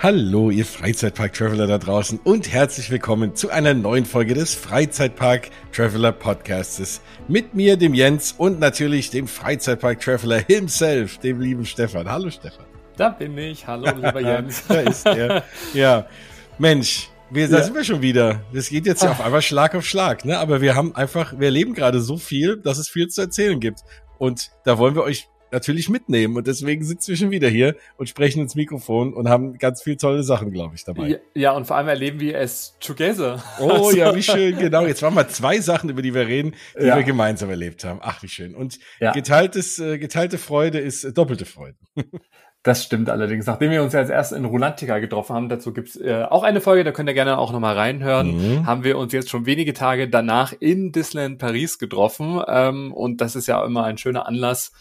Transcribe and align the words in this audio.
Hallo, 0.00 0.50
ihr 0.52 0.64
Freizeitpark-Traveler 0.64 1.66
da 1.66 1.76
draußen 1.76 2.20
und 2.22 2.52
herzlich 2.52 2.88
willkommen 2.88 3.34
zu 3.34 3.50
einer 3.50 3.74
neuen 3.74 4.04
Folge 4.04 4.32
des 4.32 4.54
Freizeitpark-Traveler 4.54 6.12
Podcasts. 6.12 7.00
Mit 7.26 7.54
mir, 7.54 7.76
dem 7.76 7.94
Jens 7.94 8.30
und 8.30 8.60
natürlich 8.60 9.10
dem 9.10 9.26
Freizeitpark-Traveler 9.26 10.38
himself, 10.46 11.18
dem 11.18 11.40
lieben 11.40 11.66
Stefan. 11.66 12.08
Hallo, 12.08 12.30
Stefan. 12.30 12.64
Da 12.96 13.08
bin 13.08 13.36
ich. 13.36 13.66
Hallo, 13.66 13.90
lieber 13.96 14.20
Jens. 14.20 14.62
da 14.68 14.74
ist 14.82 15.04
er. 15.04 15.42
Ja. 15.74 16.06
Mensch, 16.58 17.08
wir, 17.30 17.48
da 17.48 17.58
ja. 17.58 17.64
sind 17.64 17.74
wir 17.74 17.82
schon 17.82 18.00
wieder. 18.00 18.40
Das 18.54 18.68
geht 18.68 18.86
jetzt 18.86 19.02
ja 19.02 19.10
auf 19.10 19.20
einmal 19.20 19.42
Schlag 19.42 19.74
auf 19.74 19.84
Schlag, 19.84 20.24
ne? 20.24 20.38
Aber 20.38 20.60
wir 20.60 20.76
haben 20.76 20.94
einfach, 20.94 21.36
wir 21.36 21.46
erleben 21.46 21.74
gerade 21.74 22.00
so 22.00 22.18
viel, 22.18 22.56
dass 22.56 22.78
es 22.78 22.88
viel 22.88 23.08
zu 23.08 23.22
erzählen 23.22 23.58
gibt. 23.58 23.80
Und 24.18 24.52
da 24.64 24.78
wollen 24.78 24.94
wir 24.94 25.02
euch 25.02 25.28
natürlich 25.50 25.88
mitnehmen. 25.88 26.36
Und 26.36 26.46
deswegen 26.46 26.84
sitzen 26.84 27.08
wir 27.08 27.16
schon 27.16 27.30
wieder 27.30 27.48
hier 27.48 27.76
und 27.96 28.08
sprechen 28.08 28.40
ins 28.42 28.54
Mikrofon 28.54 29.12
und 29.12 29.28
haben 29.28 29.58
ganz 29.58 29.82
viel 29.82 29.96
tolle 29.96 30.22
Sachen, 30.22 30.50
glaube 30.50 30.74
ich, 30.74 30.84
dabei. 30.84 31.08
Ja, 31.08 31.16
ja, 31.34 31.52
und 31.52 31.66
vor 31.66 31.76
allem 31.76 31.88
erleben 31.88 32.20
wir 32.20 32.38
es 32.38 32.76
together. 32.80 33.42
Oh 33.60 33.70
also. 33.70 33.96
ja, 33.96 34.14
wie 34.14 34.22
schön, 34.22 34.58
genau. 34.58 34.86
Jetzt 34.86 35.02
waren 35.02 35.14
mal 35.14 35.28
zwei 35.28 35.60
Sachen, 35.60 35.90
über 35.90 36.02
die 36.02 36.14
wir 36.14 36.26
reden, 36.26 36.54
die 36.80 36.86
ja. 36.86 36.96
wir 36.96 37.02
gemeinsam 37.02 37.50
erlebt 37.50 37.84
haben. 37.84 38.00
Ach, 38.02 38.22
wie 38.22 38.28
schön. 38.28 38.54
Und 38.54 38.78
ja. 39.00 39.12
geteiltes, 39.12 39.78
äh, 39.78 39.98
geteilte 39.98 40.38
Freude 40.38 40.78
ist 40.78 41.04
äh, 41.04 41.12
doppelte 41.12 41.44
Freude. 41.44 41.76
Das 42.64 42.84
stimmt 42.84 43.08
allerdings. 43.08 43.46
Nachdem 43.46 43.70
wir 43.70 43.82
uns 43.82 43.92
ja 43.92 44.00
als 44.00 44.10
erst 44.10 44.32
in 44.32 44.44
Rulantica 44.44 44.98
getroffen 44.98 45.34
haben, 45.34 45.48
dazu 45.48 45.72
gibt's 45.72 45.96
äh, 45.96 46.24
auch 46.28 46.42
eine 46.42 46.60
Folge, 46.60 46.82
da 46.82 46.90
könnt 46.90 47.08
ihr 47.08 47.14
gerne 47.14 47.38
auch 47.38 47.52
nochmal 47.52 47.76
reinhören, 47.76 48.36
mhm. 48.36 48.66
haben 48.66 48.82
wir 48.82 48.98
uns 48.98 49.12
jetzt 49.12 49.30
schon 49.30 49.46
wenige 49.46 49.74
Tage 49.74 50.08
danach 50.08 50.52
in 50.58 50.90
Disneyland 50.90 51.38
Paris 51.38 51.78
getroffen. 51.78 52.42
Ähm, 52.46 52.92
und 52.92 53.20
das 53.20 53.36
ist 53.36 53.46
ja 53.46 53.64
immer 53.64 53.84
ein 53.84 53.96
schöner 53.96 54.26
Anlass, 54.26 54.72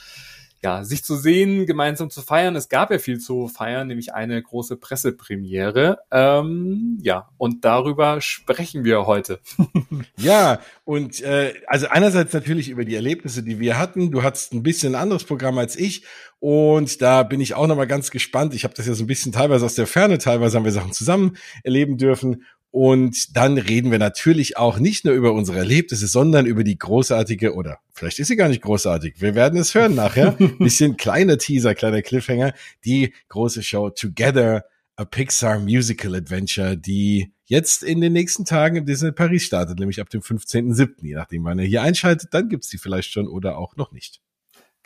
ja, 0.64 0.84
sich 0.84 1.04
zu 1.04 1.16
sehen, 1.16 1.66
gemeinsam 1.66 2.10
zu 2.10 2.22
feiern. 2.22 2.56
Es 2.56 2.70
gab 2.70 2.92
ja 2.92 2.98
viel 2.98 3.20
zu 3.20 3.48
feiern, 3.48 3.88
nämlich 3.88 4.14
eine 4.14 4.42
große 4.42 4.78
Pressepremiere. 4.78 6.00
Ähm, 6.12 6.98
ja, 7.02 7.30
und 7.38 7.64
darüber 7.64 8.22
sprechen 8.22 8.84
wir 8.84 9.06
heute. 9.06 9.40
ja, 10.18 10.60
und 10.84 11.22
äh, 11.22 11.54
also 11.68 11.88
einerseits 11.88 12.34
natürlich 12.34 12.70
über 12.70 12.86
die 12.86 12.96
Erlebnisse, 12.96 13.44
die 13.44 13.60
wir 13.60 13.78
hatten. 13.78 14.12
Du 14.12 14.24
hattest 14.24 14.54
ein 14.54 14.64
bisschen 14.64 14.96
ein 14.96 15.02
anderes 15.02 15.26
Programm 15.26 15.58
als 15.58 15.76
ich. 15.76 16.06
Und 16.40 17.02
da 17.02 17.24
bin 17.24 17.42
ich 17.42 17.56
auch 17.56 17.68
nochmal 17.68 17.88
ganz 17.88 18.12
gespannt. 18.12 18.54
Ich 18.54 18.64
habe 18.64 18.74
das 18.74 18.88
ja 18.88 18.94
so 18.94 19.04
ein 19.04 19.08
bisschen 19.08 19.32
teilweise 19.32 19.66
aus 19.66 19.76
der 19.76 19.88
Ferne, 19.88 20.18
teilweise 20.18 20.58
haben 20.58 20.66
wir 20.66 20.72
Sachen 20.72 20.94
zusammen 20.94 21.38
erleben 21.64 21.98
dürfen. 21.98 22.44
Und 22.72 23.36
dann 23.36 23.58
reden 23.58 23.92
wir 23.92 24.00
natürlich 24.00 24.58
auch 24.58 24.78
nicht 24.78 25.06
nur 25.06 25.14
über 25.14 25.34
unsere 25.34 25.58
Erlebnisse, 25.58 26.08
sondern 26.08 26.46
über 26.46 26.64
die 26.64 26.78
großartige, 26.78 27.56
oder 27.56 27.80
vielleicht 27.94 28.20
ist 28.20 28.28
sie 28.28 28.36
gar 28.36 28.50
nicht 28.50 28.62
großartig, 28.62 29.16
wir 29.22 29.36
werden 29.36 29.60
es 29.60 29.74
hören 29.74 29.96
nachher, 29.96 30.32
bisschen 30.60 30.98
kleiner 30.98 31.38
Teaser, 31.38 31.76
kleiner 31.76 32.02
Cliffhanger, 32.02 32.54
die 32.86 33.14
große 33.30 33.64
Show 33.64 33.90
Together, 33.90 34.66
a 34.98 35.06
Pixar 35.06 35.60
Musical 35.60 36.16
Adventure, 36.16 36.76
die 36.76 37.32
jetzt 37.46 37.84
in 37.84 38.02
den 38.02 38.14
nächsten 38.14 38.46
Tagen 38.46 38.78
im 38.78 38.86
Disney 38.86 39.12
Paris 39.12 39.44
startet, 39.44 39.80
nämlich 39.80 40.02
ab 40.02 40.10
dem 40.10 40.22
15.07. 40.22 41.06
Je 41.06 41.16
nachdem, 41.16 41.46
wann 41.46 41.60
ihr 41.60 41.66
hier 41.66 41.84
einschaltet, 41.84 42.34
dann 42.34 42.50
gibt's 42.50 42.70
die 42.70 42.78
vielleicht 42.78 43.12
schon 43.12 43.28
oder 43.28 43.58
auch 43.58 43.76
noch 43.76 43.92
nicht. 43.92 44.22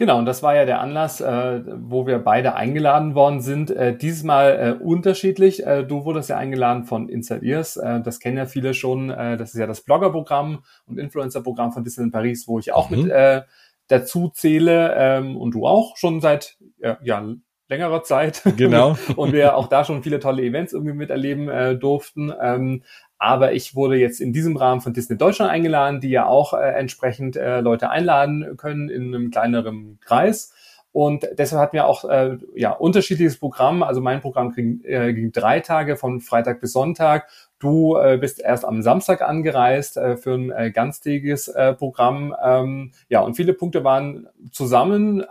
Genau, 0.02 0.18
und 0.18 0.26
das 0.26 0.42
war 0.42 0.56
ja 0.56 0.66
der 0.66 0.82
Anlass, 0.82 1.22
äh, 1.22 1.62
wo 1.64 2.08
wir 2.08 2.18
beide 2.18 2.56
eingeladen 2.56 3.14
worden 3.14 3.40
sind. 3.40 3.70
Äh, 3.70 3.96
diesmal 3.96 4.80
äh, 4.80 4.84
unterschiedlich. 4.84 5.64
Äh, 5.64 5.84
du 5.84 6.06
wurdest 6.06 6.28
ja 6.28 6.38
eingeladen 6.38 6.86
von 6.86 7.08
Inside 7.08 7.46
Ears. 7.46 7.78
Äh, 7.78 8.02
das 8.02 8.20
kennen 8.20 8.38
ja 8.38 8.48
viele 8.48 8.74
schon. 8.74 9.12
Äh, 9.12 9.38
das 9.38 9.54
ist 9.54 9.60
ja 9.60 9.68
das 9.68 9.82
Blogger-Programm 9.82 10.64
und 10.88 10.98
Influencer-Programm 10.98 11.72
von 11.72 11.84
Disneyland 11.84 12.14
Paris, 12.14 12.48
wo 12.48 12.58
ich 12.58 12.74
auch 12.74 12.90
mhm. 12.90 13.04
mit 13.04 13.12
äh, 13.12 13.44
dazu 13.90 14.30
zähle 14.30 14.96
ähm, 14.98 15.38
und 15.38 15.52
du 15.52 15.68
auch 15.68 15.96
schon 15.98 16.20
seit 16.20 16.58
äh, 16.80 16.96
ja, 17.04 17.24
längerer 17.68 18.02
Zeit. 18.02 18.42
Genau. 18.58 18.98
und 19.16 19.34
wir 19.34 19.56
auch 19.56 19.68
da 19.68 19.86
schon 19.86 20.02
viele 20.02 20.20
tolle 20.20 20.42
Events 20.42 20.74
irgendwie 20.74 20.96
miterleben 20.96 21.48
äh, 21.48 21.76
durften. 21.76 22.34
Ähm, 22.42 22.82
aber 23.22 23.54
ich 23.54 23.76
wurde 23.76 23.98
jetzt 23.98 24.20
in 24.20 24.34
diesem 24.34 24.58
Rahmen 24.58 24.82
von 24.82 24.94
Disney 24.94 25.16
Deutschland 25.16 25.52
eingeladen, 25.52 26.02
die 26.02 26.10
ja 26.10 26.26
auch 26.26 26.56
äh, 26.56 26.72
entsprechend 26.72 27.36
äh, 27.36 27.62
Leute 27.62 27.92
einladen 27.92 28.58
können 28.58 28.90
in 28.90 29.14
einem 29.14 29.30
kleineren 29.30 30.00
Kreis. 30.02 30.52
Und 30.92 31.28
deshalb 31.38 31.62
hatten 31.62 31.74
wir 31.74 31.86
auch 31.86 32.04
äh, 32.04 32.40
ja 32.56 32.72
unterschiedliches 32.72 33.38
Programm. 33.38 33.84
Also 33.84 34.02
mein 34.02 34.22
Programm 34.22 34.54
ging, 34.54 34.84
äh, 34.86 35.14
ging 35.14 35.32
drei 35.32 35.60
Tage 35.60 35.98
von 35.98 36.20
Freitag 36.20 36.62
bis 36.62 36.74
Sonntag. 36.74 37.28
Du 37.60 37.96
äh, 37.96 38.18
bist 38.18 38.42
erst 38.42 38.66
am 38.66 38.82
Samstag 38.82 39.22
angereist 39.22 39.98
äh, 39.98 40.18
für 40.18 40.34
ein 40.34 40.52
äh, 40.52 40.72
ganztägiges 40.72 41.48
äh, 41.48 41.76
Programm. 41.76 42.36
Ähm, 42.44 42.92
ja, 43.08 43.22
und 43.22 43.36
viele 43.36 43.54
Punkte 43.54 43.84
waren 43.84 44.30
zusammen 44.52 45.24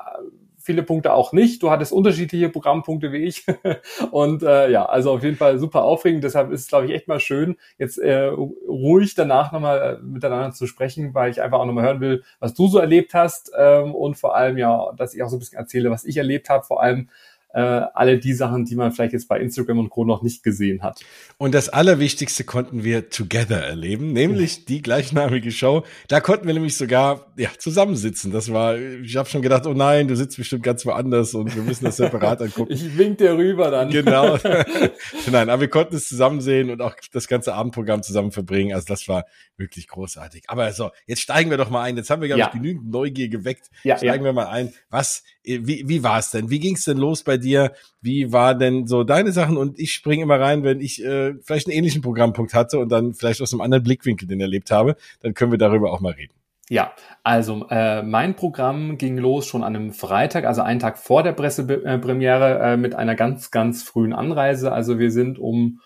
viele 0.60 0.82
Punkte 0.82 1.12
auch 1.12 1.32
nicht. 1.32 1.62
Du 1.62 1.70
hattest 1.70 1.92
unterschiedliche 1.92 2.48
Programmpunkte 2.48 3.12
wie 3.12 3.24
ich. 3.24 3.44
und 4.10 4.42
äh, 4.42 4.70
ja, 4.70 4.84
also 4.86 5.12
auf 5.12 5.22
jeden 5.22 5.36
Fall 5.36 5.58
super 5.58 5.84
aufregend. 5.84 6.22
Deshalb 6.22 6.52
ist 6.52 6.60
es, 6.60 6.68
glaube 6.68 6.86
ich, 6.86 6.92
echt 6.92 7.08
mal 7.08 7.20
schön, 7.20 7.56
jetzt 7.78 7.98
äh, 7.98 8.26
ruhig 8.26 9.14
danach 9.14 9.52
nochmal 9.52 9.98
äh, 10.00 10.04
miteinander 10.04 10.52
zu 10.52 10.66
sprechen, 10.66 11.14
weil 11.14 11.30
ich 11.30 11.42
einfach 11.42 11.58
auch 11.58 11.66
nochmal 11.66 11.84
hören 11.84 12.00
will, 12.00 12.22
was 12.38 12.54
du 12.54 12.68
so 12.68 12.78
erlebt 12.78 13.14
hast 13.14 13.52
ähm, 13.58 13.94
und 13.94 14.16
vor 14.16 14.36
allem 14.36 14.58
ja, 14.58 14.92
dass 14.96 15.14
ich 15.14 15.22
auch 15.22 15.28
so 15.28 15.36
ein 15.36 15.40
bisschen 15.40 15.58
erzähle, 15.58 15.90
was 15.90 16.04
ich 16.04 16.16
erlebt 16.16 16.50
habe, 16.50 16.64
vor 16.64 16.82
allem 16.82 17.08
äh, 17.52 17.60
alle 17.60 18.18
die 18.18 18.32
Sachen, 18.32 18.64
die 18.64 18.76
man 18.76 18.92
vielleicht 18.92 19.12
jetzt 19.12 19.28
bei 19.28 19.40
Instagram 19.40 19.78
und 19.78 19.90
Co. 19.90 20.04
noch 20.04 20.22
nicht 20.22 20.42
gesehen 20.42 20.82
hat. 20.82 21.00
Und 21.38 21.54
das 21.54 21.68
Allerwichtigste 21.68 22.44
konnten 22.44 22.84
wir 22.84 23.10
together 23.10 23.58
erleben, 23.58 24.12
nämlich 24.12 24.64
die 24.66 24.82
gleichnamige 24.82 25.50
Show. 25.50 25.84
Da 26.08 26.20
konnten 26.20 26.46
wir 26.46 26.54
nämlich 26.54 26.76
sogar 26.76 27.32
ja, 27.36 27.48
zusammensitzen. 27.58 28.30
Das 28.30 28.52
war, 28.52 28.76
ich 28.78 29.16
habe 29.16 29.28
schon 29.28 29.42
gedacht, 29.42 29.66
oh 29.66 29.74
nein, 29.74 30.08
du 30.08 30.16
sitzt 30.16 30.36
bestimmt 30.36 30.62
ganz 30.62 30.86
woanders 30.86 31.34
und 31.34 31.54
wir 31.54 31.62
müssen 31.62 31.84
das 31.84 31.96
separat 31.96 32.42
angucken. 32.42 32.72
ich 32.72 32.96
wink 32.96 33.18
dir 33.18 33.36
rüber 33.36 33.70
dann. 33.70 33.90
Genau. 33.90 34.38
nein, 35.30 35.48
aber 35.48 35.60
wir 35.60 35.68
konnten 35.68 35.96
es 35.96 36.08
zusammen 36.08 36.40
sehen 36.40 36.70
und 36.70 36.80
auch 36.80 36.94
das 37.12 37.26
ganze 37.28 37.54
Abendprogramm 37.54 38.02
zusammen 38.02 38.32
verbringen. 38.32 38.74
Also 38.74 38.86
das 38.86 39.08
war 39.08 39.24
wirklich 39.56 39.88
großartig. 39.88 40.44
Aber 40.48 40.72
so, 40.72 40.90
jetzt 41.06 41.20
steigen 41.20 41.50
wir 41.50 41.56
doch 41.56 41.70
mal 41.70 41.82
ein. 41.82 41.96
Jetzt 41.96 42.10
haben 42.10 42.20
wir, 42.22 42.28
glaube 42.28 42.40
ja. 42.40 42.46
ich, 42.46 42.52
genügend 42.52 42.90
Neugier 42.90 43.28
geweckt. 43.28 43.70
Ja, 43.82 43.96
steigen 43.96 44.24
ja. 44.24 44.30
wir 44.30 44.32
mal 44.32 44.46
ein. 44.46 44.72
Was, 44.88 45.22
wie, 45.44 45.88
wie 45.88 46.02
war 46.02 46.18
es 46.18 46.30
denn? 46.30 46.50
Wie 46.50 46.60
ging 46.60 46.74
es 46.74 46.84
denn 46.84 46.98
los 46.98 47.22
bei 47.22 47.36
dir? 47.36 47.72
Wie 48.00 48.32
war 48.32 48.54
denn 48.54 48.86
so 48.86 49.04
deine 49.04 49.32
Sachen? 49.32 49.56
Und 49.56 49.78
ich 49.78 49.92
springe 49.92 50.22
immer 50.22 50.38
rein, 50.38 50.62
wenn 50.64 50.80
ich 50.80 51.04
äh, 51.04 51.34
vielleicht 51.42 51.66
einen 51.66 51.76
ähnlichen 51.76 52.02
Programmpunkt 52.02 52.54
hatte 52.54 52.78
und 52.78 52.90
dann 52.90 53.14
vielleicht 53.14 53.40
aus 53.40 53.52
einem 53.52 53.60
anderen 53.60 53.84
Blickwinkel 53.84 54.28
den 54.28 54.40
erlebt 54.40 54.70
habe, 54.70 54.96
dann 55.20 55.34
können 55.34 55.50
wir 55.50 55.58
darüber 55.58 55.92
auch 55.92 56.00
mal 56.00 56.12
reden. 56.12 56.34
Ja, 56.68 56.92
also 57.24 57.66
äh, 57.68 58.02
mein 58.02 58.36
Programm 58.36 58.96
ging 58.96 59.18
los 59.18 59.44
schon 59.44 59.64
an 59.64 59.74
einem 59.74 59.92
Freitag, 59.92 60.44
also 60.44 60.62
einen 60.62 60.78
Tag 60.78 60.98
vor 60.98 61.24
der 61.24 61.32
Pressepremiere 61.32 62.60
äh, 62.60 62.76
mit 62.76 62.94
einer 62.94 63.16
ganz, 63.16 63.50
ganz 63.50 63.82
frühen 63.82 64.12
Anreise. 64.12 64.70
Also 64.70 65.00
wir 65.00 65.10
sind 65.10 65.40
um 65.40 65.80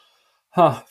ha, 0.53 0.85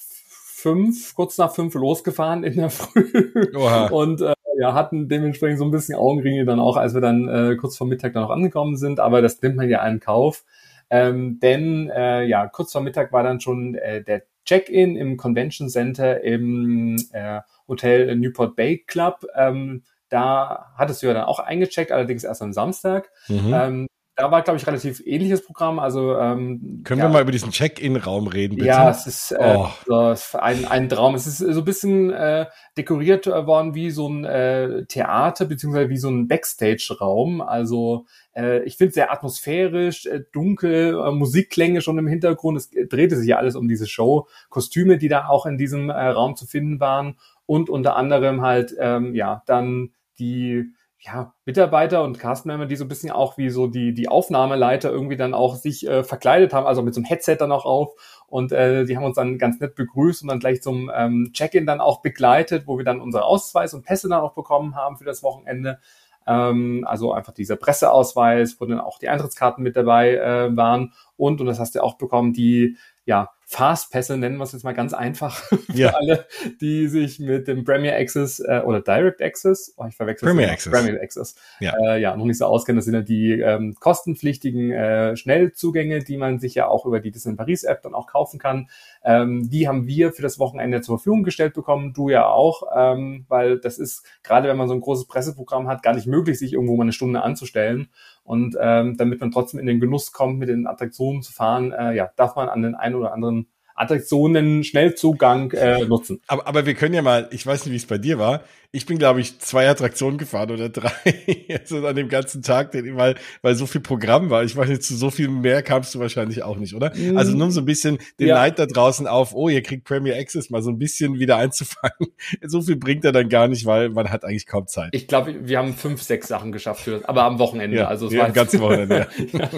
fünf, 0.64 1.14
kurz 1.14 1.38
nach 1.38 1.54
fünf 1.54 1.76
losgefahren 1.76 2.44
in 2.44 2.56
der 2.56 2.70
Früh 2.72 3.32
Oha. 3.56 3.88
und 3.92 4.22
äh, 4.22 4.34
ja, 4.58 4.74
hatten 4.74 5.08
dementsprechend 5.10 5.60
so 5.60 5.66
ein 5.66 5.72
bisschen 5.72 5.96
Augenringe 5.96 6.46
dann 6.46 6.60
auch, 6.60 6.78
als 6.78 6.94
wir 6.94 7.02
dann 7.02 7.28
äh, 7.28 7.56
kurz 7.56 7.78
vor 7.78 7.88
Mittag 7.88 8.14
dann 8.14 8.24
noch 8.24 8.30
angekommen 8.30 8.78
sind, 8.78 9.00
aber 9.00 9.22
das 9.22 9.42
nimmt 9.42 9.56
man 9.56 9.70
ja 9.70 9.82
einen 9.82 10.00
Kauf. 10.00 10.44
Ähm, 10.90 11.40
denn 11.40 11.90
äh, 11.90 12.24
ja, 12.26 12.48
kurz 12.48 12.72
vor 12.72 12.82
Mittag 12.82 13.12
war 13.12 13.24
dann 13.24 13.40
schon 13.40 13.76
äh, 13.76 14.04
der 14.04 14.24
Check-in 14.46 14.96
im 14.96 15.18
Convention 15.18 15.70
Center 15.70 16.22
im 16.22 16.98
äh, 17.14 17.40
Hotel 17.68 18.16
Newport 18.16 18.56
Bay 18.56 18.84
Club. 18.86 19.26
Ähm, 19.36 19.84
da 20.10 20.72
hattest 20.78 21.02
du 21.02 21.08
ja 21.08 21.14
dann 21.14 21.24
auch 21.24 21.40
eingecheckt, 21.40 21.92
allerdings 21.92 22.24
erst 22.24 22.42
am 22.42 22.54
Samstag. 22.54 23.10
Mhm. 23.28 23.54
Ähm, 23.54 23.88
da 24.16 24.30
war, 24.30 24.44
glaube 24.44 24.58
ich, 24.58 24.68
relativ 24.68 25.02
ähnliches 25.06 25.44
Programm. 25.44 25.80
Also 25.80 26.16
ähm, 26.18 26.82
können 26.84 27.00
ja, 27.00 27.08
wir 27.08 27.10
mal 27.10 27.22
über 27.24 27.32
diesen 27.32 27.52
Check-in-Raum 27.52 28.28
reden, 28.28 28.56
bitte? 28.56 28.68
Ja, 28.68 28.90
es 28.90 29.08
ist, 29.08 29.32
äh, 29.32 29.56
oh. 29.58 29.70
so, 29.88 30.38
ein, 30.38 30.66
ein 30.66 30.88
Traum. 30.88 31.16
Es 31.16 31.26
ist 31.26 31.40
so 31.40 31.62
ein 31.62 31.66
bisschen 31.66 32.12
äh, 32.12 32.46
dekoriert 32.78 33.26
worden 33.26 33.74
wie 33.74 33.90
so 33.90 34.08
ein 34.08 34.24
äh, 34.24 34.86
Theater 34.86 35.46
beziehungsweise 35.46 35.90
wie 35.90 35.98
so 35.98 36.10
ein 36.10 36.28
Backstage-Raum. 36.28 37.42
Also 37.42 38.06
äh, 38.36 38.64
ich 38.64 38.78
finde 38.78 38.94
sehr 38.94 39.12
atmosphärisch, 39.12 40.06
äh, 40.06 40.22
dunkel, 40.32 41.00
äh, 41.00 41.12
Musikklänge 41.12 41.82
schon 41.82 41.98
im 41.98 42.08
Hintergrund. 42.08 42.58
Es 42.58 42.70
drehte 42.70 43.16
sich 43.16 43.28
ja 43.28 43.38
alles 43.38 43.56
um 43.56 43.68
diese 43.68 43.88
Show, 43.88 44.28
Kostüme, 44.50 45.00
die 45.00 45.08
da 45.08 45.28
auch 45.28 45.48
in 45.48 45.58
diesem 45.58 45.90
äh, 45.90 46.08
Raum 46.08 46.36
zu 46.36 46.46
finden 46.46 46.80
waren 46.80 47.18
und 47.48 47.70
unter 47.70 47.96
anderem 47.96 48.42
halt 48.42 48.76
ähm, 48.80 49.16
ja 49.16 49.42
dann 49.48 49.90
die 50.20 50.72
ja, 51.06 51.34
Mitarbeiter 51.46 52.02
und 52.04 52.18
Castmember, 52.18 52.66
die 52.66 52.78
so 52.78 52.86
ein 52.86 52.88
bisschen 52.88 53.12
auch 53.12 53.38
wie 53.38 53.50
so 53.50 53.68
die, 53.68 53.94
die 53.94 54.08
Aufnahmeleiter 54.08 54.90
irgendwie 54.90 55.18
dann 55.18 55.34
auch 55.34 55.56
sich 55.56 55.86
äh, 55.86 56.04
verkleidet 56.04 56.54
haben, 56.54 56.66
also 56.66 56.82
mit 56.82 56.94
so 56.94 57.00
einem 57.00 57.06
Headset 57.06 57.36
dann 57.40 57.52
auch 57.52 57.66
auf. 57.66 57.92
Und 58.28 58.54
äh, 58.54 58.86
die 58.86 58.96
haben 58.96 59.04
uns 59.04 59.18
dann 59.18 59.38
ganz 59.38 59.60
nett 59.60 59.76
begrüßt 59.76 60.22
und 60.22 60.30
dann 60.30 60.40
gleich 60.40 60.62
zum 60.62 60.90
ähm, 60.96 61.32
Check-in 61.34 61.66
dann 61.66 61.82
auch 61.82 62.02
begleitet, 62.02 62.68
wo 62.68 62.78
wir 62.78 62.86
dann 62.86 63.02
unsere 63.02 63.26
Ausweis 63.26 63.74
und 63.74 63.84
Pässe 63.84 64.08
dann 64.08 64.22
auch 64.22 64.34
bekommen 64.34 64.76
haben 64.76 64.96
für 64.96 65.04
das 65.04 65.24
Wochenende. 65.24 65.80
Ähm, 66.26 66.86
also 66.88 67.12
einfach 67.12 67.34
dieser 67.34 67.58
Presseausweis, 67.58 68.56
wo 68.62 68.66
dann 68.66 68.80
auch 68.80 68.98
die 68.98 69.10
Eintrittskarten 69.10 69.62
mit 69.62 69.76
dabei 69.76 70.16
äh, 70.16 70.56
waren. 70.56 70.94
Und, 71.18 71.42
und 71.42 71.48
das 71.48 71.60
hast 71.60 71.76
du 71.76 71.84
auch 71.84 71.96
bekommen, 71.96 72.32
die 72.32 72.78
ja, 73.06 73.30
Fastpässe, 73.54 74.18
nennen 74.18 74.38
wir 74.38 74.44
es 74.44 74.52
jetzt 74.52 74.64
mal 74.64 74.74
ganz 74.74 74.94
einfach 74.94 75.36
für 75.44 75.60
ja. 75.74 75.90
alle, 75.92 76.26
die 76.60 76.88
sich 76.88 77.20
mit 77.20 77.48
dem 77.48 77.64
Premier 77.64 77.96
Access 77.96 78.40
äh, 78.40 78.62
oder 78.66 78.82
Direct 78.82 79.22
Access, 79.22 79.74
oh, 79.78 79.86
ich 79.88 79.96
verwechsel 79.96 80.28
Premier 80.28 80.52
Access. 80.52 80.74
Premier 80.74 81.00
Access, 81.02 81.36
ja. 81.60 81.74
Äh, 81.86 82.02
ja, 82.02 82.16
noch 82.18 82.26
nicht 82.26 82.40
so 82.40 82.46
auskennen. 82.46 82.78
Das 82.78 82.86
sind 82.86 82.96
ja 82.96 83.02
die 83.02 83.40
ähm, 83.40 83.76
kostenpflichtigen 83.80 84.72
äh, 84.72 85.16
Schnellzugänge, 85.16 86.04
die 86.04 86.18
man 86.18 86.40
sich 86.40 86.56
ja 86.56 86.68
auch 86.68 86.86
über 86.86 87.00
die 87.00 87.12
Disney 87.12 87.36
Paris 87.36 87.64
App 87.64 87.84
dann 87.84 87.94
auch 87.94 88.08
kaufen 88.08 88.40
kann. 88.40 88.70
Ähm, 89.04 89.50
die 89.50 89.68
haben 89.68 89.88
wir 89.88 90.12
für 90.14 90.22
das 90.22 90.40
Wochenende 90.40 90.82
zur 90.82 90.98
Verfügung 90.98 91.24
gestellt 91.24 91.54
bekommen, 91.54 91.94
du 91.94 92.10
ja 92.10 92.28
auch, 92.28 92.64
ähm, 92.76 93.26
weil 93.28 93.60
das 93.60 93.78
ist, 93.78 94.06
gerade 94.24 94.48
wenn 94.48 94.58
man 94.58 94.68
so 94.68 94.74
ein 94.74 94.82
großes 94.82 95.08
Presseprogramm 95.08 95.68
hat, 95.68 95.84
gar 95.84 95.94
nicht 95.94 96.08
möglich, 96.08 96.40
sich 96.40 96.54
irgendwo 96.54 96.76
mal 96.76 96.84
eine 96.84 96.94
Stunde 96.94 97.22
anzustellen. 97.22 97.90
Und 98.24 98.56
ähm, 98.60 98.96
damit 98.98 99.20
man 99.20 99.32
trotzdem 99.32 99.60
in 99.60 99.66
den 99.66 99.80
Genuss 99.80 100.14
kommt, 100.14 100.40
mit 100.40 100.50
den 100.50 100.68
Attraktionen 100.68 101.22
zu 101.22 101.34
fahren, 101.34 101.72
äh, 101.72 101.94
ja, 101.94 102.12
darf 102.16 102.36
man 102.36 102.48
an 102.48 102.62
den 102.62 102.76
einen 102.76 102.96
oder 102.96 103.14
anderen 103.14 103.48
Attraktionen 103.76 104.64
Schnellzugang 104.64 105.52
äh, 105.52 105.86
nutzen. 105.86 106.22
Aber, 106.28 106.48
aber 106.48 106.66
wir 106.66 106.76
können 106.76 106.94
ja 106.94 107.02
mal, 107.02 107.28
ich 107.32 107.46
weiß 107.46 107.66
nicht, 107.66 107.74
wie 107.74 107.78
es 107.78 107.88
bei 107.88 107.98
dir 107.98 108.20
war, 108.20 108.42
ich 108.76 108.88
bin, 108.88 108.98
glaube 108.98 109.22
ich, 109.22 109.38
zwei 109.38 109.70
Attraktionen 109.70 110.18
gefahren 110.18 110.50
oder 110.50 110.68
drei 110.68 110.92
also 111.60 111.86
an 111.86 111.96
dem 111.96 112.10
ganzen 112.10 112.42
Tag, 112.42 112.72
den, 112.72 112.98
weil, 112.98 113.14
weil 113.44 113.54
so 113.54 113.68
viel 113.68 113.82
Programm 113.82 114.32
war. 114.32 114.44
Ich 114.44 114.56
nicht, 114.56 114.82
zu 114.82 114.96
so 114.96 115.12
viel 115.12 115.28
mehr 115.28 115.62
kamst 115.62 115.94
du 115.94 116.00
wahrscheinlich 116.00 116.42
auch 116.42 116.58
nicht, 116.58 116.74
oder? 116.74 116.92
Mm. 116.96 117.16
Also 117.16 117.38
nur 117.38 117.52
so 117.52 117.62
ein 117.62 117.66
bisschen 117.66 118.00
den 118.20 118.30
ja. 118.30 118.36
Neid 118.36 118.58
da 118.58 118.66
draußen 118.66 119.06
auf, 119.06 119.36
oh, 119.36 119.48
ihr 119.48 119.62
kriegt 119.62 119.84
Premier 119.84 120.16
Access 120.16 120.50
mal 120.50 120.64
so 120.64 120.72
ein 120.72 120.80
bisschen 120.80 121.20
wieder 121.20 121.38
einzufangen. 121.44 122.14
so 122.42 122.64
viel 122.64 122.76
bringt 122.76 123.06
er 123.06 123.12
dann 123.12 123.30
gar 123.30 123.48
nicht, 123.48 123.68
weil 123.68 123.90
man 123.90 124.10
hat 124.10 124.26
eigentlich 124.26 124.48
kaum 124.48 124.66
Zeit. 124.66 124.90
Ich 124.94 125.08
glaube, 125.08 125.48
wir 125.48 125.60
haben 125.60 125.76
fünf, 125.76 126.02
sechs 126.02 126.28
Sachen 126.28 126.52
geschafft 126.52 126.82
für 126.82 126.92
das, 126.92 127.06
aber 127.06 127.26
am 127.26 127.38
Wochenende. 127.38 127.78
Ja, 127.78 127.88
also 127.88 128.08
es 128.08 128.14
ja, 128.14 128.22
war 128.22 128.26
am 128.30 128.34
ganzen 128.34 128.60
Wochenende. 128.60 129.08
ja. 129.34 129.50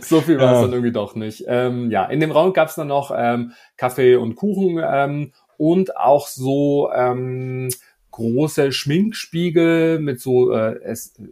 so 0.00 0.22
viel 0.22 0.38
war 0.38 0.54
es 0.54 0.62
dann 0.62 0.72
irgendwie 0.72 0.92
doch 0.92 1.14
nicht. 1.14 1.44
Ähm, 1.46 1.90
ja, 1.90 2.06
in 2.06 2.20
dem 2.20 2.30
Raum 2.30 2.54
gab 2.54 2.68
es 2.68 2.76
dann 2.76 2.88
noch 2.88 3.12
ähm, 3.14 3.52
Kaffee 3.76 4.16
und 4.16 4.34
Kuchen 4.34 4.82
ähm, 4.82 5.32
und 5.58 5.98
auch 5.98 6.26
so 6.26 6.90
ähm, 6.94 7.68
große 8.12 8.70
Schminkspiegel 8.70 9.98
mit 9.98 10.20
so 10.20 10.52
äh, 10.52 10.78
es, 10.84 11.14
äh, 11.18 11.22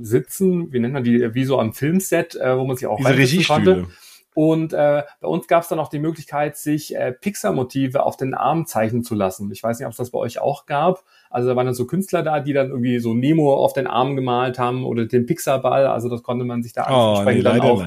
Sitzen, 0.00 0.72
wie 0.72 0.80
nennt 0.80 0.94
man 0.94 1.04
die, 1.04 1.34
wie 1.34 1.44
so 1.44 1.58
am 1.58 1.74
Filmset, 1.74 2.34
äh, 2.36 2.56
wo 2.56 2.64
man 2.64 2.76
sich 2.76 2.86
auch 2.86 2.96
Diese 2.96 3.16
Regiestühle. 3.16 3.86
Und 4.34 4.72
äh, 4.72 5.02
bei 5.20 5.28
uns 5.28 5.46
gab 5.46 5.62
es 5.62 5.68
dann 5.68 5.78
auch 5.78 5.88
die 5.88 5.98
Möglichkeit, 5.98 6.56
sich 6.56 6.96
äh, 6.96 7.12
Pixar-Motive 7.12 8.02
auf 8.02 8.16
den 8.16 8.32
Arm 8.32 8.64
zeichnen 8.64 9.04
zu 9.04 9.14
lassen. 9.14 9.50
Ich 9.52 9.62
weiß 9.62 9.78
nicht, 9.78 9.86
ob 9.86 9.90
es 9.90 9.98
das 9.98 10.10
bei 10.10 10.18
euch 10.18 10.38
auch 10.38 10.64
gab. 10.64 11.04
Also 11.28 11.48
da 11.48 11.56
waren 11.56 11.66
dann 11.66 11.74
so 11.74 11.86
Künstler 11.86 12.22
da, 12.22 12.40
die 12.40 12.54
dann 12.54 12.70
irgendwie 12.70 12.98
so 12.98 13.12
Nemo 13.12 13.54
auf 13.54 13.74
den 13.74 13.86
Arm 13.86 14.16
gemalt 14.16 14.58
haben 14.58 14.86
oder 14.86 15.04
den 15.04 15.26
Pixar-Ball. 15.26 15.86
Also 15.86 16.08
das 16.08 16.22
konnte 16.22 16.46
man 16.46 16.62
sich 16.62 16.72
da 16.72 16.86
oh, 16.88 17.22
nee, 17.24 17.42
dann 17.42 17.60
auch 17.60 17.84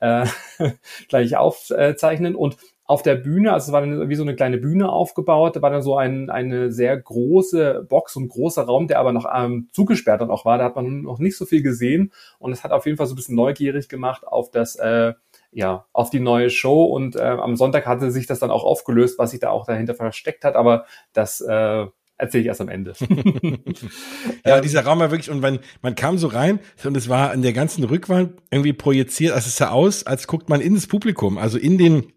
äh, 0.00 0.26
gleich 1.08 1.36
aufzeichnen. 1.36 2.34
Und 2.34 2.56
auf 2.86 3.02
der 3.02 3.14
Bühne, 3.14 3.52
also 3.52 3.68
es 3.68 3.72
war 3.72 3.80
dann 3.80 4.10
wie 4.10 4.14
so 4.14 4.22
eine 4.22 4.36
kleine 4.36 4.58
Bühne 4.58 4.90
aufgebaut, 4.90 5.56
da 5.56 5.62
war 5.62 5.70
dann 5.70 5.82
so 5.82 5.96
ein, 5.96 6.28
eine 6.28 6.70
sehr 6.70 6.96
große 6.96 7.86
Box 7.88 8.14
und 8.16 8.28
großer 8.28 8.64
Raum, 8.64 8.88
der 8.88 8.98
aber 8.98 9.12
noch 9.12 9.26
ähm, 9.34 9.68
zugesperrt 9.72 10.20
dann 10.20 10.30
auch 10.30 10.44
war. 10.44 10.58
Da 10.58 10.64
hat 10.64 10.76
man 10.76 11.02
noch 11.02 11.18
nicht 11.18 11.36
so 11.36 11.46
viel 11.46 11.62
gesehen 11.62 12.12
und 12.38 12.52
es 12.52 12.62
hat 12.62 12.72
auf 12.72 12.84
jeden 12.84 12.98
Fall 12.98 13.06
so 13.06 13.14
ein 13.14 13.16
bisschen 13.16 13.36
neugierig 13.36 13.88
gemacht 13.88 14.26
auf 14.26 14.50
das, 14.50 14.76
äh, 14.76 15.14
ja, 15.50 15.86
auf 15.92 16.10
die 16.10 16.20
neue 16.20 16.50
Show 16.50 16.84
und 16.84 17.16
äh, 17.16 17.22
am 17.22 17.56
Sonntag 17.56 17.86
hatte 17.86 18.10
sich 18.10 18.26
das 18.26 18.38
dann 18.38 18.50
auch 18.50 18.64
aufgelöst, 18.64 19.18
was 19.18 19.30
sich 19.30 19.40
da 19.40 19.48
auch 19.48 19.64
dahinter 19.64 19.94
versteckt 19.94 20.44
hat, 20.44 20.54
aber 20.54 20.84
das 21.14 21.40
äh, 21.40 21.86
erzähle 22.18 22.42
ich 22.42 22.48
erst 22.48 22.60
am 22.60 22.68
Ende. 22.68 22.92
ja, 24.44 24.60
dieser 24.60 24.84
Raum 24.84 24.98
war 24.98 25.10
wirklich, 25.10 25.30
und 25.30 25.40
man, 25.40 25.58
man 25.80 25.94
kam 25.94 26.18
so 26.18 26.26
rein 26.26 26.60
und 26.84 26.98
es 26.98 27.08
war 27.08 27.30
an 27.30 27.40
der 27.40 27.54
ganzen 27.54 27.84
Rückwand 27.84 28.34
irgendwie 28.50 28.74
projiziert, 28.74 29.32
also 29.32 29.46
es 29.46 29.56
sah 29.56 29.70
aus, 29.70 30.04
als 30.04 30.26
guckt 30.26 30.50
man 30.50 30.60
in 30.60 30.74
das 30.74 30.86
Publikum, 30.86 31.38
also 31.38 31.56
in 31.56 31.78
den 31.78 32.12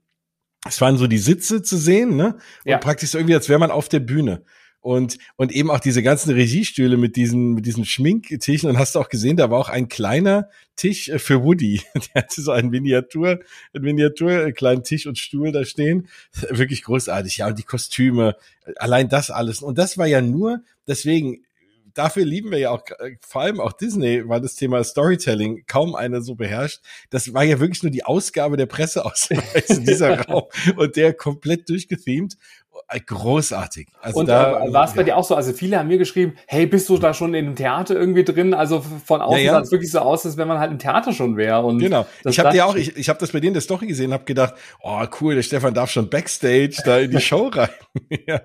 es 0.66 0.82
waren 0.82 0.98
so 0.98 1.08
die 1.08 1.18
Sitze 1.18 1.62
zu 1.62 1.78
sehen, 1.78 2.16
ne? 2.16 2.36
Und 2.66 2.72
ja. 2.72 2.78
praktisch 2.78 3.12
so 3.12 3.18
irgendwie, 3.18 3.36
als 3.36 3.50
wäre 3.50 3.60
man 3.60 3.72
auf 3.72 3.90
der 3.90 4.00
Bühne. 4.00 4.44
Und, 4.80 5.18
und 5.36 5.52
eben 5.52 5.70
auch 5.70 5.80
diese 5.80 6.02
ganzen 6.02 6.32
Regiestühle 6.32 6.96
mit 6.96 7.18
diesen, 7.18 7.54
mit 7.54 7.66
diesen 7.66 7.84
Schminktischen. 7.84 8.70
Und 8.70 8.78
hast 8.78 8.96
du 8.96 9.00
auch 9.00 9.10
gesehen, 9.10 9.36
da 9.36 9.50
war 9.50 9.60
auch 9.60 9.70
ein 9.70 9.90
kleiner 9.90 10.50
Tisch 10.78 11.10
äh, 11.10 11.20
für 11.20 11.44
Woody. 11.44 11.82
Der 11.94 12.24
hatte 12.24 12.42
so 12.42 12.52
einen 12.52 12.70
Miniatur, 12.70 13.40
einen 13.74 13.84
Miniatur, 13.84 14.32
einen 14.32 14.54
kleinen 14.54 14.84
Tisch 14.84 15.06
und 15.06 15.18
Stuhl 15.18 15.52
da 15.52 15.66
stehen. 15.66 16.08
Wirklich 16.50 16.84
großartig. 16.84 17.38
Ja, 17.38 17.48
und 17.48 17.60
die 17.60 17.64
Kostüme, 17.64 18.38
allein 18.78 19.10
das 19.10 19.30
alles. 19.30 19.62
Und 19.62 19.78
das 19.78 19.98
war 19.98 20.08
ja 20.08 20.22
nur, 20.22 20.62
deswegen, 20.88 21.44
dafür 21.98 22.26
lieben 22.26 22.52
wir 22.52 22.60
ja 22.60 22.72
auch, 22.72 22.84
äh, 23.00 23.16
vor 23.22 23.42
allem 23.42 23.60
auch 23.60 23.74
Disney, 23.74 24.28
weil 24.28 24.42
das 24.42 24.56
Thema 24.56 24.84
Storytelling 24.84 25.64
kaum 25.68 25.96
einer 25.96 26.22
so 26.22 26.36
beherrscht. 26.36 26.82
Das 27.10 27.34
war 27.34 27.44
ja 27.44 27.60
wirklich 27.60 27.84
nur 27.84 27.92
die 27.92 28.06
Ausgabe 28.06 28.58
der 28.58 28.66
Presseausweis 28.68 29.70
in 29.70 29.86
dieser 29.86 30.22
Raum 30.28 30.44
und 30.76 30.96
der 30.96 31.14
komplett 31.14 31.70
durchgethemt. 31.70 32.38
Äh, 32.90 33.00
großartig. 33.02 33.88
Also 34.02 34.20
und 34.20 34.30
da 34.30 34.64
äh, 34.64 34.72
war 34.72 34.86
es 34.86 34.94
bei 34.94 35.04
dir 35.04 35.18
auch 35.18 35.24
so? 35.24 35.36
Also 35.36 35.52
viele 35.52 35.78
haben 35.80 35.88
mir 35.88 35.98
geschrieben, 35.98 36.36
hey, 36.48 36.68
bist 36.68 36.88
du 36.90 36.98
da 36.98 37.14
schon 37.14 37.34
in 37.34 37.46
dem 37.46 37.56
Theater 37.56 37.96
irgendwie 37.96 38.24
drin? 38.24 38.54
Also 38.54 38.82
von 38.82 39.22
außen 39.22 39.40
ja, 39.40 39.46
ja. 39.46 39.52
sah 39.54 39.62
es 39.62 39.72
wirklich 39.72 39.92
so 39.92 40.00
aus, 40.00 40.26
als 40.26 40.38
wenn 40.38 40.48
man 40.48 40.60
halt 40.60 40.72
im 40.72 40.80
Theater 40.80 41.12
schon 41.12 41.38
wäre. 41.38 41.66
Und 41.66 41.80
genau. 41.80 42.06
Ich 42.24 42.40
habe 42.40 42.52
dir 42.52 42.66
auch, 42.66 42.76
ich, 42.76 42.96
ich 42.96 43.10
habe 43.10 43.20
das 43.20 43.32
bei 43.32 43.40
in 43.40 43.54
der 43.54 43.62
Story 43.62 43.88
gesehen, 43.88 44.14
habe 44.14 44.26
gedacht, 44.26 44.54
oh 44.82 45.04
cool, 45.20 45.36
der 45.36 45.42
Stefan 45.42 45.74
darf 45.74 45.92
schon 45.92 46.10
Backstage 46.10 46.82
da 46.86 47.00
in 47.00 47.12
die 47.12 47.20
Show 47.22 47.48
rein. 47.48 47.70
ja. 48.28 48.42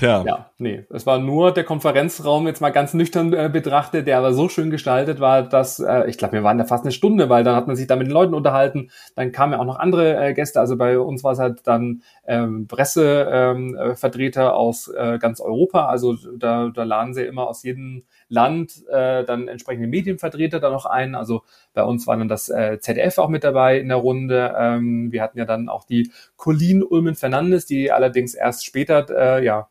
Ja. 0.00 0.24
ja, 0.24 0.50
nee, 0.58 0.84
es 0.90 1.06
war 1.06 1.18
nur 1.18 1.52
der 1.52 1.62
Konferenzraum 1.62 2.48
jetzt 2.48 2.60
mal 2.60 2.70
ganz 2.70 2.94
nüchtern 2.94 3.32
äh, 3.32 3.48
betrachtet, 3.52 4.08
der 4.08 4.18
aber 4.18 4.32
so 4.32 4.48
schön 4.48 4.70
gestaltet 4.70 5.20
war, 5.20 5.42
dass 5.42 5.78
äh, 5.78 6.08
ich 6.08 6.18
glaube, 6.18 6.32
wir 6.32 6.42
waren 6.42 6.58
da 6.58 6.64
fast 6.64 6.84
eine 6.84 6.90
Stunde, 6.90 7.28
weil 7.28 7.44
dann 7.44 7.54
hat 7.54 7.68
man 7.68 7.76
sich 7.76 7.86
da 7.86 7.94
mit 7.94 8.08
den 8.08 8.12
Leuten 8.12 8.34
unterhalten. 8.34 8.90
Dann 9.14 9.30
kamen 9.30 9.52
ja 9.52 9.60
auch 9.60 9.64
noch 9.64 9.78
andere 9.78 10.16
äh, 10.16 10.34
Gäste. 10.34 10.58
Also 10.58 10.76
bei 10.76 10.98
uns 10.98 11.22
war 11.22 11.32
es 11.32 11.38
halt 11.38 11.60
dann 11.66 12.02
ähm, 12.26 12.66
Pressevertreter 12.66 14.42
ähm, 14.42 14.48
äh, 14.48 14.50
aus 14.50 14.88
äh, 14.88 15.18
ganz 15.18 15.40
Europa. 15.40 15.86
Also 15.86 16.16
da, 16.36 16.70
da 16.74 16.82
laden 16.82 17.14
sie 17.14 17.22
immer 17.22 17.46
aus 17.46 17.62
jedem 17.62 18.02
Land 18.28 18.84
äh, 18.88 19.24
dann 19.24 19.46
entsprechende 19.46 19.86
Medienvertreter 19.86 20.58
da 20.58 20.70
noch 20.70 20.86
ein. 20.86 21.14
Also 21.14 21.42
bei 21.72 21.84
uns 21.84 22.08
war 22.08 22.16
dann 22.16 22.28
das 22.28 22.48
äh, 22.48 22.78
ZDF 22.80 23.18
auch 23.18 23.28
mit 23.28 23.44
dabei 23.44 23.78
in 23.78 23.88
der 23.88 23.98
Runde. 23.98 24.54
Ähm, 24.58 25.12
wir 25.12 25.22
hatten 25.22 25.38
ja 25.38 25.44
dann 25.44 25.68
auch 25.68 25.84
die 25.84 26.10
Colleen 26.36 26.82
Ulmen 26.82 27.14
Fernandes, 27.14 27.66
die 27.66 27.92
allerdings 27.92 28.34
erst 28.34 28.64
später 28.64 29.06
äh, 29.38 29.44
ja 29.44 29.68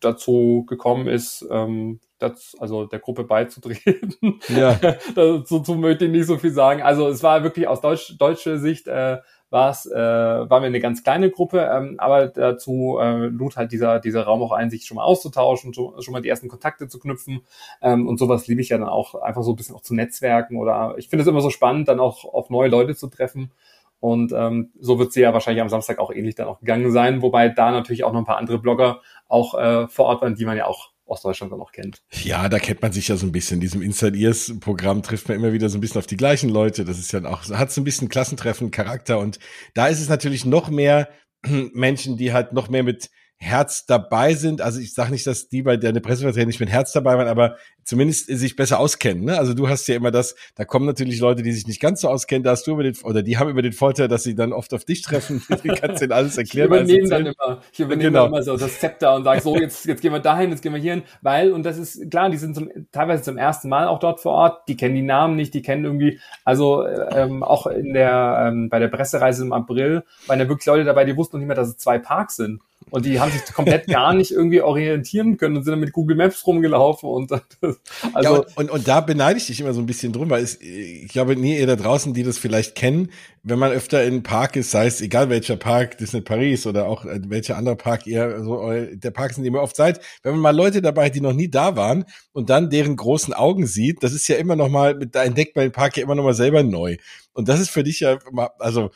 dazu 0.00 0.64
gekommen 0.68 1.06
ist, 1.08 1.46
ähm, 1.50 2.00
das, 2.18 2.54
also 2.58 2.86
der 2.86 3.00
Gruppe 3.00 3.24
beizutreten. 3.24 4.40
Ja. 4.48 4.78
dazu 5.14 5.62
möchte 5.74 6.06
ich 6.06 6.10
nicht 6.10 6.26
so 6.26 6.38
viel 6.38 6.52
sagen. 6.52 6.82
Also 6.82 7.08
es 7.08 7.22
war 7.22 7.42
wirklich 7.42 7.68
aus 7.68 7.80
Deutsch, 7.80 8.16
deutscher 8.18 8.58
Sicht 8.58 8.86
äh, 8.86 9.18
war 9.50 9.70
es, 9.70 9.86
äh, 9.86 9.94
waren 9.94 10.62
wir 10.62 10.66
eine 10.66 10.80
ganz 10.80 11.04
kleine 11.04 11.30
Gruppe, 11.30 11.70
ähm, 11.72 11.94
aber 11.98 12.26
dazu 12.26 12.98
äh, 13.00 13.26
lud 13.26 13.56
halt 13.56 13.70
dieser, 13.70 14.00
dieser 14.00 14.24
Raum 14.24 14.42
auch 14.42 14.50
ein, 14.50 14.68
sich 14.68 14.84
schon 14.84 14.96
mal 14.96 15.04
auszutauschen, 15.04 15.72
schon, 15.72 16.02
schon 16.02 16.12
mal 16.12 16.22
die 16.22 16.28
ersten 16.28 16.48
Kontakte 16.48 16.88
zu 16.88 16.98
knüpfen. 16.98 17.42
Ähm, 17.80 18.08
und 18.08 18.18
sowas 18.18 18.48
liebe 18.48 18.60
ich 18.60 18.70
ja 18.70 18.78
dann 18.78 18.88
auch, 18.88 19.14
einfach 19.14 19.44
so 19.44 19.52
ein 19.52 19.56
bisschen 19.56 19.76
auch 19.76 19.82
zu 19.82 19.94
netzwerken 19.94 20.56
oder 20.56 20.94
ich 20.98 21.08
finde 21.08 21.22
es 21.22 21.28
immer 21.28 21.40
so 21.40 21.50
spannend, 21.50 21.86
dann 21.86 22.00
auch 22.00 22.24
auf 22.24 22.50
neue 22.50 22.68
Leute 22.68 22.96
zu 22.96 23.06
treffen. 23.06 23.52
Und 24.00 24.32
ähm, 24.32 24.72
so 24.80 24.98
wird 24.98 25.12
sie 25.12 25.22
ja 25.22 25.32
wahrscheinlich 25.32 25.62
am 25.62 25.70
Samstag 25.70 25.98
auch 25.98 26.12
ähnlich 26.12 26.34
dann 26.34 26.48
auch 26.48 26.58
gegangen 26.58 26.90
sein, 26.90 27.22
wobei 27.22 27.48
da 27.48 27.70
natürlich 27.70 28.04
auch 28.04 28.12
noch 28.12 28.18
ein 28.18 28.26
paar 28.26 28.36
andere 28.38 28.58
Blogger 28.58 29.00
auch 29.28 29.54
äh, 29.54 29.88
vor 29.88 30.06
Ort 30.06 30.22
waren, 30.22 30.34
die 30.34 30.44
man 30.44 30.56
ja 30.56 30.66
auch 30.66 30.94
aus 31.06 31.22
Deutschland 31.22 31.52
dann 31.52 31.60
auch 31.60 31.72
kennt. 31.72 32.02
Ja, 32.22 32.48
da 32.48 32.58
kennt 32.58 32.80
man 32.82 32.92
sich 32.92 33.08
ja 33.08 33.16
so 33.16 33.26
ein 33.26 33.32
bisschen. 33.32 33.56
In 33.56 33.60
diesem 33.60 33.82
Inside 33.82 34.16
Ears 34.16 34.54
Programm 34.60 35.02
trifft 35.02 35.28
man 35.28 35.36
immer 35.36 35.52
wieder 35.52 35.68
so 35.68 35.76
ein 35.78 35.80
bisschen 35.80 35.98
auf 35.98 36.06
die 36.06 36.16
gleichen 36.16 36.48
Leute. 36.48 36.84
Das 36.84 36.98
ist 36.98 37.12
ja 37.12 37.24
auch, 37.24 37.48
hat 37.50 37.72
so 37.72 37.80
ein 37.80 37.84
bisschen 37.84 38.08
Klassentreffen, 38.08 38.70
Charakter. 38.70 39.18
Und 39.18 39.38
da 39.74 39.88
ist 39.88 40.00
es 40.00 40.08
natürlich 40.08 40.44
noch 40.44 40.68
mehr 40.70 41.08
Menschen, 41.42 42.16
die 42.16 42.32
halt 42.32 42.52
noch 42.52 42.68
mehr 42.68 42.82
mit 42.82 43.10
Herz 43.36 43.84
dabei 43.84 44.34
sind. 44.34 44.62
Also 44.62 44.80
ich 44.80 44.94
sage 44.94 45.10
nicht, 45.10 45.26
dass 45.26 45.48
die 45.48 45.62
bei 45.62 45.76
der 45.76 45.92
Pressevertretung 46.00 46.46
nicht 46.46 46.60
mit 46.60 46.70
Herz 46.70 46.92
dabei 46.92 47.18
waren, 47.18 47.28
aber 47.28 47.56
zumindest 47.84 48.26
sich 48.26 48.56
besser 48.56 48.78
auskennen. 48.78 49.24
Ne? 49.24 49.38
Also 49.38 49.54
du 49.54 49.68
hast 49.68 49.86
ja 49.88 49.96
immer 49.96 50.10
das, 50.10 50.34
da 50.54 50.64
kommen 50.64 50.86
natürlich 50.86 51.20
Leute, 51.20 51.42
die 51.42 51.52
sich 51.52 51.66
nicht 51.66 51.80
ganz 51.80 52.00
so 52.00 52.08
auskennen, 52.08 52.42
da 52.42 52.50
hast 52.50 52.66
du 52.66 52.72
über 52.72 52.82
den, 52.82 52.96
oder 53.02 53.22
die 53.22 53.38
haben 53.38 53.50
über 53.50 53.62
den 53.62 53.72
Vorteil, 53.72 54.08
dass 54.08 54.22
sie 54.22 54.34
dann 54.34 54.52
oft 54.52 54.72
auf 54.74 54.84
dich 54.84 55.02
treffen. 55.02 55.42
Du 55.64 55.72
kannst 55.74 56.02
denen 56.02 56.12
alles 56.12 56.36
erklären. 56.36 56.72
Ich 56.72 56.80
übernehme 56.94 57.08
dann 57.08 57.26
immer, 57.26 57.62
ich 57.72 57.80
übernehme 57.80 58.10
genau. 58.10 58.26
immer 58.26 58.42
so 58.42 58.56
das 58.56 58.80
Zepter 58.80 59.14
und 59.14 59.24
sage 59.24 59.40
so, 59.40 59.56
jetzt, 59.56 59.86
jetzt 59.86 60.02
gehen 60.02 60.12
wir 60.12 60.18
dahin, 60.18 60.50
jetzt 60.50 60.62
gehen 60.62 60.74
wir 60.74 60.80
hierhin, 60.80 61.02
weil, 61.22 61.52
und 61.52 61.62
das 61.62 61.78
ist 61.78 62.10
klar, 62.10 62.28
die 62.28 62.36
sind 62.36 62.54
zum, 62.54 62.70
teilweise 62.92 63.22
zum 63.22 63.38
ersten 63.38 63.68
Mal 63.68 63.88
auch 63.88 63.98
dort 63.98 64.20
vor 64.20 64.32
Ort, 64.32 64.68
die 64.68 64.76
kennen 64.76 64.94
die 64.94 65.02
Namen 65.02 65.36
nicht, 65.36 65.54
die 65.54 65.62
kennen 65.62 65.84
irgendwie, 65.84 66.20
also 66.44 66.86
ähm, 66.86 67.42
auch 67.42 67.66
in 67.66 67.94
der, 67.94 68.48
ähm, 68.48 68.68
bei 68.68 68.78
der 68.78 68.88
Pressereise 68.88 69.42
im 69.42 69.52
April 69.52 70.04
waren 70.26 70.38
ja 70.38 70.48
wirklich 70.48 70.66
Leute 70.66 70.84
dabei, 70.84 71.04
die 71.04 71.16
wussten 71.16 71.36
noch 71.36 71.40
nicht 71.40 71.48
mehr, 71.48 71.56
dass 71.56 71.68
es 71.68 71.78
zwei 71.78 71.98
Parks 71.98 72.36
sind. 72.36 72.60
Und 72.90 73.06
die 73.06 73.18
haben 73.18 73.30
sich 73.30 73.44
komplett 73.52 73.86
gar 73.86 74.12
nicht 74.14 74.30
irgendwie 74.30 74.60
orientieren 74.60 75.36
können 75.36 75.56
und 75.56 75.64
sind 75.64 75.72
dann 75.72 75.80
mit 75.80 75.92
Google 75.92 76.16
Maps 76.16 76.46
rumgelaufen 76.46 77.08
und 77.08 77.30
also 78.12 78.34
ja, 78.34 78.40
und, 78.40 78.56
und, 78.56 78.70
und 78.70 78.88
da 78.88 79.00
beneide 79.00 79.38
ich 79.38 79.46
dich 79.46 79.60
immer 79.60 79.72
so 79.72 79.80
ein 79.80 79.86
bisschen 79.86 80.12
drum, 80.12 80.30
weil 80.30 80.42
es, 80.42 80.60
ich 80.60 81.08
glaube, 81.08 81.36
nie 81.36 81.58
ihr 81.58 81.66
da 81.66 81.76
draußen, 81.76 82.14
die 82.14 82.22
das 82.22 82.38
vielleicht 82.38 82.74
kennen, 82.74 83.10
wenn 83.42 83.58
man 83.58 83.72
öfter 83.72 84.02
in 84.04 84.22
Park 84.22 84.56
ist, 84.56 84.70
sei 84.70 84.86
es 84.86 85.00
egal 85.00 85.28
welcher 85.28 85.56
Park, 85.56 85.98
Disney 85.98 86.20
Paris 86.20 86.66
oder 86.66 86.86
auch 86.86 87.04
äh, 87.04 87.20
welcher 87.28 87.56
andere 87.56 87.76
Park 87.76 88.06
ihr 88.06 88.42
so 88.42 88.70
der 88.92 89.10
Park 89.10 89.34
sind 89.34 89.44
immer 89.44 89.60
oft 89.62 89.76
seid, 89.76 90.00
wenn 90.22 90.32
man 90.32 90.40
mal 90.40 90.56
Leute 90.56 90.80
dabei 90.82 91.06
hat, 91.06 91.14
die 91.14 91.20
noch 91.20 91.32
nie 91.32 91.48
da 91.48 91.76
waren 91.76 92.04
und 92.32 92.50
dann 92.50 92.70
deren 92.70 92.96
großen 92.96 93.34
Augen 93.34 93.66
sieht, 93.66 94.02
das 94.02 94.12
ist 94.12 94.28
ja 94.28 94.36
immer 94.36 94.56
noch 94.56 94.68
mal, 94.68 94.98
da 94.98 95.24
entdeckt 95.24 95.56
man 95.56 95.66
den 95.66 95.72
Park 95.72 95.96
ja 95.96 96.02
immer 96.02 96.14
noch 96.14 96.24
mal 96.24 96.34
selber 96.34 96.62
neu. 96.62 96.96
Und 97.32 97.48
das 97.48 97.60
ist 97.60 97.70
für 97.70 97.82
dich 97.82 98.00
ja, 98.00 98.18
also 98.58 98.90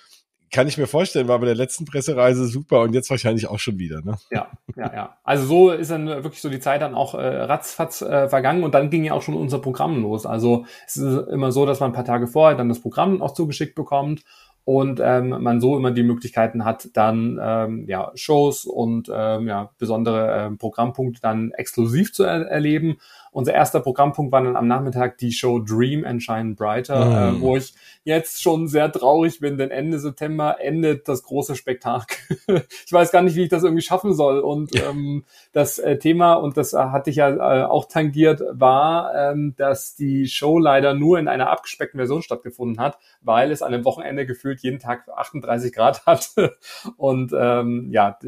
kann 0.50 0.68
ich 0.68 0.78
mir 0.78 0.86
vorstellen, 0.86 1.28
war 1.28 1.38
bei 1.38 1.46
der 1.46 1.54
letzten 1.54 1.84
Pressereise 1.84 2.46
super 2.46 2.80
und 2.82 2.94
jetzt 2.94 3.10
wahrscheinlich 3.10 3.48
auch 3.48 3.58
schon 3.58 3.78
wieder. 3.78 4.02
Ne? 4.02 4.16
Ja, 4.30 4.48
ja, 4.76 4.94
ja. 4.94 5.16
Also 5.24 5.46
so 5.46 5.70
ist 5.70 5.90
dann 5.90 6.06
wirklich 6.06 6.40
so 6.40 6.48
die 6.48 6.60
Zeit 6.60 6.82
dann 6.82 6.94
auch 6.94 7.14
äh, 7.14 7.26
ratzfatz 7.26 8.02
äh, 8.02 8.28
vergangen 8.28 8.62
und 8.62 8.74
dann 8.74 8.90
ging 8.90 9.04
ja 9.04 9.12
auch 9.12 9.22
schon 9.22 9.34
unser 9.34 9.58
Programm 9.58 10.02
los. 10.02 10.26
Also 10.26 10.64
es 10.86 10.96
ist 10.96 11.28
immer 11.28 11.52
so, 11.52 11.66
dass 11.66 11.80
man 11.80 11.90
ein 11.90 11.94
paar 11.94 12.04
Tage 12.04 12.26
vorher 12.26 12.56
dann 12.56 12.68
das 12.68 12.80
Programm 12.80 13.20
auch 13.22 13.34
zugeschickt 13.34 13.74
bekommt 13.74 14.22
und 14.68 15.00
ähm, 15.02 15.30
man 15.30 15.62
so 15.62 15.78
immer 15.78 15.92
die 15.92 16.02
Möglichkeiten 16.02 16.62
hat, 16.62 16.90
dann 16.92 17.40
ähm, 17.42 17.86
ja, 17.88 18.12
Shows 18.14 18.66
und 18.66 19.10
ähm, 19.10 19.48
ja, 19.48 19.70
besondere 19.78 20.44
ähm, 20.44 20.58
Programmpunkte 20.58 21.22
dann 21.22 21.52
exklusiv 21.52 22.12
zu 22.12 22.24
er 22.24 22.46
erleben. 22.48 22.98
Unser 23.38 23.54
erster 23.54 23.78
Programmpunkt 23.78 24.32
war 24.32 24.42
dann 24.42 24.56
am 24.56 24.66
Nachmittag 24.66 25.16
die 25.18 25.30
Show 25.30 25.60
Dream 25.60 26.04
and 26.04 26.20
Shine 26.20 26.56
Brighter, 26.56 27.04
mm. 27.04 27.36
äh, 27.36 27.40
wo 27.40 27.56
ich 27.56 27.72
jetzt 28.02 28.42
schon 28.42 28.66
sehr 28.66 28.90
traurig 28.90 29.38
bin, 29.38 29.58
denn 29.58 29.70
Ende 29.70 30.00
September 30.00 30.56
endet 30.60 31.06
das 31.06 31.22
große 31.22 31.54
Spektakel. 31.54 32.16
ich 32.84 32.92
weiß 32.92 33.12
gar 33.12 33.22
nicht, 33.22 33.36
wie 33.36 33.44
ich 33.44 33.48
das 33.48 33.62
irgendwie 33.62 33.84
schaffen 33.84 34.12
soll. 34.12 34.40
Und 34.40 34.74
ähm, 34.74 35.24
das 35.52 35.78
äh, 35.78 36.00
Thema, 36.00 36.34
und 36.34 36.56
das 36.56 36.72
äh, 36.72 36.78
hatte 36.78 37.10
ich 37.10 37.16
ja 37.16 37.28
äh, 37.28 37.62
auch 37.62 37.84
tangiert, 37.84 38.42
war, 38.50 39.14
ähm, 39.14 39.54
dass 39.56 39.94
die 39.94 40.26
Show 40.26 40.58
leider 40.58 40.94
nur 40.94 41.20
in 41.20 41.28
einer 41.28 41.48
abgespeckten 41.50 41.98
Version 41.98 42.22
stattgefunden 42.22 42.80
hat, 42.82 42.98
weil 43.20 43.52
es 43.52 43.62
an 43.62 43.72
einem 43.72 43.84
Wochenende 43.84 44.26
gefühlt 44.26 44.62
jeden 44.62 44.80
Tag 44.80 45.08
38 45.08 45.72
Grad 45.72 46.04
hatte. 46.06 46.56
und 46.96 47.32
ähm, 47.38 47.90
ja, 47.92 48.18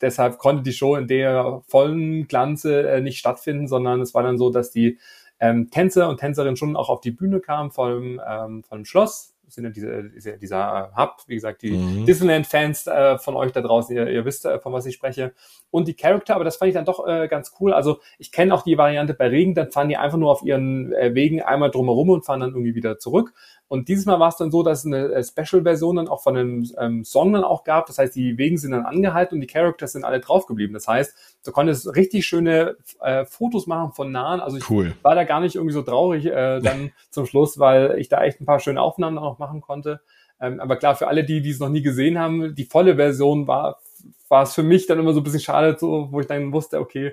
deshalb 0.00 0.38
konnte 0.38 0.62
die 0.62 0.72
Show 0.72 0.96
in 0.96 1.06
der 1.06 1.60
vollen 1.66 2.28
Glanze 2.28 2.88
äh, 2.88 3.02
nicht 3.02 3.18
stattfinden, 3.18 3.68
sondern 3.68 4.00
es 4.00 4.14
war 4.14 4.22
dann 4.22 4.38
so, 4.38 4.53
dass 4.54 4.70
die 4.70 4.98
ähm, 5.40 5.70
Tänzer 5.70 6.08
und 6.08 6.18
Tänzerinnen 6.18 6.56
schon 6.56 6.76
auch 6.76 6.88
auf 6.88 7.00
die 7.00 7.10
Bühne 7.10 7.40
kamen 7.40 7.70
vom, 7.70 8.20
ähm, 8.26 8.62
vom 8.62 8.84
Schloss. 8.84 9.34
Das 9.44 9.56
sind 9.56 9.64
ja 9.64 9.70
diese, 9.70 10.04
diese, 10.10 10.38
dieser 10.38 10.92
Hub, 10.96 11.18
wie 11.26 11.34
gesagt, 11.34 11.62
die 11.62 11.72
mhm. 11.72 12.06
Disneyland-Fans 12.06 12.86
äh, 12.86 13.18
von 13.18 13.36
euch 13.36 13.52
da 13.52 13.60
draußen, 13.60 13.94
ihr, 13.94 14.08
ihr 14.08 14.24
wisst, 14.24 14.46
äh, 14.46 14.58
von 14.58 14.72
was 14.72 14.86
ich 14.86 14.94
spreche. 14.94 15.34
Und 15.70 15.86
die 15.86 15.94
Charakter, 15.94 16.34
aber 16.34 16.44
das 16.44 16.56
fand 16.56 16.70
ich 16.70 16.74
dann 16.74 16.86
doch 16.86 17.06
äh, 17.06 17.28
ganz 17.28 17.52
cool. 17.60 17.74
Also 17.74 18.00
ich 18.18 18.32
kenne 18.32 18.54
auch 18.54 18.62
die 18.62 18.78
Variante 18.78 19.12
bei 19.12 19.28
Regen, 19.28 19.54
dann 19.54 19.70
fahren 19.70 19.88
die 19.88 19.96
einfach 19.96 20.18
nur 20.18 20.30
auf 20.30 20.42
ihren 20.42 20.92
äh, 20.94 21.14
Wegen 21.14 21.42
einmal 21.42 21.70
drumherum 21.70 22.10
und 22.10 22.24
fahren 22.24 22.40
dann 22.40 22.50
irgendwie 22.50 22.74
wieder 22.74 22.98
zurück. 22.98 23.34
Und 23.68 23.88
dieses 23.88 24.04
Mal 24.06 24.20
war 24.20 24.28
es 24.28 24.36
dann 24.36 24.50
so, 24.50 24.62
dass 24.62 24.80
es 24.80 24.86
eine 24.86 25.12
äh, 25.12 25.24
Special-Version 25.24 25.96
dann 25.96 26.08
auch 26.08 26.22
von 26.22 26.36
einem 26.36 26.70
ähm, 26.78 27.04
Song 27.04 27.32
dann 27.32 27.44
auch 27.44 27.64
gab. 27.64 27.86
Das 27.86 27.98
heißt, 27.98 28.14
die 28.14 28.36
Wegen 28.36 28.58
sind 28.58 28.72
dann 28.72 28.84
angehalten 28.84 29.36
und 29.36 29.40
die 29.40 29.46
Characters 29.46 29.92
sind 29.92 30.04
alle 30.04 30.20
draufgeblieben. 30.20 30.74
Das 30.74 30.86
heißt, 30.86 31.38
du 31.44 31.52
konntest 31.52 31.94
richtig 31.96 32.26
schöne 32.26 32.76
äh, 33.00 33.24
Fotos 33.24 33.66
machen 33.66 33.92
von 33.92 34.12
nahen. 34.12 34.40
Also 34.40 34.58
ich 34.58 34.68
cool. 34.70 34.94
war 35.02 35.14
da 35.14 35.24
gar 35.24 35.40
nicht 35.40 35.54
irgendwie 35.54 35.74
so 35.74 35.82
traurig 35.82 36.26
äh, 36.26 36.60
dann 36.60 36.92
zum 37.10 37.26
Schluss, 37.26 37.58
weil 37.58 37.98
ich 37.98 38.08
da 38.08 38.22
echt 38.22 38.40
ein 38.40 38.46
paar 38.46 38.60
schöne 38.60 38.80
Aufnahmen 38.80 39.16
noch 39.16 39.38
machen 39.38 39.60
konnte. 39.60 40.00
Ähm, 40.40 40.60
aber 40.60 40.76
klar, 40.76 40.94
für 40.94 41.08
alle, 41.08 41.24
die, 41.24 41.40
die 41.40 41.50
es 41.50 41.60
noch 41.60 41.70
nie 41.70 41.82
gesehen 41.82 42.18
haben, 42.18 42.54
die 42.54 42.64
volle 42.64 42.96
Version 42.96 43.46
war, 43.46 43.80
war 44.28 44.42
es 44.42 44.54
für 44.54 44.62
mich 44.62 44.86
dann 44.86 44.98
immer 44.98 45.14
so 45.14 45.20
ein 45.20 45.24
bisschen 45.24 45.40
schade, 45.40 45.76
so, 45.78 46.08
wo 46.10 46.20
ich 46.20 46.26
dann 46.26 46.52
wusste, 46.52 46.80
okay, 46.80 47.12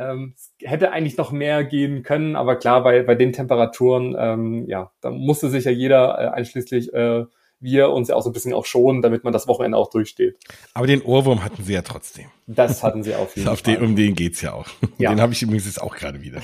ähm, 0.00 0.34
es 0.36 0.52
hätte 0.62 0.92
eigentlich 0.92 1.16
noch 1.16 1.30
mehr 1.30 1.64
gehen 1.64 2.02
können, 2.02 2.36
aber 2.36 2.56
klar, 2.56 2.82
bei, 2.82 3.02
bei 3.02 3.14
den 3.14 3.32
Temperaturen, 3.32 4.16
ähm, 4.18 4.66
ja, 4.68 4.90
da 5.00 5.10
musste 5.10 5.50
sich 5.50 5.64
ja 5.64 5.70
jeder 5.70 6.18
äh, 6.18 6.28
einschließlich 6.28 6.92
äh, 6.92 7.24
wir 7.60 7.90
uns 7.90 8.08
ja 8.08 8.16
auch 8.16 8.22
so 8.22 8.30
ein 8.30 8.32
bisschen 8.32 8.54
auch 8.54 8.64
schonen, 8.64 9.02
damit 9.02 9.22
man 9.22 9.34
das 9.34 9.46
Wochenende 9.46 9.76
auch 9.76 9.90
durchsteht. 9.90 10.38
Aber 10.72 10.86
den 10.86 11.02
Ohrwurm 11.02 11.44
hatten 11.44 11.62
sie 11.62 11.74
ja 11.74 11.82
trotzdem. 11.82 12.26
Das 12.46 12.82
hatten 12.82 13.02
sie 13.02 13.14
auf 13.14 13.36
jeden 13.36 13.48
auf 13.50 13.60
Fall. 13.60 13.74
Den, 13.76 13.84
um 13.84 13.96
den 13.96 14.14
geht's 14.14 14.40
ja 14.40 14.54
auch. 14.54 14.66
Ja. 14.96 15.10
Den 15.10 15.20
habe 15.20 15.34
ich 15.34 15.42
übrigens 15.42 15.66
jetzt 15.66 15.80
auch 15.80 15.94
gerade 15.94 16.22
wieder. 16.22 16.40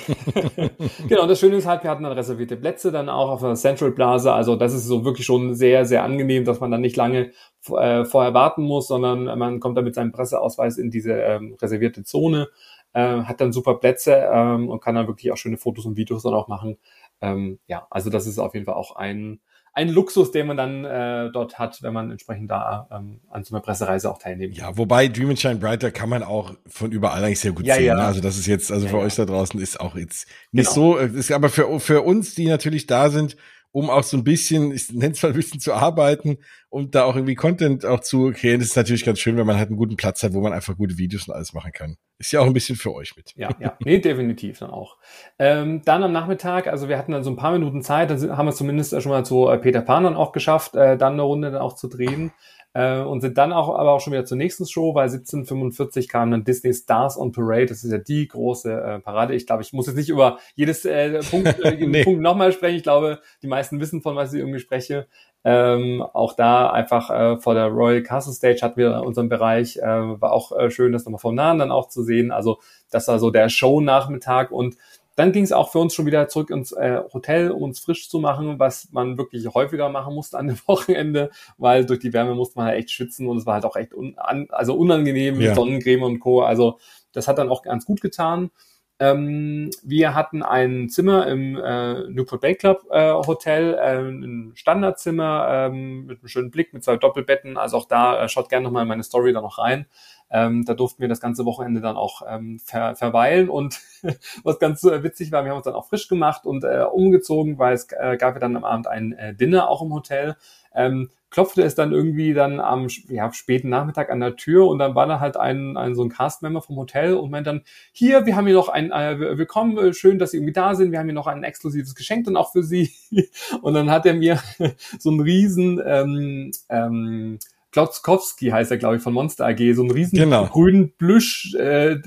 genau, 1.08 1.22
und 1.22 1.28
das 1.28 1.40
Schöne 1.40 1.56
ist 1.56 1.66
halt, 1.66 1.82
wir 1.82 1.90
hatten 1.90 2.02
dann 2.02 2.12
reservierte 2.12 2.56
Plätze 2.56 2.92
dann 2.92 3.08
auch 3.08 3.30
auf 3.30 3.40
der 3.40 3.54
Central 3.54 3.92
Plaza. 3.92 4.36
Also 4.36 4.56
das 4.56 4.74
ist 4.74 4.84
so 4.84 5.04
wirklich 5.06 5.24
schon 5.24 5.54
sehr, 5.54 5.86
sehr 5.86 6.04
angenehm, 6.04 6.44
dass 6.44 6.60
man 6.60 6.70
dann 6.70 6.82
nicht 6.82 6.96
lange 6.96 7.32
äh, 7.68 8.04
vorher 8.04 8.34
warten 8.34 8.62
muss, 8.62 8.86
sondern 8.86 9.24
man 9.38 9.58
kommt 9.58 9.78
dann 9.78 9.84
mit 9.84 9.94
seinem 9.94 10.12
Presseausweis 10.12 10.76
in 10.76 10.90
diese 10.90 11.14
ähm, 11.14 11.56
reservierte 11.60 12.04
Zone 12.04 12.48
äh, 12.96 13.24
hat 13.24 13.42
dann 13.42 13.52
super 13.52 13.74
Plätze 13.74 14.26
ähm, 14.32 14.70
und 14.70 14.80
kann 14.80 14.94
dann 14.94 15.06
wirklich 15.06 15.30
auch 15.30 15.36
schöne 15.36 15.58
Fotos 15.58 15.84
und 15.84 15.98
Videos 15.98 16.22
dann 16.22 16.32
auch 16.32 16.48
machen. 16.48 16.78
Ähm, 17.20 17.58
ja, 17.66 17.86
also 17.90 18.08
das 18.08 18.26
ist 18.26 18.38
auf 18.38 18.54
jeden 18.54 18.64
Fall 18.64 18.74
auch 18.74 18.96
ein, 18.96 19.40
ein 19.74 19.90
Luxus, 19.90 20.30
den 20.30 20.46
man 20.46 20.56
dann 20.56 20.84
äh, 20.86 21.30
dort 21.30 21.58
hat, 21.58 21.82
wenn 21.82 21.92
man 21.92 22.10
entsprechend 22.10 22.50
da 22.50 22.88
ähm, 22.90 23.20
an 23.28 23.44
so 23.44 23.54
einer 23.54 23.62
Pressereise 23.62 24.10
auch 24.10 24.16
teilnimmt. 24.16 24.56
Ja, 24.56 24.78
wobei 24.78 25.08
Dream 25.08 25.28
and 25.28 25.38
Shine 25.38 25.56
Brighter 25.56 25.90
kann 25.90 26.08
man 26.08 26.22
auch 26.22 26.54
von 26.66 26.90
überall 26.90 27.22
eigentlich 27.22 27.40
sehr 27.40 27.52
gut 27.52 27.66
ja, 27.66 27.74
sehen. 27.74 27.84
Ja. 27.84 27.96
Ne? 27.96 28.04
Also 28.04 28.22
das 28.22 28.38
ist 28.38 28.46
jetzt, 28.46 28.72
also 28.72 28.86
ja, 28.86 28.92
für 28.92 28.98
euch 28.98 29.14
da 29.14 29.26
draußen 29.26 29.60
ist 29.60 29.78
auch 29.78 29.94
jetzt 29.94 30.26
nicht 30.52 30.72
genau. 30.72 30.94
so, 30.94 30.96
ist 30.96 31.30
aber 31.30 31.50
für, 31.50 31.78
für 31.78 32.00
uns, 32.00 32.34
die 32.34 32.46
natürlich 32.46 32.86
da 32.86 33.10
sind, 33.10 33.36
um 33.72 33.90
auch 33.90 34.02
so 34.02 34.16
ein 34.16 34.24
bisschen, 34.24 34.72
ich 34.72 34.90
nenne 34.92 35.12
es 35.12 35.22
mal 35.22 35.30
ein 35.30 35.34
bisschen 35.34 35.60
zu 35.60 35.74
arbeiten 35.74 36.38
und 36.70 36.94
da 36.94 37.04
auch 37.04 37.14
irgendwie 37.14 37.34
Content 37.34 37.84
auch 37.84 38.00
zu 38.00 38.32
kreieren. 38.32 38.60
Das 38.60 38.68
ist 38.68 38.76
natürlich 38.76 39.04
ganz 39.04 39.18
schön, 39.18 39.36
wenn 39.36 39.46
man 39.46 39.56
halt 39.56 39.68
einen 39.68 39.76
guten 39.76 39.96
Platz 39.96 40.22
hat, 40.22 40.32
wo 40.32 40.40
man 40.40 40.52
einfach 40.52 40.76
gute 40.76 40.98
Videos 40.98 41.28
und 41.28 41.34
alles 41.34 41.52
machen 41.52 41.72
kann. 41.72 41.96
Ist 42.18 42.32
ja 42.32 42.40
auch 42.40 42.46
ein 42.46 42.54
bisschen 42.54 42.76
für 42.76 42.94
euch 42.94 43.16
mit. 43.16 43.32
Ja, 43.36 43.50
ja, 43.60 43.76
nee, 43.84 43.98
definitiv 43.98 44.58
dann 44.58 44.70
auch. 44.70 44.96
Ähm, 45.38 45.82
dann 45.84 46.02
am 46.02 46.12
Nachmittag, 46.12 46.66
also 46.66 46.88
wir 46.88 46.96
hatten 46.96 47.12
dann 47.12 47.22
so 47.22 47.30
ein 47.30 47.36
paar 47.36 47.52
Minuten 47.52 47.82
Zeit, 47.82 48.10
dann 48.10 48.36
haben 48.36 48.46
wir 48.46 48.50
es 48.50 48.56
zumindest 48.56 49.00
schon 49.02 49.12
mal 49.12 49.24
zu 49.24 49.48
äh, 49.48 49.58
Peter 49.58 49.82
Pan 49.82 50.04
dann 50.04 50.16
auch 50.16 50.32
geschafft, 50.32 50.74
äh, 50.74 50.96
dann 50.96 51.14
eine 51.14 51.22
Runde 51.22 51.50
dann 51.50 51.60
auch 51.60 51.74
zu 51.74 51.88
drehen 51.88 52.32
äh, 52.76 53.00
und 53.00 53.22
sind 53.22 53.38
dann 53.38 53.54
auch 53.54 53.74
aber 53.74 53.92
auch 53.92 54.00
schon 54.00 54.12
wieder 54.12 54.26
zur 54.26 54.36
nächsten 54.36 54.66
Show, 54.66 54.94
weil 54.94 55.04
1745 55.04 56.08
kam 56.08 56.30
dann 56.30 56.44
Disney 56.44 56.74
Stars 56.74 57.18
on 57.18 57.32
Parade. 57.32 57.66
Das 57.66 57.82
ist 57.82 57.90
ja 57.90 57.96
die 57.96 58.28
große 58.28 58.70
äh, 58.70 58.98
Parade. 58.98 59.34
Ich 59.34 59.46
glaube, 59.46 59.62
ich 59.62 59.72
muss 59.72 59.86
jetzt 59.86 59.96
nicht 59.96 60.10
über 60.10 60.38
jedes 60.54 60.84
äh, 60.84 61.20
Punkt, 61.30 61.58
äh, 61.64 61.86
nee. 61.86 62.04
Punkt 62.04 62.20
nochmal 62.20 62.52
sprechen. 62.52 62.76
Ich 62.76 62.82
glaube, 62.82 63.20
die 63.42 63.46
meisten 63.46 63.80
wissen, 63.80 64.02
von 64.02 64.14
was 64.14 64.34
ich 64.34 64.40
irgendwie 64.40 64.58
spreche. 64.58 65.06
Ähm, 65.42 66.02
auch 66.02 66.34
da 66.34 66.70
einfach 66.70 67.08
äh, 67.08 67.38
vor 67.38 67.54
der 67.54 67.68
Royal 67.68 68.02
Castle 68.02 68.34
Stage 68.34 68.60
hatten 68.60 68.76
wir 68.78 69.00
unseren 69.02 69.30
Bereich. 69.30 69.78
Äh, 69.78 70.20
war 70.20 70.32
auch 70.32 70.52
äh, 70.52 70.70
schön, 70.70 70.92
das 70.92 71.04
nochmal 71.04 71.20
vom 71.20 71.34
Nahen 71.34 71.58
dann 71.58 71.70
auch 71.70 71.88
zu 71.88 72.02
sehen. 72.02 72.30
Also 72.30 72.58
das 72.90 73.08
war 73.08 73.18
so 73.18 73.30
der 73.30 73.48
Show-Nachmittag 73.48 74.50
und 74.50 74.76
dann 75.16 75.32
ging 75.32 75.44
es 75.44 75.52
auch 75.52 75.72
für 75.72 75.78
uns 75.78 75.94
schon 75.94 76.06
wieder 76.06 76.28
zurück 76.28 76.50
ins 76.50 76.72
äh, 76.72 77.00
Hotel, 77.12 77.50
um 77.50 77.62
uns 77.62 77.80
frisch 77.80 78.08
zu 78.08 78.18
machen, 78.18 78.58
was 78.58 78.88
man 78.92 79.18
wirklich 79.18 79.46
häufiger 79.52 79.88
machen 79.88 80.14
musste 80.14 80.38
an 80.38 80.46
dem 80.46 80.58
Wochenende, 80.66 81.30
weil 81.58 81.84
durch 81.86 82.00
die 82.00 82.12
Wärme 82.12 82.34
musste 82.34 82.58
man 82.58 82.66
halt 82.66 82.78
echt 82.78 82.90
schwitzen 82.90 83.26
und 83.26 83.38
es 83.38 83.46
war 83.46 83.54
halt 83.54 83.64
auch 83.64 83.76
echt 83.76 83.94
un 83.94 84.16
an, 84.18 84.46
also 84.50 84.74
unangenehm 84.74 85.38
mit 85.38 85.48
ja. 85.48 85.54
Sonnencreme 85.54 86.02
und 86.02 86.20
Co. 86.20 86.42
Also 86.42 86.78
das 87.12 87.26
hat 87.28 87.38
dann 87.38 87.48
auch 87.48 87.62
ganz 87.62 87.86
gut 87.86 88.00
getan. 88.00 88.50
Ähm, 88.98 89.70
wir 89.82 90.14
hatten 90.14 90.42
ein 90.42 90.88
Zimmer 90.88 91.26
im 91.26 91.56
äh, 91.56 92.08
Newport 92.08 92.40
Bay 92.40 92.54
Club 92.54 92.86
äh, 92.90 93.12
Hotel, 93.12 93.74
äh, 93.74 93.98
ein 93.98 94.52
Standardzimmer 94.54 95.48
ähm, 95.50 96.06
mit 96.06 96.20
einem 96.20 96.28
schönen 96.28 96.50
Blick, 96.50 96.72
mit 96.72 96.82
zwei 96.82 96.96
Doppelbetten. 96.96 97.58
Also 97.58 97.76
auch 97.76 97.84
da 97.86 98.24
äh, 98.24 98.28
schaut 98.28 98.48
gerne 98.48 98.64
nochmal 98.64 98.82
in 98.82 98.88
meine 98.88 99.02
Story 99.02 99.34
da 99.34 99.42
noch 99.42 99.58
rein. 99.58 99.86
Ähm, 100.30 100.64
da 100.64 100.72
durften 100.72 101.02
wir 101.02 101.08
das 101.08 101.20
ganze 101.20 101.44
Wochenende 101.44 101.82
dann 101.82 101.96
auch 101.96 102.22
ähm, 102.26 102.58
ver 102.58 102.96
verweilen 102.96 103.48
und 103.50 103.80
was 104.44 104.58
ganz 104.58 104.82
äh, 104.82 105.02
witzig 105.02 105.30
war, 105.30 105.44
wir 105.44 105.50
haben 105.50 105.58
uns 105.58 105.66
dann 105.66 105.74
auch 105.74 105.86
frisch 105.88 106.08
gemacht 106.08 106.46
und 106.46 106.64
äh, 106.64 106.82
umgezogen, 106.82 107.58
weil 107.58 107.74
es 107.74 107.86
gab 107.86 108.20
ja 108.20 108.38
dann 108.40 108.56
am 108.56 108.64
Abend 108.64 108.88
ein 108.88 109.36
Dinner 109.38 109.68
auch 109.68 109.82
im 109.82 109.92
Hotel. 109.92 110.36
Ähm, 110.76 111.10
klopfte 111.30 111.62
es 111.62 111.74
dann 111.74 111.92
irgendwie 111.92 112.34
dann 112.34 112.60
am 112.60 112.86
ja, 113.08 113.32
späten 113.32 113.68
Nachmittag 113.68 114.10
an 114.10 114.20
der 114.20 114.36
Tür 114.36 114.68
und 114.68 114.78
dann 114.78 114.94
war 114.94 115.06
da 115.06 115.20
halt 115.20 115.36
ein, 115.36 115.76
ein 115.76 115.94
so 115.94 116.02
ein 116.02 116.08
Castmember 116.08 116.62
vom 116.62 116.76
Hotel 116.76 117.14
und 117.14 117.30
meint 117.30 117.46
dann, 117.46 117.62
hier, 117.92 118.26
wir 118.26 118.36
haben 118.36 118.46
hier 118.46 118.54
noch 118.54 118.68
ein, 118.68 118.92
äh, 118.92 119.18
willkommen, 119.36 119.76
äh, 119.76 119.92
schön, 119.92 120.18
dass 120.18 120.30
Sie 120.30 120.38
irgendwie 120.38 120.52
da 120.52 120.74
sind, 120.74 120.92
wir 120.92 120.98
haben 120.98 121.06
hier 121.06 121.14
noch 121.14 121.26
ein 121.26 121.42
exklusives 121.42 121.94
Geschenk 121.94 122.24
dann 122.24 122.36
auch 122.36 122.52
für 122.52 122.62
Sie. 122.62 122.92
und 123.62 123.74
dann 123.74 123.90
hat 123.90 124.06
er 124.06 124.14
mir 124.14 124.40
so 124.98 125.10
einen 125.10 125.20
riesen 125.20 125.80
ähm, 125.84 126.52
ähm, 126.68 127.38
Klotzkowski 127.76 128.48
heißt 128.48 128.70
er, 128.70 128.78
glaube 128.78 128.96
ich, 128.96 129.02
von 129.02 129.12
Monster 129.12 129.44
AG, 129.44 129.58
so 129.74 129.82
einen 129.82 129.90
riesen 129.90 130.18
genau. 130.18 130.46
grünen 130.46 130.96
Plüsch 130.96 131.54
äh, 131.56 131.98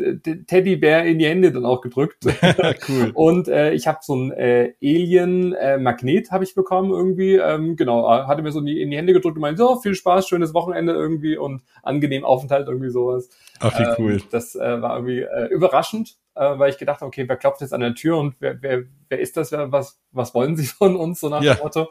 Teddybär 0.48 1.06
in 1.06 1.20
die 1.20 1.28
Hände 1.28 1.52
dann 1.52 1.64
auch 1.64 1.82
gedrückt. 1.82 2.26
cool. 2.90 3.12
Und 3.14 3.48
äh, 3.48 3.74
ich 3.74 3.86
habe 3.86 4.00
so 4.02 4.16
ein 4.16 4.32
äh, 4.32 4.74
Alien 4.82 5.54
äh, 5.54 5.78
Magnet 5.78 6.32
habe 6.32 6.44
ich 6.44 6.56
bekommen 6.56 6.90
irgendwie. 6.90 7.36
Ähm, 7.36 7.76
genau, 7.76 8.08
äh, 8.08 8.24
hatte 8.26 8.42
mir 8.42 8.52
so 8.52 8.62
in 8.62 8.66
die, 8.66 8.82
in 8.82 8.90
die 8.90 8.98
Hände 8.98 9.14
gedrückt 9.14 9.36
und 9.36 9.42
meinte, 9.42 9.62
so 9.62 9.80
viel 9.80 9.94
Spaß, 9.94 10.28
schönes 10.28 10.56
Wochenende 10.56 10.94
irgendwie 10.94 11.38
und 11.38 11.62
angenehm 11.84 12.26
Aufenthalt 12.26 12.68
irgendwie 12.68 12.90
sowas. 12.90 13.30
Ach, 13.60 13.78
wie 13.78 14.02
cool. 14.02 14.14
Ähm, 14.14 14.22
das 14.32 14.56
äh, 14.56 14.82
war 14.82 14.96
irgendwie 14.96 15.20
äh, 15.20 15.54
überraschend, 15.54 16.18
äh, 16.40 16.58
weil 16.58 16.70
ich 16.70 16.78
gedacht 16.78 17.02
habe, 17.02 17.08
okay, 17.08 17.28
wer 17.28 17.36
klopft 17.36 17.62
jetzt 17.62 17.74
an 17.74 17.82
der 17.82 17.94
Tür 17.94 18.18
und 18.18 18.36
wer, 18.40 18.62
wer, 18.62 18.84
wer 19.10 19.20
ist 19.20 19.36
das? 19.36 19.52
Wer, 19.52 19.72
was, 19.72 20.00
was 20.12 20.34
wollen 20.34 20.56
sie 20.56 20.66
von 20.68 20.96
uns? 20.96 21.20
So 21.20 21.30
nach 21.30 21.42
ja. 21.42 21.56
dem 21.56 21.64
Motto. 21.64 21.90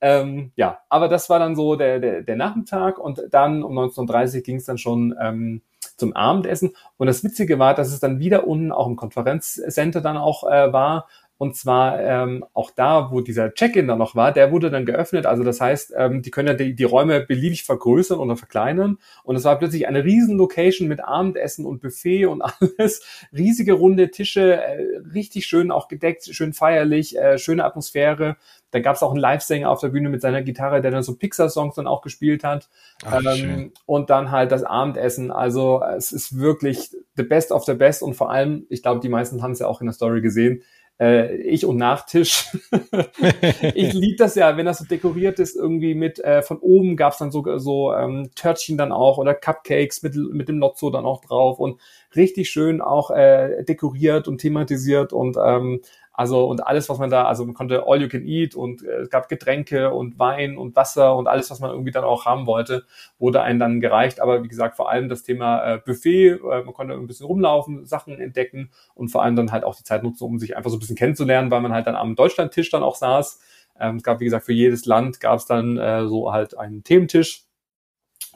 Ähm, 0.00 0.52
ja, 0.56 0.80
aber 0.88 1.08
das 1.08 1.28
war 1.28 1.38
dann 1.38 1.54
so 1.54 1.76
der, 1.76 2.00
der, 2.00 2.22
der 2.22 2.36
Nachmittag 2.36 2.98
und 2.98 3.22
dann 3.30 3.62
um 3.62 3.78
19.30 3.78 4.42
ging 4.42 4.56
es 4.56 4.64
dann 4.64 4.78
schon 4.78 5.14
ähm, 5.20 5.62
zum 5.96 6.14
Abendessen. 6.14 6.74
Und 6.96 7.06
das 7.06 7.22
Witzige 7.22 7.58
war, 7.58 7.74
dass 7.74 7.92
es 7.92 8.00
dann 8.00 8.18
wieder 8.18 8.46
unten 8.46 8.72
auch 8.72 8.86
im 8.86 8.96
Konferenzcenter 8.96 10.00
dann 10.00 10.16
auch 10.16 10.44
äh, 10.44 10.72
war 10.72 11.06
Und 11.40 11.56
zwar 11.56 11.98
ähm, 12.00 12.44
auch 12.52 12.70
da, 12.70 13.10
wo 13.10 13.22
dieser 13.22 13.54
Check-in 13.54 13.88
dann 13.88 13.96
noch 13.96 14.14
war, 14.14 14.30
der 14.30 14.52
wurde 14.52 14.70
dann 14.70 14.84
geöffnet. 14.84 15.24
Also 15.24 15.42
das 15.42 15.58
heißt, 15.58 15.94
ähm, 15.96 16.20
die 16.20 16.30
können 16.30 16.48
ja 16.48 16.52
die, 16.52 16.74
die 16.74 16.84
Räume 16.84 17.22
beliebig 17.22 17.64
vergrößern 17.64 18.18
oder 18.18 18.36
verkleinern. 18.36 18.98
Und 19.24 19.36
es 19.36 19.44
war 19.44 19.58
plötzlich 19.58 19.88
eine 19.88 20.04
riesen 20.04 20.36
Location 20.36 20.86
mit 20.86 21.02
Abendessen 21.02 21.64
und 21.64 21.80
Buffet 21.80 22.26
und 22.26 22.42
alles. 22.76 23.02
Riesige 23.32 23.72
runde 23.72 24.10
Tische, 24.10 24.62
äh, 24.62 24.98
richtig 25.14 25.46
schön 25.46 25.70
auch 25.70 25.88
gedeckt, 25.88 26.28
schön 26.30 26.52
feierlich, 26.52 27.16
äh, 27.16 27.38
schöne 27.38 27.64
Atmosphäre. 27.64 28.36
Da 28.70 28.80
gab 28.80 28.96
es 28.96 29.02
auch 29.02 29.10
einen 29.10 29.20
Live-Sänger 29.20 29.70
auf 29.70 29.80
der 29.80 29.88
Bühne 29.88 30.10
mit 30.10 30.20
seiner 30.20 30.42
Gitarre, 30.42 30.82
der 30.82 30.90
dann 30.90 31.02
so 31.02 31.16
Pixar-Songs 31.16 31.74
dann 31.74 31.86
auch 31.86 32.02
gespielt 32.02 32.44
hat. 32.44 32.68
Ach, 33.02 33.18
ähm, 33.24 33.72
und 33.86 34.10
dann 34.10 34.30
halt 34.30 34.52
das 34.52 34.62
Abendessen. 34.62 35.30
Also 35.30 35.82
es 35.96 36.12
ist 36.12 36.38
wirklich 36.38 36.90
the 37.16 37.22
best 37.22 37.50
of 37.50 37.64
the 37.64 37.74
best 37.74 38.02
und 38.02 38.12
vor 38.14 38.30
allem, 38.30 38.66
ich 38.68 38.82
glaube, 38.82 39.00
die 39.00 39.08
meisten 39.08 39.42
haben 39.42 39.52
es 39.52 39.58
ja 39.58 39.66
auch 39.66 39.80
in 39.80 39.86
der 39.86 39.94
Story 39.94 40.20
gesehen, 40.20 40.62
äh, 41.00 41.34
ich 41.36 41.64
und 41.64 41.78
Nachtisch. 41.78 42.56
ich 43.74 43.92
liebe 43.94 44.16
das 44.18 44.34
ja, 44.34 44.56
wenn 44.56 44.66
das 44.66 44.78
so 44.78 44.84
dekoriert 44.84 45.38
ist, 45.38 45.56
irgendwie 45.56 45.94
mit, 45.94 46.18
äh, 46.18 46.42
von 46.42 46.58
oben 46.58 46.96
gab's 46.96 47.18
dann 47.18 47.30
so, 47.30 47.42
so 47.58 47.94
ähm, 47.94 48.30
Törtchen 48.34 48.76
dann 48.76 48.92
auch 48.92 49.18
oder 49.18 49.34
Cupcakes 49.34 50.02
mit, 50.02 50.14
mit 50.14 50.48
dem 50.48 50.58
Lotso 50.58 50.90
dann 50.90 51.06
auch 51.06 51.22
drauf 51.22 51.58
und 51.58 51.80
richtig 52.14 52.50
schön 52.50 52.80
auch 52.80 53.10
äh, 53.10 53.64
dekoriert 53.64 54.28
und 54.28 54.38
thematisiert 54.38 55.12
und 55.12 55.36
ähm, 55.42 55.80
also 56.12 56.46
und 56.46 56.66
alles, 56.66 56.88
was 56.88 56.98
man 56.98 57.10
da, 57.10 57.24
also 57.24 57.44
man 57.44 57.54
konnte 57.54 57.84
all 57.86 58.02
you 58.02 58.08
can 58.08 58.26
eat 58.26 58.54
und 58.54 58.82
äh, 58.82 59.02
es 59.02 59.10
gab 59.10 59.28
Getränke 59.28 59.92
und 59.92 60.18
Wein 60.18 60.58
und 60.58 60.76
Wasser 60.76 61.16
und 61.16 61.28
alles, 61.28 61.50
was 61.50 61.60
man 61.60 61.70
irgendwie 61.70 61.92
dann 61.92 62.04
auch 62.04 62.26
haben 62.26 62.46
wollte, 62.46 62.84
wurde 63.18 63.42
einem 63.42 63.58
dann 63.58 63.80
gereicht. 63.80 64.20
Aber 64.20 64.42
wie 64.42 64.48
gesagt, 64.48 64.76
vor 64.76 64.90
allem 64.90 65.08
das 65.08 65.22
Thema 65.22 65.74
äh, 65.74 65.78
Buffet, 65.78 66.30
äh, 66.30 66.62
man 66.64 66.74
konnte 66.74 66.94
ein 66.94 67.06
bisschen 67.06 67.26
rumlaufen, 67.26 67.86
Sachen 67.86 68.20
entdecken 68.20 68.70
und 68.94 69.08
vor 69.08 69.22
allem 69.22 69.36
dann 69.36 69.52
halt 69.52 69.64
auch 69.64 69.76
die 69.76 69.84
Zeit 69.84 70.02
nutzen, 70.02 70.24
um 70.24 70.38
sich 70.38 70.56
einfach 70.56 70.70
so 70.70 70.76
ein 70.76 70.80
bisschen 70.80 70.96
kennenzulernen, 70.96 71.50
weil 71.50 71.60
man 71.60 71.72
halt 71.72 71.86
dann 71.86 71.96
am 71.96 72.16
Deutschlandtisch 72.16 72.70
dann 72.70 72.82
auch 72.82 72.96
saß. 72.96 73.40
Ähm, 73.78 73.96
es 73.96 74.02
gab, 74.02 74.20
wie 74.20 74.24
gesagt, 74.24 74.44
für 74.44 74.52
jedes 74.52 74.86
Land 74.86 75.20
gab 75.20 75.38
es 75.38 75.46
dann 75.46 75.78
äh, 75.78 76.06
so 76.06 76.32
halt 76.32 76.58
einen 76.58 76.84
Thementisch. 76.84 77.44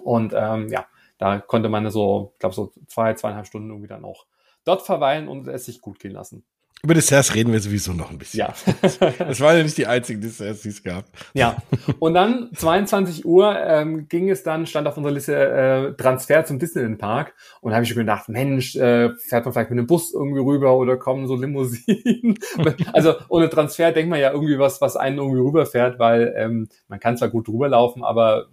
Und 0.03 0.33
ähm, 0.35 0.69
ja, 0.69 0.87
da 1.19 1.39
konnte 1.39 1.69
man 1.69 1.89
so, 1.91 2.31
ich 2.35 2.39
glaube, 2.39 2.55
so 2.55 2.73
zwei, 2.87 3.15
zweieinhalb 3.15 3.47
Stunden 3.47 3.71
irgendwie 3.71 3.89
dann 3.89 4.05
auch 4.05 4.27
dort 4.65 4.83
verweilen 4.83 5.29
und 5.29 5.47
es 5.49 5.67
sich 5.67 5.81
gut 5.81 5.99
gehen 5.99 6.13
lassen. 6.13 6.45
Über 6.85 6.93
Desserts 6.93 7.35
reden 7.35 7.51
wir 7.51 7.61
sowieso 7.61 7.95
noch 7.95 8.11
ein 8.11 8.19
bisschen. 8.19 8.41
Ja. 8.41 8.55
das 9.19 9.41
waren 9.41 9.57
ja 9.57 9.63
nicht 9.63 9.79
die 9.79 9.87
einzigen 9.87 10.21
Desserts, 10.21 10.61
die 10.61 10.69
es 10.69 10.83
gab. 10.83 11.07
Ja. 11.33 11.57
Und 11.99 12.13
dann 12.13 12.51
22 12.55 13.25
Uhr 13.25 13.59
ähm, 13.59 14.07
ging 14.07 14.29
es 14.29 14.43
dann, 14.43 14.67
stand 14.67 14.87
auf 14.87 14.95
unserer 14.99 15.15
Liste 15.15 15.35
äh, 15.35 15.95
Transfer 15.95 16.45
zum 16.45 16.59
Disneyland 16.59 16.99
Park. 16.99 17.33
Und 17.63 17.71
da 17.71 17.77
habe 17.77 17.85
ich 17.85 17.89
schon 17.89 18.01
gedacht, 18.01 18.29
Mensch, 18.29 18.77
äh, 18.77 19.15
fährt 19.17 19.47
man 19.47 19.55
vielleicht 19.55 19.71
mit 19.71 19.79
einem 19.79 19.87
Bus 19.87 20.13
irgendwie 20.13 20.41
rüber 20.41 20.77
oder 20.77 20.99
kommen 20.99 21.27
so 21.27 21.37
Limousinen? 21.37 22.39
also 22.93 23.15
ohne 23.31 23.49
Transfer 23.49 23.91
denkt 23.91 24.11
man 24.11 24.21
ja 24.21 24.33
irgendwie 24.33 24.59
was, 24.59 24.83
was 24.83 24.97
einen 24.97 25.17
irgendwie 25.17 25.41
rüberfährt, 25.41 25.99
weil 25.99 26.35
ähm, 26.37 26.69
man 26.89 27.01
kann 27.01 27.17
zwar 27.17 27.31
gut 27.31 27.49
rüberlaufen, 27.49 28.05
aber 28.05 28.49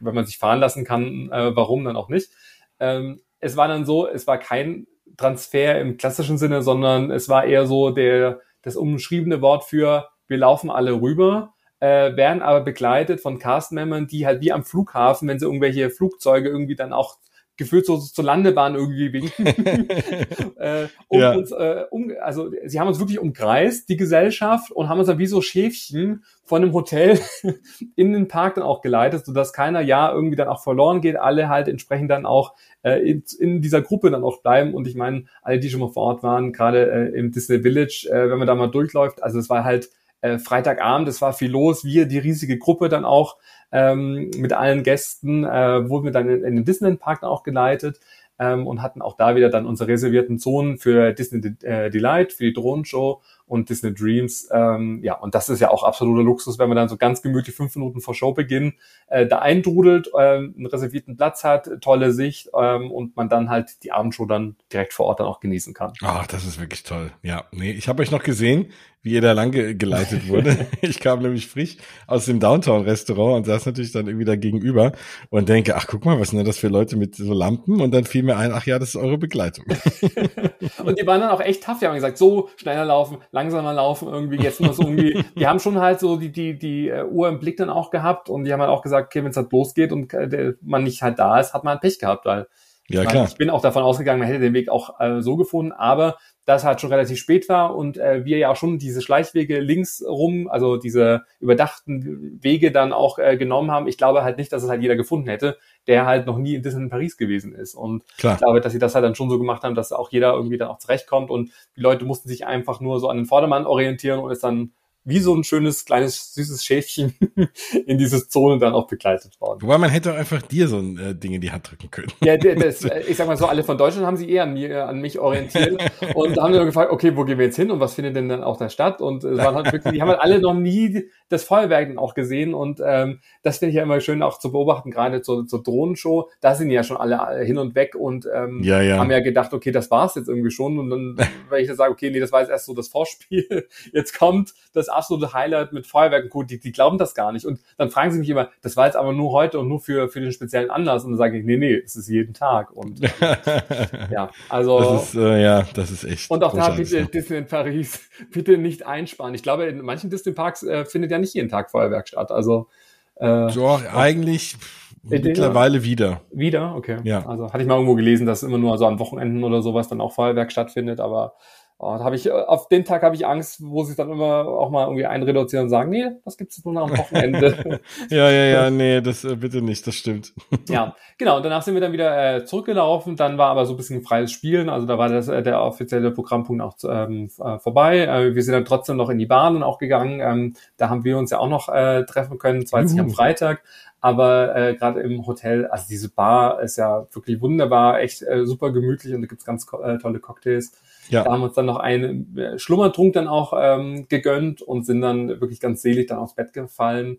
wenn 0.00 0.14
man 0.16 0.26
sich 0.26 0.38
fahren 0.38 0.58
lassen 0.58 0.84
kann, 0.84 1.30
äh, 1.30 1.54
warum 1.54 1.84
dann 1.84 1.94
auch 1.94 2.08
nicht? 2.08 2.32
Ähm, 2.80 3.20
es 3.38 3.56
war 3.56 3.68
dann 3.68 3.84
so, 3.84 4.08
es 4.08 4.26
war 4.26 4.38
kein 4.38 4.88
Transfer 5.16 5.80
im 5.80 5.96
klassischen 5.96 6.38
Sinne, 6.38 6.62
sondern 6.62 7.10
es 7.10 7.28
war 7.28 7.44
eher 7.44 7.66
so 7.66 7.90
der, 7.90 8.40
das 8.62 8.76
umschriebene 8.76 9.40
Wort 9.40 9.64
für 9.64 10.08
wir 10.26 10.38
laufen 10.38 10.70
alle 10.70 11.00
rüber, 11.00 11.54
äh, 11.80 12.16
werden 12.16 12.42
aber 12.42 12.62
begleitet 12.62 13.20
von 13.20 13.38
Castmembern, 13.38 14.06
die 14.06 14.26
halt 14.26 14.40
wie 14.40 14.52
am 14.52 14.64
Flughafen, 14.64 15.28
wenn 15.28 15.38
sie 15.38 15.44
irgendwelche 15.44 15.90
Flugzeuge 15.90 16.48
irgendwie 16.48 16.76
dann 16.76 16.92
auch 16.92 17.18
gefühlt 17.56 17.86
so 17.86 17.98
zur 17.98 18.24
Landebahn 18.24 18.74
irgendwie 18.74 19.12
winken. 19.12 19.46
äh, 20.56 20.86
um 21.08 21.20
ja. 21.20 21.32
uns, 21.32 21.52
äh, 21.52 21.84
um, 21.90 22.12
also 22.20 22.50
sie 22.64 22.80
haben 22.80 22.88
uns 22.88 22.98
wirklich 22.98 23.18
umkreist, 23.18 23.88
die 23.88 23.96
Gesellschaft, 23.96 24.70
und 24.70 24.88
haben 24.88 24.98
uns 24.98 25.08
dann 25.08 25.18
wie 25.18 25.26
so 25.26 25.40
Schäfchen 25.40 26.24
von 26.44 26.62
dem 26.62 26.72
Hotel 26.72 27.18
in 27.96 28.12
den 28.12 28.28
Park 28.28 28.56
dann 28.56 28.64
auch 28.64 28.82
geleitet, 28.82 29.24
sodass 29.24 29.52
keiner 29.52 29.80
ja 29.80 30.12
irgendwie 30.12 30.36
dann 30.36 30.48
auch 30.48 30.62
verloren 30.62 31.00
geht, 31.00 31.16
alle 31.16 31.48
halt 31.48 31.68
entsprechend 31.68 32.10
dann 32.10 32.26
auch 32.26 32.54
äh, 32.82 32.98
in, 32.98 33.22
in 33.38 33.62
dieser 33.62 33.82
Gruppe 33.82 34.10
dann 34.10 34.24
auch 34.24 34.42
bleiben. 34.42 34.74
Und 34.74 34.86
ich 34.86 34.94
meine, 34.94 35.24
alle, 35.42 35.58
die 35.58 35.70
schon 35.70 35.80
mal 35.80 35.92
vor 35.92 36.04
Ort 36.04 36.22
waren, 36.22 36.52
gerade 36.52 36.90
äh, 36.90 37.18
im 37.18 37.32
Disney 37.32 37.60
Village, 37.60 38.08
äh, 38.10 38.30
wenn 38.30 38.38
man 38.38 38.46
da 38.46 38.54
mal 38.54 38.70
durchläuft, 38.70 39.22
also 39.22 39.38
es 39.38 39.48
war 39.48 39.64
halt 39.64 39.88
äh, 40.20 40.38
Freitagabend, 40.38 41.08
es 41.08 41.20
war 41.20 41.32
viel 41.32 41.50
los, 41.50 41.84
wir, 41.84 42.06
die 42.06 42.18
riesige 42.18 42.58
Gruppe 42.58 42.88
dann 42.88 43.04
auch 43.04 43.36
ähm, 43.72 44.30
mit 44.36 44.52
allen 44.52 44.82
Gästen, 44.82 45.44
äh, 45.44 45.88
wurden 45.88 46.04
wir 46.04 46.12
dann 46.12 46.28
in, 46.28 46.44
in 46.44 46.56
den 46.56 46.64
Disneyland 46.64 47.00
Park 47.00 47.20
dann 47.20 47.30
auch 47.30 47.42
geleitet 47.42 48.00
ähm, 48.38 48.66
und 48.66 48.82
hatten 48.82 49.02
auch 49.02 49.16
da 49.16 49.36
wieder 49.36 49.48
dann 49.48 49.66
unsere 49.66 49.88
reservierten 49.88 50.38
Zonen 50.38 50.78
für 50.78 51.12
Disney 51.12 51.54
äh, 51.62 51.90
Delight, 51.90 52.32
für 52.32 52.44
die 52.44 52.52
Drohnenshow 52.52 53.22
und 53.46 53.68
Disney 53.68 53.94
Dreams. 53.94 54.48
Ähm, 54.52 55.00
ja, 55.02 55.14
und 55.14 55.34
das 55.34 55.48
ist 55.48 55.60
ja 55.60 55.70
auch 55.70 55.82
absoluter 55.82 56.22
Luxus, 56.22 56.58
wenn 56.58 56.68
man 56.68 56.76
dann 56.76 56.88
so 56.88 56.96
ganz 56.96 57.22
gemütlich 57.22 57.54
fünf 57.54 57.74
Minuten 57.76 58.00
vor 58.00 58.14
Showbeginn 58.14 58.74
äh, 59.08 59.26
da 59.26 59.40
eindrudelt, 59.40 60.10
äh, 60.14 60.18
einen 60.18 60.66
reservierten 60.66 61.16
Platz 61.16 61.44
hat, 61.44 61.68
tolle 61.80 62.12
Sicht 62.12 62.50
ähm, 62.58 62.90
und 62.90 63.16
man 63.16 63.28
dann 63.28 63.50
halt 63.50 63.84
die 63.84 63.92
Abendshow 63.92 64.26
dann 64.26 64.56
direkt 64.72 64.94
vor 64.94 65.06
Ort 65.06 65.20
dann 65.20 65.26
auch 65.26 65.40
genießen 65.40 65.74
kann. 65.74 65.92
Ach, 66.02 66.26
das 66.26 66.46
ist 66.46 66.58
wirklich 66.58 66.82
toll. 66.82 67.12
Ja, 67.22 67.44
nee, 67.52 67.72
ich 67.72 67.88
habe 67.88 68.02
euch 68.02 68.10
noch 68.10 68.22
gesehen, 68.22 68.70
wie 69.04 69.12
ihr 69.12 69.20
da 69.20 69.32
lang 69.32 69.52
ge 69.52 69.74
geleitet 69.74 70.28
wurde. 70.28 70.66
ich 70.80 70.98
kam 70.98 71.22
nämlich 71.22 71.46
frisch 71.46 71.76
aus 72.06 72.24
dem 72.24 72.40
Downtown-Restaurant 72.40 73.36
und 73.36 73.44
saß 73.44 73.66
natürlich 73.66 73.92
dann 73.92 74.06
irgendwie 74.06 74.24
da 74.24 74.34
gegenüber 74.34 74.92
und 75.30 75.48
denke, 75.48 75.76
ach, 75.76 75.86
guck 75.86 76.04
mal, 76.04 76.18
was 76.18 76.30
sind 76.30 76.38
denn 76.38 76.46
das 76.46 76.56
für 76.56 76.68
Leute 76.68 76.96
mit 76.96 77.14
so 77.14 77.32
Lampen? 77.32 77.80
Und 77.80 77.92
dann 77.92 78.04
fiel 78.04 78.22
mir 78.22 78.36
ein, 78.36 78.50
ach 78.52 78.66
ja, 78.66 78.78
das 78.78 78.90
ist 78.90 78.96
eure 78.96 79.18
Begleitung. 79.18 79.66
und 80.84 80.98
die 80.98 81.06
waren 81.06 81.20
dann 81.20 81.30
auch 81.30 81.40
echt 81.40 81.62
tough. 81.62 81.78
Die 81.80 81.86
haben 81.86 81.94
gesagt, 81.94 82.16
so, 82.16 82.48
schneller 82.56 82.86
laufen, 82.86 83.18
langsamer 83.30 83.74
laufen, 83.74 84.08
irgendwie 84.08 84.42
jetzt 84.42 84.58
so 84.58 84.64
irgendwie. 84.64 85.22
Die 85.38 85.46
haben 85.46 85.60
schon 85.60 85.78
halt 85.78 86.00
so 86.00 86.16
die, 86.16 86.32
die, 86.32 86.58
die 86.58 86.90
uh, 86.90 87.04
Uhr 87.04 87.28
im 87.28 87.38
Blick 87.38 87.58
dann 87.58 87.68
auch 87.70 87.90
gehabt 87.90 88.30
und 88.30 88.44
die 88.44 88.52
haben 88.52 88.60
halt 88.60 88.70
auch 88.70 88.82
gesagt, 88.82 89.08
okay, 89.08 89.22
wenn 89.22 89.30
es 89.30 89.36
halt 89.36 89.52
losgeht 89.52 89.92
und 89.92 90.12
äh, 90.14 90.54
man 90.62 90.82
nicht 90.82 91.02
halt 91.02 91.18
da 91.18 91.38
ist, 91.38 91.52
hat 91.52 91.62
man 91.62 91.72
halt 91.72 91.82
Pech 91.82 91.98
gehabt, 91.98 92.24
weil 92.24 92.46
ja, 92.88 93.02
ich, 93.02 93.08
klar. 93.08 93.26
ich 93.26 93.36
bin 93.36 93.50
auch 93.50 93.62
davon 93.62 93.82
ausgegangen, 93.82 94.20
man 94.20 94.28
hätte 94.28 94.40
den 94.40 94.54
Weg 94.54 94.68
auch 94.68 95.00
äh, 95.00 95.22
so 95.22 95.36
gefunden, 95.36 95.72
aber 95.72 96.16
das 96.44 96.64
halt 96.64 96.80
schon 96.80 96.90
relativ 96.90 97.18
spät 97.18 97.48
war 97.48 97.74
und 97.74 97.96
äh, 97.96 98.24
wir 98.24 98.36
ja 98.38 98.50
auch 98.50 98.56
schon 98.56 98.78
diese 98.78 99.00
Schleichwege 99.00 99.60
links 99.60 100.04
rum, 100.06 100.46
also 100.48 100.76
diese 100.76 101.22
überdachten 101.40 102.38
Wege 102.42 102.70
dann 102.70 102.92
auch 102.92 103.18
äh, 103.18 103.36
genommen 103.36 103.70
haben. 103.70 103.88
Ich 103.88 103.96
glaube 103.96 104.24
halt 104.24 104.36
nicht, 104.36 104.52
dass 104.52 104.62
es 104.62 104.68
halt 104.68 104.82
jeder 104.82 104.96
gefunden 104.96 105.28
hätte, 105.28 105.56
der 105.86 106.04
halt 106.04 106.26
noch 106.26 106.36
nie 106.36 106.54
in 106.54 106.62
Disneyland 106.62 106.90
Paris 106.90 107.16
gewesen 107.16 107.54
ist. 107.54 107.74
Und 107.74 108.04
Klar. 108.18 108.34
ich 108.34 108.40
glaube, 108.40 108.60
dass 108.60 108.72
sie 108.72 108.78
das 108.78 108.94
halt 108.94 109.04
dann 109.04 109.14
schon 109.14 109.30
so 109.30 109.38
gemacht 109.38 109.62
haben, 109.62 109.74
dass 109.74 109.92
auch 109.92 110.10
jeder 110.10 110.34
irgendwie 110.34 110.58
dann 110.58 110.68
auch 110.68 110.78
zurechtkommt 110.78 111.30
und 111.30 111.50
die 111.76 111.80
Leute 111.80 112.04
mussten 112.04 112.28
sich 112.28 112.46
einfach 112.46 112.80
nur 112.80 113.00
so 113.00 113.08
an 113.08 113.16
den 113.16 113.26
Vordermann 113.26 113.66
orientieren 113.66 114.20
und 114.20 114.30
es 114.30 114.40
dann 114.40 114.72
wie 115.04 115.18
so 115.18 115.34
ein 115.34 115.44
schönes, 115.44 115.84
kleines, 115.84 116.34
süßes 116.34 116.64
Schäfchen 116.64 117.14
in 117.86 117.98
diese 117.98 118.26
Zone 118.26 118.58
dann 118.58 118.72
auch 118.72 118.86
begleitet 118.86 119.40
worden. 119.40 119.60
Wobei 119.62 119.76
man 119.76 119.90
hätte 119.90 120.12
auch 120.12 120.16
einfach 120.16 120.40
dir 120.40 120.66
so 120.66 120.78
ein 120.78 120.98
äh, 120.98 121.14
Ding 121.14 121.32
in 121.32 121.40
die 121.40 121.52
Hand 121.52 121.70
drücken 121.70 121.90
können. 121.90 122.08
Ja, 122.22 122.36
das, 122.36 122.84
äh, 122.84 123.00
ich 123.06 123.16
sag 123.16 123.26
mal 123.26 123.36
so, 123.36 123.46
alle 123.46 123.64
von 123.64 123.76
Deutschland 123.76 124.06
haben 124.06 124.16
sich 124.16 124.28
eher 124.28 124.44
an, 124.44 124.54
mir, 124.54 124.86
an 124.88 125.00
mich 125.00 125.18
orientiert 125.18 125.78
und 126.14 126.38
haben 126.38 126.52
dann 126.52 126.66
gefragt, 126.66 126.90
okay, 126.90 127.16
wo 127.16 127.24
gehen 127.24 127.38
wir 127.38 127.46
jetzt 127.46 127.56
hin 127.56 127.70
und 127.70 127.80
was 127.80 127.94
findet 127.94 128.16
denn 128.16 128.28
dann 128.28 128.42
auch 128.42 128.56
da 128.56 128.70
statt? 128.70 129.02
Und 129.02 129.24
es 129.24 129.38
waren 129.38 129.54
halt 129.54 129.72
wirklich, 129.72 129.92
die 129.92 130.00
haben 130.00 130.08
halt 130.08 130.20
alle 130.20 130.40
noch 130.40 130.54
nie 130.54 131.04
das 131.28 131.44
Feuerwerk 131.44 131.88
dann 131.88 131.98
auch 131.98 132.14
gesehen 132.14 132.54
und 132.54 132.80
ähm, 132.84 133.20
das 133.42 133.58
finde 133.58 133.70
ich 133.70 133.76
ja 133.76 133.82
immer 133.82 134.00
schön 134.00 134.22
auch 134.22 134.38
zu 134.38 134.52
beobachten, 134.52 134.90
gerade 134.90 135.20
zur, 135.20 135.46
zur 135.46 135.62
Drohnenshow. 135.62 136.30
Da 136.40 136.54
sind 136.54 136.70
ja 136.70 136.82
schon 136.82 136.96
alle 136.96 137.44
hin 137.44 137.58
und 137.58 137.74
weg 137.74 137.94
und 137.94 138.26
ähm, 138.32 138.62
ja, 138.62 138.80
ja. 138.80 138.98
haben 138.98 139.10
ja 139.10 139.20
gedacht, 139.20 139.52
okay, 139.52 139.70
das 139.70 139.90
war's 139.90 140.14
jetzt 140.14 140.28
irgendwie 140.28 140.50
schon 140.50 140.78
und 140.78 140.90
dann, 140.90 141.16
weil 141.50 141.60
ich 141.60 141.68
dann 141.68 141.76
sage, 141.76 141.92
okay, 141.92 142.10
nee, 142.10 142.20
das 142.20 142.32
war 142.32 142.40
jetzt 142.40 142.50
erst 142.50 142.66
so 142.66 142.74
das 142.74 142.88
Vorspiel, 142.88 143.68
jetzt 143.92 144.18
kommt 144.18 144.54
das 144.72 144.88
absolute 144.94 145.32
Highlight 145.32 145.72
mit 145.72 145.86
Feuerwerken. 145.86 146.30
Gut, 146.30 146.50
die, 146.50 146.58
die 146.58 146.72
glauben 146.72 146.98
das 146.98 147.14
gar 147.14 147.32
nicht. 147.32 147.44
Und 147.44 147.60
dann 147.76 147.90
fragen 147.90 148.12
sie 148.12 148.18
mich 148.18 148.28
immer, 148.28 148.50
das 148.62 148.76
war 148.76 148.86
jetzt 148.86 148.96
aber 148.96 149.12
nur 149.12 149.32
heute 149.32 149.58
und 149.58 149.68
nur 149.68 149.80
für, 149.80 150.08
für 150.08 150.20
den 150.20 150.32
speziellen 150.32 150.70
Anlass. 150.70 151.04
Und 151.04 151.12
dann 151.12 151.18
sage 151.18 151.38
ich, 151.38 151.44
nee, 151.44 151.56
nee, 151.56 151.74
es 151.74 151.96
ist 151.96 152.08
jeden 152.08 152.34
Tag. 152.34 152.70
Und 152.72 153.00
ja, 154.10 154.30
also. 154.48 154.78
Das 154.80 155.08
ist, 155.08 155.14
äh, 155.14 155.42
ja, 155.42 155.66
das 155.74 155.90
ist 155.90 156.04
echt. 156.04 156.30
Und 156.30 156.42
auch 156.44 156.54
da 156.54 156.70
bitte 156.70 157.06
Disney 157.06 157.38
in 157.38 157.46
Paris, 157.46 158.08
bitte 158.32 158.58
nicht 158.58 158.86
einsparen. 158.86 159.34
Ich 159.34 159.42
glaube, 159.42 159.64
in 159.66 159.80
manchen 159.80 160.10
Disney 160.10 160.32
Parks 160.32 160.62
äh, 160.62 160.84
findet 160.84 161.10
ja 161.10 161.18
nicht 161.18 161.34
jeden 161.34 161.48
Tag 161.48 161.70
Feuerwerk 161.70 162.08
statt. 162.08 162.30
Also. 162.30 162.68
Äh, 163.16 163.52
Doch, 163.52 163.80
eigentlich 163.94 164.56
mittlerweile 165.04 165.84
wieder. 165.84 166.22
Wieder? 166.32 166.74
Okay. 166.74 166.98
Ja. 167.04 167.26
Also 167.26 167.52
hatte 167.52 167.62
ich 167.62 167.68
mal 167.68 167.74
irgendwo 167.74 167.94
gelesen, 167.94 168.26
dass 168.26 168.42
immer 168.42 168.58
nur 168.58 168.76
so 168.78 168.86
an 168.86 168.98
Wochenenden 168.98 169.44
oder 169.44 169.62
sowas 169.62 169.88
dann 169.88 170.00
auch 170.00 170.12
Feuerwerk 170.12 170.50
stattfindet, 170.50 171.00
aber 171.00 171.34
Oh, 171.78 171.96
da 171.98 172.04
habe 172.04 172.14
ich, 172.14 172.26
äh, 172.26 172.30
auf 172.30 172.68
den 172.68 172.84
Tag 172.84 173.02
habe 173.02 173.16
ich 173.16 173.26
Angst, 173.26 173.58
wo 173.60 173.82
sie 173.82 173.96
dann 173.96 174.10
immer 174.10 174.46
auch 174.46 174.70
mal 174.70 174.84
irgendwie 174.84 175.06
einreduzieren 175.06 175.64
und 175.64 175.70
sagen, 175.70 175.90
nee, 175.90 176.06
das 176.24 176.36
gibt's 176.36 176.56
jetzt 176.56 176.64
nur 176.64 176.74
noch 176.74 176.88
am 176.88 176.96
Wochenende. 176.96 177.80
ja, 178.10 178.30
ja, 178.30 178.44
ja, 178.44 178.70
nee, 178.70 179.00
das 179.00 179.24
äh, 179.24 179.34
bitte 179.34 179.60
nicht, 179.60 179.84
das 179.84 179.96
stimmt. 179.96 180.32
ja, 180.68 180.94
genau. 181.18 181.36
Und 181.36 181.42
danach 181.42 181.62
sind 181.62 181.74
wir 181.74 181.80
dann 181.80 181.92
wieder 181.92 182.36
äh, 182.36 182.44
zurückgelaufen. 182.44 183.16
Dann 183.16 183.38
war 183.38 183.48
aber 183.48 183.66
so 183.66 183.74
ein 183.74 183.76
bisschen 183.76 184.02
freies 184.02 184.30
Spielen. 184.30 184.68
Also 184.68 184.86
da 184.86 184.98
war 184.98 185.08
das, 185.08 185.26
äh, 185.26 185.42
der 185.42 185.60
offizielle 185.62 186.12
Programmpunkt 186.12 186.62
auch 186.62 186.76
ähm, 186.88 187.28
äh, 187.38 187.58
vorbei. 187.58 188.04
Äh, 188.04 188.34
wir 188.36 188.42
sind 188.44 188.54
dann 188.54 188.64
trotzdem 188.64 188.96
noch 188.96 189.10
in 189.10 189.18
die 189.18 189.26
Bahn 189.26 189.56
und 189.56 189.64
auch 189.64 189.78
gegangen. 189.78 190.20
Ähm, 190.20 190.54
da 190.76 190.88
haben 190.88 191.04
wir 191.04 191.18
uns 191.18 191.30
ja 191.32 191.38
auch 191.38 191.48
noch 191.48 191.68
äh, 191.68 192.04
treffen 192.04 192.38
können, 192.38 192.66
zwar 192.66 192.82
jetzt 192.82 192.92
nicht 192.92 193.00
am 193.00 193.10
Freitag, 193.10 193.62
Aber 194.00 194.54
äh, 194.54 194.74
gerade 194.74 195.00
im 195.00 195.26
Hotel, 195.26 195.66
also 195.66 195.86
diese 195.88 196.08
Bar 196.08 196.60
ist 196.60 196.76
ja 196.76 197.06
wirklich 197.12 197.40
wunderbar, 197.40 198.00
echt 198.00 198.22
äh, 198.22 198.46
super 198.46 198.70
gemütlich 198.72 199.12
und 199.14 199.22
da 199.22 199.26
gibt's 199.26 199.44
ganz 199.44 199.66
äh, 199.82 199.98
tolle 199.98 200.20
Cocktails. 200.20 200.72
Ja. 201.08 201.24
Da 201.24 201.32
haben 201.32 201.40
wir 201.40 201.46
uns 201.46 201.54
dann 201.54 201.66
noch 201.66 201.78
einen 201.78 202.36
äh, 202.36 202.58
Schlummertrunk 202.58 203.14
dann 203.14 203.28
auch 203.28 203.52
ähm, 203.56 204.06
gegönnt 204.08 204.62
und 204.62 204.86
sind 204.86 205.00
dann 205.00 205.28
wirklich 205.28 205.60
ganz 205.60 205.82
selig 205.82 206.08
dann 206.08 206.18
aufs 206.18 206.34
Bett 206.34 206.52
gefallen. 206.52 207.18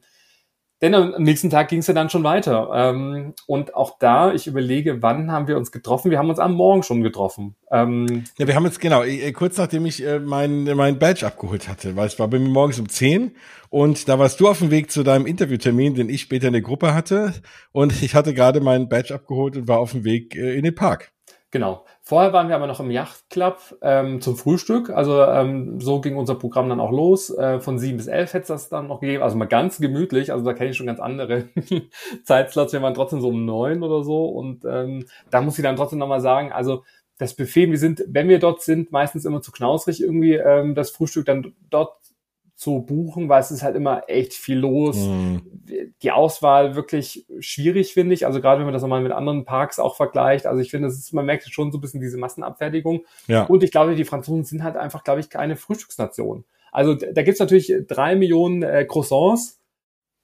Denn 0.81 0.93
am 0.93 1.23
nächsten 1.23 1.49
Tag 1.49 1.69
ging 1.69 1.79
es 1.79 1.87
ja 1.87 1.93
dann 1.93 2.09
schon 2.09 2.25
weiter. 2.25 2.69
Ähm, 2.73 3.33
und 3.47 3.75
auch 3.75 3.97
da, 3.97 4.33
ich 4.33 4.45
überlege, 4.45 5.01
wann 5.01 5.31
haben 5.31 5.47
wir 5.47 5.55
uns 5.55 5.71
getroffen? 5.71 6.11
Wir 6.11 6.19
haben 6.19 6.29
uns 6.29 6.37
am 6.37 6.53
Morgen 6.53 6.83
schon 6.83 7.01
getroffen. 7.01 7.55
Ähm, 7.71 8.25
ja, 8.37 8.45
wir 8.45 8.55
haben 8.55 8.65
uns, 8.65 8.77
genau, 8.77 9.01
äh, 9.03 9.31
kurz 9.31 9.57
nachdem 9.57 9.85
ich 9.85 10.05
äh, 10.05 10.19
mein, 10.19 10.65
mein 10.75 10.99
Badge 10.99 11.25
abgeholt 11.25 11.69
hatte, 11.69 11.95
weil 11.95 12.07
es 12.07 12.19
war 12.19 12.27
bei 12.27 12.39
mir 12.39 12.49
morgens 12.49 12.77
um 12.77 12.89
10 12.89 13.37
und 13.69 14.09
da 14.09 14.19
warst 14.19 14.41
du 14.41 14.49
auf 14.49 14.59
dem 14.59 14.69
Weg 14.69 14.91
zu 14.91 15.03
deinem 15.03 15.25
Interviewtermin, 15.25 15.95
den 15.95 16.09
ich 16.09 16.21
später 16.21 16.47
in 16.47 16.53
der 16.53 16.61
Gruppe 16.61 16.93
hatte. 16.93 17.33
Und 17.71 18.03
ich 18.03 18.13
hatte 18.13 18.33
gerade 18.33 18.59
meinen 18.59 18.89
Badge 18.89 19.15
abgeholt 19.15 19.55
und 19.55 19.69
war 19.69 19.79
auf 19.79 19.93
dem 19.93 20.03
Weg 20.03 20.35
äh, 20.35 20.55
in 20.55 20.65
den 20.65 20.75
Park. 20.75 21.13
Genau. 21.51 21.85
Vorher 22.07 22.33
waren 22.33 22.49
wir 22.49 22.55
aber 22.55 22.67
noch 22.67 22.79
im 22.79 22.91
Yachtclub 22.91 23.79
ähm, 23.81 24.21
zum 24.21 24.35
Frühstück. 24.35 24.91
Also 24.91 25.23
ähm, 25.23 25.81
so 25.81 26.01
ging 26.01 26.17
unser 26.17 26.35
Programm 26.35 26.69
dann 26.69 26.79
auch 26.79 26.91
los. 26.91 27.35
Äh, 27.35 27.59
von 27.59 27.79
sieben 27.79 27.97
bis 27.97 28.05
elf 28.05 28.33
hätte 28.33 28.43
es 28.43 28.47
das 28.47 28.69
dann 28.69 28.85
noch 28.85 28.99
gegeben. 28.99 29.23
Also 29.23 29.35
mal 29.37 29.47
ganz 29.47 29.79
gemütlich. 29.79 30.31
Also 30.31 30.45
da 30.45 30.53
kenne 30.53 30.69
ich 30.69 30.77
schon 30.77 30.85
ganz 30.85 30.99
andere 30.99 31.49
Zeitslots. 32.23 32.73
Wir 32.73 32.81
waren 32.83 32.93
trotzdem 32.93 33.21
so 33.21 33.29
um 33.29 33.43
neun 33.45 33.81
oder 33.81 34.03
so. 34.03 34.25
Und 34.25 34.65
ähm, 34.65 35.07
da 35.31 35.41
muss 35.41 35.57
ich 35.57 35.63
dann 35.63 35.77
trotzdem 35.77 35.97
nochmal 35.97 36.21
sagen, 36.21 36.51
also 36.51 36.83
das 37.17 37.33
Buffet, 37.33 37.71
wir 37.71 37.79
sind, 37.79 38.03
wenn 38.07 38.29
wir 38.29 38.37
dort 38.37 38.61
sind, 38.61 38.91
meistens 38.91 39.25
immer 39.25 39.41
zu 39.41 39.51
knausrig 39.51 39.99
irgendwie 40.03 40.35
ähm, 40.35 40.75
das 40.75 40.91
Frühstück 40.91 41.25
dann 41.25 41.55
dort 41.71 41.97
zu 42.55 42.81
buchen, 42.81 43.27
weil 43.27 43.41
es 43.41 43.51
ist 43.51 43.63
halt 43.63 43.75
immer 43.75 44.03
echt 44.07 44.33
viel 44.33 44.57
los. 44.57 44.95
Mhm. 44.95 45.41
Die 46.01 46.11
Auswahl 46.11 46.75
wirklich 46.75 47.25
schwierig, 47.39 47.93
finde 47.93 48.13
ich. 48.13 48.25
Also 48.25 48.39
gerade 48.39 48.59
wenn 48.59 48.65
man 48.65 48.73
das 48.73 48.81
nochmal 48.81 49.01
mit 49.01 49.11
anderen 49.11 49.43
Parks 49.43 49.77
auch 49.77 49.95
vergleicht. 49.95 50.45
Also 50.45 50.61
ich 50.61 50.71
finde, 50.71 50.87
es 50.87 50.97
ist, 50.97 51.13
man 51.13 51.25
merkt 51.25 51.43
schon 51.51 51.71
so 51.71 51.77
ein 51.77 51.81
bisschen 51.81 51.99
diese 51.99 52.17
Massenabfertigung. 52.17 53.01
Ja. 53.27 53.43
Und 53.43 53.63
ich 53.63 53.71
glaube, 53.71 53.95
die 53.95 54.05
Franzosen 54.05 54.45
sind 54.45 54.63
halt 54.63 54.77
einfach, 54.77 55.03
glaube 55.03 55.19
ich, 55.19 55.29
keine 55.29 55.57
Frühstücksnation. 55.57 56.45
Also 56.71 56.93
da 56.93 57.23
gibt's 57.23 57.39
natürlich 57.39 57.73
drei 57.87 58.15
Millionen 58.15 58.63
äh, 58.63 58.85
Croissants 58.85 59.61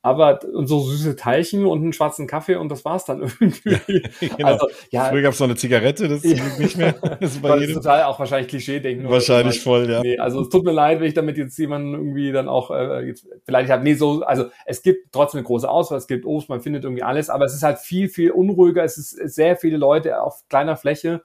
aber 0.03 0.39
und 0.51 0.67
so 0.67 0.79
süße 0.79 1.15
Teilchen 1.15 1.65
und 1.65 1.81
einen 1.81 1.93
schwarzen 1.93 2.25
Kaffee 2.25 2.55
und 2.55 2.69
das 2.69 2.83
war's 2.85 3.05
dann 3.05 3.21
irgendwie. 3.39 4.03
genau. 4.19 4.47
Also, 4.47 4.67
ja, 4.89 5.05
Früher 5.05 5.21
gab's 5.21 5.39
noch 5.39 5.47
eine 5.47 5.55
Zigarette, 5.55 6.07
das 6.07 6.23
ist 6.23 6.59
nicht 6.59 6.77
mehr. 6.77 6.95
Das 7.21 7.33
ist, 7.33 7.41
bei 7.41 7.49
das 7.49 7.67
ist 7.67 7.73
total 7.75 8.03
auch 8.03 8.17
wahrscheinlich 8.19 8.47
Klischee-denken. 8.47 9.07
Wahrscheinlich 9.07 9.61
voll, 9.61 9.89
ja. 9.89 10.01
Nee, 10.01 10.17
also 10.17 10.41
es 10.41 10.49
tut 10.49 10.63
mir 10.63 10.71
leid, 10.71 10.99
wenn 10.99 11.07
ich 11.07 11.13
damit 11.13 11.37
jetzt 11.37 11.57
jemanden 11.57 11.93
irgendwie 11.93 12.31
dann 12.31 12.47
auch 12.47 12.71
äh, 12.71 13.05
jetzt 13.05 13.27
vielleicht 13.45 13.69
habe, 13.69 13.83
nee, 13.83 13.93
so, 13.93 14.21
also 14.23 14.45
es 14.65 14.81
gibt 14.81 15.11
trotzdem 15.11 15.39
eine 15.39 15.47
große 15.47 15.69
Auswahl, 15.69 15.97
es 15.97 16.07
gibt 16.07 16.25
Obst, 16.25 16.49
man 16.49 16.61
findet 16.61 16.83
irgendwie 16.83 17.03
alles, 17.03 17.29
aber 17.29 17.45
es 17.45 17.53
ist 17.53 17.63
halt 17.63 17.79
viel, 17.79 18.09
viel 18.09 18.31
unruhiger, 18.31 18.83
es 18.83 18.97
ist 18.97 19.11
sehr 19.35 19.55
viele 19.55 19.77
Leute 19.77 20.21
auf 20.21 20.43
kleiner 20.49 20.77
Fläche 20.77 21.21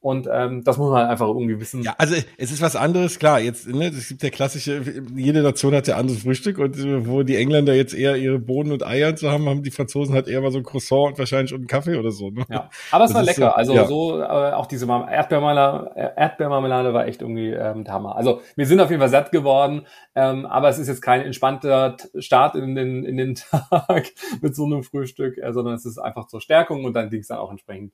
und 0.00 0.28
ähm, 0.32 0.62
das 0.62 0.78
muss 0.78 0.90
man 0.90 1.00
halt 1.00 1.10
einfach 1.10 1.26
irgendwie 1.26 1.58
wissen. 1.58 1.82
Ja, 1.82 1.94
also 1.98 2.14
es 2.36 2.52
ist 2.52 2.62
was 2.62 2.76
anderes, 2.76 3.18
klar. 3.18 3.40
Jetzt, 3.40 3.66
ne, 3.66 3.88
es 3.88 4.08
gibt 4.08 4.22
der 4.22 4.30
klassische, 4.30 4.80
jede 5.16 5.42
Nation 5.42 5.74
hat 5.74 5.88
ja 5.88 5.96
anderes 5.96 6.22
Frühstück 6.22 6.58
und 6.58 6.76
äh, 6.76 7.06
wo 7.06 7.24
die 7.24 7.34
Engländer 7.34 7.74
jetzt 7.74 7.94
eher 7.94 8.16
ihre 8.16 8.38
Bohnen 8.38 8.70
und 8.70 8.86
Eier 8.86 9.16
zu 9.16 9.28
haben, 9.28 9.48
haben 9.48 9.64
die 9.64 9.72
Franzosen 9.72 10.14
halt 10.14 10.28
eher 10.28 10.40
mal 10.40 10.52
so 10.52 10.58
ein 10.58 10.64
Croissant 10.64 11.08
und 11.08 11.18
wahrscheinlich 11.18 11.52
und 11.52 11.60
einen 11.60 11.66
Kaffee 11.66 11.96
oder 11.96 12.12
so. 12.12 12.30
Ne? 12.30 12.44
Ja, 12.48 12.70
aber 12.92 13.04
es 13.04 13.10
das 13.10 13.16
war 13.16 13.24
lecker. 13.24 13.48
So, 13.48 13.54
also 13.54 13.74
ja. 13.74 13.86
so 13.86 14.20
äh, 14.20 14.52
auch 14.52 14.66
diese 14.66 14.86
Erdbeermarmelade, 14.86 16.12
Erdbeermarmelade 16.16 16.94
war 16.94 17.06
echt 17.06 17.20
irgendwie 17.20 17.50
ähm, 17.50 17.82
der 17.82 17.94
Hammer. 17.94 18.14
Also 18.14 18.40
wir 18.54 18.66
sind 18.66 18.80
auf 18.80 18.90
jeden 18.90 19.00
Fall 19.00 19.10
satt 19.10 19.32
geworden, 19.32 19.84
ähm, 20.14 20.46
aber 20.46 20.68
es 20.68 20.78
ist 20.78 20.86
jetzt 20.86 21.02
kein 21.02 21.22
entspannter 21.22 21.96
Start 22.18 22.54
in 22.54 22.76
den 22.76 23.04
in 23.04 23.16
den 23.16 23.34
Tag 23.70 24.12
mit 24.40 24.54
so 24.54 24.64
einem 24.64 24.84
Frühstück, 24.84 25.38
äh, 25.38 25.52
sondern 25.52 25.74
es 25.74 25.84
ist 25.84 25.98
einfach 25.98 26.28
zur 26.28 26.40
Stärkung 26.40 26.84
und 26.84 26.94
dann 26.94 27.10
ging 27.10 27.20
es 27.20 27.26
dann 27.26 27.38
auch 27.38 27.50
entsprechend 27.50 27.92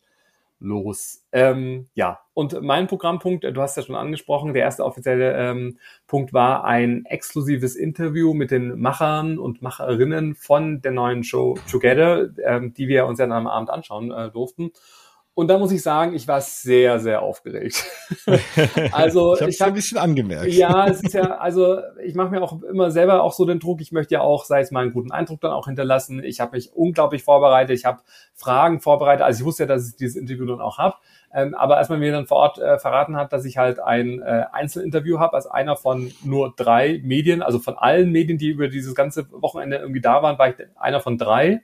los. 0.64 1.22
Ähm, 1.32 1.88
ja, 1.94 2.20
und 2.32 2.60
mein 2.62 2.86
Programmpunkt, 2.86 3.44
du 3.44 3.60
hast 3.60 3.76
ja 3.76 3.82
schon 3.82 3.94
angesprochen, 3.94 4.54
der 4.54 4.62
erste 4.62 4.84
offizielle 4.84 5.36
ähm, 5.36 5.78
Punkt 6.06 6.32
war 6.32 6.64
ein 6.64 7.04
exklusives 7.04 7.76
Interview 7.76 8.34
mit 8.34 8.50
den 8.50 8.80
Machern 8.80 9.38
und 9.38 9.62
Macherinnen 9.62 10.34
von 10.34 10.80
der 10.80 10.92
neuen 10.92 11.22
Show 11.22 11.56
Together, 11.70 12.30
ähm, 12.44 12.74
die 12.74 12.88
wir 12.88 13.06
uns 13.06 13.18
ja 13.18 13.26
am 13.26 13.46
Abend 13.46 13.70
anschauen 13.70 14.10
äh, 14.10 14.30
durften. 14.30 14.72
Und 15.36 15.48
da 15.48 15.58
muss 15.58 15.72
ich 15.72 15.82
sagen, 15.82 16.14
ich 16.14 16.28
war 16.28 16.40
sehr, 16.40 17.00
sehr 17.00 17.20
aufgeregt. 17.20 17.84
also 18.92 19.34
ich 19.34 19.40
habe 19.40 19.50
es 19.50 19.60
ein 19.60 19.74
bisschen 19.74 19.98
angemerkt. 19.98 20.46
Ja, 20.52 20.86
es 20.86 21.02
ist 21.02 21.12
ja, 21.12 21.38
also 21.38 21.78
ich 22.04 22.14
mache 22.14 22.30
mir 22.30 22.40
auch 22.40 22.62
immer 22.62 22.92
selber 22.92 23.20
auch 23.20 23.32
so 23.32 23.44
den 23.44 23.58
Druck. 23.58 23.80
Ich 23.80 23.90
möchte 23.90 24.14
ja 24.14 24.20
auch, 24.20 24.44
sei 24.44 24.60
es 24.60 24.70
mal 24.70 24.82
einen 24.82 24.92
guten 24.92 25.10
Eindruck 25.10 25.40
dann 25.40 25.50
auch 25.50 25.66
hinterlassen. 25.66 26.22
Ich 26.22 26.38
habe 26.38 26.56
mich 26.56 26.72
unglaublich 26.72 27.24
vorbereitet. 27.24 27.76
Ich 27.76 27.84
habe 27.84 28.02
Fragen 28.32 28.80
vorbereitet. 28.80 29.22
Also 29.22 29.40
ich 29.40 29.44
wusste 29.44 29.64
ja, 29.64 29.66
dass 29.66 29.88
ich 29.88 29.96
dieses 29.96 30.14
Interview 30.14 30.46
dann 30.46 30.60
auch 30.60 30.78
habe. 30.78 30.94
Ähm, 31.32 31.56
aber 31.56 31.78
als 31.78 31.88
man 31.88 31.98
mir 31.98 32.12
dann 32.12 32.26
vor 32.26 32.36
Ort 32.36 32.58
äh, 32.60 32.78
verraten 32.78 33.16
hat, 33.16 33.32
dass 33.32 33.44
ich 33.44 33.58
halt 33.58 33.80
ein 33.80 34.22
äh, 34.22 34.44
Einzelinterview 34.52 35.18
habe, 35.18 35.34
als 35.34 35.48
einer 35.48 35.74
von 35.74 36.12
nur 36.22 36.54
drei 36.56 37.00
Medien, 37.02 37.42
also 37.42 37.58
von 37.58 37.76
allen 37.76 38.12
Medien, 38.12 38.38
die 38.38 38.50
über 38.50 38.68
dieses 38.68 38.94
ganze 38.94 39.26
Wochenende 39.32 39.78
irgendwie 39.78 40.00
da 40.00 40.22
waren, 40.22 40.38
war 40.38 40.50
ich 40.50 40.54
einer 40.76 41.00
von 41.00 41.18
drei 41.18 41.62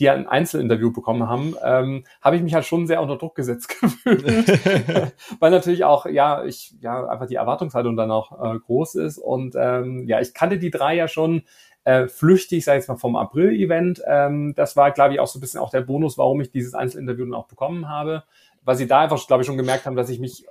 die 0.00 0.08
ein 0.08 0.26
Einzelinterview 0.26 0.92
bekommen 0.92 1.28
haben, 1.28 1.54
ähm, 1.62 2.04
habe 2.20 2.36
ich 2.36 2.42
mich 2.42 2.54
halt 2.54 2.64
schon 2.64 2.86
sehr 2.86 3.02
unter 3.02 3.16
Druck 3.16 3.34
gesetzt 3.34 3.68
gefühlt. 3.80 4.24
Weil 5.40 5.50
natürlich 5.50 5.84
auch, 5.84 6.06
ja, 6.06 6.44
ich, 6.44 6.74
ja, 6.80 7.06
einfach 7.06 7.26
die 7.26 7.36
Erwartungshaltung 7.36 7.96
dann 7.96 8.10
auch 8.10 8.54
äh, 8.54 8.58
groß 8.58 8.96
ist. 8.96 9.18
Und 9.18 9.54
ähm, 9.56 10.06
ja, 10.06 10.20
ich 10.20 10.34
kannte 10.34 10.58
die 10.58 10.70
drei 10.70 10.94
ja 10.94 11.08
schon 11.08 11.42
äh, 11.84 12.06
flüchtig, 12.06 12.64
sag 12.64 12.74
ich 12.74 12.80
jetzt 12.80 12.88
mal, 12.88 12.96
vom 12.96 13.16
April-Event. 13.16 14.02
Ähm, 14.06 14.54
das 14.56 14.76
war, 14.76 14.90
glaube 14.92 15.14
ich, 15.14 15.20
auch 15.20 15.26
so 15.26 15.38
ein 15.38 15.40
bisschen 15.40 15.60
auch 15.60 15.70
der 15.70 15.80
Bonus, 15.82 16.16
warum 16.16 16.40
ich 16.40 16.50
dieses 16.50 16.74
Einzelinterview 16.74 17.24
dann 17.24 17.34
auch 17.34 17.48
bekommen 17.48 17.88
habe. 17.88 18.24
Weil 18.64 18.76
sie 18.76 18.86
da 18.86 19.00
einfach, 19.00 19.24
glaube 19.26 19.42
ich, 19.42 19.46
schon 19.46 19.56
gemerkt 19.56 19.86
haben, 19.86 19.96
dass 19.96 20.08
ich 20.08 20.20
mich 20.20 20.46
äh, 20.46 20.50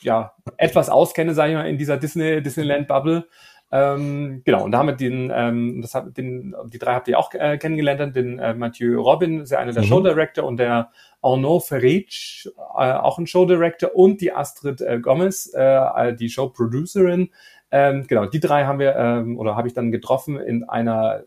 ja 0.00 0.34
etwas 0.56 0.88
auskenne, 0.88 1.34
sage 1.34 1.52
ich 1.52 1.58
mal, 1.58 1.68
in 1.68 1.78
dieser 1.78 1.98
Disney, 1.98 2.42
Disneyland-Bubble. 2.42 3.26
Ähm, 3.72 4.42
genau, 4.44 4.64
und 4.64 4.70
da 4.70 4.78
haben 4.78 4.86
wir 4.86 4.94
den, 4.94 5.32
ähm, 5.34 5.82
das 5.82 5.94
hat, 5.94 6.16
den, 6.16 6.54
die 6.66 6.78
drei 6.78 6.94
habt 6.94 7.08
ihr 7.08 7.18
auch 7.18 7.34
äh, 7.34 7.58
kennengelernt, 7.58 8.14
den 8.14 8.38
äh, 8.38 8.54
Mathieu 8.54 9.00
Robin, 9.00 9.40
ist 9.40 9.50
ja 9.50 9.58
einer 9.58 9.72
der 9.72 9.82
mhm. 9.82 9.88
Show 9.88 10.00
Director 10.00 10.44
und 10.44 10.58
der 10.58 10.90
Arnaud 11.20 11.64
Ferric, 11.64 12.46
äh, 12.46 12.92
auch 12.92 13.18
ein 13.18 13.26
Show 13.26 13.44
Director 13.44 13.94
und 13.94 14.20
die 14.20 14.32
Astrid 14.32 14.80
äh, 14.80 15.00
Gomez, 15.00 15.52
äh, 15.52 16.14
die 16.14 16.28
Show 16.28 16.48
Producerin. 16.50 17.30
Ähm, 17.72 18.06
genau, 18.06 18.26
die 18.26 18.38
drei 18.38 18.64
haben 18.64 18.78
wir 18.78 18.94
ähm, 18.94 19.36
oder 19.38 19.56
habe 19.56 19.66
ich 19.66 19.74
dann 19.74 19.90
getroffen 19.90 20.38
in 20.38 20.68
einer 20.68 21.24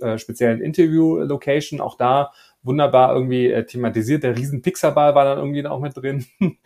äh, 0.00 0.16
speziellen 0.16 0.62
Interview-Location. 0.62 1.82
Auch 1.82 1.98
da 1.98 2.32
wunderbar 2.62 3.14
irgendwie 3.14 3.50
äh, 3.50 3.64
thematisiert. 3.64 4.22
Der 4.22 4.36
riesen 4.36 4.62
Pixarball 4.62 5.14
war 5.14 5.24
dann 5.24 5.38
irgendwie 5.38 5.66
auch 5.66 5.80
mit 5.80 5.96
drin. 5.96 6.26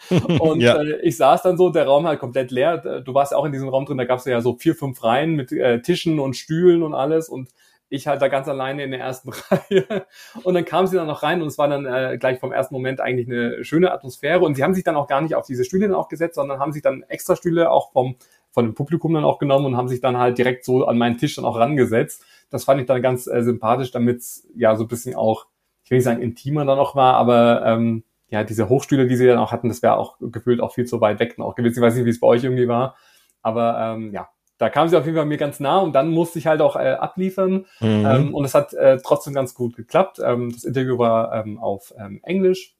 und 0.40 0.60
ja. 0.60 0.80
äh, 0.80 1.00
ich 1.02 1.16
saß 1.16 1.42
dann 1.42 1.56
so, 1.56 1.70
der 1.70 1.86
Raum 1.86 2.06
halt 2.06 2.20
komplett 2.20 2.50
leer. 2.50 3.00
Du 3.00 3.14
warst 3.14 3.32
ja 3.32 3.38
auch 3.38 3.44
in 3.44 3.52
diesem 3.52 3.68
Raum 3.68 3.86
drin, 3.86 3.98
da 3.98 4.04
gab 4.04 4.18
es 4.18 4.24
ja 4.26 4.40
so 4.40 4.56
vier, 4.56 4.74
fünf 4.74 5.02
Reihen 5.02 5.34
mit 5.34 5.52
äh, 5.52 5.80
Tischen 5.80 6.20
und 6.20 6.36
Stühlen 6.36 6.82
und 6.82 6.94
alles 6.94 7.28
und 7.28 7.48
ich 7.88 8.06
halt 8.06 8.20
da 8.20 8.28
ganz 8.28 8.48
alleine 8.48 8.82
in 8.82 8.90
der 8.90 9.00
ersten 9.00 9.30
Reihe. 9.50 10.06
Und 10.42 10.54
dann 10.54 10.64
kam 10.64 10.86
sie 10.86 10.96
dann 10.96 11.06
noch 11.06 11.22
rein 11.22 11.40
und 11.40 11.48
es 11.48 11.58
war 11.58 11.68
dann 11.68 11.86
äh, 11.86 12.18
gleich 12.18 12.40
vom 12.40 12.52
ersten 12.52 12.74
Moment 12.74 13.00
eigentlich 13.00 13.28
eine 13.28 13.64
schöne 13.64 13.92
Atmosphäre. 13.92 14.40
Und 14.40 14.56
sie 14.56 14.64
haben 14.64 14.74
sich 14.74 14.84
dann 14.84 14.96
auch 14.96 15.06
gar 15.06 15.20
nicht 15.20 15.34
auf 15.34 15.46
diese 15.46 15.64
Stühle 15.64 15.88
dann 15.88 15.96
auch 15.96 16.08
gesetzt, 16.08 16.34
sondern 16.34 16.58
haben 16.58 16.72
sich 16.72 16.82
dann 16.82 17.02
extra 17.04 17.36
Stühle 17.36 17.70
auch 17.70 17.92
vom, 17.92 18.16
von 18.50 18.64
dem 18.64 18.74
Publikum 18.74 19.14
dann 19.14 19.24
auch 19.24 19.38
genommen 19.38 19.66
und 19.66 19.76
haben 19.76 19.88
sich 19.88 20.00
dann 20.00 20.16
halt 20.16 20.36
direkt 20.36 20.64
so 20.64 20.84
an 20.86 20.98
meinen 20.98 21.16
Tisch 21.16 21.36
dann 21.36 21.44
auch 21.44 21.58
rangesetzt. 21.58 22.24
Das 22.50 22.64
fand 22.64 22.80
ich 22.80 22.86
dann 22.86 23.02
ganz 23.02 23.26
äh, 23.26 23.42
sympathisch, 23.42 23.92
damit 23.92 24.22
ja 24.54 24.76
so 24.76 24.84
ein 24.84 24.88
bisschen 24.88 25.14
auch 25.14 25.46
ich 25.86 25.90
will 25.92 25.98
nicht 25.98 26.04
sagen 26.04 26.20
intimer 26.20 26.64
dann 26.64 26.78
noch 26.78 26.96
war, 26.96 27.14
aber 27.14 27.64
ähm, 27.64 28.02
ja, 28.28 28.42
diese 28.42 28.68
Hochstühle, 28.68 29.06
die 29.06 29.14
sie 29.14 29.26
dann 29.28 29.38
auch 29.38 29.52
hatten, 29.52 29.68
das 29.68 29.82
wäre 29.82 29.96
auch 29.96 30.16
gefühlt 30.20 30.60
auch 30.60 30.74
viel 30.74 30.84
zu 30.84 31.00
weit 31.00 31.20
weg 31.20 31.38
auch 31.38 31.54
gewesen. 31.54 31.78
Ich 31.78 31.80
weiß 31.80 31.94
nicht, 31.94 32.04
wie 32.04 32.10
es 32.10 32.18
bei 32.18 32.26
euch 32.26 32.42
irgendwie 32.42 32.66
war, 32.66 32.96
aber 33.40 33.78
ähm, 33.78 34.12
ja, 34.12 34.28
da 34.58 34.68
kam 34.68 34.88
sie 34.88 34.98
auf 34.98 35.04
jeden 35.04 35.16
Fall 35.16 35.26
mir 35.26 35.36
ganz 35.36 35.60
nah 35.60 35.78
und 35.78 35.92
dann 35.92 36.10
musste 36.10 36.40
ich 36.40 36.48
halt 36.48 36.60
auch 36.60 36.74
äh, 36.74 36.94
abliefern 36.94 37.66
mhm. 37.78 38.04
ähm, 38.04 38.34
und 38.34 38.44
es 38.44 38.54
hat 38.54 38.74
äh, 38.74 38.98
trotzdem 39.00 39.32
ganz 39.32 39.54
gut 39.54 39.76
geklappt. 39.76 40.20
Ähm, 40.24 40.50
das 40.50 40.64
Interview 40.64 40.98
war 40.98 41.32
ähm, 41.32 41.56
auf 41.56 41.94
ähm, 41.96 42.18
Englisch, 42.24 42.74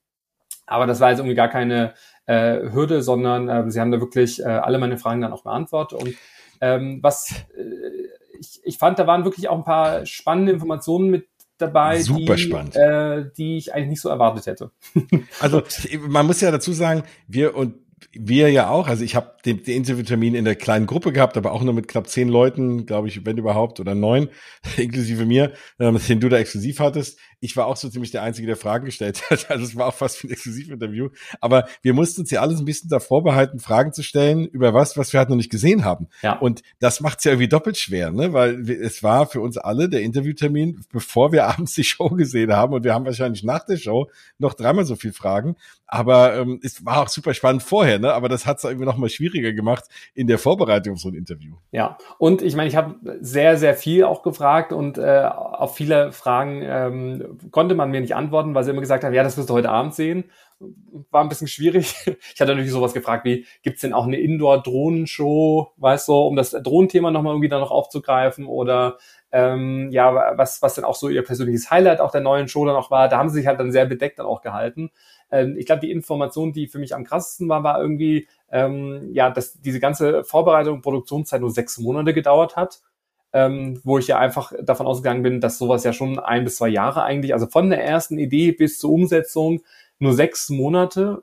aber 0.67 0.89
das 0.89 0.99
war 0.99 1.11
jetzt 1.11 1.21
irgendwie 1.21 1.37
gar 1.37 1.49
keine 1.49 1.95
äh, 2.25 2.73
Hürde, 2.73 3.03
sondern 3.03 3.49
äh, 3.49 3.71
sie 3.71 3.81
haben 3.81 3.93
da 3.93 4.01
wirklich 4.01 4.43
äh, 4.43 4.47
alle 4.47 4.79
meine 4.79 4.99
Fragen 4.99 5.21
dann 5.21 5.33
auch 5.33 5.45
beantwortet 5.45 6.03
und 6.03 6.13
ähm, 6.61 6.99
was 7.03 7.31
äh, 7.57 8.41
ich, 8.41 8.61
ich 8.65 8.79
fand, 8.79 8.99
da 8.99 9.07
waren 9.07 9.25
wirklich 9.25 9.49
auch 9.49 9.57
ein 9.57 9.65
paar 9.65 10.05
spannende 10.07 10.51
Informationen 10.51 11.09
mit 11.09 11.29
dabei, 11.59 12.01
Super 12.01 12.37
die, 12.37 12.43
spannend. 12.43 12.77
Äh, 12.77 13.31
die 13.37 13.57
ich 13.57 13.75
eigentlich 13.75 13.89
nicht 13.91 14.01
so 14.01 14.09
erwartet 14.09 14.47
hätte. 14.47 14.71
also 15.41 15.63
man 16.09 16.27
muss 16.27 16.41
ja 16.41 16.51
dazu 16.51 16.73
sagen, 16.73 17.03
wir 17.27 17.57
und 17.57 17.75
wir 18.13 18.51
ja 18.51 18.69
auch, 18.69 18.89
also 18.89 19.05
ich 19.05 19.15
habe 19.15 19.33
den, 19.45 19.63
den 19.63 19.77
Interviewtermin 19.77 20.35
in 20.35 20.45
der 20.45 20.55
kleinen 20.55 20.87
Gruppe 20.87 21.13
gehabt, 21.13 21.37
aber 21.37 21.53
auch 21.53 21.63
nur 21.63 21.75
mit 21.75 21.89
knapp 21.89 22.09
zehn 22.09 22.29
Leuten, 22.29 22.87
glaube 22.87 23.09
ich, 23.09 23.25
wenn 23.25 23.39
überhaupt, 23.39 23.81
oder 23.81 23.95
neun, 23.95 24.29
inklusive 24.77 25.25
mir, 25.25 25.53
ähm, 25.79 25.99
den 26.09 26.21
du 26.21 26.29
da 26.29 26.39
exklusiv 26.39 26.81
hattest. 26.81 27.19
Ich 27.41 27.57
war 27.57 27.67
auch 27.67 27.77
so 27.77 27.89
ziemlich 27.89 28.11
der 28.11 28.23
Einzige, 28.23 28.47
der 28.47 28.57
Fragen 28.57 28.87
gestellt 28.87 29.23
hat. 29.31 29.47
Also 29.57 29.65
es 29.65 29.77
war 29.77 29.87
auch 29.87 29.95
fast 29.95 30.23
wie 30.23 30.29
ein 30.29 30.33
Exklusivinterview. 30.33 31.11
Aber 31.41 31.67
wir 31.83 31.95
mussten 31.95 32.23
uns 32.23 32.31
ja 32.31 32.41
alles 32.41 32.59
ein 32.59 32.65
bisschen 32.65 32.91
davor 32.91 33.23
behalten, 33.23 33.59
Fragen 33.59 33.93
zu 33.93 34.03
stellen 34.03 34.47
über 34.47 34.75
was, 34.75 34.97
was 34.97 35.13
wir 35.13 35.21
halt 35.21 35.29
noch 35.29 35.37
nicht 35.37 35.51
gesehen 35.51 35.85
haben. 35.85 36.09
Ja. 36.23 36.39
Und 36.39 36.63
das 36.79 37.01
macht 37.01 37.19
es 37.19 37.25
ja 37.25 37.33
irgendwie 37.33 37.49
doppelt 37.49 37.77
schwer, 37.77 38.11
ne? 38.11 38.33
Weil 38.33 38.69
es 38.71 39.03
war 39.03 39.27
für 39.27 39.41
uns 39.41 39.57
alle 39.57 39.89
der 39.89 40.03
Interviewtermin, 40.03 40.85
bevor 40.93 41.33
wir 41.33 41.47
abends 41.49 41.75
die 41.75 41.85
Show 41.85 42.09
gesehen 42.11 42.53
haben. 42.53 42.75
Und 42.75 42.85
wir 42.85 42.95
haben 42.95 43.05
wahrscheinlich 43.05 43.45
nach 43.45 43.65
der 43.65 43.77
Show 43.77 44.11
noch 44.39 44.55
dreimal 44.55 44.85
so 44.85 44.97
viel 44.97 45.13
Fragen. 45.13 45.57
Aber 45.87 46.35
ähm, 46.35 46.61
es 46.63 46.85
war 46.85 47.03
auch 47.03 47.09
super 47.09 47.33
spannend 47.33 47.63
vorher, 47.63 47.99
ne? 47.99 48.13
Aber 48.13 48.29
das 48.29 48.47
hat 48.47 48.59
es 48.59 48.65
irgendwie 48.65 48.87
noch 48.87 48.97
mal 48.97 49.09
schwieriger 49.09 49.53
gemacht 49.53 49.85
in 50.15 50.27
der 50.27 50.39
Vorbereitung 50.39 50.95
auf 50.95 51.01
so 51.01 51.09
ein 51.09 51.15
Interview. 51.15 51.55
Ja, 51.71 51.97
und 52.19 52.43
ich 52.43 52.57
meine, 52.57 52.69
ich 52.69 52.77
habe 52.77 52.97
sehr, 53.21 53.57
sehr 53.57 53.75
viel 53.75 54.05
auch 54.05 54.23
gefragt 54.23 54.73
und 54.73 54.99
äh, 54.99 55.23
auf 55.31 55.77
viele 55.77 56.13
Fragen 56.13 56.63
ähm, 56.63 57.26
konnte 57.51 57.75
man 57.75 57.91
mir 57.91 58.01
nicht 58.01 58.15
antworten, 58.15 58.55
weil 58.55 58.65
sie 58.65 58.71
immer 58.71 58.81
gesagt 58.81 59.05
haben, 59.05 59.15
ja, 59.15 59.23
das 59.23 59.37
wirst 59.37 59.51
du 59.51 59.55
heute 59.55 59.71
Abend 59.71 59.95
sehen. 59.95 60.25
War 61.11 61.23
ein 61.23 61.29
bisschen 61.29 61.49
schwierig. 61.49 61.95
Ich 62.35 62.41
hatte 62.41 62.53
natürlich 62.53 62.73
sowas 62.73 62.93
gefragt 62.93 63.25
wie, 63.25 63.47
gibt's 63.63 63.81
denn 63.81 63.93
auch 63.93 64.07
eine 64.07 64.19
Indoor-Drohnenshow, 64.19 65.73
weißt 65.77 66.09
du, 66.09 66.15
um 66.15 66.37
das 66.37 66.51
Drohnenthema 66.51 67.11
nochmal 67.11 67.33
irgendwie 67.33 67.49
da 67.49 67.59
noch 67.59 67.71
aufzugreifen 67.71 68.47
oder 68.47 68.99
ähm, 69.33 69.91
ja, 69.91 70.35
was, 70.39 70.63
was 70.63 70.75
dann 70.75 70.85
auch 70.85 70.95
so 70.95 71.09
ihr 71.09 71.23
persönliches 71.23 71.71
Highlight 71.71 72.01
auch 72.01 72.11
der 72.11 72.21
neuen 72.21 72.49
Show 72.49 72.65
dann 72.65 72.77
auch 72.77 72.91
war. 72.91 73.09
Da 73.09 73.19
haben 73.19 73.29
sie 73.29 73.37
sich 73.37 73.47
halt 73.47 73.61
dann 73.61 73.73
sehr 73.73 73.87
bedeckt 73.87 74.19
dann 74.19 74.27
auch 74.27 74.41
gehalten. 74.41 74.91
Ähm, 75.31 75.57
ich 75.59 75.67
glaube, 75.67 75.81
die 75.81 75.91
Information, 75.91 76.53
die 76.53 76.69
für 76.69 76.79
mich 76.79 76.95
am 76.95 77.05
krassesten 77.05 77.49
war, 77.49 77.63
war 77.65 77.81
irgendwie, 77.81 78.29
ähm, 78.51 79.11
ja, 79.13 79.31
dass 79.31 79.61
diese 79.61 79.81
ganze 79.81 80.25
Vorbereitung 80.25 80.77
und 80.77 80.83
Produktionszeit 80.83 81.41
nur 81.41 81.51
sechs 81.51 81.79
Monate 81.79 82.15
gedauert 82.15 82.57
hat. 82.57 82.81
Ähm, 83.33 83.81
wo 83.85 83.99
ich 83.99 84.07
ja 84.07 84.19
einfach 84.19 84.53
davon 84.63 84.87
ausgegangen 84.87 85.23
bin, 85.23 85.41
dass 85.41 85.59
sowas 85.59 85.85
ja 85.85 85.93
schon 85.93 86.19
ein 86.19 86.45
bis 86.45 86.57
zwei 86.57 86.69
Jahre 86.69 87.03
eigentlich, 87.03 87.35
also 87.35 87.47
von 87.47 87.69
der 87.69 87.85
ersten 87.85 88.19
Idee 88.19 88.53
bis 88.53 88.79
zur 88.79 88.93
Umsetzung 88.93 89.63
nur 89.99 90.15
sechs 90.15 90.49
Monate 90.49 91.23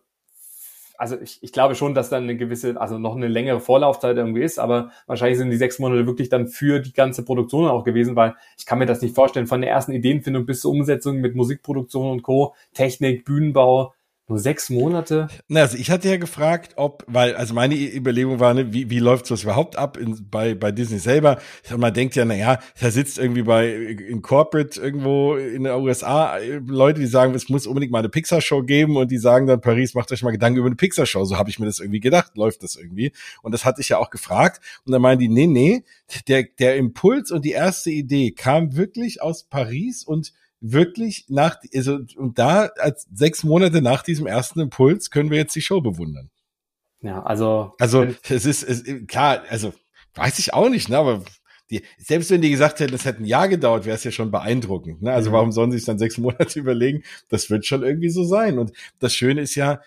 also 1.04 1.20
ich, 1.20 1.40
ich 1.42 1.52
glaube 1.52 1.76
schon, 1.76 1.94
dass 1.94 2.10
dann 2.10 2.24
eine 2.24 2.38
gewisse, 2.38 2.80
also 2.80 2.98
noch 2.98 3.16
eine 3.16 3.28
längere 3.28 3.60
Vorlaufzeit 3.60 4.16
irgendwie 4.16 4.42
ist, 4.42 4.60
aber 4.60 4.92
wahrscheinlich 5.06 5.38
sind 5.38 5.50
die 5.50 5.58
sechs 5.58 5.78
Monate 5.80 6.08
wirklich 6.08 6.30
dann 6.30 6.48
für 6.48 6.80
die 6.80 6.94
ganze 6.94 7.26
Produktion 7.26 7.68
auch 7.68 7.84
gewesen, 7.84 8.16
weil 8.16 8.36
ich 8.58 8.66
kann 8.66 8.80
mir 8.80 8.86
das 8.86 9.02
nicht 9.02 9.14
vorstellen, 9.14 9.48
von 9.48 9.60
der 9.60 9.70
ersten 9.70 9.92
Ideenfindung 9.92 10.46
bis 10.46 10.62
zur 10.62 10.72
Umsetzung 10.72 11.18
mit 11.18 11.36
Musikproduktion 11.36 12.10
und 12.10 12.24
Co., 12.24 12.56
Technik, 12.74 13.26
Bühnenbau, 13.26 13.94
nur 14.28 14.40
sechs 14.40 14.70
Monate? 14.70 15.28
Na, 15.50 15.62
also 15.62 15.78
ich 15.78 15.92
hatte 15.92 16.08
ja 16.08 16.18
gefragt, 16.18 16.74
ob, 16.78 17.04
weil, 17.08 17.36
also 17.36 17.54
meine 17.54 17.76
Überlegung 17.76 18.40
war, 18.40 18.54
ne, 18.54 18.72
wie, 18.72 18.90
wie 18.90 19.00
läuft 19.00 19.26
sowas 19.26 19.44
überhaupt 19.44 19.78
ab 19.78 19.98
in, 19.98 20.30
bei, 20.30 20.56
bei 20.56 20.72
Disney 20.72 21.00
selber? 21.00 21.40
Man 21.76 21.94
denkt 21.94 22.16
ja, 22.16 22.24
na 22.24 22.36
ja, 22.36 22.60
da 22.80 22.90
sitzt 22.90 23.18
irgendwie 23.18 23.44
bei, 23.44 23.74
in 23.74 24.22
Corporate 24.22 24.80
irgendwo 24.80 25.36
in 25.36 25.66
den 25.66 25.74
USA 25.74 26.38
Leute, 26.66 27.02
die 27.02 27.08
sagen, 27.08 27.34
es 27.36 27.50
muss 27.50 27.68
unbedingt 27.68 27.92
mal 27.92 28.00
eine 28.00 28.10
Pixar-Show 28.10 28.64
geben 28.64 28.96
und 28.96 29.12
die 29.12 29.18
sagen 29.18 29.46
dann, 29.46 29.60
Paris, 29.60 29.94
macht 29.94 30.12
euch 30.12 30.24
mal 30.24 30.32
Gedanken 30.32 30.60
über 30.60 30.68
eine 30.68 30.76
Pixar-Show. 30.76 31.26
So 31.26 31.38
habe 31.38 31.50
ich 31.50 31.60
mir 31.60 31.66
das 31.66 31.80
irgendwie 31.80 32.00
gedacht, 32.00 32.38
läuft 32.38 32.64
das 32.64 32.78
irgendwie. 32.78 33.12
Und 33.42 33.52
das 33.52 33.66
hatte 33.66 33.82
ich 33.82 33.90
ja 33.90 33.98
auch 33.98 34.10
gefragt. 34.10 34.62
Und 34.86 34.94
dann 34.94 35.02
meinen 35.02 35.20
die, 35.20 35.28
nee, 35.28 35.48
nee, 35.48 35.84
der, 36.28 36.44
der 36.44 36.78
Impuls 36.78 37.30
und 37.30 37.44
die 37.44 37.52
erste 37.52 37.92
Idee 37.92 38.32
kam 38.32 38.76
wirklich 38.76 39.22
aus 39.22 39.44
Paris 39.44 40.04
und 40.04 40.32
wirklich 40.64 41.26
nach, 41.28 41.58
also, 41.76 42.00
und 42.16 42.40
da 42.40 42.70
als 42.80 43.06
sechs 43.14 43.44
Monate 43.44 43.82
nach 43.82 44.02
diesem 44.02 44.26
ersten 44.26 44.62
Impuls 44.62 45.12
können 45.12 45.30
wir 45.30 45.38
jetzt 45.38 45.56
die 45.56 45.62
Show 45.62 45.82
bewundern. 45.82 46.30
Ja, 47.02 47.22
also. 47.22 47.74
Also, 47.80 48.08
es 48.30 48.46
ist, 48.46 48.64
es, 48.64 48.84
klar, 49.08 49.44
also, 49.50 49.74
weiß 50.16 50.40
ich 50.40 50.54
auch 50.54 50.70
nicht, 50.70 50.88
ne, 50.88 50.98
aber 50.98 51.24
die, 51.70 51.82
selbst 51.98 52.32
wenn 52.32 52.42
die 52.42 52.50
gesagt 52.50 52.80
hätten, 52.80 52.94
es 52.94 53.04
hätte 53.04 53.24
ein 53.24 53.26
Jahr 53.26 53.50
gedauert, 53.50 53.86
wäre 53.86 53.96
es 53.96 54.04
ja 54.04 54.12
schon 54.12 54.32
beeindruckend. 54.32 55.02
Ne? 55.02 55.12
Also 55.12 55.30
mhm. 55.30 55.34
warum 55.34 55.52
sollen 55.52 55.72
sie 55.72 55.78
sich 55.78 55.86
dann 55.86 55.98
sechs 55.98 56.18
Monate 56.20 56.60
überlegen? 56.60 57.04
Das 57.30 57.50
wird 57.50 57.66
schon 57.66 57.84
irgendwie 57.84 58.10
so 58.10 58.24
sein. 58.24 58.60
Und 58.60 58.74
das 59.00 59.14
Schöne 59.16 59.42
ist 59.42 59.56
ja, 59.56 59.82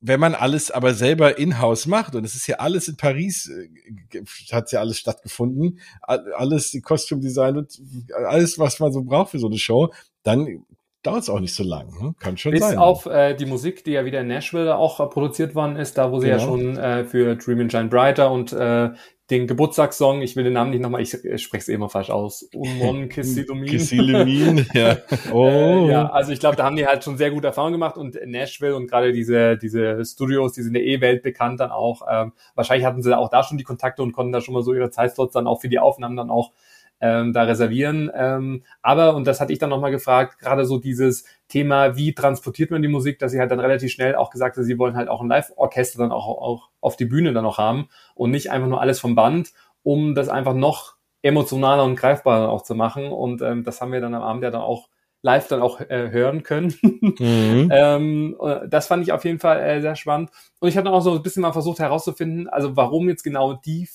wenn 0.00 0.20
man 0.20 0.34
alles 0.34 0.70
aber 0.70 0.94
selber 0.94 1.38
in-house 1.38 1.86
macht, 1.86 2.14
und 2.14 2.24
es 2.24 2.34
ist 2.34 2.46
ja 2.46 2.56
alles 2.56 2.88
in 2.88 2.96
Paris, 2.96 3.50
äh, 3.50 4.22
hat 4.52 4.70
ja 4.72 4.80
alles 4.80 4.98
stattgefunden, 4.98 5.80
alles, 6.02 6.70
die 6.70 6.80
Costume 6.80 7.20
Design 7.20 7.56
und 7.56 7.80
alles, 8.28 8.58
was 8.58 8.78
man 8.80 8.92
so 8.92 9.02
braucht 9.02 9.32
für 9.32 9.38
so 9.38 9.48
eine 9.48 9.58
Show, 9.58 9.92
dann 10.22 10.64
dauert 11.02 11.22
es 11.22 11.30
auch 11.30 11.40
nicht 11.40 11.54
so 11.54 11.64
lang. 11.64 11.88
Hm? 11.98 12.16
Kann 12.18 12.36
schon 12.36 12.52
Bis 12.52 12.60
sein. 12.60 12.70
Bis 12.70 12.78
auf 12.78 13.06
äh, 13.06 13.34
die 13.34 13.46
Musik, 13.46 13.84
die 13.84 13.92
ja 13.92 14.04
wieder 14.04 14.20
in 14.20 14.28
Nashville 14.28 14.76
auch 14.76 15.00
äh, 15.00 15.06
produziert 15.06 15.54
worden 15.54 15.76
ist, 15.76 15.98
da 15.98 16.12
wo 16.12 16.20
sie 16.20 16.28
genau. 16.28 16.38
ja 16.38 16.44
schon 16.44 16.76
äh, 16.76 17.04
für 17.04 17.36
Dream 17.36 17.60
and 17.60 17.72
Shine 17.72 17.88
Brighter 17.88 18.30
und 18.30 18.52
äh, 18.52 18.90
den 19.30 19.46
Geburtstagssong, 19.46 20.22
ich 20.22 20.36
will 20.36 20.44
den 20.44 20.54
Namen 20.54 20.70
nicht 20.70 20.80
nochmal, 20.80 21.02
ich, 21.02 21.10
spreche 21.10 21.58
es 21.58 21.68
eh 21.68 21.74
immer 21.74 21.90
falsch 21.90 22.08
aus, 22.08 22.48
Unmon 22.54 23.10
Kissilumin. 23.10 23.68
Kissilumin, 23.68 24.66
ja. 24.72 24.96
Oh. 25.32 25.46
Äh, 25.46 25.90
ja, 25.90 26.10
also 26.10 26.32
ich 26.32 26.40
glaube, 26.40 26.56
da 26.56 26.64
haben 26.64 26.76
die 26.76 26.86
halt 26.86 27.04
schon 27.04 27.18
sehr 27.18 27.30
gute 27.30 27.48
Erfahrungen 27.48 27.74
gemacht 27.74 27.98
und 27.98 28.18
Nashville 28.24 28.74
und 28.74 28.86
gerade 28.86 29.12
diese, 29.12 29.58
diese 29.58 30.02
Studios, 30.04 30.54
die 30.54 30.62
sind 30.62 30.74
ja 30.74 30.80
eh 30.80 31.00
weltbekannt 31.00 31.60
dann 31.60 31.70
auch. 31.70 32.02
Ähm, 32.10 32.32
wahrscheinlich 32.54 32.86
hatten 32.86 33.02
sie 33.02 33.16
auch 33.16 33.28
da 33.28 33.42
schon 33.42 33.58
die 33.58 33.64
Kontakte 33.64 34.02
und 34.02 34.12
konnten 34.12 34.32
da 34.32 34.40
schon 34.40 34.54
mal 34.54 34.62
so 34.62 34.72
ihre 34.72 34.90
Zeitslots 34.90 35.34
dann 35.34 35.46
auch 35.46 35.60
für 35.60 35.68
die 35.68 35.78
Aufnahmen 35.78 36.16
dann 36.16 36.30
auch 36.30 36.52
ähm, 37.00 37.32
da 37.32 37.44
reservieren. 37.44 38.10
Ähm, 38.14 38.64
aber, 38.82 39.14
und 39.14 39.26
das 39.26 39.40
hatte 39.40 39.52
ich 39.52 39.58
dann 39.58 39.70
nochmal 39.70 39.90
gefragt, 39.90 40.38
gerade 40.38 40.64
so 40.64 40.78
dieses 40.78 41.24
Thema, 41.48 41.96
wie 41.96 42.14
transportiert 42.14 42.70
man 42.70 42.82
die 42.82 42.88
Musik, 42.88 43.18
dass 43.18 43.32
sie 43.32 43.40
halt 43.40 43.50
dann 43.50 43.60
relativ 43.60 43.92
schnell 43.92 44.14
auch 44.14 44.30
gesagt 44.30 44.56
hat, 44.56 44.64
sie 44.64 44.78
wollen 44.78 44.96
halt 44.96 45.08
auch 45.08 45.20
ein 45.20 45.28
Live-Orchester 45.28 45.98
dann 45.98 46.12
auch, 46.12 46.26
auch 46.26 46.70
auf 46.80 46.96
die 46.96 47.06
Bühne 47.06 47.32
dann 47.32 47.44
noch 47.44 47.58
haben 47.58 47.88
und 48.14 48.30
nicht 48.30 48.50
einfach 48.50 48.68
nur 48.68 48.80
alles 48.80 49.00
vom 49.00 49.14
Band, 49.14 49.52
um 49.82 50.14
das 50.14 50.28
einfach 50.28 50.54
noch 50.54 50.96
emotionaler 51.22 51.84
und 51.84 51.96
greifbarer 51.96 52.48
auch 52.48 52.62
zu 52.62 52.74
machen. 52.74 53.06
Und 53.06 53.42
ähm, 53.42 53.64
das 53.64 53.80
haben 53.80 53.92
wir 53.92 54.00
dann 54.00 54.14
am 54.14 54.22
Abend 54.22 54.42
ja 54.42 54.50
dann 54.50 54.62
auch 54.62 54.88
live 55.22 55.48
dann 55.48 55.62
auch 55.62 55.80
äh, 55.80 56.10
hören 56.10 56.42
können. 56.42 56.74
mhm. 56.82 57.68
ähm, 57.72 58.36
das 58.68 58.86
fand 58.86 59.02
ich 59.02 59.12
auf 59.12 59.24
jeden 59.24 59.40
Fall 59.40 59.60
äh, 59.60 59.80
sehr 59.80 59.96
spannend. 59.96 60.30
Und 60.60 60.68
ich 60.68 60.76
habe 60.76 60.84
dann 60.84 60.94
auch 60.94 61.00
so 61.00 61.14
ein 61.14 61.22
bisschen 61.22 61.42
mal 61.42 61.52
versucht 61.52 61.80
herauszufinden, 61.80 62.48
also 62.48 62.76
warum 62.76 63.08
jetzt 63.08 63.24
genau 63.24 63.54
die 63.54 63.88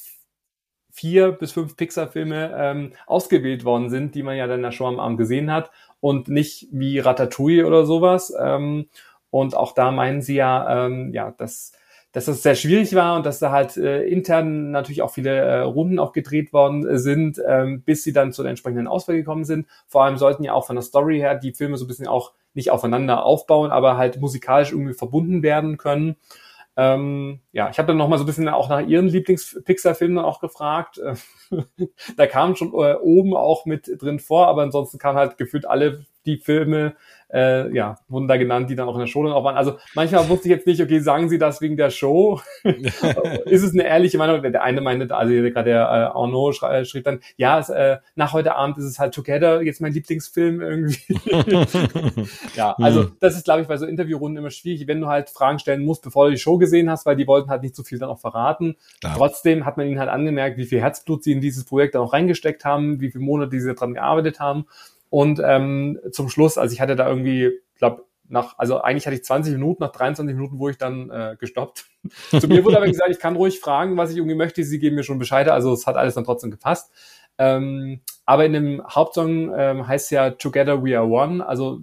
vier 0.93 1.31
bis 1.31 1.51
fünf 1.51 1.75
Pixar-Filme 1.75 2.53
ähm, 2.55 2.93
ausgewählt 3.07 3.65
worden 3.65 3.89
sind, 3.89 4.13
die 4.13 4.21
man 4.21 4.37
ja 4.37 4.45
dann 4.45 4.61
ja 4.61 4.71
schon 4.71 4.93
am 4.93 4.99
Abend 4.99 5.17
gesehen 5.17 5.51
hat 5.51 5.71
und 5.99 6.27
nicht 6.27 6.67
wie 6.71 6.99
Ratatouille 6.99 7.65
oder 7.65 7.85
sowas. 7.85 8.31
Ähm, 8.39 8.85
und 9.31 9.55
auch 9.55 9.73
da 9.73 9.91
meinen 9.91 10.21
sie 10.21 10.35
ja, 10.35 10.85
ähm, 10.85 11.11
ja, 11.11 11.33
dass, 11.35 11.71
dass 12.11 12.25
das 12.25 12.43
sehr 12.43 12.53
schwierig 12.53 12.93
war 12.93 13.15
und 13.15 13.25
dass 13.25 13.39
da 13.39 13.49
halt 13.49 13.75
äh, 13.75 14.03
intern 14.03 14.69
natürlich 14.69 15.01
auch 15.01 15.09
viele 15.09 15.31
äh, 15.31 15.59
Runden 15.61 15.97
auch 15.97 16.13
gedreht 16.13 16.53
worden 16.53 16.99
sind, 16.99 17.41
ähm, 17.47 17.81
bis 17.81 18.03
sie 18.03 18.13
dann 18.13 18.31
zu 18.31 18.43
der 18.43 18.51
entsprechenden 18.51 18.87
Auswahl 18.87 19.15
gekommen 19.15 19.45
sind. 19.45 19.65
Vor 19.87 20.03
allem 20.03 20.17
sollten 20.17 20.43
ja 20.43 20.53
auch 20.53 20.67
von 20.67 20.75
der 20.75 20.83
Story 20.83 21.17
her 21.17 21.33
die 21.33 21.53
Filme 21.53 21.77
so 21.77 21.85
ein 21.85 21.87
bisschen 21.87 22.07
auch 22.07 22.33
nicht 22.53 22.69
aufeinander 22.69 23.25
aufbauen, 23.25 23.71
aber 23.71 23.97
halt 23.97 24.21
musikalisch 24.21 24.71
irgendwie 24.71 24.93
verbunden 24.93 25.41
werden 25.41 25.77
können. 25.77 26.17
Ähm, 26.75 27.41
ja, 27.51 27.69
ich 27.69 27.77
habe 27.77 27.87
dann 27.87 27.97
noch 27.97 28.07
mal 28.07 28.17
so 28.17 28.23
ein 28.23 28.27
bisschen 28.27 28.49
auch 28.49 28.69
nach 28.69 28.81
ihren 28.81 29.07
Lieblings-Pixar-Filmen 29.07 30.17
auch 30.17 30.39
gefragt. 30.39 30.99
da 32.17 32.27
kam 32.27 32.55
schon 32.55 32.69
äh, 32.73 32.95
oben 32.95 33.35
auch 33.35 33.65
mit 33.65 33.89
drin 34.01 34.19
vor, 34.19 34.47
aber 34.47 34.63
ansonsten 34.63 34.97
kamen 34.97 35.17
halt 35.17 35.37
gefühlt 35.37 35.67
alle 35.67 36.05
die 36.25 36.37
Filme, 36.37 36.95
äh, 37.33 37.73
ja, 37.75 37.97
wurden 38.07 38.27
da 38.27 38.37
genannt, 38.37 38.69
die 38.69 38.75
dann 38.75 38.87
auch 38.87 38.93
in 38.93 38.99
der 38.99 39.07
Show 39.07 39.23
dann 39.23 39.33
auch 39.33 39.43
waren. 39.43 39.57
Also 39.57 39.77
manchmal 39.95 40.29
wusste 40.29 40.47
ich 40.47 40.51
jetzt 40.51 40.67
nicht, 40.67 40.81
okay, 40.81 40.99
sagen 40.99 41.29
sie 41.29 41.39
das 41.39 41.61
wegen 41.61 41.77
der 41.77 41.89
Show? 41.89 42.39
ist 43.45 43.63
es 43.63 43.73
eine 43.73 43.87
ehrliche 43.87 44.19
Meinung? 44.19 44.41
Der 44.43 44.61
eine 44.61 44.81
meinte, 44.81 45.13
also 45.15 45.33
gerade 45.33 45.69
der 45.71 45.81
äh, 45.81 46.15
Arnaud 46.15 46.55
schrie, 46.55 46.67
äh, 46.67 46.85
schrieb 46.85 47.05
dann, 47.05 47.21
ja, 47.35 47.59
es, 47.59 47.69
äh, 47.69 47.97
nach 48.15 48.33
heute 48.33 48.55
Abend 48.55 48.77
ist 48.77 48.83
es 48.83 48.99
halt 48.99 49.15
Together, 49.15 49.63
jetzt 49.63 49.81
mein 49.81 49.93
Lieblingsfilm 49.93 50.61
irgendwie. 50.61 51.19
ja, 52.55 52.75
also 52.77 53.05
das 53.19 53.35
ist, 53.35 53.45
glaube 53.45 53.61
ich, 53.61 53.67
bei 53.67 53.77
so 53.77 53.87
Interviewrunden 53.87 54.37
immer 54.37 54.51
schwierig, 54.51 54.87
wenn 54.87 55.01
du 55.01 55.07
halt 55.07 55.29
Fragen 55.31 55.57
stellen 55.57 55.83
musst, 55.83 56.03
bevor 56.03 56.25
du 56.25 56.31
die 56.31 56.37
Show 56.37 56.59
gesehen 56.59 56.89
hast, 56.89 57.07
weil 57.07 57.15
die 57.15 57.25
wollten 57.25 57.49
halt 57.49 57.63
nicht 57.63 57.75
so 57.75 57.83
viel 57.83 57.97
dann 57.97 58.09
auch 58.09 58.19
verraten. 58.19 58.75
Ja. 59.03 59.15
Trotzdem 59.15 59.65
hat 59.65 59.77
man 59.77 59.87
ihnen 59.87 59.99
halt 59.99 60.09
angemerkt, 60.09 60.57
wie 60.57 60.65
viel 60.65 60.81
Herzblut 60.81 61.23
sie 61.23 61.31
in 61.31 61.41
dieses 61.41 61.65
Projekt 61.65 61.95
dann 61.95 62.03
auch 62.03 62.13
reingesteckt 62.13 62.63
haben, 62.63 63.01
wie 63.01 63.09
viele 63.09 63.23
Monate 63.23 63.59
sie 63.59 63.73
daran 63.73 63.95
gearbeitet 63.95 64.39
haben. 64.39 64.67
Und 65.13 65.39
ähm, 65.45 65.99
zum 66.11 66.27
Schluss, 66.27 66.57
also 66.57 66.73
ich 66.73 66.81
hatte 66.81 66.95
da 66.95 67.07
irgendwie, 67.07 67.51
glaube 67.75 68.05
nach, 68.29 68.57
also 68.57 68.81
eigentlich 68.81 69.05
hatte 69.05 69.15
ich 69.15 69.23
20 69.23 69.53
Minuten, 69.53 69.83
nach 69.83 69.91
23 69.91 70.35
Minuten 70.35 70.57
wurde 70.57 70.71
ich 70.71 70.79
dann 70.79 71.11
äh, 71.11 71.35
gestoppt. 71.39 71.85
Zu 72.31 72.47
mir 72.47 72.65
wurde 72.65 72.77
aber 72.77 72.87
gesagt, 72.87 73.11
ich 73.11 73.19
kann 73.19 73.35
ruhig 73.35 73.59
fragen, 73.59 73.95
was 73.95 74.09
ich 74.09 74.17
irgendwie 74.17 74.33
möchte. 74.33 74.63
Sie 74.63 74.79
geben 74.79 74.95
mir 74.95 75.03
schon 75.03 75.19
Bescheid. 75.19 75.47
Also 75.49 75.71
es 75.71 75.85
hat 75.85 75.97
alles 75.97 76.15
dann 76.15 76.23
trotzdem 76.23 76.49
gepasst. 76.49 76.91
Ähm, 77.37 78.01
aber 78.25 78.43
in 78.45 78.53
dem 78.53 78.83
Hauptsong 78.87 79.53
ähm, 79.55 79.87
heißt 79.87 80.09
ja 80.09 80.31
Together 80.31 80.83
We 80.83 80.97
Are 80.97 81.05
One. 81.05 81.45
Also 81.45 81.81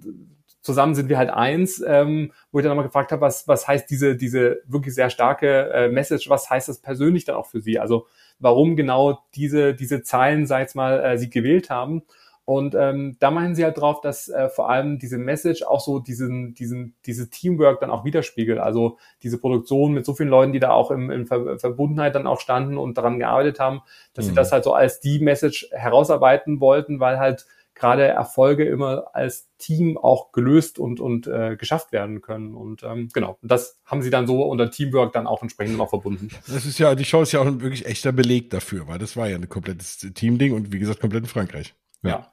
zusammen 0.61 0.93
sind 0.93 1.07
wir 1.07 1.17
halt 1.17 1.29
eins, 1.29 1.81
ähm, 1.87 2.33
wo 2.51 2.59
ich 2.59 2.63
dann 2.63 2.71
nochmal 2.71 2.87
gefragt 2.87 3.13
habe, 3.13 3.21
was, 3.21 3.47
was 3.47 3.65
heißt 3.65 3.89
diese, 3.89 4.17
diese 4.17 4.57
wirklich 4.67 4.93
sehr 4.93 5.09
starke 5.09 5.71
äh, 5.71 5.87
Message, 5.87 6.29
was 6.29 6.49
heißt 6.49 6.67
das 6.67 6.79
persönlich 6.79 7.23
dann 7.23 7.37
auch 7.37 7.47
für 7.47 7.61
Sie? 7.61 7.79
Also 7.79 8.07
warum 8.39 8.75
genau 8.75 9.23
diese, 9.35 9.73
diese 9.73 10.03
Zeilen, 10.03 10.45
sag 10.47 10.67
ich 10.67 10.75
mal, 10.75 10.99
äh, 10.99 11.17
Sie 11.17 11.29
gewählt 11.29 11.69
haben. 11.69 12.03
Und 12.51 12.75
ähm, 12.75 13.15
da 13.21 13.31
meinen 13.31 13.55
sie 13.55 13.63
halt 13.63 13.77
drauf, 13.77 14.01
dass 14.01 14.27
äh, 14.27 14.49
vor 14.49 14.69
allem 14.69 14.99
diese 14.99 15.17
Message 15.17 15.63
auch 15.63 15.79
so 15.79 15.99
diesen, 15.99 16.53
diesen, 16.53 16.95
diese 17.05 17.29
Teamwork 17.29 17.79
dann 17.79 17.89
auch 17.89 18.03
widerspiegelt. 18.03 18.59
Also 18.59 18.97
diese 19.23 19.37
Produktion 19.37 19.93
mit 19.93 20.05
so 20.05 20.13
vielen 20.13 20.27
Leuten, 20.27 20.51
die 20.51 20.59
da 20.59 20.71
auch 20.71 20.91
im, 20.91 21.11
in 21.11 21.27
Ver 21.27 21.57
Verbundenheit 21.59 22.13
dann 22.13 22.27
auch 22.27 22.41
standen 22.41 22.77
und 22.77 22.97
daran 22.97 23.19
gearbeitet 23.19 23.61
haben, 23.61 23.83
dass 24.13 24.25
mhm. 24.25 24.29
sie 24.29 24.35
das 24.35 24.51
halt 24.51 24.65
so 24.65 24.73
als 24.73 24.99
die 24.99 25.19
Message 25.19 25.69
herausarbeiten 25.71 26.59
wollten, 26.59 26.99
weil 26.99 27.19
halt 27.19 27.45
gerade 27.73 28.05
Erfolge 28.05 28.65
immer 28.65 29.05
als 29.13 29.47
Team 29.57 29.97
auch 29.97 30.33
gelöst 30.33 30.77
und, 30.77 30.99
und 30.99 31.27
äh, 31.27 31.55
geschafft 31.55 31.93
werden 31.93 32.19
können. 32.19 32.53
Und 32.53 32.83
ähm, 32.83 33.07
genau, 33.13 33.37
das 33.41 33.79
haben 33.85 34.01
sie 34.01 34.09
dann 34.09 34.27
so 34.27 34.43
unter 34.43 34.69
Teamwork 34.69 35.13
dann 35.13 35.25
auch 35.25 35.41
entsprechend 35.41 35.79
auch 35.79 35.89
verbunden. 35.89 36.27
Das 36.47 36.65
ist 36.65 36.79
ja, 36.79 36.95
die 36.95 37.05
Show 37.05 37.21
ist 37.21 37.31
ja 37.31 37.39
auch 37.39 37.45
ein 37.45 37.61
wirklich 37.61 37.85
echter 37.85 38.11
Beleg 38.11 38.49
dafür, 38.49 38.89
weil 38.89 38.99
das 38.99 39.15
war 39.15 39.29
ja 39.29 39.37
ein 39.37 39.47
komplettes 39.47 39.99
Teamding 39.99 40.51
und 40.51 40.73
wie 40.73 40.79
gesagt, 40.79 40.99
komplett 40.99 41.23
in 41.23 41.29
Frankreich. 41.29 41.73
ja. 42.03 42.09
ja. 42.09 42.31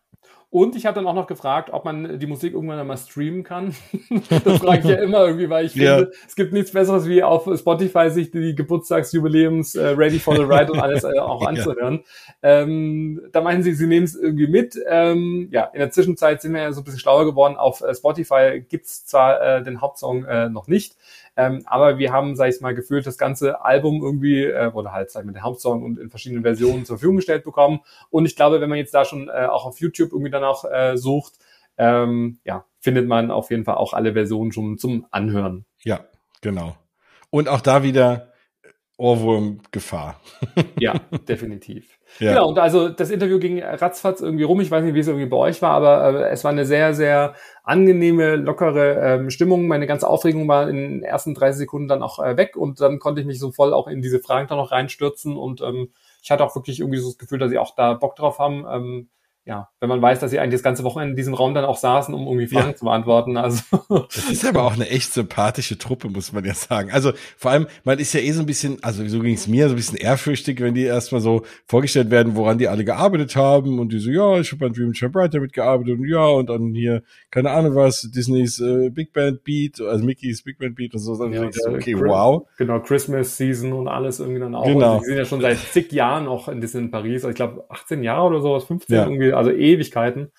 Und 0.50 0.76
ich 0.76 0.87
habe 0.87 0.94
dann 0.94 1.06
auch 1.06 1.14
noch 1.14 1.26
gefragt, 1.26 1.68
ob 1.74 1.84
man 1.84 2.18
die 2.18 2.26
Musik 2.26 2.54
irgendwann 2.54 2.78
einmal 2.78 2.96
streamen 2.96 3.44
kann. 3.44 3.74
das 4.44 4.58
frage 4.58 4.78
ich 4.78 4.84
ja 4.87 4.96
immer 4.96 5.26
irgendwie, 5.26 5.50
weil 5.50 5.66
ich 5.66 5.72
finde, 5.72 5.87
ja. 5.87 6.06
es 6.26 6.34
gibt 6.37 6.54
nichts 6.54 6.72
Besseres, 6.72 7.06
wie 7.06 7.22
auf 7.22 7.46
Spotify 7.58 8.08
sich 8.08 8.30
die 8.30 8.54
Geburtstagsjubiläums 8.54 9.74
äh, 9.74 9.88
Ready 9.88 10.18
for 10.18 10.34
the 10.37 10.42
Ride 10.42 10.72
und 10.72 10.80
alles 10.80 11.04
äh, 11.04 11.18
auch 11.18 11.42
anzuhören. 11.46 12.02
Ja. 12.42 12.62
Ähm, 12.62 13.20
da 13.30 13.42
meinen 13.42 13.62
sie, 13.62 13.74
sie 13.74 13.87
nehmen 13.87 14.04
es 14.04 14.16
irgendwie 14.16 14.46
mit. 14.46 14.78
Ähm, 14.88 15.48
ja, 15.52 15.64
in 15.64 15.80
der 15.80 15.90
Zwischenzeit 15.90 16.40
sind 16.40 16.54
wir 16.54 16.62
ja 16.62 16.72
so 16.72 16.80
ein 16.80 16.84
bisschen 16.84 17.00
schlauer 17.00 17.26
geworden. 17.26 17.56
Auf 17.58 17.82
äh, 17.82 17.94
Spotify 17.94 18.64
gibt's 18.66 19.04
zwar 19.04 19.42
äh, 19.42 19.62
den 19.62 19.82
Hauptsong 19.82 20.24
äh, 20.24 20.48
noch 20.48 20.66
nicht, 20.66 20.96
ähm, 21.38 21.62
aber 21.66 21.98
wir 21.98 22.12
haben, 22.12 22.35
sag 22.35 22.48
ich 22.48 22.61
mal, 22.61 22.74
gefühlt 22.74 23.07
das 23.07 23.16
ganze 23.16 23.64
Album 23.64 24.03
irgendwie, 24.03 24.42
äh, 24.42 24.72
oder 24.72 24.90
halt, 24.90 25.12
sag 25.12 25.20
ich 25.20 25.27
mal, 25.27 25.33
den 25.33 25.44
Hauptsong 25.44 25.85
und 25.85 25.96
in 25.96 26.11
verschiedenen 26.11 26.42
Versionen 26.42 26.85
zur 26.85 26.96
Verfügung 26.96 27.14
gestellt 27.14 27.44
bekommen. 27.44 27.79
Und 28.11 28.27
ich 28.27 28.35
glaube, 28.35 28.61
wenn 28.61 28.68
man 28.68 28.77
jetzt 28.77 28.92
da 28.92 29.05
schon 29.05 29.29
äh, 29.29 29.46
auch 29.46 29.64
auf 29.64 29.79
YouTube 29.79 30.11
irgendwie 30.11 30.33
dann 30.33 30.42
auch 30.42 30.64
äh, 30.64 30.96
sucht, 30.96 31.35
ähm, 31.77 32.40
ja, 32.42 32.64
findet 32.81 33.07
man 33.07 33.31
auf 33.31 33.53
jeden 33.53 33.64
Fall 33.64 33.77
auch 33.77 33.92
alle 33.92 34.14
Versionen 34.14 34.51
schon 34.51 34.79
zum 34.79 35.07
Anhören. 35.12 35.64
Ja, 35.85 36.01
genau. 36.40 36.74
Und 37.31 37.48
auch 37.48 37.61
da 37.61 37.85
wieder 37.85 38.33
Ohrwurm-Gefahr. 38.98 40.20
ja, 40.78 40.94
definitiv. 41.28 41.98
Ja. 42.18 42.32
Genau, 42.32 42.48
und 42.48 42.58
also 42.58 42.88
das 42.88 43.11
Interview 43.11 43.38
ging 43.38 43.62
ratzfatz 43.62 44.20
irgendwie 44.20 44.42
rum. 44.42 44.61
Ich 44.61 44.70
weiß 44.70 44.82
nicht, 44.82 44.94
wie 44.94 44.98
es 44.98 45.06
irgendwie 45.06 45.28
bei 45.28 45.37
euch 45.37 45.62
war, 45.62 45.70
aber 45.70 46.24
äh, 46.26 46.30
es 46.30 46.42
war 46.42 46.50
eine 46.50 46.66
sehr, 46.66 46.94
sehr 46.94 47.34
angenehme, 47.62 48.34
lockere 48.34 49.00
ähm, 49.00 49.30
Stimmung. 49.30 49.68
Meine 49.68 49.87
ganze 49.87 50.08
Aufregung 50.08 50.48
war 50.48 50.68
in 50.68 50.76
den 50.76 51.02
ersten 51.04 51.34
30 51.34 51.58
Sekunden 51.58 51.87
dann 51.87 52.02
auch 52.02 52.18
äh, 52.18 52.37
weg 52.37 52.56
und 52.56 52.80
dann 52.80 52.98
konnte 52.98 53.20
ich 53.20 53.26
mich 53.26 53.38
so 53.38 53.52
voll 53.52 53.72
auch 53.72 53.87
in 53.87 54.02
diese 54.02 54.18
Fragen 54.18 54.48
dann 54.48 54.58
noch 54.58 54.72
reinstürzen 54.72 55.37
und 55.37 55.61
ähm, 55.61 55.92
ich 56.20 56.32
hatte 56.32 56.44
auch 56.44 56.56
wirklich 56.56 56.80
irgendwie 56.80 56.98
so 56.98 57.08
das 57.08 57.18
Gefühl, 57.18 57.38
dass 57.38 57.50
sie 57.50 57.58
auch 57.58 57.76
da 57.76 57.94
Bock 57.94 58.16
drauf 58.16 58.40
haben. 58.40 58.66
Ähm, 58.68 59.08
ja, 59.48 59.70
wenn 59.80 59.88
man 59.88 60.02
weiß, 60.02 60.20
dass 60.20 60.30
sie 60.30 60.38
eigentlich 60.38 60.56
das 60.56 60.62
ganze 60.62 60.84
Wochenende 60.84 61.12
in 61.12 61.16
diesem 61.16 61.32
Raum 61.32 61.54
dann 61.54 61.64
auch 61.64 61.78
saßen, 61.78 62.14
um 62.14 62.26
irgendwie 62.26 62.48
Fragen 62.48 62.68
ja. 62.68 62.76
zu 62.76 62.84
beantworten. 62.84 63.38
Also 63.38 63.62
das 63.88 64.30
ist 64.30 64.44
aber 64.44 64.62
auch 64.64 64.74
eine 64.74 64.90
echt 64.90 65.14
sympathische 65.14 65.78
Truppe, 65.78 66.11
muss 66.11 66.34
man 66.34 66.44
ja 66.44 66.52
sagen. 66.52 66.90
Also 66.90 67.12
vor 67.38 67.52
allem, 67.52 67.66
man 67.82 67.98
ist 67.98 68.12
ja 68.12 68.20
eh 68.20 68.30
so 68.32 68.40
ein 68.40 68.46
bisschen, 68.46 68.76
also 68.82 69.08
so 69.08 69.20
ging 69.20 69.32
es 69.32 69.48
mir, 69.48 69.68
so 69.68 69.74
ein 69.74 69.76
bisschen 69.76 69.96
ehrfürchtig, 69.96 70.61
wenn 70.61 70.74
die 70.74 70.82
erstmal 70.82 71.22
so 71.22 71.44
vorgestellt 71.64 72.11
werden, 72.11 72.37
woran 72.37 72.58
die 72.58 72.68
alle 72.68 72.84
gearbeitet 72.84 73.37
haben 73.37 73.78
und 73.78 73.90
die 73.90 74.00
so, 74.00 74.11
ja, 74.11 74.38
ich 74.38 74.52
habe 74.52 74.66
an 74.66 74.74
Dream 74.74 74.92
Shop 74.92 75.12
Brighter 75.12 75.40
mitgearbeitet 75.40 75.98
und 75.98 76.06
ja, 76.06 76.26
und 76.26 76.50
dann 76.50 76.74
hier, 76.74 77.02
keine 77.30 77.50
Ahnung 77.50 77.74
was, 77.74 78.02
Disneys 78.02 78.61
äh, 78.61 78.90
Big 78.90 79.14
Band 79.14 79.44
Beat, 79.44 79.80
also 79.80 80.04
Mickey's 80.04 80.42
Big 80.42 80.58
Band 80.58 80.76
Beat 80.76 80.92
und 80.92 81.00
so. 81.00 81.16
Dann 81.16 81.32
ja, 81.32 81.50
so, 81.50 81.70
okay, 81.70 81.98
wow. 81.98 82.46
Genau, 82.58 82.80
Christmas 82.80 83.38
Season 83.38 83.72
und 83.72 83.88
alles 83.88 84.20
irgendwie 84.20 84.40
dann 84.40 84.54
auch. 84.54 84.66
Genau. 84.66 84.96
Und 84.96 85.04
die 85.04 85.06
sind 85.06 85.16
ja 85.16 85.24
schon 85.24 85.40
seit 85.40 85.56
zig 85.56 85.90
Jahren 85.92 86.28
auch 86.28 86.48
in 86.48 86.61
Disney 86.61 86.82
in 86.82 86.90
Paris, 86.90 87.24
also 87.24 87.30
ich 87.30 87.37
glaube 87.37 87.64
18 87.70 88.02
Jahre 88.02 88.26
oder 88.26 88.42
sowas, 88.42 88.64
15 88.64 88.94
ja. 88.94 89.04
irgendwie 89.04 89.38
also 89.38 89.51
Ewigkeiten. 89.51 90.33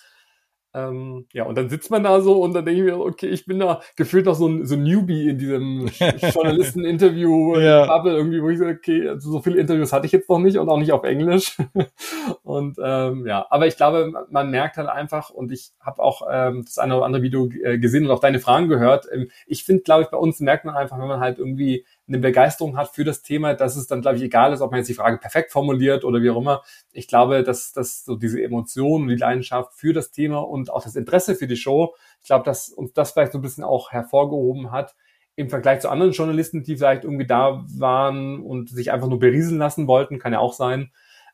Ähm, 0.72 1.26
ja, 1.34 1.46
und 1.46 1.58
dann 1.58 1.68
sitzt 1.68 1.90
man 1.90 2.04
da 2.04 2.22
so 2.22 2.44
und 2.44 2.54
dann 2.54 2.64
denke 2.64 2.82
ich 2.82 2.86
mir, 2.86 3.00
okay, 3.00 3.26
ich 3.28 3.46
bin 3.48 3.58
da 3.58 3.82
gefühlt 3.96 4.28
noch 4.28 4.36
so 4.36 4.48
ein, 4.48 4.68
so 4.68 4.76
ein 4.76 4.84
Newbie 4.84 5.30
in 5.30 5.40
diesem 5.40 5.88
Journalisten-Interview, 6.34 7.58
ja. 7.58 8.06
Irgendwie, 8.06 8.42
wo 8.44 8.50
ich 8.50 8.60
so, 8.60 8.66
okay, 8.66 9.10
also 9.10 9.32
so 9.32 9.42
viele 9.42 9.60
Interviews 9.60 9.92
hatte 9.92 10.06
ich 10.06 10.12
jetzt 10.12 10.30
noch 10.30 10.38
nicht 10.38 10.60
und 10.60 10.70
auch 10.70 10.78
nicht 10.78 10.92
auf 10.92 11.04
Englisch. 11.04 11.58
und 12.44 12.78
ähm, 12.84 13.26
ja, 13.26 13.48
aber 13.50 13.66
ich 13.66 13.78
glaube, 13.78 14.14
man 14.30 14.52
merkt 14.52 14.78
halt 14.78 14.90
einfach, 14.90 15.32
und 15.32 15.52
ich 15.52 15.72
habe 15.80 16.04
auch 16.04 16.22
ähm, 16.32 16.64
das 16.64 16.78
eine 16.78 16.98
oder 16.98 17.06
andere 17.06 17.24
Video 17.24 17.50
äh, 17.64 17.80
gesehen 17.80 18.06
und 18.06 18.12
auch 18.12 18.20
deine 18.20 18.40
Fragen 18.40 18.68
gehört. 18.68 19.08
Ähm, 19.12 19.32
ich 19.48 19.64
finde, 19.64 19.82
glaube 19.82 20.04
ich, 20.04 20.10
bei 20.10 20.18
uns 20.18 20.40
merkt 20.40 20.66
man 20.66 20.76
einfach, 20.76 21.00
wenn 21.00 21.08
man 21.08 21.20
halt 21.20 21.40
irgendwie 21.40 21.84
eine 22.10 22.20
Begeisterung 22.20 22.76
hat 22.76 22.90
für 22.90 23.04
das 23.04 23.22
Thema, 23.22 23.54
dass 23.54 23.76
es 23.76 23.88
dann, 23.88 24.02
glaube 24.02 24.18
ich, 24.18 24.24
egal 24.24 24.52
ist, 24.52 24.62
ob 24.62 24.72
man 24.72 24.80
jetzt 24.80 24.90
die 24.90 24.96
Frage 24.96 25.18
perfekt 25.18 25.52
formuliert 25.52 26.04
oder 26.04 26.22
wie 26.22 26.30
auch 26.30 26.38
immer. 26.38 26.64
Ich 26.92 27.08
glaube, 27.08 27.44
dass, 27.44 27.72
dass 27.72 28.04
so 28.04 28.16
diese 28.16 28.42
Emotion 28.42 29.04
und 29.04 29.08
die 29.10 29.16
Leidenschaft 29.16 29.74
für 29.76 29.94
das 29.94 30.12
Thema 30.12 30.40
und 30.40 30.72
auch 30.72 30.84
das 30.84 30.96
Interesse 30.96 31.36
für 31.36 31.48
die 31.48 31.56
Show, 31.56 31.96
ich 32.22 32.28
glaube, 32.28 32.44
dass 32.44 32.70
uns 32.70 32.94
das 32.94 33.12
vielleicht 33.12 33.32
so 33.32 33.38
ein 33.38 33.44
bisschen 33.44 33.64
auch 33.64 33.92
hervorgehoben 33.92 34.72
hat 34.72 34.96
im 35.36 35.50
Vergleich 35.50 35.80
zu 35.80 35.90
anderen 35.90 36.12
Journalisten, 36.12 36.64
die 36.64 36.76
vielleicht 36.76 37.06
irgendwie 37.06 37.28
da 37.28 37.64
waren 37.78 38.42
und 38.42 38.70
sich 38.70 38.92
einfach 38.92 39.08
nur 39.08 39.20
berieseln 39.20 39.58
lassen 39.58 39.88
wollten, 39.88 40.20
kann 40.20 40.34
ja 40.34 40.40
auch 40.40 40.54
sein. 40.54 40.92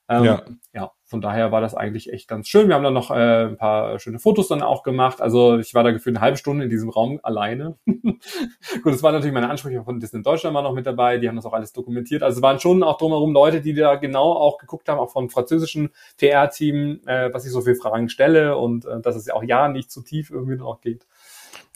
Ähm, 0.07 0.23
ja. 0.23 0.43
ja, 0.73 0.91
von 1.15 1.21
daher 1.21 1.53
war 1.53 1.61
das 1.61 1.73
eigentlich 1.73 2.11
echt 2.11 2.27
ganz 2.27 2.49
schön. 2.49 2.67
Wir 2.67 2.75
haben 2.75 2.83
dann 2.83 2.93
noch 2.93 3.09
äh, 3.09 3.45
ein 3.45 3.55
paar 3.55 3.99
schöne 3.99 4.19
Fotos 4.19 4.49
dann 4.49 4.61
auch 4.61 4.83
gemacht. 4.83 5.21
Also 5.21 5.57
ich 5.59 5.73
war 5.73 5.81
da 5.81 5.91
gefühlt 5.91 6.17
eine 6.17 6.21
halbe 6.21 6.35
Stunde 6.35 6.65
in 6.65 6.69
diesem 6.69 6.89
Raum 6.89 7.21
alleine. 7.23 7.77
Gut, 7.85 8.93
es 8.93 9.01
war 9.01 9.13
natürlich 9.13 9.33
meine 9.33 9.49
Ansprüche 9.49 9.81
von 9.81 10.01
Disney 10.01 10.23
Deutschland 10.23 10.53
war 10.53 10.61
noch 10.61 10.73
mit 10.73 10.85
dabei. 10.85 11.17
Die 11.17 11.29
haben 11.29 11.37
das 11.37 11.45
auch 11.45 11.53
alles 11.53 11.71
dokumentiert. 11.71 12.21
Also 12.21 12.39
es 12.39 12.41
waren 12.41 12.59
schon 12.59 12.83
auch 12.83 12.97
drumherum 12.97 13.31
Leute, 13.31 13.61
die 13.61 13.73
da 13.73 13.95
genau 13.95 14.33
auch 14.33 14.57
geguckt 14.57 14.89
haben, 14.89 14.99
auch 14.99 15.09
vom 15.09 15.29
französischen 15.29 15.91
PR-Team, 16.17 16.99
äh, 17.05 17.33
was 17.33 17.45
ich 17.45 17.53
so 17.53 17.61
viele 17.61 17.77
Fragen 17.77 18.09
stelle 18.09 18.57
und 18.57 18.83
äh, 18.83 18.99
dass 18.99 19.15
es 19.15 19.25
ja 19.25 19.35
auch 19.35 19.43
ja 19.43 19.69
nicht 19.69 19.89
zu 19.89 20.01
tief 20.01 20.31
irgendwie 20.31 20.57
noch 20.57 20.81
geht. 20.81 21.07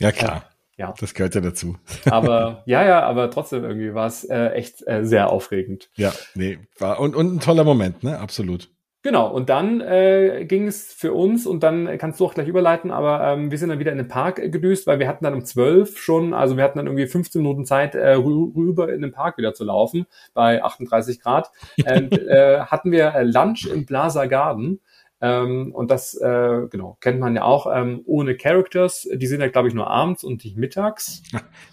Ja, 0.02 0.12
klar. 0.12 0.34
Ja 0.36 0.43
ja. 0.80 0.93
Das 0.97 1.13
gehört 1.13 1.36
ja 1.36 1.41
dazu. 1.41 1.78
Aber 2.06 2.63
ja, 2.65 2.84
ja, 2.86 3.04
aber 3.04 3.30
trotzdem 3.30 3.63
irgendwie 3.63 3.93
war 3.93 4.08
es 4.08 4.23
äh, 4.23 4.52
echt 4.52 4.88
äh, 4.88 5.06
sehr 5.06 5.30
aufregend. 5.30 5.89
Ja, 5.95 6.13
nee, 6.34 6.58
war 6.80 6.99
und, 6.99 7.15
und 7.15 7.36
ein 7.36 7.39
toller 7.41 7.65
Moment, 7.65 8.02
ne? 8.02 8.17
Absolut. 8.17 8.69
Genau, 9.10 9.28
und 9.28 9.50
dann 9.50 9.82
äh, 9.82 10.45
ging 10.48 10.67
es 10.67 10.93
für 10.93 11.13
uns, 11.13 11.48
und 11.48 11.63
dann 11.63 11.98
kannst 11.98 12.19
du 12.19 12.26
auch 12.28 12.36
gleich 12.36 12.48
überleiten, 12.48 12.91
aber 12.91 13.24
ähm, 13.24 13.50
wir 13.50 13.58
sind 13.58 13.69
dann 13.69 13.80
wieder 13.80 13.91
in 13.91 13.98
den 13.98 14.08
Park 14.08 14.36
gedüst, 14.36 14.86
weil 14.86 15.00
wir 15.00 15.08
hatten 15.08 15.24
dann 15.24 15.34
um 15.34 15.43
zwölf 15.43 15.98
schon, 15.98 16.36
also 16.36 16.58
wir 16.58 16.63
hatten 16.63 16.78
dann 16.78 16.86
irgendwie 16.86 17.08
15 17.08 17.41
Minuten 17.41 17.65
Zeit, 17.65 17.95
äh, 17.95 18.12
rüber 18.12 18.93
in 18.93 19.02
den 19.02 19.12
Park 19.12 19.39
wieder 19.39 19.56
zu 19.56 19.63
laufen, 19.63 20.06
bei 20.36 20.63
38 20.63 21.22
Grad. 21.22 21.50
Und, 21.80 22.12
äh, 22.28 22.60
hatten 22.60 22.91
wir 22.91 23.15
äh, 23.15 23.24
Lunch 23.24 23.65
im 23.65 23.88
Plaza 23.88 24.28
Garden 24.28 24.80
ähm, 25.21 25.73
und 25.73 25.91
das, 25.91 26.15
äh, 26.15 26.67
genau, 26.69 26.97
kennt 27.01 27.19
man 27.19 27.36
ja 27.36 27.43
auch 27.43 27.67
ähm, 27.73 28.01
ohne 28.05 28.36
Characters. 28.36 29.08
Die 29.13 29.27
sind 29.27 29.41
ja, 29.41 29.49
glaube 29.49 29.67
ich, 29.67 29.73
nur 29.73 29.89
abends 29.89 30.23
und 30.23 30.43
nicht 30.43 30.55
mittags. 30.55 31.21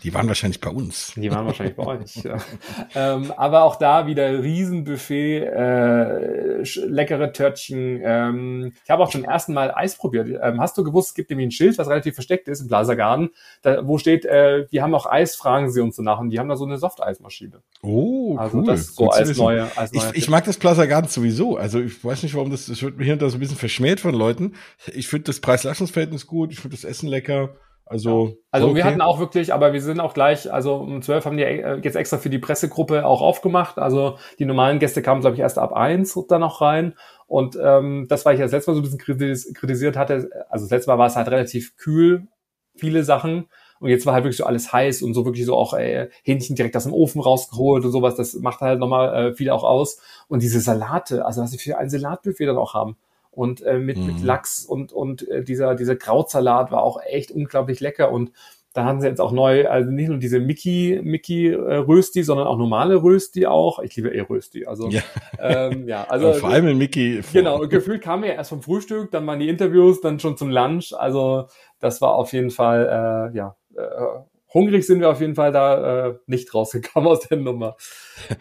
Die 0.02 0.12
waren 0.14 0.26
wahrscheinlich 0.26 0.60
bei 0.60 0.70
uns. 0.70 1.12
Die 1.14 1.30
waren 1.30 1.46
wahrscheinlich 1.46 1.76
bei 1.76 1.86
euch. 1.86 2.16
Ja. 2.16 2.38
ähm, 2.94 3.32
aber 3.36 3.62
auch 3.62 3.76
da 3.76 4.06
wieder 4.06 4.42
Riesenbuffet, 4.42 5.44
äh, 5.44 6.62
leckere 6.86 7.32
Törtchen. 7.32 8.00
Ähm, 8.02 8.72
ich 8.84 8.90
habe 8.90 9.02
auch 9.02 9.10
zum 9.10 9.22
ersten 9.24 9.54
Mal 9.54 9.72
Eis 9.72 9.96
probiert. 9.96 10.28
Ähm, 10.42 10.60
hast 10.60 10.76
du 10.76 10.82
gewusst, 10.82 11.10
es 11.10 11.14
gibt 11.14 11.30
nämlich 11.30 11.48
ein 11.48 11.52
Schild, 11.52 11.78
was 11.78 11.88
relativ 11.88 12.14
versteckt 12.14 12.48
ist 12.48 12.60
im 12.60 12.68
Plaza 12.68 12.94
Garden, 12.94 13.30
da, 13.62 13.86
wo 13.86 13.98
steht, 13.98 14.24
äh, 14.24 14.66
wir 14.70 14.82
haben 14.82 14.94
auch 14.94 15.06
Eis, 15.06 15.36
fragen 15.36 15.70
Sie 15.70 15.80
uns 15.80 15.96
so 15.96 16.02
nach. 16.02 16.18
Und 16.18 16.30
die 16.30 16.40
haben 16.40 16.48
da 16.48 16.56
so 16.56 16.64
eine 16.64 16.78
Softeismaschine. 16.78 17.62
Oh, 17.82 18.15
also 18.38 18.58
cool. 18.58 18.66
das 18.66 18.94
so 18.94 19.08
als 19.08 19.36
neue, 19.36 19.68
als 19.76 19.92
neue 19.92 20.10
ich, 20.10 20.16
ich, 20.16 20.28
mag 20.28 20.44
das 20.44 20.56
Plaza 20.56 20.86
Garden 20.86 21.08
sowieso. 21.08 21.56
Also 21.56 21.80
ich 21.80 22.02
weiß 22.04 22.22
nicht, 22.22 22.34
warum 22.34 22.50
das, 22.50 22.66
das 22.66 22.82
wird 22.82 22.96
mir 22.96 23.04
hier 23.04 23.14
und 23.14 23.22
da 23.22 23.28
so 23.28 23.36
ein 23.36 23.40
bisschen 23.40 23.56
verschmäht 23.56 24.00
von 24.00 24.14
Leuten. 24.14 24.54
Ich 24.92 25.08
finde 25.08 25.24
das 25.24 25.40
Preis-Leistungs-Verhältnis 25.40 26.26
gut, 26.26 26.52
ich 26.52 26.60
finde 26.60 26.76
das 26.76 26.84
Essen 26.84 27.08
lecker. 27.08 27.56
Also, 27.88 28.26
ja. 28.26 28.34
also 28.50 28.66
okay. 28.66 28.76
wir 28.76 28.84
hatten 28.84 29.00
auch 29.00 29.20
wirklich, 29.20 29.54
aber 29.54 29.72
wir 29.72 29.80
sind 29.80 30.00
auch 30.00 30.12
gleich, 30.12 30.52
also 30.52 30.74
um 30.74 31.02
zwölf 31.02 31.24
haben 31.24 31.36
die 31.36 31.44
äh, 31.44 31.78
jetzt 31.82 31.94
extra 31.94 32.18
für 32.18 32.30
die 32.30 32.40
Pressegruppe 32.40 33.06
auch 33.06 33.22
aufgemacht. 33.22 33.78
Also 33.78 34.18
die 34.40 34.44
normalen 34.44 34.80
Gäste 34.80 35.02
kamen, 35.02 35.20
glaube 35.20 35.34
ich, 35.34 35.40
erst 35.40 35.58
ab 35.58 35.72
eins 35.72 36.18
dann 36.28 36.40
noch 36.40 36.60
rein. 36.60 36.94
Und 37.28 37.56
ähm, 37.62 38.06
das, 38.08 38.24
war 38.24 38.32
ich 38.32 38.40
das 38.40 38.50
letzte 38.50 38.72
Mal 38.72 38.74
so 38.74 38.80
ein 38.80 38.98
bisschen 38.98 39.54
kritisiert 39.54 39.96
hatte, 39.96 40.28
also 40.50 40.64
das 40.64 40.70
letzte 40.70 40.90
Mal 40.90 40.98
war 40.98 41.06
es 41.06 41.16
halt 41.16 41.28
relativ 41.28 41.76
kühl, 41.76 42.26
viele 42.74 43.04
Sachen. 43.04 43.46
Und 43.80 43.90
jetzt 43.90 44.06
war 44.06 44.14
halt 44.14 44.24
wirklich 44.24 44.38
so 44.38 44.44
alles 44.44 44.72
heiß 44.72 45.02
und 45.02 45.14
so 45.14 45.24
wirklich 45.24 45.44
so 45.44 45.56
auch 45.56 45.74
äh, 45.74 46.08
Hähnchen 46.22 46.56
direkt 46.56 46.76
aus 46.76 46.84
dem 46.84 46.92
Ofen 46.92 47.20
rausgeholt 47.20 47.84
und 47.84 47.92
sowas. 47.92 48.16
Das 48.16 48.34
macht 48.34 48.60
halt 48.60 48.78
nochmal 48.78 49.28
äh, 49.28 49.34
viel 49.34 49.50
auch 49.50 49.64
aus. 49.64 50.00
Und 50.28 50.42
diese 50.42 50.60
Salate, 50.60 51.24
also 51.24 51.42
was 51.42 51.50
sie 51.50 51.58
für 51.58 51.78
ein 51.78 51.90
Salatbuffet 51.90 52.46
dann 52.46 52.58
auch 52.58 52.74
haben 52.74 52.96
und 53.30 53.62
äh, 53.62 53.78
mit, 53.78 53.98
mhm. 53.98 54.06
mit 54.06 54.22
Lachs 54.22 54.64
und, 54.64 54.92
und 54.92 55.28
äh, 55.28 55.44
dieser, 55.44 55.74
dieser 55.74 55.96
Krautsalat 55.96 56.72
war 56.72 56.82
auch 56.82 57.00
echt 57.04 57.30
unglaublich 57.30 57.80
lecker 57.80 58.10
und 58.10 58.32
da 58.76 58.84
haben 58.84 59.00
sie 59.00 59.06
jetzt 59.06 59.22
auch 59.22 59.32
neu, 59.32 59.66
also 59.68 59.90
nicht 59.90 60.08
nur 60.08 60.18
diese 60.18 60.38
Mickey, 60.38 61.00
Mickey 61.02 61.48
äh, 61.48 61.76
Rösti, 61.76 62.22
sondern 62.22 62.46
auch 62.46 62.58
normale 62.58 63.02
Rösti 63.02 63.46
auch. 63.46 63.78
Ich 63.78 63.96
liebe 63.96 64.14
eh 64.14 64.20
Rösti. 64.20 64.66
Also 64.66 64.90
ja, 64.90 65.00
ähm, 65.38 65.88
ja 65.88 66.04
also 66.10 66.34
vor 66.34 66.50
allem 66.50 66.68
in 66.68 66.76
Mickey. 66.76 67.22
Genau, 67.32 67.60
gefühlt 67.60 68.02
kam 68.02 68.22
er 68.22 68.34
erst 68.34 68.50
vom 68.50 68.60
Frühstück, 68.60 69.10
dann 69.12 69.26
waren 69.26 69.38
die 69.38 69.48
Interviews, 69.48 70.02
dann 70.02 70.20
schon 70.20 70.36
zum 70.36 70.50
Lunch. 70.50 70.92
Also 70.92 71.46
das 71.80 72.02
war 72.02 72.16
auf 72.16 72.34
jeden 72.34 72.50
Fall 72.50 73.30
äh, 73.32 73.36
ja 73.36 73.56
hungrig 74.56 74.86
sind 74.86 75.00
wir 75.00 75.10
auf 75.10 75.20
jeden 75.20 75.34
Fall 75.34 75.52
da 75.52 76.08
äh, 76.08 76.14
nicht 76.26 76.52
rausgekommen 76.54 77.08
aus 77.10 77.28
der 77.28 77.38
Nummer. 77.38 77.76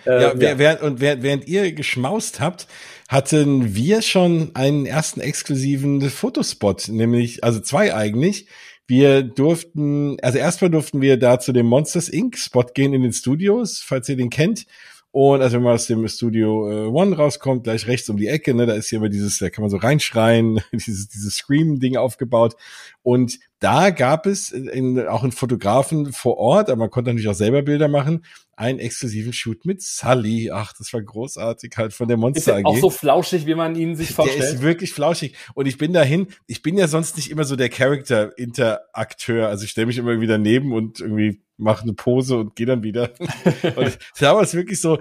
Ähm, 0.05 0.21
ja, 0.21 0.35
ja. 0.35 0.57
Während, 0.57 0.81
und 0.81 1.01
während, 1.01 1.23
während 1.23 1.47
ihr 1.47 1.71
geschmaust 1.73 2.39
habt, 2.39 2.67
hatten 3.07 3.75
wir 3.75 4.01
schon 4.01 4.51
einen 4.53 4.85
ersten 4.85 5.19
exklusiven 5.19 6.01
Fotospot, 6.09 6.87
nämlich, 6.87 7.43
also 7.43 7.59
zwei 7.59 7.93
eigentlich. 7.93 8.47
Wir 8.87 9.23
durften, 9.23 10.17
also 10.21 10.37
erstmal 10.37 10.69
durften 10.69 11.01
wir 11.01 11.17
da 11.17 11.39
zu 11.39 11.51
dem 11.51 11.65
Monsters 11.65 12.07
Inc. 12.07 12.37
Spot 12.37 12.65
gehen 12.73 12.93
in 12.93 13.01
den 13.01 13.13
Studios, 13.13 13.79
falls 13.79 14.07
ihr 14.09 14.15
den 14.15 14.29
kennt. 14.29 14.67
Und 15.09 15.41
also 15.41 15.55
wenn 15.55 15.63
man 15.63 15.75
aus 15.75 15.87
dem 15.87 16.07
Studio 16.07 16.69
äh, 16.69 16.87
One 16.87 17.15
rauskommt, 17.15 17.63
gleich 17.63 17.87
rechts 17.87 18.09
um 18.09 18.17
die 18.17 18.27
Ecke, 18.27 18.53
ne, 18.53 18.65
da 18.65 18.73
ist 18.73 18.89
hier 18.89 18.97
immer 18.97 19.09
dieses, 19.09 19.37
da 19.39 19.49
kann 19.49 19.61
man 19.61 19.71
so 19.71 19.77
reinschreien, 19.77 20.59
dieses, 20.73 21.07
dieses 21.07 21.35
Scream-Ding 21.35 21.95
aufgebaut. 21.97 22.55
Und 23.01 23.39
da 23.65 23.89
gab 23.89 24.27
es 24.27 24.51
in, 24.51 25.07
auch 25.07 25.23
einen 25.23 25.31
Fotografen 25.31 26.13
vor 26.13 26.37
Ort, 26.37 26.69
aber 26.69 26.81
man 26.81 26.91
konnte 26.91 27.09
natürlich 27.09 27.27
auch 27.27 27.33
selber 27.33 27.63
Bilder 27.63 27.87
machen, 27.87 28.23
einen 28.55 28.79
exklusiven 28.79 29.33
Shoot 29.33 29.65
mit 29.65 29.81
Sully. 29.81 30.51
Ach, 30.51 30.73
das 30.77 30.93
war 30.93 31.01
großartig 31.01 31.73
halt 31.77 31.93
von 31.93 32.07
der 32.07 32.17
Monster 32.17 32.55
AG. 32.55 32.59
Ist 32.59 32.65
auch 32.65 32.77
so 32.77 32.89
flauschig, 32.89 33.45
wie 33.45 33.55
man 33.55 33.75
ihn 33.75 33.95
sich 33.95 34.11
vorstellt. 34.11 34.41
Der 34.41 34.49
ist 34.53 34.61
wirklich 34.61 34.93
flauschig. 34.93 35.35
Und 35.53 35.67
ich 35.67 35.77
bin 35.77 35.93
dahin, 35.93 36.27
ich 36.47 36.61
bin 36.61 36.77
ja 36.77 36.87
sonst 36.87 37.17
nicht 37.17 37.29
immer 37.29 37.43
so 37.43 37.55
der 37.55 37.69
Character-Interakteur. 37.69 39.47
Also 39.47 39.65
ich 39.65 39.71
stelle 39.71 39.87
mich 39.87 39.97
immer 39.97 40.19
wieder 40.21 40.37
neben 40.37 40.73
und 40.73 40.99
irgendwie 40.99 41.41
mache 41.57 41.83
eine 41.83 41.93
Pose 41.93 42.37
und 42.37 42.55
gehe 42.55 42.65
dann 42.65 42.83
wieder. 42.83 43.11
und 43.75 43.97
da 44.19 44.35
war 44.35 44.41
es 44.41 44.53
wirklich 44.53 44.81
so, 44.81 44.99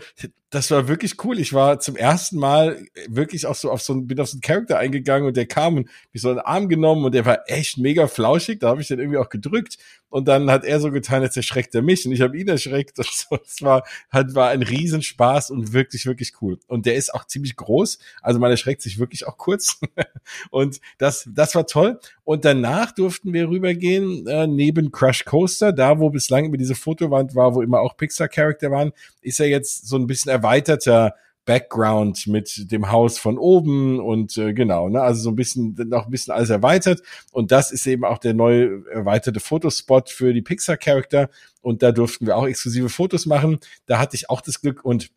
das 0.51 0.71
war 0.71 0.87
wirklich 0.87 1.17
cool. 1.25 1.41
Ich 1.41 1.53
war 1.53 1.81
zum 1.81 1.97
ersten 1.97 2.39
Mal 2.39 2.87
wirklich 3.09 3.47
auch 3.47 3.57
so 3.57 3.71
auf 3.71 3.83
so 3.83 3.93
ein, 3.93 4.07
bin 4.07 4.21
auf 4.21 4.29
so 4.29 4.37
einen 4.37 4.41
Charakter 4.41 4.79
eingegangen 4.79 5.27
und 5.27 5.37
der 5.37 5.47
kam 5.47 5.77
und 5.77 5.89
mich 6.13 6.23
so 6.23 6.31
einen 6.31 6.39
Arm 6.39 6.69
genommen 6.69 7.05
und 7.05 7.15
der 7.15 7.27
war 7.27 7.41
echt 7.47 7.79
mega 7.79 8.07
flauschig. 8.07 8.61
Da 8.61 8.69
habe 8.69 8.81
ich 8.81 8.89
dann 8.89 9.01
irgendwie 9.01 9.19
auch 9.19 9.29
gedrückt 9.29 9.79
und 10.11 10.29
dann 10.29 10.51
hat 10.51 10.65
er 10.65 10.79
so 10.79 10.93
getan, 10.93 11.23
als 11.23 11.37
erschreckt 11.37 11.75
er 11.75 11.83
mich 11.83 12.07
und 12.07 12.13
ich 12.13 12.21
habe 12.21 12.39
ihn 12.39 12.49
erschreckt. 12.49 12.99
Und 12.99 13.09
so. 13.11 13.39
Es 13.47 13.63
war, 13.63 13.85
hat, 14.11 14.35
war 14.35 14.51
ein 14.51 14.63
Riesenspaß 14.63 15.51
und 15.51 15.73
wirklich, 15.73 16.07
wirklich 16.07 16.33
cool. 16.41 16.59
Und 16.67 16.87
der 16.87 16.97
ist 16.97 17.13
auch 17.15 17.25
ziemlich 17.27 17.57
groß. 17.57 17.99
Also 18.23 18.41
man 18.41 18.51
erschreckt 18.51 18.83
sich 18.83 18.99
wirklich 18.99 19.27
auch 19.27 19.37
kurz. 19.37 19.81
und 20.51 20.81
das, 20.99 21.29
das 21.33 21.55
war 21.55 21.67
toll. 21.67 21.99
Und 22.25 22.45
danach 22.45 22.93
durften 22.93 23.33
wir 23.33 23.49
rübergehen, 23.49 24.27
äh, 24.27 24.47
neben 24.47 24.93
Crush 24.93 25.25
Coaster, 25.25 25.73
da 25.73 25.99
wo 25.99 26.11
bislang 26.11 26.47
über 26.47 26.57
diese 26.57 26.75
Fotowand 26.75 27.35
war, 27.35 27.55
wo 27.55 27.63
immer 27.63 27.81
auch 27.81 27.97
Pixar-Charakter 27.97 28.71
waren, 28.71 28.93
ist 29.21 29.41
er 29.41 29.49
jetzt 29.49 29.87
so 29.89 29.97
ein 29.97 30.07
bisschen 30.07 30.31
erweiterter 30.31 31.15
Background 31.45 32.27
mit 32.27 32.71
dem 32.73 32.91
Haus 32.91 33.19
von 33.19 33.39
oben 33.39 34.01
und 34.01 34.37
äh, 34.39 34.55
genau, 34.55 34.89
ne, 34.89 35.03
also 35.03 35.23
so 35.23 35.31
ein 35.31 35.37
bisschen 35.37 35.75
noch 35.89 36.07
ein 36.07 36.11
bisschen 36.11 36.33
alles 36.33 36.51
erweitert 36.51 37.03
und 37.33 37.53
das 37.53 37.71
ist 37.71 37.87
eben 37.87 38.05
auch 38.05 38.19
der 38.19 38.35
neue 38.35 38.85
erweiterte 38.91 39.41
Fotospot 39.41 40.11
für 40.11 40.33
die 40.33 40.43
Pixar 40.43 40.77
Charakter 40.77 41.29
und 41.61 41.83
da 41.83 41.93
durften 41.93 42.27
wir 42.27 42.37
auch 42.37 42.47
exklusive 42.47 42.89
Fotos 42.89 43.27
machen. 43.27 43.59
Da 43.87 43.99
hatte 43.99 44.17
ich 44.17 44.31
auch 44.31 44.41
das 44.41 44.61
Glück 44.61 44.85
und 44.85 45.11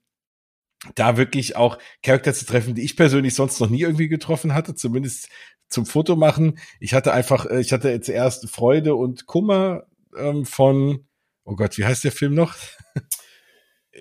da 0.95 1.17
wirklich 1.17 1.55
auch 1.55 1.77
Charakter 2.03 2.33
zu 2.33 2.45
treffen, 2.45 2.75
die 2.75 2.83
ich 2.83 2.95
persönlich 2.95 3.35
sonst 3.35 3.59
noch 3.59 3.69
nie 3.69 3.81
irgendwie 3.81 4.07
getroffen 4.07 4.53
hatte, 4.53 4.75
zumindest 4.75 5.29
zum 5.69 5.85
Foto 5.85 6.15
machen. 6.15 6.59
Ich 6.79 6.93
hatte 6.93 7.13
einfach, 7.13 7.45
äh, 7.45 7.59
ich 7.59 7.73
hatte 7.73 7.99
zuerst 8.01 8.49
Freude 8.49 8.95
und 8.95 9.25
Kummer 9.25 9.83
ähm, 10.17 10.45
von, 10.45 11.05
oh 11.43 11.55
Gott, 11.55 11.77
wie 11.77 11.85
heißt 11.85 12.03
der 12.03 12.11
Film 12.11 12.33
noch? 12.33 12.55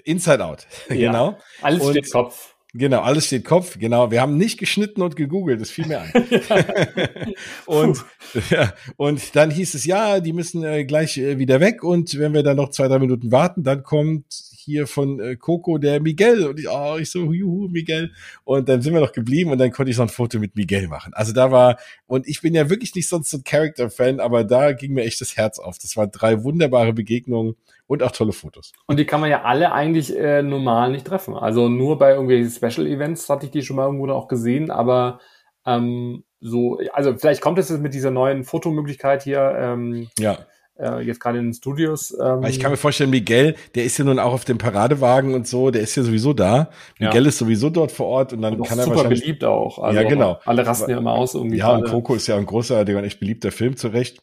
Inside 0.05 0.45
Out. 0.45 0.67
Ja, 0.89 0.95
genau. 0.95 1.39
Alles 1.63 1.83
und, 1.83 1.91
steht 1.93 2.11
Kopf. 2.11 2.55
Genau, 2.73 3.01
alles 3.01 3.27
steht 3.27 3.45
Kopf. 3.45 3.79
Genau. 3.79 4.11
Wir 4.11 4.21
haben 4.21 4.37
nicht 4.37 4.59
geschnitten 4.59 5.01
und 5.01 5.17
gegoogelt. 5.17 5.61
Das 5.61 5.71
fiel 5.71 5.87
mir 5.87 6.01
ein. 6.01 6.13
und, 7.67 8.05
ja, 8.51 8.75
und 8.97 9.35
dann 9.35 9.51
hieß 9.51 9.75
es, 9.75 9.87
ja, 9.87 10.21
die 10.21 10.33
müssen 10.33 10.63
äh, 10.63 10.85
gleich 10.85 11.17
äh, 11.17 11.39
wieder 11.39 11.61
weg. 11.61 11.83
Und 11.83 12.19
wenn 12.19 12.35
wir 12.35 12.43
dann 12.43 12.57
noch 12.57 12.71
zwei, 12.71 12.89
drei 12.89 12.99
Minuten 12.99 13.33
warten, 13.33 13.63
dann 13.63 13.83
kommt 13.83 14.27
hier 14.67 14.87
von 14.87 15.21
äh, 15.21 15.37
Coco 15.37 15.79
der 15.79 16.01
Miguel. 16.01 16.47
Und 16.47 16.59
ich, 16.59 16.69
oh, 16.69 16.97
ich 16.99 17.11
so, 17.11 17.33
juhu, 17.33 17.69
Miguel. 17.69 18.13
Und 18.45 18.69
dann 18.69 18.83
sind 18.83 18.93
wir 18.93 19.01
noch 19.01 19.13
geblieben 19.13 19.53
und 19.53 19.59
dann 19.59 19.71
konnte 19.71 19.91
ich 19.91 19.97
so 19.97 20.03
ein 20.03 20.09
Foto 20.09 20.39
mit 20.39 20.57
Miguel 20.57 20.89
machen. 20.89 21.15
Also 21.15 21.33
da 21.33 21.51
war, 21.51 21.79
und 22.07 22.27
ich 22.27 22.43
bin 22.43 22.55
ja 22.55 22.69
wirklich 22.69 22.95
nicht 22.95 23.09
sonst 23.09 23.31
so 23.31 23.39
ein 23.39 23.45
Character-Fan, 23.45 24.21
aber 24.21 24.45
da 24.45 24.73
ging 24.73 24.93
mir 24.93 25.05
echt 25.05 25.21
das 25.21 25.37
Herz 25.37 25.59
auf. 25.59 25.79
Das 25.79 25.97
waren 25.97 26.11
drei 26.11 26.43
wunderbare 26.43 26.93
Begegnungen 26.93 27.55
und 27.87 28.03
auch 28.03 28.11
tolle 28.11 28.33
Fotos. 28.33 28.73
Und 28.87 28.99
die 28.99 29.07
kann 29.07 29.21
man 29.21 29.31
ja 29.31 29.43
alle 29.43 29.73
eigentlich 29.73 30.17
äh, 30.17 30.43
normal 30.43 30.91
nicht 30.91 31.07
treffen. 31.07 31.35
Also 31.35 31.69
nur 31.69 31.99
bei 31.99 32.11
irgendwelchen 32.13 32.51
Special 32.51 32.87
Events 32.87 33.29
hatte 33.29 33.47
ich 33.47 33.53
die 33.53 33.63
schon 33.63 33.77
mal 33.77 33.87
irgendwo 33.87 34.09
auch 34.11 34.29
gesehen, 34.29 34.71
aber 34.71 35.21
ähm, 35.65 36.25
so, 36.41 36.79
also 36.93 37.17
vielleicht 37.17 37.41
kommt 37.41 37.59
es 37.59 37.69
jetzt 37.69 37.81
mit 37.81 37.95
dieser 37.95 38.11
neuen 38.11 38.45
Fotomöglichkeit 38.45 39.23
hier. 39.23 39.57
Ähm, 39.59 40.09
ja 40.19 40.39
äh, 40.79 41.01
jetzt 41.01 41.21
gerade 41.21 41.39
in 41.39 41.47
den 41.47 41.55
Studios. 41.55 42.17
Ähm, 42.21 42.45
ich 42.45 42.61
kann 42.61 42.71
mir 42.71 42.77
vorstellen, 42.77 43.11
Miguel, 43.11 43.55
der 43.75 43.85
ist 43.85 43.99
ja 43.99 44.05
nun 44.05 44.19
auch 44.19 44.33
auf 44.33 44.45
dem 44.45 44.59
Paradewagen 44.59 45.35
und 45.35 45.47
so, 45.47 45.71
der 45.71 45.83
ist 45.83 45.97
ja 45.97 46.03
sowieso 46.03 46.33
da. 46.33 46.71
Miguel 46.99 47.23
ja. 47.23 47.29
ist 47.29 47.39
sowieso 47.39 47.71
dort 47.71 47.93
vor 47.93 48.07
Ort 48.07 48.33
und 48.33 48.43
dann 48.43 48.61
und 48.61 48.67
kann 48.67 48.79
er 48.79 48.85
super 48.85 48.97
wahrscheinlich. 48.97 49.21
beliebt 49.23 49.45
auch. 49.45 49.79
Also 49.79 50.01
ja, 50.01 50.09
genau. 50.09 50.41
Alle 50.45 50.67
rasten 50.67 50.91
ja 50.91 50.99
immer 50.99 51.13
aus 51.13 51.35
irgendwie. 51.35 51.59
Ja, 51.59 51.75
und 51.75 51.85
Coco 51.85 52.15
ist 52.15 52.27
ja 52.27 52.37
ein 52.37 52.47
großartiger 52.47 52.99
und 52.99 53.05
echt 53.05 53.21
beliebter 53.21 53.53
Film 53.53 53.77
zurecht. 53.77 54.19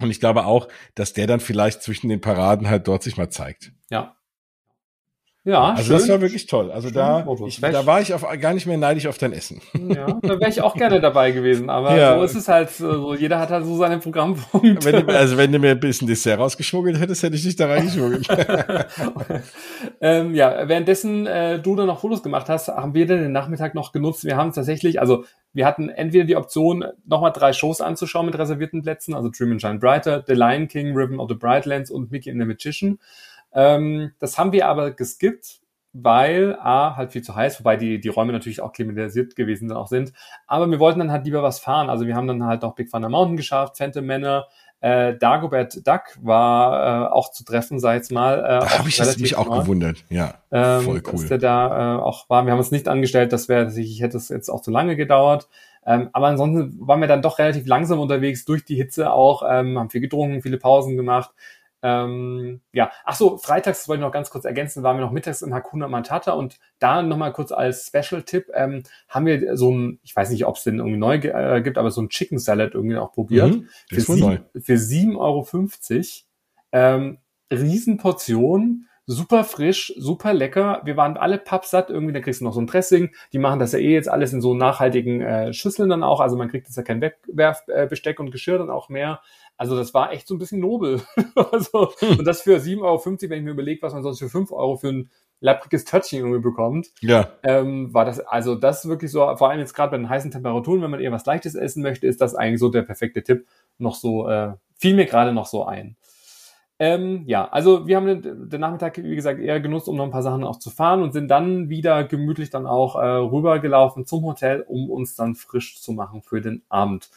Und 0.00 0.10
ich 0.10 0.20
glaube 0.20 0.44
auch, 0.44 0.68
dass 0.94 1.12
der 1.12 1.26
dann 1.26 1.40
vielleicht 1.40 1.82
zwischen 1.82 2.08
den 2.08 2.20
Paraden 2.20 2.68
halt 2.68 2.86
dort 2.88 3.02
sich 3.02 3.16
mal 3.16 3.30
zeigt. 3.30 3.72
Ja. 3.90 4.15
Ja, 5.46 5.74
also 5.74 5.84
schön. 5.84 5.92
das 5.92 6.08
war 6.08 6.20
wirklich 6.20 6.46
toll. 6.46 6.72
Also 6.72 6.90
da, 6.90 7.24
ich, 7.46 7.60
da 7.60 7.86
war 7.86 8.00
ich 8.00 8.12
auf, 8.12 8.26
gar 8.40 8.52
nicht 8.52 8.66
mehr 8.66 8.78
neidisch 8.78 9.06
auf 9.06 9.16
dein 9.16 9.32
Essen. 9.32 9.60
Ja, 9.86 10.06
da 10.20 10.40
wäre 10.40 10.50
ich 10.50 10.60
auch 10.60 10.74
gerne 10.74 11.00
dabei 11.00 11.30
gewesen. 11.30 11.70
Aber 11.70 11.96
ja. 11.96 12.18
so 12.18 12.24
ist 12.24 12.34
es 12.34 12.48
halt 12.48 12.70
so. 12.70 13.14
Jeder 13.14 13.38
hat 13.38 13.50
halt 13.50 13.64
so 13.64 13.76
seine 13.76 13.98
Programmpunkte. 13.98 14.84
Wenn 14.84 15.06
du, 15.06 15.16
also 15.16 15.36
wenn 15.36 15.52
du 15.52 15.60
mir 15.60 15.70
ein 15.70 15.80
bisschen 15.80 16.08
Dessert 16.08 16.40
rausgeschmuggelt 16.40 16.98
hättest, 16.98 17.22
hätte 17.22 17.36
ich 17.36 17.44
dich 17.44 17.54
da 17.54 17.66
reingeschmuggelt. 17.66 18.26
ähm, 20.00 20.34
ja, 20.34 20.68
währenddessen 20.68 21.26
äh, 21.26 21.60
du 21.60 21.76
dann 21.76 21.86
noch 21.86 22.00
Fotos 22.00 22.24
gemacht 22.24 22.48
hast, 22.48 22.66
haben 22.66 22.94
wir 22.94 23.06
dann 23.06 23.22
den 23.22 23.30
Nachmittag 23.30 23.76
noch 23.76 23.92
genutzt. 23.92 24.24
Wir 24.24 24.36
haben 24.36 24.52
tatsächlich, 24.52 25.00
also 25.00 25.24
wir 25.52 25.66
hatten 25.66 25.88
entweder 25.88 26.24
die 26.24 26.34
Option, 26.34 26.84
nochmal 27.06 27.32
drei 27.32 27.52
Shows 27.52 27.80
anzuschauen 27.80 28.26
mit 28.26 28.36
reservierten 28.36 28.82
Plätzen, 28.82 29.14
also 29.14 29.30
Dream 29.30 29.52
and 29.52 29.60
Shine 29.60 29.78
Brighter, 29.78 30.24
The 30.26 30.34
Lion 30.34 30.66
King, 30.66 30.96
Ribbon 30.96 31.20
of 31.20 31.28
the 31.28 31.36
Brightlands 31.36 31.92
und 31.92 32.10
Mickey 32.10 32.30
and 32.30 32.40
the 32.40 32.46
Magician. 32.46 32.98
Ähm, 33.56 34.12
das 34.20 34.38
haben 34.38 34.52
wir 34.52 34.68
aber 34.68 34.92
geskippt, 34.92 35.60
weil 35.94 36.58
A, 36.60 36.94
halt 36.94 37.12
viel 37.12 37.22
zu 37.22 37.34
heiß, 37.34 37.58
wobei 37.58 37.76
die, 37.76 37.98
die 37.98 38.08
Räume 38.08 38.32
natürlich 38.32 38.60
auch 38.60 38.72
klimatisiert 38.72 39.34
gewesen 39.34 39.68
dann 39.68 39.78
auch 39.78 39.86
sind. 39.86 40.12
Aber 40.46 40.70
wir 40.70 40.78
wollten 40.78 40.98
dann 40.98 41.10
halt 41.10 41.24
lieber 41.24 41.42
was 41.42 41.58
fahren. 41.58 41.88
Also 41.88 42.06
wir 42.06 42.14
haben 42.14 42.26
dann 42.26 42.44
halt 42.44 42.64
auch 42.64 42.74
Big 42.74 42.90
Thunder 42.90 43.08
Mountain 43.08 43.38
geschafft, 43.38 43.78
Phantom 43.78 44.04
Manor, 44.04 44.46
äh, 44.80 45.16
Dagobert 45.16 45.86
Duck 45.86 46.02
war 46.20 47.06
äh, 47.06 47.12
auch 47.12 47.30
zu 47.30 47.44
treffen, 47.44 47.80
sei 47.80 47.94
jetzt 47.94 48.12
mal. 48.12 48.40
Äh, 48.40 48.42
da 48.60 48.78
habe 48.78 48.88
ich 48.90 48.96
das 48.98 49.16
mich 49.18 49.36
auch 49.36 49.50
gewundert, 49.50 50.04
ja. 50.10 50.34
Ähm, 50.52 50.82
voll 50.82 51.02
cool. 51.06 51.12
Dass 51.12 51.26
der 51.28 51.38
da 51.38 51.96
äh, 51.96 51.98
auch 51.98 52.28
war. 52.28 52.44
Wir 52.44 52.52
haben 52.52 52.58
uns 52.58 52.72
nicht 52.72 52.88
angestellt, 52.88 53.32
das 53.32 53.48
wäre, 53.48 53.72
ich 53.72 54.02
hätte 54.02 54.18
es 54.18 54.28
jetzt 54.28 54.50
auch 54.50 54.60
zu 54.60 54.70
lange 54.70 54.96
gedauert. 54.96 55.48
Ähm, 55.86 56.10
aber 56.12 56.26
ansonsten 56.26 56.76
waren 56.86 57.00
wir 57.00 57.08
dann 57.08 57.22
doch 57.22 57.38
relativ 57.38 57.66
langsam 57.66 58.00
unterwegs 58.00 58.44
durch 58.44 58.64
die 58.64 58.74
Hitze 58.74 59.12
auch, 59.12 59.42
ähm, 59.48 59.78
haben 59.78 59.88
viel 59.88 60.00
getrunken, 60.02 60.42
viele 60.42 60.58
Pausen 60.58 60.96
gemacht. 60.96 61.30
Ähm, 61.88 62.62
ja, 62.72 62.90
ach 63.04 63.14
so, 63.14 63.36
freitags 63.36 63.86
wollte 63.86 64.00
ich 64.00 64.04
noch 64.04 64.12
ganz 64.12 64.30
kurz 64.30 64.44
ergänzen, 64.44 64.82
waren 64.82 64.96
wir 64.96 65.04
noch 65.04 65.12
mittags 65.12 65.40
in 65.40 65.54
Hakuna 65.54 65.86
Matata 65.86 66.32
und 66.32 66.58
da 66.80 67.00
nochmal 67.00 67.32
kurz 67.32 67.52
als 67.52 67.86
Special-Tipp 67.86 68.50
ähm, 68.54 68.82
haben 69.08 69.26
wir 69.26 69.56
so 69.56 69.70
ein, 69.70 70.00
ich 70.02 70.16
weiß 70.16 70.30
nicht, 70.30 70.46
ob 70.46 70.56
es 70.56 70.64
den 70.64 70.78
irgendwie 70.78 70.96
neu 70.96 71.14
äh, 71.14 71.62
gibt, 71.62 71.78
aber 71.78 71.92
so 71.92 72.02
ein 72.02 72.08
Chicken 72.08 72.40
Salad 72.40 72.74
irgendwie 72.74 72.96
auch 72.96 73.12
probiert. 73.12 73.54
Mhm, 73.54 73.68
für, 73.88 74.00
sieben, 74.00 74.44
für 74.60 74.74
7,50 74.74 75.14
Euro. 75.16 75.46
Ähm, 76.72 77.18
Riesenportion, 77.52 78.88
super 79.06 79.44
frisch, 79.44 79.94
super 79.96 80.34
lecker. 80.34 80.82
Wir 80.84 80.96
waren 80.96 81.16
alle 81.16 81.38
pappsatt, 81.38 81.90
irgendwie, 81.90 82.12
da 82.12 82.20
kriegst 82.20 82.40
du 82.40 82.44
noch 82.44 82.52
so 82.52 82.60
ein 82.60 82.66
Dressing. 82.66 83.14
Die 83.32 83.38
machen 83.38 83.60
das 83.60 83.70
ja 83.70 83.78
eh 83.78 83.92
jetzt 83.92 84.08
alles 84.08 84.32
in 84.32 84.40
so 84.40 84.54
nachhaltigen 84.54 85.20
äh, 85.20 85.52
Schüsseln 85.52 85.88
dann 85.88 86.02
auch, 86.02 86.18
also 86.18 86.36
man 86.36 86.48
kriegt 86.48 86.66
jetzt 86.66 86.76
ja 86.76 86.82
kein 86.82 87.00
Wegwerfbesteck 87.00 88.18
und 88.18 88.32
Geschirr 88.32 88.58
dann 88.58 88.70
auch 88.70 88.88
mehr. 88.88 89.20
Also 89.56 89.76
das 89.76 89.94
war 89.94 90.12
echt 90.12 90.26
so 90.28 90.34
ein 90.34 90.38
bisschen 90.38 90.60
nobel. 90.60 91.02
also, 91.52 91.92
hm. 91.98 92.18
Und 92.18 92.24
das 92.24 92.42
für 92.42 92.56
7,50 92.56 92.82
Euro, 92.82 93.04
wenn 93.04 93.38
ich 93.38 93.44
mir 93.44 93.50
überlege, 93.50 93.82
was 93.82 93.94
man 93.94 94.02
sonst 94.02 94.18
für 94.18 94.28
5 94.28 94.52
Euro 94.52 94.76
für 94.76 94.88
ein 94.88 95.10
lappriges 95.40 95.84
Törtchen 95.84 96.20
irgendwie 96.20 96.40
bekommt. 96.40 96.88
Ja. 97.00 97.28
Ähm, 97.42 97.92
war 97.92 98.04
das, 98.04 98.20
also 98.20 98.54
das 98.54 98.88
wirklich 98.88 99.10
so, 99.10 99.20
vor 99.36 99.50
allem 99.50 99.60
jetzt 99.60 99.74
gerade 99.74 99.90
bei 99.90 99.96
den 99.98 100.08
heißen 100.08 100.30
Temperaturen, 100.30 100.82
wenn 100.82 100.90
man 100.90 101.00
eher 101.00 101.12
was 101.12 101.26
Leichtes 101.26 101.54
essen 101.54 101.82
möchte, 101.82 102.06
ist 102.06 102.20
das 102.20 102.34
eigentlich 102.34 102.60
so 102.60 102.68
der 102.68 102.82
perfekte 102.82 103.22
Tipp. 103.22 103.46
Noch 103.78 103.94
so, 103.94 104.28
äh, 104.28 104.54
fiel 104.76 104.94
mir 104.94 105.06
gerade 105.06 105.32
noch 105.32 105.46
so 105.46 105.64
ein. 105.64 105.96
Ähm, 106.78 107.22
ja, 107.26 107.48
also 107.48 107.86
wir 107.86 107.96
haben 107.96 108.06
den, 108.06 108.50
den, 108.50 108.60
Nachmittag, 108.60 108.98
wie 108.98 109.16
gesagt, 109.16 109.40
eher 109.40 109.60
genutzt, 109.60 109.88
um 109.88 109.96
noch 109.96 110.04
ein 110.04 110.10
paar 110.10 110.22
Sachen 110.22 110.44
auch 110.44 110.58
zu 110.58 110.68
fahren 110.68 111.02
und 111.02 111.12
sind 111.12 111.28
dann 111.28 111.70
wieder 111.70 112.04
gemütlich 112.04 112.50
dann 112.50 112.66
auch 112.66 112.96
äh, 112.96 113.06
rübergelaufen 113.06 114.04
zum 114.04 114.24
Hotel, 114.24 114.62
um 114.68 114.90
uns 114.90 115.16
dann 115.16 115.34
frisch 115.34 115.80
zu 115.80 115.92
machen 115.92 116.20
für 116.20 116.42
den 116.42 116.62
Abend. 116.68 117.08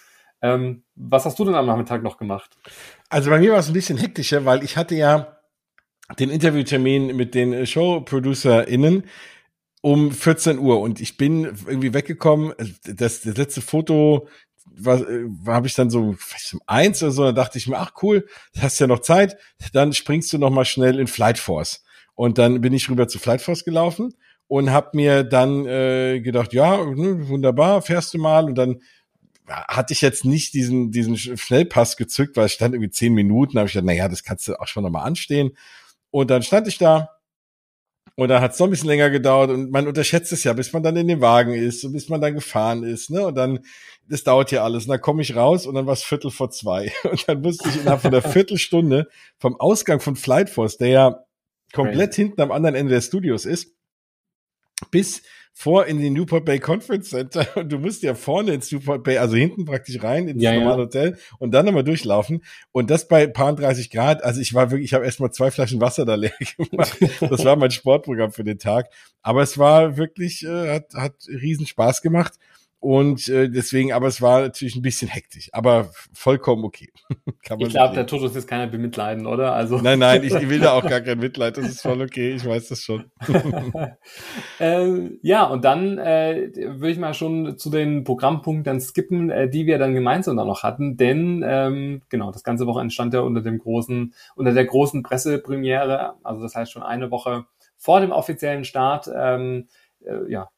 Ähm, 0.41 0.83
was 0.95 1.25
hast 1.25 1.37
du 1.39 1.45
denn 1.45 1.55
am 1.55 1.65
Nachmittag 1.65 2.03
noch 2.03 2.17
gemacht? 2.17 2.57
Also 3.09 3.29
bei 3.29 3.39
mir 3.39 3.51
war 3.51 3.59
es 3.59 3.67
ein 3.67 3.73
bisschen 3.73 3.97
hektischer, 3.97 4.45
weil 4.45 4.63
ich 4.63 4.77
hatte 4.77 4.95
ja 4.95 5.39
den 6.17 6.29
Interviewtermin 6.29 7.15
mit 7.15 7.35
den 7.35 7.65
Show-ProducerInnen 7.65 9.03
um 9.81 10.11
14 10.11 10.59
Uhr 10.59 10.79
und 10.79 10.99
ich 10.99 11.17
bin 11.17 11.45
irgendwie 11.45 11.93
weggekommen. 11.93 12.53
Das, 12.83 13.21
das 13.21 13.37
letzte 13.37 13.61
Foto 13.61 14.27
war, 14.65 15.01
war 15.01 15.55
habe 15.55 15.67
ich 15.67 15.75
dann 15.75 15.89
so 15.89 16.15
vielleicht 16.17 16.53
um 16.53 16.61
eins 16.67 17.03
oder 17.03 17.11
so, 17.11 17.23
da 17.23 17.31
dachte 17.31 17.57
ich 17.57 17.67
mir, 17.67 17.77
ach 17.77 17.91
cool, 18.01 18.27
hast 18.59 18.79
ja 18.79 18.87
noch 18.87 18.99
Zeit, 18.99 19.37
dann 19.73 19.93
springst 19.93 20.31
du 20.33 20.37
noch 20.37 20.49
mal 20.49 20.65
schnell 20.65 20.99
in 20.99 21.07
Flight 21.07 21.37
Force. 21.37 21.83
Und 22.15 22.37
dann 22.37 22.61
bin 22.61 22.73
ich 22.73 22.89
rüber 22.89 23.07
zu 23.07 23.19
Flight 23.19 23.41
Force 23.41 23.63
gelaufen 23.63 24.13
und 24.47 24.71
habe 24.71 24.89
mir 24.93 25.23
dann 25.23 25.65
äh, 25.65 26.19
gedacht, 26.21 26.53
ja, 26.53 26.79
wunderbar, 26.79 27.81
fährst 27.81 28.13
du 28.13 28.17
mal 28.17 28.45
und 28.45 28.55
dann 28.55 28.81
hatte 29.49 29.93
ich 29.93 30.01
jetzt 30.01 30.25
nicht 30.25 30.53
diesen, 30.53 30.91
diesen 30.91 31.17
Schnellpass 31.17 31.97
gezückt, 31.97 32.37
weil 32.37 32.45
es 32.45 32.53
stand 32.53 32.75
irgendwie 32.75 32.91
zehn 32.91 33.13
Minuten, 33.13 33.53
da 33.55 33.61
habe 33.61 33.67
ich 33.67 33.73
gedacht, 33.73 33.87
naja, 33.87 34.07
das 34.07 34.23
kannst 34.23 34.47
du 34.47 34.59
auch 34.59 34.67
schon 34.67 34.83
nochmal 34.83 35.05
anstehen. 35.05 35.57
Und 36.11 36.29
dann 36.29 36.43
stand 36.43 36.67
ich 36.67 36.77
da 36.77 37.09
Und 38.15 38.27
da 38.29 38.41
hat 38.41 38.51
es 38.53 38.59
noch 38.59 38.67
ein 38.67 38.71
bisschen 38.71 38.89
länger 38.89 39.09
gedauert 39.09 39.49
und 39.49 39.71
man 39.71 39.87
unterschätzt 39.87 40.33
es 40.33 40.43
ja, 40.43 40.51
bis 40.53 40.73
man 40.73 40.83
dann 40.83 40.97
in 40.97 41.07
dem 41.07 41.21
Wagen 41.21 41.53
ist 41.53 41.85
und 41.85 41.93
bis 41.93 42.09
man 42.09 42.19
dann 42.19 42.33
gefahren 42.33 42.83
ist, 42.83 43.09
ne? 43.09 43.25
Und 43.25 43.35
dann, 43.35 43.59
das 44.09 44.23
dauert 44.23 44.51
ja 44.51 44.63
alles. 44.63 44.85
Und 44.85 44.89
dann 44.89 45.01
komme 45.01 45.21
ich 45.21 45.35
raus 45.35 45.65
und 45.65 45.75
dann 45.75 45.85
war 45.85 45.93
es 45.93 46.03
Viertel 46.03 46.31
vor 46.31 46.51
zwei. 46.51 46.91
Und 47.03 47.27
dann 47.29 47.41
musste 47.41 47.69
ich 47.69 47.77
innerhalb 47.77 48.01
von 48.01 48.13
einer 48.13 48.21
Viertelstunde 48.33 49.07
vom 49.37 49.59
Ausgang 49.59 49.99
von 49.99 50.15
Flight 50.15 50.49
Force, 50.49 50.77
der 50.77 50.87
ja 50.89 51.25
komplett 51.71 52.09
okay. 52.11 52.23
hinten 52.23 52.41
am 52.41 52.51
anderen 52.51 52.75
Ende 52.75 52.93
des 52.93 53.05
Studios 53.05 53.45
ist, 53.45 53.73
bis 54.91 55.21
vor 55.59 55.87
in 55.87 55.99
die 55.99 56.09
Newport 56.09 56.45
Bay 56.45 56.57
Conference 56.57 57.09
Center 57.09 57.45
und 57.57 57.69
du 57.69 57.79
musst 57.79 58.01
ja 58.01 58.15
vorne 58.15 58.53
ins 58.53 58.71
Newport 58.71 59.03
Bay, 59.03 59.17
also 59.17 59.35
hinten 59.35 59.65
praktisch 59.65 60.01
rein 60.01 60.29
ins 60.29 60.41
ja, 60.41 60.53
normale 60.53 60.77
ja. 60.77 60.83
Hotel 60.85 61.17
und 61.37 61.51
dann 61.51 61.65
nochmal 61.65 61.83
durchlaufen 61.83 62.45
und 62.71 62.89
das 62.89 63.09
bei 63.09 63.27
paar 63.27 63.53
30 63.53 63.89
Grad. 63.89 64.23
Also 64.23 64.39
ich 64.39 64.53
war 64.53 64.71
wirklich, 64.71 64.85
ich 64.85 64.93
habe 64.93 65.03
erstmal 65.03 65.31
zwei 65.31 65.51
Flaschen 65.51 65.81
Wasser 65.81 66.05
da 66.05 66.15
leer 66.15 66.31
gemacht. 66.55 66.97
Das 67.19 67.43
war 67.43 67.57
mein 67.57 67.71
Sportprogramm 67.71 68.31
für 68.31 68.45
den 68.45 68.57
Tag. 68.57 68.89
Aber 69.21 69.41
es 69.41 69.57
war 69.57 69.97
wirklich, 69.97 70.45
äh, 70.45 70.75
hat, 70.75 70.93
hat 70.93 71.15
riesen 71.27 71.67
Spaß 71.67 72.01
gemacht. 72.01 72.35
Und 72.81 73.27
äh, 73.27 73.49
deswegen, 73.49 73.91
aber 73.91 74.07
es 74.07 74.21
war 74.21 74.41
natürlich 74.41 74.77
ein 74.77 74.81
bisschen 74.81 75.09
hektisch, 75.09 75.49
aber 75.51 75.89
vollkommen 76.13 76.63
okay. 76.63 76.89
ich 77.59 77.73
glaube, 77.73 77.93
der 77.93 78.07
Tod 78.07 78.23
ist 78.23 78.35
jetzt 78.35 78.47
keiner 78.47 78.67
bemitleiden, 78.67 79.25
oder? 79.25 79.53
Also 79.53 79.81
nein, 79.81 79.99
nein, 79.99 80.23
ich, 80.23 80.33
will 80.49 80.59
da 80.59 80.71
auch 80.71 80.85
gar 80.89 81.01
kein 81.01 81.19
Mitleid. 81.19 81.57
Das 81.57 81.67
ist 81.67 81.81
voll 81.81 82.01
okay. 82.01 82.31
Ich 82.35 82.45
weiß 82.45 82.69
das 82.69 82.81
schon. 82.81 83.11
ähm, 84.61 85.19
ja, 85.21 85.43
und 85.43 85.65
dann 85.65 85.97
äh, 85.97 86.51
würde 86.55 86.91
ich 86.91 86.99
mal 86.99 87.13
schon 87.13 87.57
zu 87.57 87.69
den 87.69 88.05
Programmpunkten 88.05 88.79
skippen, 88.79 89.29
äh, 89.29 89.49
die 89.49 89.65
wir 89.65 89.77
dann 89.77 89.93
gemeinsam 89.93 90.37
dann 90.37 90.47
noch 90.47 90.63
hatten, 90.63 90.95
denn 90.95 91.43
ähm, 91.45 92.01
genau 92.07 92.31
das 92.31 92.45
ganze 92.45 92.65
Woche 92.65 92.79
entstand 92.79 93.13
ja 93.13 93.19
unter 93.19 93.41
dem 93.41 93.57
großen, 93.57 94.13
unter 94.35 94.53
der 94.53 94.65
großen 94.65 95.03
Pressepremiere, 95.03 96.13
also 96.23 96.41
das 96.41 96.55
heißt 96.55 96.71
schon 96.71 96.83
eine 96.83 97.11
Woche 97.11 97.45
vor 97.75 97.99
dem 97.99 98.11
offiziellen 98.11 98.63
Start. 98.63 99.09
Ähm, 99.13 99.67
äh, 100.05 100.31
ja, 100.31 100.49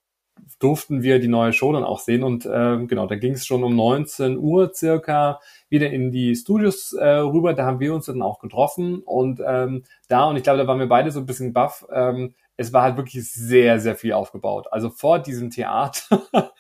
durften 0.60 1.02
wir 1.02 1.20
die 1.20 1.28
neue 1.28 1.54
Show 1.54 1.74
dann 1.74 1.84
auch 1.84 2.00
sehen. 2.00 2.24
Und 2.24 2.46
äh, 2.46 2.86
genau, 2.86 3.08
da 3.08 3.16
ging 3.16 3.34
es 3.34 3.46
schon 3.46 3.64
um 3.64 3.76
19 3.76 4.38
Uhr 4.38 4.72
circa 4.74 5.40
wieder 5.70 5.90
in 5.90 6.12
die 6.12 6.36
Studios 6.36 6.94
äh, 6.94 7.08
rüber, 7.08 7.54
da 7.54 7.66
haben 7.66 7.80
wir 7.80 7.94
uns 7.94 8.06
dann 8.06 8.22
auch 8.22 8.40
getroffen. 8.40 9.02
Und 9.04 9.42
ähm, 9.46 9.84
da, 10.08 10.26
und 10.26 10.38
ich 10.38 10.44
glaube, 10.44 10.60
da 10.60 10.68
waren 10.68 10.80
wir 10.80 10.90
beide 10.90 11.12
so 11.12 11.20
ein 11.20 11.26
bisschen 11.26 11.54
baff, 11.54 11.86
ähm, 11.92 12.36
es 12.58 12.74
war 12.74 12.84
halt 12.84 12.98
wirklich 12.98 13.32
sehr, 13.32 13.80
sehr 13.80 13.96
viel 13.96 14.14
aufgebaut. 14.14 14.68
Also 14.72 14.90
vor 14.90 15.20
diesem 15.20 15.50
Theater 15.50 16.52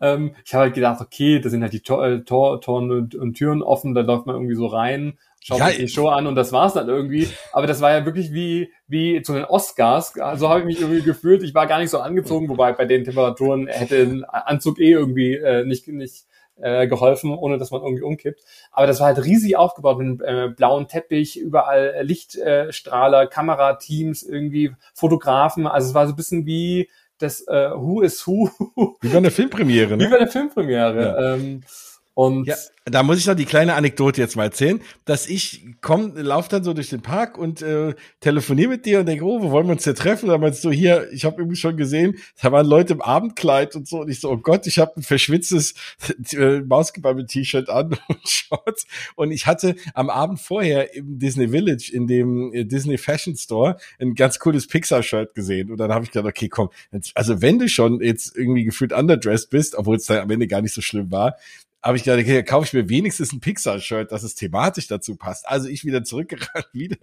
ähm, 0.00 0.34
ich 0.44 0.54
habe 0.54 0.64
halt 0.64 0.74
gedacht, 0.74 1.00
okay, 1.00 1.40
da 1.40 1.48
sind 1.48 1.62
halt 1.62 1.72
die 1.72 1.80
Tor, 1.80 2.06
äh, 2.06 2.24
Tor, 2.24 2.60
Tor 2.60 2.78
und, 2.78 3.14
und, 3.14 3.34
Türen 3.34 3.62
offen, 3.62 3.94
da 3.94 4.02
läuft 4.02 4.26
man 4.26 4.36
irgendwie 4.36 4.54
so 4.54 4.66
rein 4.66 5.18
schaut 5.40 5.60
ja, 5.60 5.70
die 5.70 5.88
Show 5.88 6.08
an 6.08 6.26
und 6.26 6.34
das 6.34 6.52
war's 6.52 6.74
dann 6.74 6.88
irgendwie. 6.88 7.28
Aber 7.52 7.66
das 7.66 7.80
war 7.80 7.92
ja 7.92 8.04
wirklich 8.04 8.32
wie, 8.32 8.72
wie 8.86 9.22
zu 9.22 9.32
den 9.32 9.44
Oscars. 9.44 10.18
Also 10.18 10.48
habe 10.48 10.60
ich 10.60 10.66
mich 10.66 10.80
irgendwie 10.80 11.02
gefühlt. 11.02 11.42
Ich 11.42 11.54
war 11.54 11.66
gar 11.66 11.78
nicht 11.78 11.90
so 11.90 12.00
angezogen, 12.00 12.48
wobei 12.48 12.72
bei 12.72 12.84
den 12.84 13.04
Temperaturen 13.04 13.66
hätte 13.66 14.02
ein 14.02 14.24
Anzug 14.24 14.78
eh 14.78 14.90
irgendwie 14.90 15.34
äh, 15.34 15.64
nicht, 15.64 15.88
nicht 15.88 16.26
äh, 16.60 16.86
geholfen, 16.86 17.32
ohne 17.32 17.58
dass 17.58 17.70
man 17.70 17.82
irgendwie 17.82 18.02
umkippt. 18.02 18.42
Aber 18.72 18.86
das 18.86 19.00
war 19.00 19.06
halt 19.06 19.24
riesig 19.24 19.56
aufgebaut 19.56 19.98
mit 19.98 20.22
einem 20.22 20.50
äh, 20.50 20.54
blauen 20.54 20.88
Teppich, 20.88 21.38
überall 21.38 21.94
äh, 21.94 22.02
Lichtstrahler, 22.02 23.26
Kamerateams, 23.26 24.22
irgendwie 24.22 24.72
Fotografen. 24.94 25.66
Also 25.66 25.88
es 25.88 25.94
war 25.94 26.06
so 26.06 26.12
ein 26.12 26.16
bisschen 26.16 26.46
wie 26.46 26.90
das 27.18 27.40
äh, 27.46 27.70
Who 27.74 28.02
is 28.02 28.26
Who. 28.26 28.50
Wie 29.00 29.08
bei 29.08 29.18
einer 29.18 29.30
Filmpremiere, 29.30 29.96
ne? 29.96 30.04
Wie 30.04 30.08
bei 30.08 30.18
einer 30.18 30.30
Filmpremiere. 30.30 31.02
Ja. 31.02 31.34
Ähm, 31.34 31.62
und 32.18 32.48
ja, 32.48 32.56
da 32.84 33.04
muss 33.04 33.20
ich 33.20 33.26
noch 33.26 33.36
die 33.36 33.44
kleine 33.44 33.74
Anekdote 33.74 34.20
jetzt 34.20 34.34
mal 34.34 34.42
erzählen, 34.42 34.80
dass 35.04 35.28
ich 35.28 35.64
komm, 35.80 36.16
lauf 36.16 36.48
dann 36.48 36.64
so 36.64 36.74
durch 36.74 36.88
den 36.88 37.00
Park 37.00 37.38
und 37.38 37.62
äh, 37.62 37.94
telefoniere 38.18 38.70
mit 38.70 38.86
dir 38.86 38.98
und 38.98 39.06
denke, 39.06 39.24
oh, 39.24 39.40
wo 39.40 39.52
wollen 39.52 39.68
wir 39.68 39.74
uns 39.74 39.84
hier 39.84 39.94
treffen? 39.94 40.28
Und 40.28 40.40
meinst 40.40 40.64
du, 40.64 40.72
hier, 40.72 41.08
ich 41.12 41.24
habe 41.24 41.36
irgendwie 41.40 41.54
schon 41.54 41.76
gesehen, 41.76 42.16
da 42.42 42.50
waren 42.50 42.66
Leute 42.66 42.94
im 42.94 43.02
Abendkleid 43.02 43.76
und 43.76 43.86
so. 43.86 44.00
Und 44.00 44.08
ich 44.08 44.18
so, 44.18 44.32
oh 44.32 44.36
Gott, 44.36 44.66
ich 44.66 44.80
habe 44.80 44.94
ein 44.96 45.04
verschwitztes 45.04 45.74
äh, 46.32 46.58
Mausgebabbel-T-Shirt 46.62 47.68
an 47.68 47.96
und 48.08 48.28
Shorts. 48.28 48.88
Und 49.14 49.30
ich 49.30 49.46
hatte 49.46 49.76
am 49.94 50.10
Abend 50.10 50.40
vorher 50.40 50.92
im 50.96 51.20
Disney 51.20 51.46
Village 51.46 51.88
in 51.92 52.08
dem 52.08 52.52
äh, 52.52 52.64
Disney 52.64 52.98
Fashion 52.98 53.36
Store 53.36 53.76
ein 54.00 54.16
ganz 54.16 54.40
cooles 54.40 54.66
Pixar-Shirt 54.66 55.36
gesehen. 55.36 55.70
Und 55.70 55.76
dann 55.78 55.92
habe 55.92 56.04
ich 56.04 56.10
gedacht, 56.10 56.28
okay, 56.28 56.48
komm, 56.48 56.70
also 57.14 57.40
wenn 57.42 57.60
du 57.60 57.68
schon 57.68 58.00
jetzt 58.00 58.36
irgendwie 58.36 58.64
gefühlt 58.64 58.92
underdressed 58.92 59.50
bist, 59.50 59.76
obwohl 59.76 59.94
es 59.94 60.06
dann 60.06 60.18
am 60.18 60.30
Ende 60.32 60.48
gar 60.48 60.62
nicht 60.62 60.74
so 60.74 60.80
schlimm 60.80 61.12
war, 61.12 61.36
habe 61.82 61.96
ich 61.96 62.04
gedacht, 62.04 62.20
okay, 62.20 62.42
kaufe 62.42 62.66
ich 62.66 62.72
mir 62.72 62.88
wenigstens 62.88 63.32
ein 63.32 63.40
Pixar-Shirt, 63.40 64.10
dass 64.10 64.22
es 64.24 64.34
thematisch 64.34 64.88
dazu 64.88 65.16
passt. 65.16 65.48
Also 65.48 65.68
ich 65.68 65.84
wieder 65.84 66.02
zurückgerannt, 66.02 66.68
wieder 66.72 66.96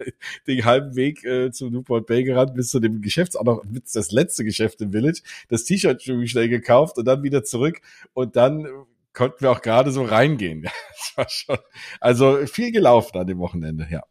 den 0.46 0.64
halben 0.64 0.96
Weg 0.96 1.24
äh, 1.24 1.50
zu 1.50 1.70
Newport 1.70 2.06
Bay 2.06 2.24
gerannt, 2.24 2.54
bis 2.54 2.70
zu 2.70 2.80
dem 2.80 3.00
Geschäfts, 3.00 3.36
auch 3.36 3.44
noch 3.44 3.62
das 3.92 4.10
letzte 4.10 4.44
Geschäft 4.44 4.80
im 4.82 4.92
Village, 4.92 5.22
das 5.48 5.64
T-Shirt 5.64 6.02
schnell 6.02 6.48
gekauft 6.48 6.98
und 6.98 7.06
dann 7.06 7.22
wieder 7.22 7.42
zurück 7.42 7.80
und 8.12 8.36
dann 8.36 8.68
konnten 9.14 9.40
wir 9.40 9.50
auch 9.50 9.62
gerade 9.62 9.90
so 9.90 10.04
reingehen. 10.04 10.66
Schon, 11.28 11.56
also 12.00 12.46
viel 12.46 12.70
gelaufen 12.70 13.16
an 13.18 13.26
dem 13.26 13.38
Wochenende, 13.38 13.88
ja. 13.90 14.02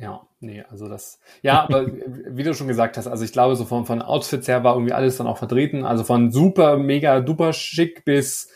Ja, 0.00 0.28
nee, 0.38 0.64
also 0.70 0.88
das, 0.88 1.18
ja, 1.42 1.60
aber 1.62 1.88
wie 1.88 2.44
du 2.44 2.54
schon 2.54 2.68
gesagt 2.68 2.96
hast, 2.96 3.08
also 3.08 3.24
ich 3.24 3.32
glaube, 3.32 3.56
so 3.56 3.64
von, 3.64 3.84
von 3.84 4.00
Outfits 4.00 4.46
her 4.46 4.62
war 4.62 4.74
irgendwie 4.74 4.92
alles 4.92 5.16
dann 5.16 5.26
auch 5.26 5.38
vertreten, 5.38 5.84
also 5.84 6.04
von 6.04 6.30
super, 6.30 6.76
mega, 6.76 7.18
duper 7.18 7.52
schick 7.52 8.04
bis 8.04 8.48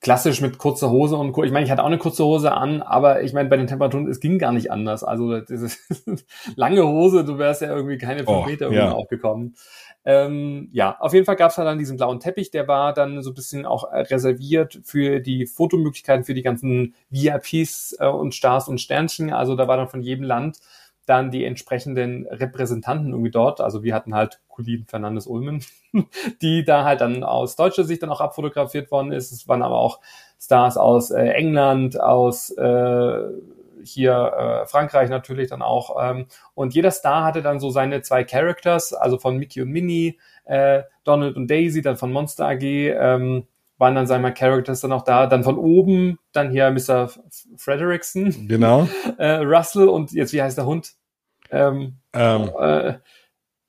klassisch 0.00 0.40
mit 0.40 0.58
kurzer 0.58 0.90
Hose 0.90 1.16
und 1.16 1.36
ich 1.44 1.50
meine, 1.50 1.64
ich 1.64 1.70
hatte 1.70 1.82
auch 1.82 1.88
eine 1.88 1.98
kurze 1.98 2.24
Hose 2.24 2.52
an, 2.52 2.82
aber 2.82 3.22
ich 3.22 3.32
meine, 3.32 3.48
bei 3.48 3.56
den 3.56 3.66
Temperaturen, 3.66 4.06
es 4.06 4.20
ging 4.20 4.38
gar 4.38 4.52
nicht 4.52 4.70
anders. 4.70 5.02
Also 5.02 5.40
diese 5.40 5.76
lange 6.56 6.86
Hose, 6.86 7.24
du 7.24 7.38
wärst 7.38 7.62
ja 7.62 7.74
irgendwie 7.74 7.98
keine 7.98 8.20
fünf 8.20 8.28
oh, 8.28 8.46
Meter 8.46 8.66
irgendwie 8.66 8.82
ja. 8.82 8.92
aufgekommen. 8.92 9.56
Ähm, 10.04 10.68
ja, 10.72 10.96
auf 11.00 11.12
jeden 11.12 11.26
Fall 11.26 11.36
gab 11.36 11.50
es 11.50 11.56
da 11.56 11.64
dann 11.64 11.78
diesen 11.78 11.96
blauen 11.96 12.20
Teppich, 12.20 12.50
der 12.50 12.68
war 12.68 12.94
dann 12.94 13.22
so 13.22 13.30
ein 13.30 13.34
bisschen 13.34 13.66
auch 13.66 13.92
reserviert 13.92 14.80
für 14.84 15.18
die 15.20 15.46
Fotomöglichkeiten 15.46 16.24
für 16.24 16.34
die 16.34 16.42
ganzen 16.42 16.94
VIPs 17.10 17.96
äh, 17.98 18.06
und 18.06 18.34
Stars 18.34 18.68
und 18.68 18.80
Sternchen. 18.80 19.32
Also 19.32 19.56
da 19.56 19.66
war 19.66 19.76
dann 19.76 19.88
von 19.88 20.00
jedem 20.00 20.24
Land 20.24 20.58
dann 21.08 21.30
die 21.30 21.44
entsprechenden 21.44 22.26
Repräsentanten 22.26 23.10
irgendwie 23.10 23.30
dort. 23.30 23.60
Also 23.60 23.82
wir 23.82 23.94
hatten 23.94 24.14
halt 24.14 24.40
Colin 24.48 24.84
Fernandes 24.86 25.26
Ulmen, 25.26 25.64
die 26.42 26.64
da 26.64 26.84
halt 26.84 27.00
dann 27.00 27.24
aus 27.24 27.56
deutscher 27.56 27.84
Sicht 27.84 28.02
dann 28.02 28.10
auch 28.10 28.20
abfotografiert 28.20 28.90
worden 28.90 29.12
ist. 29.12 29.32
Es 29.32 29.48
waren 29.48 29.62
aber 29.62 29.78
auch 29.78 30.00
Stars 30.40 30.76
aus 30.76 31.10
äh, 31.10 31.22
England, 31.22 32.00
aus 32.00 32.50
äh, 32.50 33.18
hier 33.82 34.12
äh, 34.12 34.66
Frankreich 34.66 35.08
natürlich 35.08 35.48
dann 35.48 35.62
auch. 35.62 35.96
Ähm, 36.00 36.26
und 36.54 36.74
jeder 36.74 36.90
Star 36.90 37.24
hatte 37.24 37.42
dann 37.42 37.60
so 37.60 37.70
seine 37.70 38.02
zwei 38.02 38.24
Characters, 38.24 38.92
also 38.92 39.18
von 39.18 39.36
Mickey 39.36 39.62
und 39.62 39.70
Minnie, 39.70 40.18
äh, 40.44 40.82
Donald 41.04 41.36
und 41.36 41.50
Daisy, 41.50 41.82
dann 41.82 41.96
von 41.96 42.12
Monster 42.12 42.48
AG. 42.48 42.62
Ähm, 42.62 43.46
waren 43.78 43.94
dann, 43.94 44.22
mal, 44.22 44.34
Characters 44.34 44.80
dann 44.80 44.92
auch 44.92 45.02
da. 45.02 45.26
Dann 45.26 45.44
von 45.44 45.56
oben, 45.56 46.18
dann 46.32 46.50
hier 46.50 46.70
Mr. 46.70 47.10
Frederickson. 47.56 48.48
Genau. 48.48 48.88
äh, 49.18 49.36
Russell 49.36 49.88
und 49.88 50.12
jetzt, 50.12 50.32
wie 50.32 50.42
heißt 50.42 50.58
der 50.58 50.66
Hund? 50.66 50.94
Ähm, 51.50 51.98
ähm, 52.12 52.50
äh, 52.58 52.94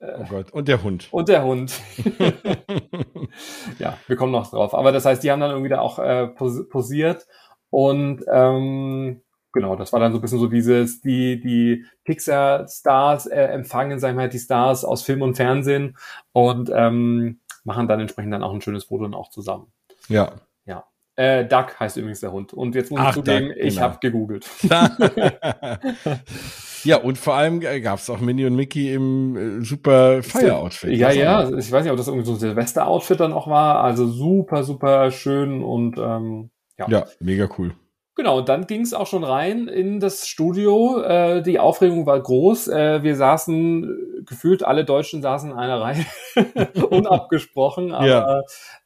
oh 0.00 0.24
Gott, 0.28 0.50
und 0.52 0.68
der 0.68 0.82
Hund. 0.82 1.08
Und 1.10 1.28
der 1.28 1.44
Hund. 1.44 1.72
ja, 3.78 3.96
wir 4.06 4.16
kommen 4.16 4.32
noch 4.32 4.50
drauf. 4.50 4.74
Aber 4.74 4.92
das 4.92 5.04
heißt, 5.04 5.22
die 5.22 5.30
haben 5.30 5.40
dann 5.40 5.50
irgendwie 5.50 5.70
da 5.70 5.80
auch 5.80 5.98
äh, 5.98 6.26
posiert 6.28 7.26
und 7.70 8.24
ähm, 8.30 9.22
genau, 9.52 9.76
das 9.76 9.92
war 9.92 10.00
dann 10.00 10.12
so 10.12 10.18
ein 10.18 10.20
bisschen 10.20 10.38
so 10.38 10.48
dieses, 10.48 11.00
die, 11.00 11.40
die 11.40 11.84
Pixar-Stars 12.04 13.26
äh, 13.26 13.42
empfangen, 13.42 13.98
sagen 13.98 14.16
wir 14.16 14.24
mal, 14.24 14.28
die 14.28 14.38
Stars 14.38 14.84
aus 14.84 15.02
Film 15.02 15.22
und 15.22 15.36
Fernsehen 15.36 15.96
und 16.32 16.70
ähm, 16.74 17.40
machen 17.64 17.88
dann 17.88 18.00
entsprechend 18.00 18.32
dann 18.32 18.42
auch 18.42 18.52
ein 18.52 18.60
schönes 18.60 18.84
Foto 18.84 19.04
dann 19.04 19.14
auch 19.14 19.30
zusammen. 19.30 19.72
Ja. 20.08 20.32
Äh, 21.20 21.46
Duck 21.46 21.78
heißt 21.78 21.98
übrigens 21.98 22.20
der 22.20 22.32
Hund. 22.32 22.54
Und 22.54 22.74
jetzt 22.74 22.90
muss 22.90 23.00
Ach, 23.02 23.10
ich 23.10 23.16
zugeben, 23.16 23.48
Duck, 23.48 23.56
ich 23.58 23.74
genau. 23.74 23.82
habe 23.82 23.98
gegoogelt. 24.00 24.48
ja, 26.84 26.96
und 26.96 27.18
vor 27.18 27.34
allem 27.34 27.60
äh, 27.60 27.82
gab 27.82 27.98
es 27.98 28.08
auch 28.08 28.20
Minnie 28.20 28.46
und 28.46 28.56
Mickey 28.56 28.94
im 28.94 29.36
äh, 29.36 29.62
super 29.62 30.22
Fire-Outfit. 30.22 30.96
Ja, 30.96 31.12
ja, 31.12 31.50
ich 31.50 31.70
weiß 31.70 31.84
nicht, 31.84 31.90
ob 31.90 31.98
das 31.98 32.08
irgendwie 32.08 32.24
so 32.24 32.32
ein 32.32 32.38
Silvester-Outfit 32.38 33.20
dann 33.20 33.34
auch 33.34 33.48
war. 33.48 33.84
Also 33.84 34.08
super, 34.08 34.64
super 34.64 35.10
schön 35.10 35.62
und 35.62 35.98
ähm, 35.98 36.48
ja. 36.78 36.88
Ja, 36.88 37.04
mega 37.20 37.50
cool. 37.58 37.74
Genau, 38.20 38.36
und 38.36 38.50
dann 38.50 38.66
ging 38.66 38.82
es 38.82 38.92
auch 38.92 39.06
schon 39.06 39.24
rein 39.24 39.66
in 39.66 39.98
das 39.98 40.28
Studio. 40.28 41.00
Äh, 41.00 41.40
die 41.40 41.58
Aufregung 41.58 42.04
war 42.04 42.20
groß. 42.20 42.68
Äh, 42.68 43.02
wir 43.02 43.16
saßen, 43.16 44.24
gefühlt 44.26 44.62
alle 44.62 44.84
Deutschen 44.84 45.22
saßen 45.22 45.52
in 45.52 45.56
einer 45.56 45.80
Reihe, 45.80 46.04
unabgesprochen. 46.90 47.92
Aber 47.92 48.06
ja. 48.06 48.42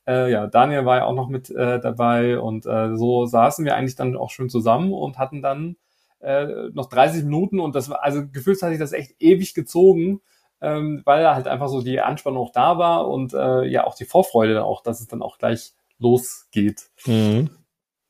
Äh, 0.07 0.31
ja, 0.31 0.47
Daniel 0.47 0.87
war 0.87 0.99
ja 0.99 1.05
auch 1.07 1.15
noch 1.15 1.27
mit 1.27 1.51
äh, 1.51 1.81
dabei 1.81 2.39
und 2.39 2.65
äh, 2.65 2.97
so 2.97 3.27
saßen 3.27 3.65
wir 3.65 3.75
eigentlich 3.75 3.97
dann 3.97 4.17
auch 4.17 4.31
schön 4.31 4.51
zusammen 4.51 4.93
und 4.93 5.19
hatten 5.19 5.43
dann 5.43 5.75
äh, 6.21 6.69
noch 6.73 6.89
30 6.89 7.25
Minuten 7.25 7.59
und 7.59 7.75
das 7.75 7.91
war, 7.91 8.05
also 8.05 8.23
gefühlt 8.29 8.63
hat 8.63 8.71
sich 8.71 8.79
das 8.79 8.93
echt 8.93 9.17
ewig 9.19 9.53
gezogen, 9.55 10.21
ähm, 10.61 11.03
weil 11.05 11.29
halt 11.29 11.49
einfach 11.49 11.67
so 11.67 11.83
die 11.83 12.01
Anspannung 12.01 12.41
auch 12.41 12.53
da 12.53 12.79
war 12.79 13.09
und 13.09 13.35
äh, 13.35 13.65
ja 13.65 13.85
auch 13.85 13.97
die 13.97 14.05
Vorfreude 14.05 14.65
auch, 14.65 14.81
dass 14.81 15.01
es 15.01 15.09
dann 15.09 15.23
auch 15.23 15.39
gleich 15.39 15.73
losgeht. 15.99 16.91
Mhm. 17.05 17.51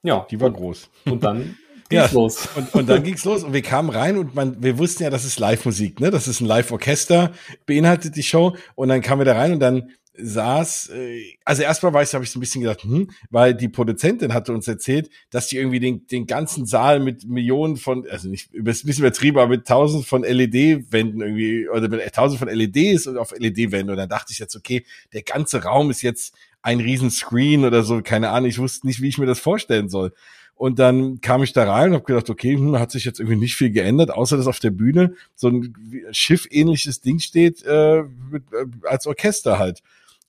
Ja. 0.04 0.26
Die 0.30 0.40
war 0.40 0.48
und, 0.48 0.54
groß. 0.54 0.88
Und 1.06 1.24
dann 1.24 1.56
ging's 1.88 2.12
ja, 2.12 2.12
los. 2.12 2.48
Und, 2.54 2.74
und 2.74 2.88
dann 2.88 3.02
ging's 3.02 3.24
los 3.24 3.42
und 3.42 3.52
wir 3.52 3.62
kamen 3.62 3.90
rein 3.90 4.16
und 4.16 4.34
man, 4.34 4.62
wir 4.62 4.78
wussten 4.78 5.02
ja, 5.02 5.10
das 5.10 5.24
ist 5.24 5.40
Live-Musik, 5.40 5.98
ne? 5.98 6.10
Das 6.10 6.28
ist 6.28 6.40
ein 6.40 6.46
Live-Orchester, 6.46 7.32
beinhaltet 7.66 8.14
die 8.14 8.22
Show. 8.22 8.56
Und 8.76 8.88
dann 8.88 9.00
kamen 9.00 9.20
wir 9.20 9.24
da 9.24 9.34
rein 9.34 9.52
und 9.52 9.60
dann 9.60 9.90
saß, 10.16 10.90
äh, 10.90 11.36
also 11.44 11.62
erstmal 11.62 11.92
war 11.92 12.02
ich, 12.02 12.14
habe 12.14 12.22
ich 12.22 12.30
so 12.30 12.38
ein 12.38 12.40
bisschen 12.40 12.62
gedacht, 12.62 12.84
hm, 12.84 13.10
weil 13.30 13.52
die 13.54 13.68
Produzentin 13.68 14.32
hatte 14.32 14.52
uns 14.52 14.68
erzählt, 14.68 15.10
dass 15.30 15.48
die 15.48 15.56
irgendwie 15.56 15.80
den, 15.80 16.06
den 16.06 16.26
ganzen 16.26 16.66
Saal 16.66 17.00
mit 17.00 17.24
Millionen 17.24 17.76
von, 17.76 18.06
also 18.08 18.28
nicht, 18.28 18.54
ein 18.54 18.62
bisschen 18.62 19.00
übertrieben, 19.00 19.38
aber 19.38 19.48
mit 19.48 19.66
tausend 19.66 20.06
von 20.06 20.22
LED-Wänden 20.22 21.20
irgendwie, 21.20 21.68
oder 21.68 21.88
mit 21.88 22.12
tausend 22.14 22.38
von 22.38 22.48
LEDs 22.48 23.08
und 23.08 23.18
auf 23.18 23.32
LED-Wänden. 23.36 23.90
Und 23.90 23.96
dann 23.96 24.08
dachte 24.08 24.32
ich 24.32 24.38
jetzt, 24.38 24.54
okay, 24.54 24.84
der 25.12 25.22
ganze 25.22 25.64
Raum 25.64 25.90
ist 25.90 26.02
jetzt 26.02 26.34
ein 26.64 26.80
riesen 26.80 27.10
Screen 27.10 27.64
oder 27.64 27.82
so, 27.82 28.00
keine 28.02 28.30
Ahnung, 28.30 28.48
ich 28.48 28.58
wusste 28.58 28.86
nicht, 28.86 29.02
wie 29.02 29.08
ich 29.08 29.18
mir 29.18 29.26
das 29.26 29.38
vorstellen 29.38 29.90
soll. 29.90 30.12
Und 30.56 30.78
dann 30.78 31.20
kam 31.20 31.42
ich 31.42 31.52
da 31.52 31.70
rein 31.70 31.90
und 31.90 31.94
habe 31.96 32.04
gedacht, 32.04 32.30
okay, 32.30 32.54
hm, 32.54 32.78
hat 32.78 32.90
sich 32.90 33.04
jetzt 33.04 33.20
irgendwie 33.20 33.38
nicht 33.38 33.54
viel 33.54 33.70
geändert, 33.70 34.10
außer 34.10 34.38
dass 34.38 34.46
auf 34.46 34.60
der 34.60 34.70
Bühne 34.70 35.14
so 35.34 35.48
ein 35.48 35.74
Schiff-ähnliches 36.10 37.02
Ding 37.02 37.18
steht, 37.18 37.62
äh, 37.66 38.04
mit, 38.30 38.44
äh, 38.52 38.64
als 38.88 39.06
Orchester 39.06 39.58
halt. 39.58 39.82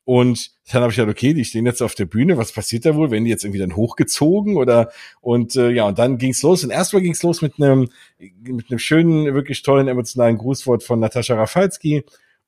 Und 0.03 0.51
dann 0.71 0.81
habe 0.81 0.91
ich 0.91 0.97
gedacht, 0.97 1.11
okay, 1.11 1.33
die 1.33 1.45
stehen 1.45 1.65
jetzt 1.65 1.81
auf 1.81 1.95
der 1.95 2.05
Bühne, 2.05 2.37
was 2.37 2.51
passiert 2.51 2.85
da 2.85 2.95
wohl? 2.95 3.11
Werden 3.11 3.23
die 3.23 3.31
jetzt 3.31 3.45
irgendwie 3.45 3.59
dann 3.59 3.75
hochgezogen 3.75 4.57
oder 4.57 4.91
und 5.21 5.55
äh, 5.55 5.71
ja, 5.71 5.85
und 5.85 5.97
dann 5.97 6.17
ging's 6.17 6.43
los. 6.43 6.63
Und 6.65 6.69
erstmal 6.69 7.01
ging's 7.01 7.23
los 7.23 7.41
mit 7.41 7.53
einem 7.61 7.87
mit 8.19 8.69
einem 8.69 8.79
schönen, 8.79 9.33
wirklich 9.33 9.63
tollen 9.63 9.87
emotionalen 9.87 10.37
Grußwort 10.37 10.83
von 10.83 10.99
Natascha 10.99 11.35
Rafalski 11.35 12.03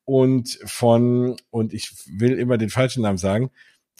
und 0.07 0.57
von, 0.63 1.35
und 1.49 1.73
ich 1.73 1.91
will 2.07 2.39
immer 2.39 2.57
den 2.57 2.69
falschen 2.69 3.03
Namen 3.03 3.17
sagen, 3.17 3.51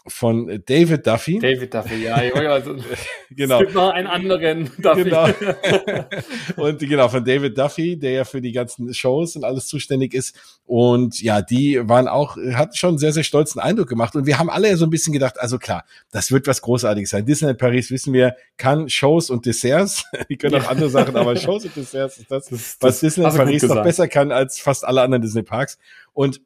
von 0.08 0.62
David 0.66 1.06
Duffy. 1.06 1.40
David 1.40 1.74
Duffy, 1.74 2.04
ja. 2.04 2.16
Also, 2.16 2.76
genau. 3.30 3.56
Es 3.56 3.66
gibt 3.66 3.76
noch 3.76 3.90
einen 3.90 4.08
anderen 4.08 4.70
Duffy. 4.78 5.04
Genau. 5.04 5.28
und 6.58 6.80
genau, 6.80 7.10
von 7.10 7.24
David 7.24 7.58
Duffy, 7.58 7.98
der 7.98 8.12
ja 8.12 8.24
für 8.24 8.42
die 8.42 8.52
ganzen 8.52 8.94
Shows 8.94 9.36
und 9.36 9.44
alles 9.44 9.68
zuständig 9.68 10.14
ist. 10.14 10.36
Und 10.66 11.22
ja, 11.22 11.42
die 11.42 11.80
waren 11.88 12.08
auch, 12.08 12.38
hat 12.54 12.78
schon 12.78 12.90
einen 12.90 12.98
sehr, 12.98 13.14
sehr 13.14 13.24
stolzen 13.24 13.60
Eindruck 13.60 13.88
gemacht. 13.88 14.16
Und 14.16 14.26
wir 14.26 14.40
haben 14.40 14.50
alle 14.50 14.76
so 14.78 14.86
ein 14.86 14.90
bisschen 14.90 15.14
gedacht, 15.14 15.40
also 15.40 15.58
klar, 15.58 15.86
das 16.12 16.32
wird 16.32 16.48
was 16.48 16.62
Großartiges 16.62 17.10
sein. 17.10 17.26
Disneyland 17.26 17.60
Paris, 17.60 17.92
wissen 17.92 18.14
wir, 18.14 18.36
kann 18.58 18.90
Shows 18.90 19.30
und 19.30 19.46
Desserts. 19.46 20.06
die 20.30 20.38
können 20.38 20.62
auch 20.62 20.70
andere 20.70 20.90
Sachen, 20.90 21.16
aber 21.16 21.36
Shows 21.36 21.66
und 21.66 21.76
Desserts 21.76 22.18
ist 22.18 22.32
das, 22.32 22.48
das 22.48 22.78
was 22.80 23.00
Disneyland 23.00 23.38
Paris 23.38 23.64
noch 23.64 23.84
besser 23.84 24.08
kann 24.08 24.32
als 24.32 24.60
fast 24.60 24.86
alle 24.86 25.02
anderen 25.02 25.22
Disney 25.22 25.44
Parks. 25.44 25.78
Und 26.14 26.42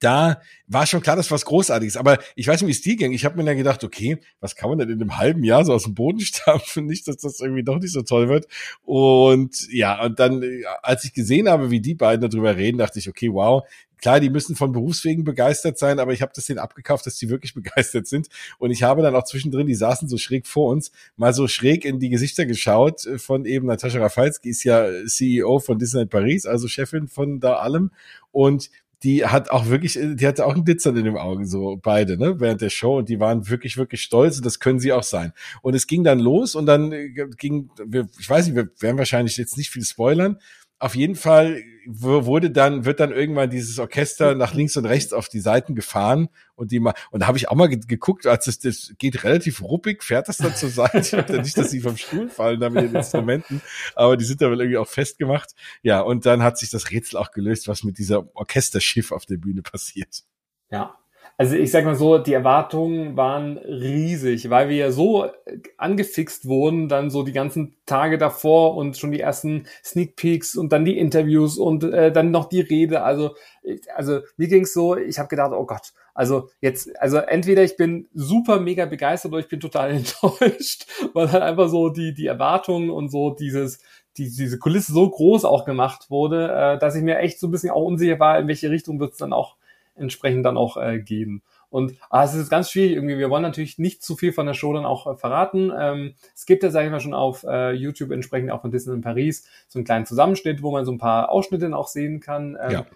da 0.00 0.40
war 0.66 0.86
schon 0.86 1.02
klar, 1.02 1.16
das 1.16 1.30
was 1.30 1.44
Großartiges. 1.44 1.96
Aber 1.96 2.18
ich 2.34 2.46
weiß 2.46 2.60
nicht, 2.60 2.68
wie 2.68 2.72
es 2.72 2.82
dir 2.82 2.96
ging. 2.96 3.12
Ich 3.12 3.24
habe 3.24 3.36
mir 3.36 3.44
dann 3.44 3.56
gedacht, 3.56 3.84
okay, 3.84 4.18
was 4.40 4.56
kann 4.56 4.70
man 4.70 4.78
denn 4.78 4.90
in 4.90 5.00
einem 5.00 5.18
halben 5.18 5.44
Jahr 5.44 5.64
so 5.64 5.72
aus 5.72 5.84
dem 5.84 5.94
Boden 5.94 6.20
stampfen? 6.20 6.86
Nicht, 6.86 7.08
dass 7.08 7.16
das 7.16 7.40
irgendwie 7.40 7.64
doch 7.64 7.78
nicht 7.78 7.92
so 7.92 8.02
toll 8.02 8.28
wird. 8.28 8.46
Und 8.82 9.68
ja, 9.70 10.02
und 10.04 10.18
dann, 10.18 10.42
als 10.82 11.04
ich 11.04 11.12
gesehen 11.12 11.48
habe, 11.48 11.70
wie 11.70 11.80
die 11.80 11.94
beiden 11.94 12.28
darüber 12.28 12.56
reden, 12.56 12.78
dachte 12.78 12.98
ich, 12.98 13.08
okay, 13.08 13.28
wow, 13.32 13.64
klar, 14.02 14.20
die 14.20 14.28
müssen 14.28 14.56
von 14.56 14.72
Berufswegen 14.72 15.24
begeistert 15.24 15.78
sein, 15.78 15.98
aber 15.98 16.12
ich 16.12 16.20
habe 16.20 16.32
das 16.34 16.44
denen 16.44 16.58
abgekauft, 16.58 17.06
dass 17.06 17.16
die 17.16 17.30
wirklich 17.30 17.54
begeistert 17.54 18.06
sind. 18.06 18.28
Und 18.58 18.70
ich 18.70 18.82
habe 18.82 19.00
dann 19.00 19.14
auch 19.14 19.24
zwischendrin, 19.24 19.66
die 19.66 19.74
saßen 19.74 20.08
so 20.08 20.18
schräg 20.18 20.46
vor 20.46 20.70
uns, 20.70 20.90
mal 21.16 21.32
so 21.32 21.48
schräg 21.48 21.86
in 21.86 22.00
die 22.00 22.10
Gesichter 22.10 22.44
geschaut 22.44 23.08
von 23.16 23.46
eben 23.46 23.66
Natascha 23.66 24.00
Rafalski, 24.00 24.50
ist 24.50 24.64
ja 24.64 24.86
CEO 25.06 25.60
von 25.60 25.78
Disneyland 25.78 26.10
Paris, 26.10 26.44
also 26.44 26.68
Chefin 26.68 27.08
von 27.08 27.40
da 27.40 27.54
allem. 27.54 27.92
Und 28.32 28.70
die 29.02 29.26
hat 29.26 29.50
auch 29.50 29.66
wirklich, 29.66 29.98
die 30.00 30.26
hatte 30.26 30.46
auch 30.46 30.54
ein 30.54 30.64
Glitzern 30.64 30.96
in 30.96 31.04
den 31.04 31.16
Augen, 31.16 31.46
so 31.46 31.78
beide, 31.82 32.16
ne, 32.16 32.38
während 32.40 32.60
der 32.60 32.70
Show 32.70 32.98
und 32.98 33.08
die 33.08 33.18
waren 33.18 33.48
wirklich, 33.48 33.76
wirklich 33.76 34.02
stolz 34.02 34.36
und 34.36 34.46
das 34.46 34.60
können 34.60 34.78
sie 34.78 34.92
auch 34.92 35.02
sein. 35.02 35.32
Und 35.60 35.74
es 35.74 35.86
ging 35.86 36.04
dann 36.04 36.20
los 36.20 36.54
und 36.54 36.66
dann 36.66 36.92
äh, 36.92 37.08
ging, 37.36 37.70
ich 38.18 38.30
weiß 38.30 38.46
nicht, 38.46 38.56
wir 38.56 38.70
werden 38.80 38.98
wahrscheinlich 38.98 39.36
jetzt 39.36 39.56
nicht 39.56 39.70
viel 39.70 39.84
spoilern, 39.84 40.38
auf 40.82 40.96
jeden 40.96 41.14
Fall 41.14 41.62
wurde 41.86 42.50
dann, 42.50 42.84
wird 42.84 42.98
dann 42.98 43.12
irgendwann 43.12 43.50
dieses 43.50 43.78
Orchester 43.78 44.34
nach 44.34 44.52
links 44.52 44.76
und 44.76 44.84
rechts 44.84 45.12
auf 45.12 45.28
die 45.28 45.38
Seiten 45.38 45.76
gefahren 45.76 46.28
und 46.56 46.72
die 46.72 46.80
mal, 46.80 46.94
und 47.12 47.20
da 47.20 47.28
habe 47.28 47.38
ich 47.38 47.48
auch 47.48 47.54
mal 47.54 47.68
geguckt, 47.68 48.26
als 48.26 48.48
es, 48.48 48.58
das 48.58 48.92
geht 48.98 49.22
relativ 49.22 49.62
ruppig, 49.62 50.02
fährt 50.02 50.28
das 50.28 50.38
dann 50.38 50.56
zur 50.56 50.70
Seite. 50.70 51.40
nicht, 51.40 51.56
dass 51.56 51.70
sie 51.70 51.80
vom 51.80 51.96
Stuhl 51.96 52.28
fallen 52.28 52.58
da 52.58 52.68
mit 52.68 52.82
den 52.82 52.96
Instrumenten, 52.96 53.62
aber 53.94 54.16
die 54.16 54.24
sind 54.24 54.40
da 54.40 54.46
irgendwie 54.46 54.76
auch 54.76 54.88
festgemacht. 54.88 55.50
Ja, 55.82 56.00
und 56.00 56.26
dann 56.26 56.42
hat 56.42 56.58
sich 56.58 56.70
das 56.70 56.90
Rätsel 56.90 57.16
auch 57.16 57.30
gelöst, 57.30 57.68
was 57.68 57.84
mit 57.84 57.98
dieser 57.98 58.34
Orchesterschiff 58.34 59.12
auf 59.12 59.24
der 59.24 59.36
Bühne 59.36 59.62
passiert. 59.62 60.24
Ja, 60.68 60.96
also 61.42 61.56
ich 61.56 61.72
sag 61.72 61.84
mal 61.84 61.96
so, 61.96 62.18
die 62.18 62.34
Erwartungen 62.34 63.16
waren 63.16 63.58
riesig, 63.58 64.48
weil 64.48 64.68
wir 64.68 64.76
ja 64.76 64.92
so 64.92 65.26
angefixt 65.76 66.46
wurden, 66.46 66.88
dann 66.88 67.10
so 67.10 67.24
die 67.24 67.32
ganzen 67.32 67.74
Tage 67.84 68.16
davor 68.16 68.76
und 68.76 68.96
schon 68.96 69.10
die 69.10 69.18
ersten 69.18 69.66
Sneak 69.82 70.14
Peeks 70.14 70.54
und 70.54 70.72
dann 70.72 70.84
die 70.84 70.96
Interviews 70.96 71.58
und 71.58 71.82
äh, 71.82 72.12
dann 72.12 72.30
noch 72.30 72.48
die 72.48 72.60
Rede. 72.60 73.02
Also, 73.02 73.34
also 73.92 74.20
mir 74.36 74.46
ging's 74.46 74.72
so, 74.72 74.96
ich 74.96 75.18
habe 75.18 75.28
gedacht, 75.28 75.50
oh 75.52 75.66
Gott, 75.66 75.92
also 76.14 76.48
jetzt, 76.60 76.96
also 77.00 77.16
entweder 77.16 77.64
ich 77.64 77.76
bin 77.76 78.06
super 78.14 78.60
mega 78.60 78.86
begeistert 78.86 79.32
oder 79.32 79.40
ich 79.40 79.48
bin 79.48 79.58
total 79.58 79.90
enttäuscht, 79.96 80.86
weil 81.12 81.32
halt 81.32 81.42
einfach 81.42 81.68
so 81.68 81.88
die, 81.88 82.14
die 82.14 82.28
Erwartungen 82.28 82.88
und 82.88 83.10
so 83.10 83.30
dieses, 83.30 83.80
die, 84.16 84.30
diese 84.30 84.60
Kulisse 84.60 84.92
so 84.92 85.10
groß 85.10 85.44
auch 85.44 85.64
gemacht 85.64 86.08
wurde, 86.08 86.52
äh, 86.52 86.78
dass 86.78 86.94
ich 86.94 87.02
mir 87.02 87.18
echt 87.18 87.40
so 87.40 87.48
ein 87.48 87.50
bisschen 87.50 87.70
auch 87.70 87.82
unsicher 87.82 88.20
war, 88.20 88.38
in 88.38 88.46
welche 88.46 88.70
Richtung 88.70 89.00
wird's 89.00 89.18
dann 89.18 89.32
auch 89.32 89.56
entsprechend 89.94 90.44
dann 90.44 90.56
auch 90.56 90.76
äh, 90.76 91.00
gehen. 91.00 91.42
Und 91.72 91.96
ah, 92.10 92.24
es 92.24 92.34
ist 92.34 92.50
ganz 92.50 92.70
schwierig 92.70 92.92
irgendwie. 92.92 93.16
Wir 93.16 93.30
wollen 93.30 93.42
natürlich 93.42 93.78
nicht 93.78 94.02
zu 94.02 94.14
viel 94.14 94.32
von 94.32 94.46
der 94.46 94.52
Show 94.52 94.74
dann 94.74 94.84
auch 94.84 95.06
äh, 95.06 95.16
verraten. 95.16 95.72
Ähm, 95.76 96.14
es 96.34 96.44
gibt 96.44 96.62
ja, 96.62 96.70
sage 96.70 96.86
ich 96.86 96.92
mal, 96.92 97.00
schon 97.00 97.14
auf 97.14 97.44
äh, 97.44 97.72
YouTube 97.72 98.10
entsprechend 98.10 98.50
auch 98.50 98.60
von 98.60 98.70
Disney 98.70 98.94
in 98.94 99.00
Paris 99.00 99.48
so 99.68 99.78
einen 99.78 99.86
kleinen 99.86 100.04
Zusammenschnitt, 100.04 100.62
wo 100.62 100.70
man 100.70 100.84
so 100.84 100.92
ein 100.92 100.98
paar 100.98 101.30
Ausschnitte 101.30 101.64
dann 101.64 101.74
auch 101.74 101.88
sehen 101.88 102.20
kann. 102.20 102.58
Ähm, 102.60 102.70
ja. 102.70 102.86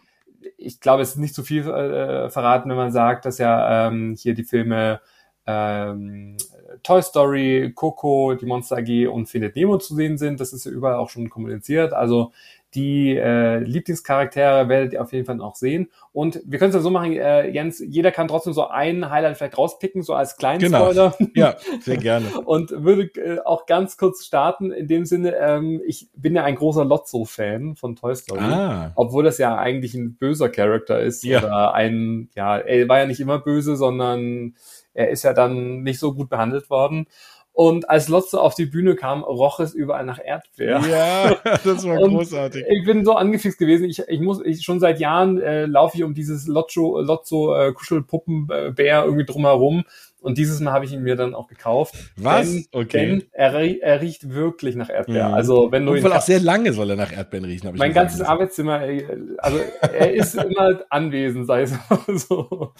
Ich 0.58 0.80
glaube, 0.80 1.02
es 1.02 1.10
ist 1.10 1.16
nicht 1.16 1.34
zu 1.34 1.42
viel 1.42 1.62
äh, 1.62 2.28
verraten, 2.28 2.68
wenn 2.68 2.76
man 2.76 2.92
sagt, 2.92 3.24
dass 3.24 3.38
ja 3.38 3.88
ähm, 3.88 4.14
hier 4.18 4.34
die 4.34 4.44
Filme 4.44 5.00
ähm, 5.46 6.36
Toy 6.82 7.02
Story, 7.02 7.72
Coco, 7.74 8.34
die 8.34 8.46
Monster 8.46 8.76
AG 8.76 9.08
und 9.08 9.26
Findet 9.26 9.56
Nemo 9.56 9.78
zu 9.78 9.94
sehen 9.94 10.18
sind. 10.18 10.40
Das 10.40 10.52
ist 10.52 10.66
ja 10.66 10.72
überall 10.72 10.96
auch 10.96 11.08
schon 11.08 11.30
kommuniziert. 11.30 11.92
Also 11.92 12.32
die 12.76 13.16
äh, 13.16 13.58
Lieblingscharaktere 13.58 14.68
werdet 14.68 14.92
ihr 14.92 15.02
auf 15.02 15.12
jeden 15.12 15.24
Fall 15.24 15.36
noch 15.36 15.54
sehen. 15.56 15.88
Und 16.12 16.40
wir 16.44 16.58
können 16.58 16.68
es 16.68 16.74
ja 16.74 16.82
so 16.82 16.90
machen, 16.90 17.12
äh, 17.12 17.48
Jens, 17.48 17.82
jeder 17.84 18.12
kann 18.12 18.28
trotzdem 18.28 18.52
so 18.52 18.68
einen 18.68 19.10
Highlight 19.10 19.38
vielleicht 19.38 19.56
rauspicken, 19.56 20.02
so 20.02 20.12
als 20.12 20.36
kleinen 20.36 20.60
genau. 20.60 20.84
Spoiler. 20.84 21.14
Ja, 21.34 21.56
sehr 21.80 21.96
gerne. 21.96 22.26
Und 22.44 22.70
würde 22.70 23.04
äh, 23.20 23.40
auch 23.44 23.66
ganz 23.66 23.96
kurz 23.96 24.24
starten, 24.24 24.70
in 24.70 24.88
dem 24.88 25.04
Sinne, 25.06 25.34
ähm, 25.36 25.80
ich 25.86 26.08
bin 26.14 26.36
ja 26.36 26.44
ein 26.44 26.54
großer 26.54 26.84
Lotso-Fan 26.84 27.76
von 27.76 27.96
Toy 27.96 28.14
Story. 28.14 28.40
Ah. 28.40 28.92
Obwohl 28.94 29.24
das 29.24 29.38
ja 29.38 29.56
eigentlich 29.56 29.94
ein 29.94 30.16
böser 30.16 30.50
Charakter 30.50 31.00
ist. 31.00 31.24
Ja. 31.24 31.38
Oder 31.38 31.74
ein, 31.74 32.28
ja, 32.34 32.58
er 32.58 32.88
war 32.88 32.98
ja 32.98 33.06
nicht 33.06 33.20
immer 33.20 33.38
böse, 33.38 33.76
sondern 33.76 34.54
er 34.92 35.10
ist 35.10 35.22
ja 35.22 35.32
dann 35.32 35.82
nicht 35.82 35.98
so 35.98 36.14
gut 36.14 36.28
behandelt 36.28 36.70
worden. 36.70 37.06
Und 37.56 37.88
als 37.88 38.08
Lotso 38.08 38.38
auf 38.38 38.54
die 38.54 38.66
Bühne 38.66 38.96
kam, 38.96 39.24
roch 39.24 39.60
es 39.60 39.72
überall 39.72 40.04
nach 40.04 40.20
Erdbeer. 40.22 40.78
Ja, 40.90 41.36
das 41.64 41.86
war 41.86 41.96
großartig. 41.96 42.66
Ich 42.68 42.84
bin 42.84 43.02
so 43.02 43.14
angefixt 43.14 43.58
gewesen. 43.58 43.86
Ich, 43.86 44.00
ich 44.00 44.20
muss, 44.20 44.44
ich 44.44 44.62
schon 44.62 44.78
seit 44.78 45.00
Jahren 45.00 45.40
äh, 45.40 45.64
laufe 45.64 45.96
ich 45.96 46.04
um 46.04 46.12
dieses 46.12 46.46
Lotso, 46.48 47.00
Lotso 47.00 47.56
äh, 47.56 47.72
Kuschelpuppenbär 47.72 49.04
irgendwie 49.06 49.24
drumherum. 49.24 49.84
Und 50.20 50.36
dieses 50.36 50.60
Mal 50.60 50.72
habe 50.72 50.84
ich 50.84 50.92
ihn 50.92 51.02
mir 51.02 51.16
dann 51.16 51.34
auch 51.34 51.48
gekauft. 51.48 51.94
Was? 52.16 52.46
Denn, 52.46 52.66
okay. 52.72 53.06
Denn 53.06 53.24
er, 53.32 53.54
er 53.54 54.02
riecht 54.02 54.34
wirklich 54.34 54.76
nach 54.76 54.90
Erdbeer. 54.90 55.28
Mhm. 55.28 55.34
Also 55.34 55.72
wenn 55.72 55.86
du 55.86 55.92
Und 55.92 55.98
ihn 55.98 56.12
auch 56.12 56.20
sehr 56.20 56.40
lange 56.40 56.74
soll 56.74 56.90
er 56.90 56.96
nach 56.96 57.12
Erdbeeren 57.12 57.46
riechen. 57.46 57.74
mein 57.74 57.94
ganzes 57.94 58.20
Arbeitszimmer, 58.20 58.82
also 59.38 59.60
er 59.80 60.12
ist 60.12 60.34
immer 60.44 60.82
anwesend, 60.90 61.46
sei 61.46 61.62
es 61.62 61.72
so. 62.28 62.74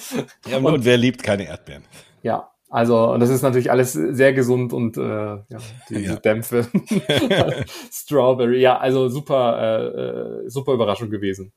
Ja, 0.47 0.59
und, 0.59 0.66
und 0.66 0.85
wer 0.85 0.99
liebt 0.99 1.22
keine 1.22 1.47
Erdbeeren? 1.47 1.85
Ja, 2.22 2.51
also, 2.68 3.12
und 3.12 3.20
das 3.20 3.30
ist 3.30 3.42
natürlich 3.42 3.70
alles 3.70 3.92
sehr 3.92 4.32
gesund 4.32 4.72
und 4.72 4.96
äh, 4.96 5.00
ja, 5.00 5.44
diese 5.88 6.00
ja. 6.00 6.16
Dämpfe. 6.16 6.66
Strawberry, 7.92 8.60
ja, 8.60 8.78
also 8.78 9.08
super, 9.08 9.58
äh, 9.60 10.46
äh, 10.46 10.50
super 10.50 10.72
Überraschung 10.72 11.10
gewesen. 11.10 11.52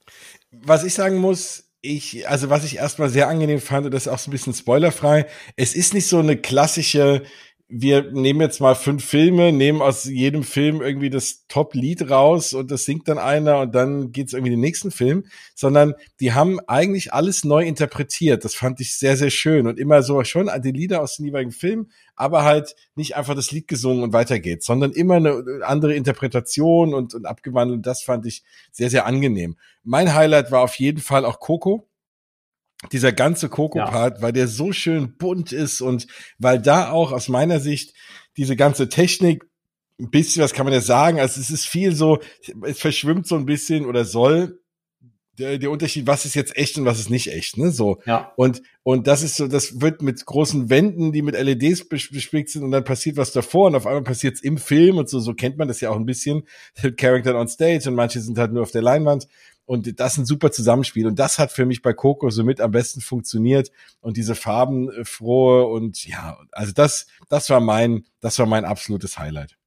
Was 0.52 0.84
ich 0.84 0.94
sagen 0.94 1.18
muss, 1.18 1.72
ich, 1.82 2.28
also 2.30 2.50
was 2.50 2.66
ich 2.66 2.78
erstmal 2.78 3.10
sehr 3.10 3.28
angenehm 3.28 3.60
fand, 3.60 3.86
und 3.86 3.94
das 3.94 4.06
ist 4.06 4.12
auch 4.12 4.20
so 4.20 4.30
ein 4.30 4.34
bisschen 4.34 4.54
spoilerfrei, 4.54 5.26
es 5.56 5.76
ist 5.76 5.94
nicht 5.94 6.08
so 6.08 6.20
eine 6.20 6.38
klassische 6.38 7.24
wir 7.72 8.12
nehmen 8.12 8.42
jetzt 8.42 8.60
mal 8.62 8.74
fünf 8.74 9.06
Filme, 9.06 9.52
nehmen 9.52 9.84
aus 9.84 10.06
jedem 10.06 10.44
Film 10.44 10.82
irgendwie 10.82 11.12
das 11.12 11.46
Top-Lied 11.48 12.10
raus 12.10 12.54
und 12.56 12.72
das 12.72 12.84
singt 12.86 13.08
dann 13.08 13.20
einer 13.20 13.60
und 13.60 13.76
dann 13.76 14.12
geht's 14.12 14.34
irgendwie 14.34 14.54
in 14.54 14.58
den 14.58 14.62
nächsten 14.62 14.90
Film, 14.90 15.26
sondern 15.54 15.94
die 16.20 16.34
haben 16.34 16.60
eigentlich 16.62 17.14
alles 17.14 17.44
neu 17.44 17.64
interpretiert. 17.64 18.44
Das 18.44 18.56
fand 18.56 18.80
ich 18.80 18.98
sehr, 18.98 19.16
sehr 19.18 19.30
schön 19.30 19.68
und 19.68 19.78
immer 19.80 20.02
so 20.02 20.24
schon 20.24 20.50
die 20.64 20.72
Lieder 20.72 21.04
aus 21.04 21.18
den 21.18 21.26
jeweiligen 21.26 21.52
Filmen, 21.52 21.92
aber 22.16 22.44
halt 22.44 22.76
nicht 22.96 23.16
einfach 23.16 23.36
das 23.36 23.52
Lied 23.52 23.68
gesungen 23.68 24.04
und 24.04 24.14
weiter 24.14 24.40
geht's, 24.40 24.66
sondern 24.66 24.92
immer 24.92 25.16
eine 25.16 25.44
andere 25.64 25.94
Interpretation 25.94 26.96
und, 26.96 27.14
und 27.14 27.28
abgewandelt. 27.28 27.86
Das 27.86 28.02
fand 28.02 28.26
ich 28.26 28.44
sehr, 28.72 28.90
sehr 28.90 29.06
angenehm. 29.06 29.58
Mein 29.84 30.16
Highlight 30.16 30.52
war 30.52 30.62
auf 30.62 30.74
jeden 30.76 31.02
Fall 31.02 31.24
auch 31.24 31.40
Coco 31.40 31.89
dieser 32.92 33.12
ganze 33.12 33.50
Coco-Part, 33.50 34.18
ja. 34.18 34.22
weil 34.22 34.34
der 34.34 34.48
so 34.48 34.72
schön 34.72 35.18
bunt 35.18 35.52
ist 35.52 35.82
und 35.82 36.08
weil 36.38 36.62
da 36.62 36.92
auch 36.92 37.12
aus 37.12 37.28
meiner 37.28 37.60
Sicht 37.60 37.94
diese 38.38 38.56
ganze 38.56 38.90
Technik 38.90 39.44
ein 40.00 40.10
bisschen, 40.10 40.42
was 40.42 40.54
kann 40.54 40.66
man 40.66 40.74
ja 40.74 40.82
sagen? 40.82 41.20
Also 41.20 41.42
es 41.42 41.50
ist 41.50 41.66
viel 41.66 41.94
so, 41.94 42.20
es 42.64 42.80
verschwimmt 42.80 43.28
so 43.28 43.36
ein 43.36 43.46
bisschen 43.46 43.86
oder 43.86 44.06
soll 44.06 44.60
der, 45.40 45.58
der 45.58 45.72
Unterschied, 45.72 46.06
was 46.06 46.26
ist 46.26 46.36
jetzt 46.36 46.56
echt 46.58 46.78
und 46.78 46.86
was 46.86 47.00
ist 47.00 47.10
nicht 47.10 47.32
echt, 47.32 47.58
ne? 47.58 47.72
So. 47.72 48.02
Ja. 48.06 48.34
Und, 48.36 48.62
und 48.84 49.08
das 49.08 49.24
ist 49.24 49.38
so, 49.38 49.48
das 49.48 49.82
wird 49.82 50.02
mit 50.02 50.26
großen 50.26 50.70
Wänden, 50.70 51.12
die 51.12 51.22
mit 51.22 51.40
LEDs 51.40 51.88
bespickt 51.88 52.50
sind 52.50 52.64
und 52.64 52.72
dann 52.72 52.84
passiert 52.84 53.18
was 53.18 53.32
davor 53.32 53.68
und 53.68 53.76
auf 53.76 53.88
einmal 53.88 54.04
passiert 54.04 54.36
es 54.36 54.42
im 54.42 54.58
Film 54.58 54.98
und 54.98 55.10
so, 55.10 55.20
so 55.20 55.34
kennt 55.34 55.58
man 55.58 55.68
das 55.68 55.82
ja 55.82 55.90
auch 55.90 55.96
ein 55.96 56.06
bisschen. 56.06 56.44
Character 56.98 57.36
on 57.40 57.48
Stage 57.48 57.90
und 57.90 57.96
manche 57.96 58.20
sind 58.20 58.38
halt 58.38 58.52
nur 58.52 58.64
auf 58.64 58.72
der 58.72 58.82
Leinwand. 58.82 59.28
Und 59.70 60.00
das 60.00 60.14
ist 60.14 60.18
ein 60.18 60.26
super 60.26 60.52
Zusammenspiel. 60.52 61.06
Und 61.06 61.20
das 61.20 61.38
hat 61.38 61.52
für 61.52 61.64
mich 61.64 61.84
bei 61.84 61.94
Coco 61.94 62.32
so 62.32 62.44
mit 62.44 62.60
am 62.60 62.72
besten 62.72 63.02
funktioniert. 63.02 63.70
Und 64.02 64.18
diese 64.18 64.34
farbenfrohe 64.34 65.68
und 65.68 66.08
ja, 66.08 66.40
also 66.52 66.74
das, 66.74 67.06
das 67.30 67.52
war 67.52 67.60
mein, 67.60 68.04
das 68.20 68.40
war 68.40 68.48
mein 68.48 68.66
absolutes 68.66 69.20
Highlight. 69.20 69.59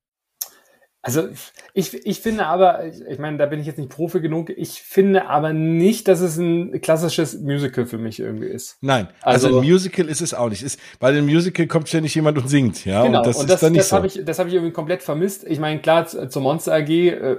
Also 1.05 1.29
ich, 1.75 2.07
ich 2.07 2.21
finde 2.21 2.47
aber, 2.47 2.85
ich 2.87 3.19
meine, 3.19 3.37
da 3.37 3.47
bin 3.47 3.59
ich 3.59 3.67
jetzt 3.67 3.77
nicht 3.77 3.91
Profi 3.91 4.21
genug, 4.21 4.51
ich 4.51 4.83
finde 4.83 5.27
aber 5.27 5.53
nicht, 5.53 6.07
dass 6.07 6.21
es 6.21 6.37
ein 6.37 6.81
klassisches 6.81 7.41
Musical 7.41 7.87
für 7.87 7.99
mich 7.99 8.21
irgendwie 8.21 8.47
ist. 8.47 8.79
Nein, 8.81 9.09
also, 9.21 9.49
also 9.49 9.59
ein 9.59 9.67
Musical 9.69 10.09
ist 10.09 10.21
es 10.21 10.33
auch 10.33 10.49
nicht. 10.49 10.63
Ist, 10.63 10.79
bei 11.01 11.11
dem 11.11 11.27
Musical 11.27 11.67
kommt 11.67 11.89
ständig 11.89 12.15
jemand 12.15 12.39
und 12.39 12.49
singt, 12.49 12.85
ja. 12.85 13.03
Genau, 13.03 13.19
und 13.19 13.27
das, 13.27 13.37
und 13.37 13.51
das, 13.51 13.57
ist 13.57 13.63
dann 13.65 13.73
nicht 13.73 13.81
das 13.81 13.89
so. 13.89 13.97
Hab 13.97 14.05
ich, 14.05 14.25
das 14.25 14.39
habe 14.39 14.49
ich 14.49 14.55
irgendwie 14.55 14.73
komplett 14.73 15.03
vermisst. 15.03 15.45
Ich 15.45 15.59
meine, 15.59 15.81
klar, 15.81 16.07
zur 16.07 16.41
Monster 16.41 16.75
AG 16.75 16.89
äh, 16.89 17.37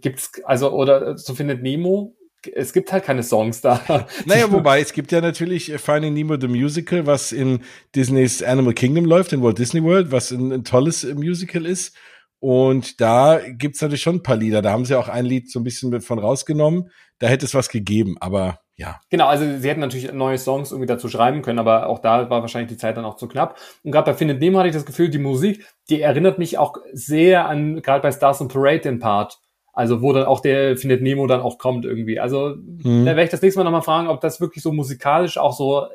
gibt's, 0.00 0.30
also, 0.44 0.70
oder 0.70 1.18
so 1.18 1.34
findet 1.34 1.62
Nemo, 1.62 2.14
es 2.54 2.72
gibt 2.72 2.92
halt 2.92 3.04
keine 3.04 3.24
Songs 3.24 3.60
da. 3.60 4.06
Naja, 4.24 4.50
wobei, 4.52 4.80
es 4.80 4.92
gibt 4.92 5.10
ja 5.10 5.20
natürlich 5.20 5.72
Finding 5.78 6.14
Nemo 6.14 6.36
the 6.40 6.46
Musical, 6.46 7.06
was 7.06 7.32
in 7.32 7.60
Disneys 7.94 8.40
Animal 8.40 8.72
Kingdom 8.72 9.04
läuft, 9.04 9.32
in 9.32 9.42
Walt 9.42 9.58
Disney 9.58 9.82
World, 9.82 10.12
was 10.12 10.30
ein, 10.30 10.52
ein 10.52 10.64
tolles 10.64 11.04
Musical 11.14 11.66
ist. 11.66 11.94
Und 12.40 13.02
da 13.02 13.40
gibt's 13.48 13.82
natürlich 13.82 14.02
schon 14.02 14.16
ein 14.16 14.22
paar 14.22 14.36
Lieder. 14.36 14.62
Da 14.62 14.72
haben 14.72 14.86
sie 14.86 14.98
auch 14.98 15.08
ein 15.08 15.26
Lied 15.26 15.50
so 15.50 15.60
ein 15.60 15.64
bisschen 15.64 16.00
von 16.00 16.18
rausgenommen. 16.18 16.90
Da 17.18 17.28
hätte 17.28 17.44
es 17.44 17.54
was 17.54 17.68
gegeben, 17.68 18.16
aber 18.18 18.60
ja. 18.76 18.98
Genau, 19.10 19.26
also 19.26 19.44
sie 19.58 19.68
hätten 19.68 19.80
natürlich 19.80 20.10
neue 20.10 20.38
Songs 20.38 20.70
irgendwie 20.70 20.86
dazu 20.86 21.10
schreiben 21.10 21.42
können, 21.42 21.58
aber 21.58 21.86
auch 21.86 21.98
da 21.98 22.30
war 22.30 22.40
wahrscheinlich 22.40 22.70
die 22.70 22.78
Zeit 22.78 22.96
dann 22.96 23.04
auch 23.04 23.16
zu 23.16 23.28
knapp. 23.28 23.58
Und 23.84 23.92
gerade 23.92 24.10
bei 24.10 24.16
Findet 24.16 24.40
Nemo 24.40 24.58
hatte 24.58 24.68
ich 24.68 24.74
das 24.74 24.86
Gefühl, 24.86 25.10
die 25.10 25.18
Musik, 25.18 25.66
die 25.90 26.00
erinnert 26.00 26.38
mich 26.38 26.56
auch 26.56 26.78
sehr 26.94 27.46
an, 27.46 27.82
gerade 27.82 28.00
bei 28.00 28.10
Stars 28.10 28.40
and 28.40 28.50
Parade 28.50 28.80
den 28.80 28.98
Part. 28.98 29.38
Also 29.74 30.00
wo 30.00 30.14
dann 30.14 30.24
auch 30.24 30.40
der 30.40 30.78
Findet 30.78 31.02
Nemo 31.02 31.26
dann 31.26 31.42
auch 31.42 31.58
kommt 31.58 31.84
irgendwie. 31.84 32.18
Also 32.18 32.56
mhm. 32.56 33.04
da 33.04 33.10
werde 33.10 33.24
ich 33.24 33.30
das 33.30 33.42
nächste 33.42 33.60
Mal 33.60 33.64
nochmal 33.64 33.82
fragen, 33.82 34.08
ob 34.08 34.22
das 34.22 34.40
wirklich 34.40 34.62
so 34.62 34.72
musikalisch 34.72 35.36
auch 35.36 35.52
so 35.52 35.86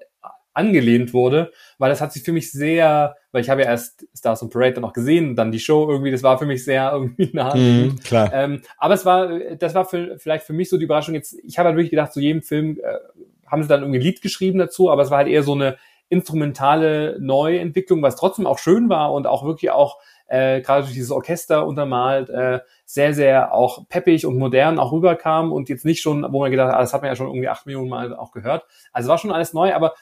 angelehnt 0.55 1.13
wurde, 1.13 1.51
weil 1.77 1.89
das 1.89 2.01
hat 2.01 2.13
sich 2.13 2.23
für 2.23 2.31
mich 2.31 2.51
sehr, 2.51 3.15
weil 3.31 3.41
ich 3.41 3.49
habe 3.49 3.61
ja 3.61 3.67
erst 3.67 4.07
Stars 4.17 4.41
on 4.41 4.49
Parade 4.49 4.73
dann 4.73 4.85
auch 4.85 4.93
gesehen, 4.93 5.35
dann 5.35 5.51
die 5.51 5.59
Show 5.59 5.87
irgendwie, 5.89 6.11
das 6.11 6.23
war 6.23 6.39
für 6.39 6.45
mich 6.45 6.63
sehr 6.63 6.91
irgendwie 6.93 7.29
nah. 7.33 7.55
Mm, 7.55 7.99
klar. 8.03 8.31
Ähm, 8.33 8.61
aber 8.77 8.93
es 8.93 9.05
war, 9.05 9.39
das 9.57 9.75
war 9.75 9.85
für, 9.85 10.17
vielleicht 10.17 10.45
für 10.45 10.53
mich 10.53 10.69
so 10.69 10.77
die 10.77 10.85
Überraschung 10.85 11.13
jetzt, 11.13 11.37
ich 11.43 11.59
habe 11.59 11.67
halt 11.67 11.77
wirklich 11.77 11.91
gedacht, 11.91 12.13
zu 12.13 12.21
jedem 12.21 12.41
Film 12.41 12.79
äh, 12.81 12.97
haben 13.45 13.61
sie 13.61 13.67
dann 13.67 13.81
irgendwie 13.81 13.99
ein 13.99 14.03
Lied 14.03 14.21
geschrieben 14.21 14.57
dazu, 14.57 14.89
aber 14.89 15.03
es 15.03 15.11
war 15.11 15.19
halt 15.19 15.27
eher 15.27 15.43
so 15.43 15.53
eine 15.53 15.77
instrumentale 16.09 17.17
Neuentwicklung, 17.19 18.01
was 18.01 18.15
trotzdem 18.15 18.47
auch 18.47 18.59
schön 18.59 18.89
war 18.89 19.11
und 19.11 19.27
auch 19.27 19.43
wirklich 19.43 19.71
auch 19.71 19.99
äh, 20.27 20.61
gerade 20.61 20.83
durch 20.83 20.93
dieses 20.93 21.11
Orchester 21.11 21.65
untermalt, 21.65 22.29
äh, 22.29 22.59
sehr, 22.85 23.13
sehr 23.13 23.53
auch 23.53 23.87
peppig 23.89 24.25
und 24.25 24.37
modern 24.37 24.79
auch 24.79 24.91
rüberkam 24.91 25.51
und 25.51 25.69
jetzt 25.69 25.85
nicht 25.85 26.01
schon, 26.01 26.25
wo 26.31 26.39
man 26.39 26.51
gedacht 26.51 26.69
hat, 26.69 26.75
ah, 26.75 26.81
das 26.81 26.93
hat 26.93 27.01
man 27.01 27.09
ja 27.09 27.15
schon 27.15 27.27
irgendwie 27.27 27.49
acht 27.49 27.65
Millionen 27.65 27.89
Mal 27.89 28.15
auch 28.15 28.31
gehört. 28.31 28.65
Also 28.91 29.09
war 29.09 29.17
schon 29.17 29.31
alles 29.31 29.53
neu, 29.53 29.73
aber 29.73 29.93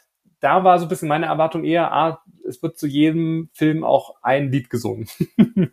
da 0.44 0.66
war 0.66 0.78
so 0.78 0.86
ein 0.86 0.90
bisschen 0.90 1.08
meine 1.08 1.28
Erwartung 1.28 1.64
eher, 1.64 1.94
ah, 1.94 2.22
es 2.46 2.62
wird 2.62 2.78
zu 2.78 2.86
jedem 2.86 3.50
Film 3.54 3.86
auch 3.86 4.16
ein 4.22 4.52
Lied 4.52 4.70
gesungen. 4.70 5.08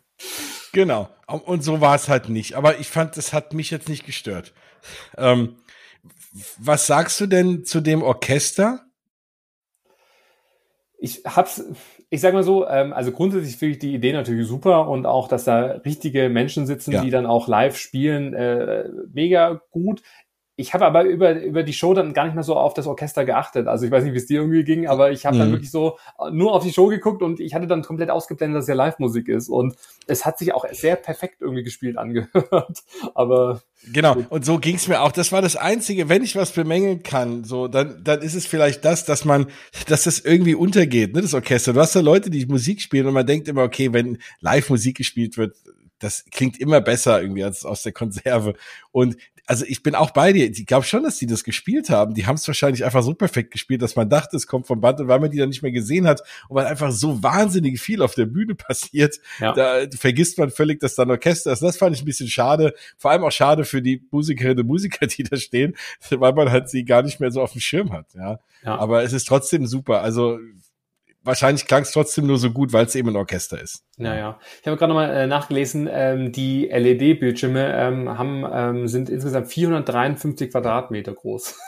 genau. 0.71 1.09
Und 1.27 1.63
so 1.63 1.81
war 1.81 1.95
es 1.95 2.07
halt 2.07 2.29
nicht. 2.29 2.55
Aber 2.55 2.79
ich 2.79 2.87
fand, 2.87 3.17
das 3.17 3.33
hat 3.33 3.53
mich 3.53 3.69
jetzt 3.69 3.89
nicht 3.89 4.05
gestört. 4.05 4.53
Ähm, 5.17 5.57
was 6.57 6.87
sagst 6.87 7.19
du 7.19 7.27
denn 7.27 7.65
zu 7.65 7.81
dem 7.81 8.01
Orchester? 8.01 8.85
Ich 10.97 11.23
hab's, 11.25 11.65
ich 12.09 12.21
sag 12.21 12.33
mal 12.33 12.43
so, 12.43 12.65
ähm, 12.65 12.93
also 12.93 13.11
grundsätzlich 13.11 13.57
finde 13.57 13.73
ich 13.73 13.79
die 13.79 13.93
Idee 13.93 14.13
natürlich 14.13 14.47
super 14.47 14.87
und 14.87 15.05
auch, 15.05 15.27
dass 15.27 15.43
da 15.43 15.63
richtige 15.83 16.29
Menschen 16.29 16.65
sitzen, 16.65 16.93
ja. 16.93 17.01
die 17.03 17.09
dann 17.09 17.25
auch 17.25 17.49
live 17.49 17.75
spielen, 17.75 18.33
äh, 18.33 18.87
mega 19.11 19.61
gut. 19.71 20.01
Ich 20.61 20.75
habe 20.75 20.85
aber 20.85 21.03
über, 21.03 21.41
über 21.41 21.63
die 21.63 21.73
Show 21.73 21.93
dann 21.93 22.13
gar 22.13 22.25
nicht 22.25 22.35
mehr 22.35 22.43
so 22.43 22.55
auf 22.55 22.75
das 22.75 22.85
Orchester 22.85 23.25
geachtet. 23.25 23.67
Also 23.67 23.85
ich 23.85 23.91
weiß 23.91 24.03
nicht, 24.03 24.13
wie 24.13 24.17
es 24.17 24.27
dir 24.27 24.41
irgendwie 24.41 24.63
ging, 24.63 24.87
aber 24.87 25.11
ich 25.11 25.25
habe 25.25 25.35
mhm. 25.35 25.39
dann 25.39 25.51
wirklich 25.51 25.71
so 25.71 25.97
äh, 26.19 26.29
nur 26.31 26.53
auf 26.53 26.63
die 26.63 26.71
Show 26.71 26.87
geguckt 26.87 27.23
und 27.23 27.39
ich 27.39 27.55
hatte 27.55 27.65
dann 27.65 27.81
komplett 27.81 28.11
ausgeblendet, 28.11 28.57
dass 28.57 28.65
es 28.65 28.69
ja 28.69 28.75
Live-Musik 28.75 29.27
ist. 29.27 29.49
Und 29.49 29.75
es 30.05 30.23
hat 30.23 30.37
sich 30.37 30.53
auch 30.53 30.65
sehr 30.71 30.95
perfekt 30.95 31.41
irgendwie 31.41 31.63
gespielt 31.63 31.97
angehört. 31.97 32.83
aber 33.15 33.61
Genau, 33.91 34.15
und 34.29 34.45
so 34.45 34.59
ging's 34.59 34.87
mir 34.87 35.01
auch. 35.01 35.11
Das 35.11 35.31
war 35.31 35.41
das 35.41 35.55
Einzige, 35.55 36.07
wenn 36.07 36.23
ich 36.23 36.35
was 36.35 36.51
bemängeln 36.51 37.01
kann, 37.01 37.43
so, 37.43 37.67
dann, 37.67 38.03
dann 38.03 38.21
ist 38.21 38.35
es 38.35 38.45
vielleicht 38.45 38.85
das, 38.85 39.05
dass 39.05 39.25
man, 39.25 39.47
dass 39.87 40.03
das 40.03 40.19
irgendwie 40.19 40.53
untergeht, 40.53 41.15
ne, 41.15 41.21
das 41.21 41.33
Orchester. 41.33 41.73
Du 41.73 41.79
hast 41.79 41.95
da 41.95 41.99
Leute, 41.99 42.29
die 42.29 42.45
Musik 42.45 42.79
spielen 42.81 43.07
und 43.07 43.15
man 43.15 43.25
denkt 43.25 43.47
immer, 43.47 43.63
okay, 43.63 43.91
wenn 43.91 44.19
live 44.39 44.69
Musik 44.69 44.97
gespielt 44.97 45.35
wird, 45.37 45.55
das 46.01 46.25
klingt 46.31 46.59
immer 46.59 46.81
besser 46.81 47.21
irgendwie 47.21 47.43
als 47.43 47.65
aus 47.65 47.83
der 47.83 47.93
Konserve. 47.93 48.55
Und 48.91 49.15
also 49.47 49.65
ich 49.67 49.83
bin 49.83 49.95
auch 49.95 50.11
bei 50.11 50.33
dir. 50.33 50.49
Ich 50.49 50.65
glaube 50.65 50.85
schon, 50.85 51.03
dass 51.03 51.17
die 51.17 51.25
das 51.25 51.43
gespielt 51.43 51.89
haben. 51.89 52.13
Die 52.13 52.25
haben 52.25 52.35
es 52.35 52.47
wahrscheinlich 52.47 52.85
einfach 52.85 53.03
so 53.03 53.13
perfekt 53.13 53.51
gespielt, 53.51 53.81
dass 53.81 53.95
man 53.95 54.09
dachte, 54.09 54.37
es 54.37 54.47
kommt 54.47 54.67
vom 54.67 54.81
Band 54.81 54.99
und 55.01 55.07
weil 55.07 55.19
man 55.19 55.31
die 55.31 55.37
dann 55.37 55.49
nicht 55.49 55.61
mehr 55.61 55.71
gesehen 55.71 56.07
hat 56.07 56.21
und 56.47 56.55
weil 56.55 56.65
einfach 56.65 56.91
so 56.91 57.21
wahnsinnig 57.21 57.79
viel 57.81 58.01
auf 58.01 58.15
der 58.15 58.25
Bühne 58.25 58.55
passiert, 58.55 59.19
ja. 59.39 59.53
da 59.53 59.81
vergisst 59.97 60.37
man 60.37 60.51
völlig, 60.51 60.79
dass 60.79 60.95
da 60.95 61.03
ein 61.03 61.11
Orchester 61.11 61.51
ist. 61.51 61.61
Das 61.61 61.77
fand 61.77 61.95
ich 61.95 62.01
ein 62.01 62.05
bisschen 62.05 62.29
schade. 62.29 62.73
Vor 62.97 63.11
allem 63.11 63.23
auch 63.23 63.31
schade 63.31 63.65
für 63.65 63.81
die 63.81 64.05
Musikerinnen 64.11 64.59
und 64.59 64.67
Musiker, 64.67 65.07
die 65.07 65.23
da 65.23 65.37
stehen, 65.37 65.75
weil 66.09 66.33
man 66.33 66.49
halt 66.49 66.69
sie 66.69 66.85
gar 66.85 67.01
nicht 67.01 67.19
mehr 67.19 67.31
so 67.31 67.41
auf 67.41 67.51
dem 67.51 67.61
Schirm 67.61 67.91
hat. 67.91 68.07
Ja. 68.13 68.39
ja. 68.63 68.77
Aber 68.77 69.03
es 69.03 69.13
ist 69.13 69.27
trotzdem 69.27 69.65
super. 69.67 70.01
Also 70.01 70.39
wahrscheinlich 71.23 71.67
klang 71.67 71.83
es 71.83 71.91
trotzdem 71.91 72.27
nur 72.27 72.37
so 72.37 72.51
gut, 72.51 72.73
weil 72.73 72.85
es 72.85 72.95
eben 72.95 73.09
ein 73.09 73.15
Orchester 73.15 73.61
ist. 73.61 73.83
Naja, 73.97 74.39
ich 74.61 74.67
habe 74.67 74.77
gerade 74.77 74.93
nochmal 74.93 75.09
äh, 75.11 75.27
nachgelesen, 75.27 75.87
ähm, 75.91 76.31
die 76.31 76.67
LED-Bildschirme 76.67 77.73
ähm, 77.73 78.17
haben, 78.17 78.45
ähm, 78.51 78.87
sind 78.87 79.09
insgesamt 79.09 79.47
453 79.47 80.51
Quadratmeter 80.51 81.13
groß. 81.13 81.59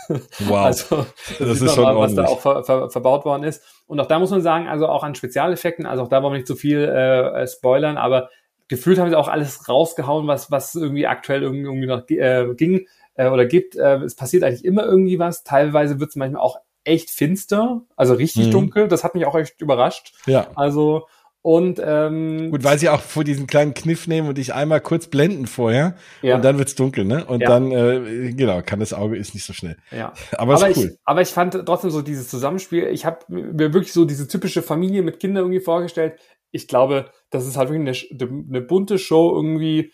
Wow. 0.48 0.58
also 0.66 1.06
das, 1.30 1.38
das 1.40 1.62
ist 1.62 1.76
schon 1.76 1.84
mal, 1.84 1.98
was 1.98 2.16
da 2.16 2.26
auch 2.26 2.42
ver 2.42 2.64
ver 2.64 2.90
verbaut 2.90 3.26
worden 3.26 3.44
ist. 3.44 3.64
Und 3.86 4.00
auch 4.00 4.08
da 4.08 4.20
muss 4.20 4.32
man 4.32 4.42
sagen, 4.42 4.68
also 4.68 4.88
auch 4.88 5.04
an 5.04 5.16
Spezialeffekten, 5.16 5.86
also 5.86 6.04
auch 6.04 6.10
da 6.10 6.24
wollen 6.24 6.34
wir 6.34 6.38
nicht 6.38 6.48
zu 6.48 6.54
so 6.54 6.60
viel 6.60 6.84
äh, 6.84 7.48
spoilern, 7.48 7.98
aber 7.98 8.30
gefühlt 8.68 8.98
haben 8.98 9.10
sie 9.10 9.18
auch 9.18 9.28
alles 9.28 9.70
rausgehauen, 9.70 10.28
was, 10.28 10.50
was 10.50 10.74
irgendwie 10.74 11.06
aktuell 11.06 11.44
irgendwie 11.44 11.86
noch 11.86 12.10
äh, 12.10 12.48
ging 12.56 12.88
äh, 13.16 13.28
oder 13.28 13.46
gibt. 13.46 13.76
Äh, 13.76 13.98
es 13.98 14.16
passiert 14.16 14.44
eigentlich 14.44 14.66
immer 14.66 14.86
irgendwie 14.86 15.20
was. 15.20 15.44
Teilweise 15.44 16.00
wird 16.00 16.10
es 16.10 16.16
manchmal 16.16 16.42
auch 16.42 16.60
echt 16.84 17.10
finster, 17.10 17.82
also 17.96 18.14
richtig 18.14 18.48
mhm. 18.48 18.52
dunkel. 18.52 18.88
Das 18.88 19.04
hat 19.04 19.16
mich 19.16 19.26
auch 19.26 19.36
echt 19.36 19.62
überrascht. 19.62 20.14
Ja. 20.26 20.48
Also 20.56 21.08
und 21.44 21.82
ähm, 21.86 22.52
gut, 22.52 22.64
weil 22.64 22.80
sie 22.80 22.88
auch 22.88 23.02
vor 23.02 23.26
diesen 23.26 23.48
kleinen 23.48 23.74
Kniff 23.74 24.08
nehmen 24.08 24.30
und 24.30 24.38
dich 24.38 24.54
einmal 24.54 24.80
kurz 24.80 25.08
blenden 25.08 25.46
vorher 25.46 25.96
ja. 26.22 26.38
und 26.38 26.46
dann 26.46 26.58
wird's 26.58 26.74
dunkel, 26.74 27.04
ne? 27.04 27.26
Und 27.26 27.42
ja. 27.42 27.50
dann 27.50 27.70
äh, 27.74 28.32
genau, 28.32 28.62
kann 28.62 28.80
das 28.80 28.94
Auge 28.94 29.18
ist 29.18 29.34
nicht 29.34 29.46
so 29.46 29.52
schnell. 29.52 29.76
Ja. 29.92 30.14
Aber, 30.38 30.54
aber 30.54 30.70
ist 30.70 30.78
cool. 30.78 30.92
Ich, 30.94 31.00
aber 31.04 31.22
ich 31.22 31.28
fand 31.28 31.62
trotzdem 31.66 31.90
so 31.90 32.02
dieses 32.02 32.30
Zusammenspiel. 32.30 32.86
Ich 32.86 33.06
habe 33.06 33.26
mir 33.28 33.74
wirklich 33.74 33.92
so 33.92 34.06
diese 34.06 34.30
typische 34.30 34.62
Familie 34.62 35.02
mit 35.04 35.20
Kindern 35.20 35.44
irgendwie 35.44 35.60
vorgestellt. 35.60 36.18
Ich 36.52 36.70
glaube, 36.70 37.12
das 37.30 37.46
ist 37.46 37.58
halt 37.58 37.72
wirklich 37.72 38.10
eine, 38.10 38.46
eine 38.48 38.62
bunte 38.62 38.98
Show 38.98 39.36
irgendwie 39.36 39.92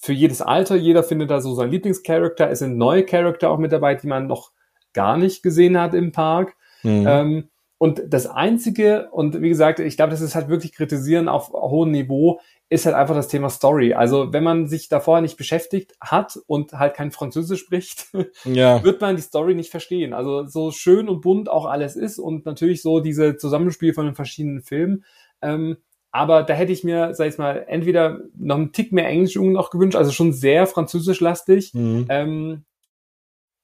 für 0.00 0.12
jedes 0.12 0.40
Alter. 0.40 0.76
Jeder 0.76 1.02
findet 1.02 1.32
da 1.32 1.40
so 1.40 1.52
seinen 1.56 1.72
Lieblingscharakter. 1.72 2.48
Es 2.48 2.60
sind 2.60 2.78
neue 2.78 3.04
Charakter 3.04 3.50
auch 3.50 3.58
mit 3.58 3.72
dabei, 3.72 3.96
die 3.96 4.06
man 4.06 4.28
noch 4.28 4.52
gar 4.92 5.16
nicht 5.16 5.42
gesehen 5.42 5.78
hat 5.78 5.94
im 5.94 6.12
Park. 6.12 6.54
Mhm. 6.82 7.04
Ähm, 7.06 7.48
und 7.78 8.00
das 8.06 8.28
Einzige, 8.28 9.08
und 9.10 9.42
wie 9.42 9.48
gesagt, 9.48 9.80
ich 9.80 9.96
glaube, 9.96 10.12
das 10.12 10.20
ist 10.20 10.36
halt 10.36 10.48
wirklich 10.48 10.72
kritisieren 10.72 11.28
auf 11.28 11.50
hohem 11.52 11.90
Niveau, 11.90 12.38
ist 12.68 12.86
halt 12.86 12.94
einfach 12.94 13.16
das 13.16 13.26
Thema 13.26 13.50
Story. 13.50 13.92
Also 13.92 14.32
wenn 14.32 14.44
man 14.44 14.68
sich 14.68 14.88
davor 14.88 15.20
nicht 15.20 15.36
beschäftigt 15.36 15.94
hat 16.00 16.38
und 16.46 16.74
halt 16.74 16.94
kein 16.94 17.10
Französisch 17.10 17.60
spricht, 17.60 18.06
ja. 18.44 18.84
wird 18.84 19.00
man 19.00 19.16
die 19.16 19.22
Story 19.22 19.56
nicht 19.56 19.70
verstehen. 19.70 20.12
Also 20.12 20.46
so 20.46 20.70
schön 20.70 21.08
und 21.08 21.22
bunt 21.22 21.50
auch 21.50 21.66
alles 21.66 21.96
ist 21.96 22.20
und 22.20 22.46
natürlich 22.46 22.82
so 22.82 23.00
diese 23.00 23.36
Zusammenspiel 23.36 23.94
von 23.94 24.06
den 24.06 24.14
verschiedenen 24.14 24.62
Filmen. 24.62 25.04
Ähm, 25.42 25.78
aber 26.12 26.44
da 26.44 26.54
hätte 26.54 26.72
ich 26.72 26.84
mir, 26.84 27.14
sag 27.14 27.28
ich 27.28 27.38
mal, 27.38 27.64
entweder 27.66 28.20
noch 28.38 28.56
einen 28.56 28.72
Tick 28.72 28.92
mehr 28.92 29.08
Englisch 29.08 29.34
noch 29.34 29.70
gewünscht, 29.70 29.96
also 29.96 30.12
schon 30.12 30.32
sehr 30.32 30.66
französisch-lastig. 30.66 31.74
Mhm. 31.74 32.06
Ähm, 32.10 32.64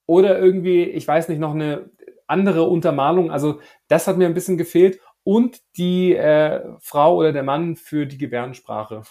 oder 0.08 0.38
irgendwie, 0.38 0.84
ich 0.84 1.06
weiß 1.06 1.28
nicht, 1.28 1.38
noch 1.38 1.54
eine 1.54 1.90
andere 2.26 2.62
Untermalung. 2.62 3.30
Also 3.30 3.60
das 3.88 4.06
hat 4.06 4.16
mir 4.16 4.26
ein 4.26 4.34
bisschen 4.34 4.56
gefehlt. 4.56 5.00
Und 5.22 5.60
die 5.76 6.14
äh, 6.14 6.62
Frau 6.80 7.16
oder 7.16 7.32
der 7.32 7.42
Mann 7.42 7.76
für 7.76 8.06
die 8.06 8.16
Gebärdensprache. 8.16 9.02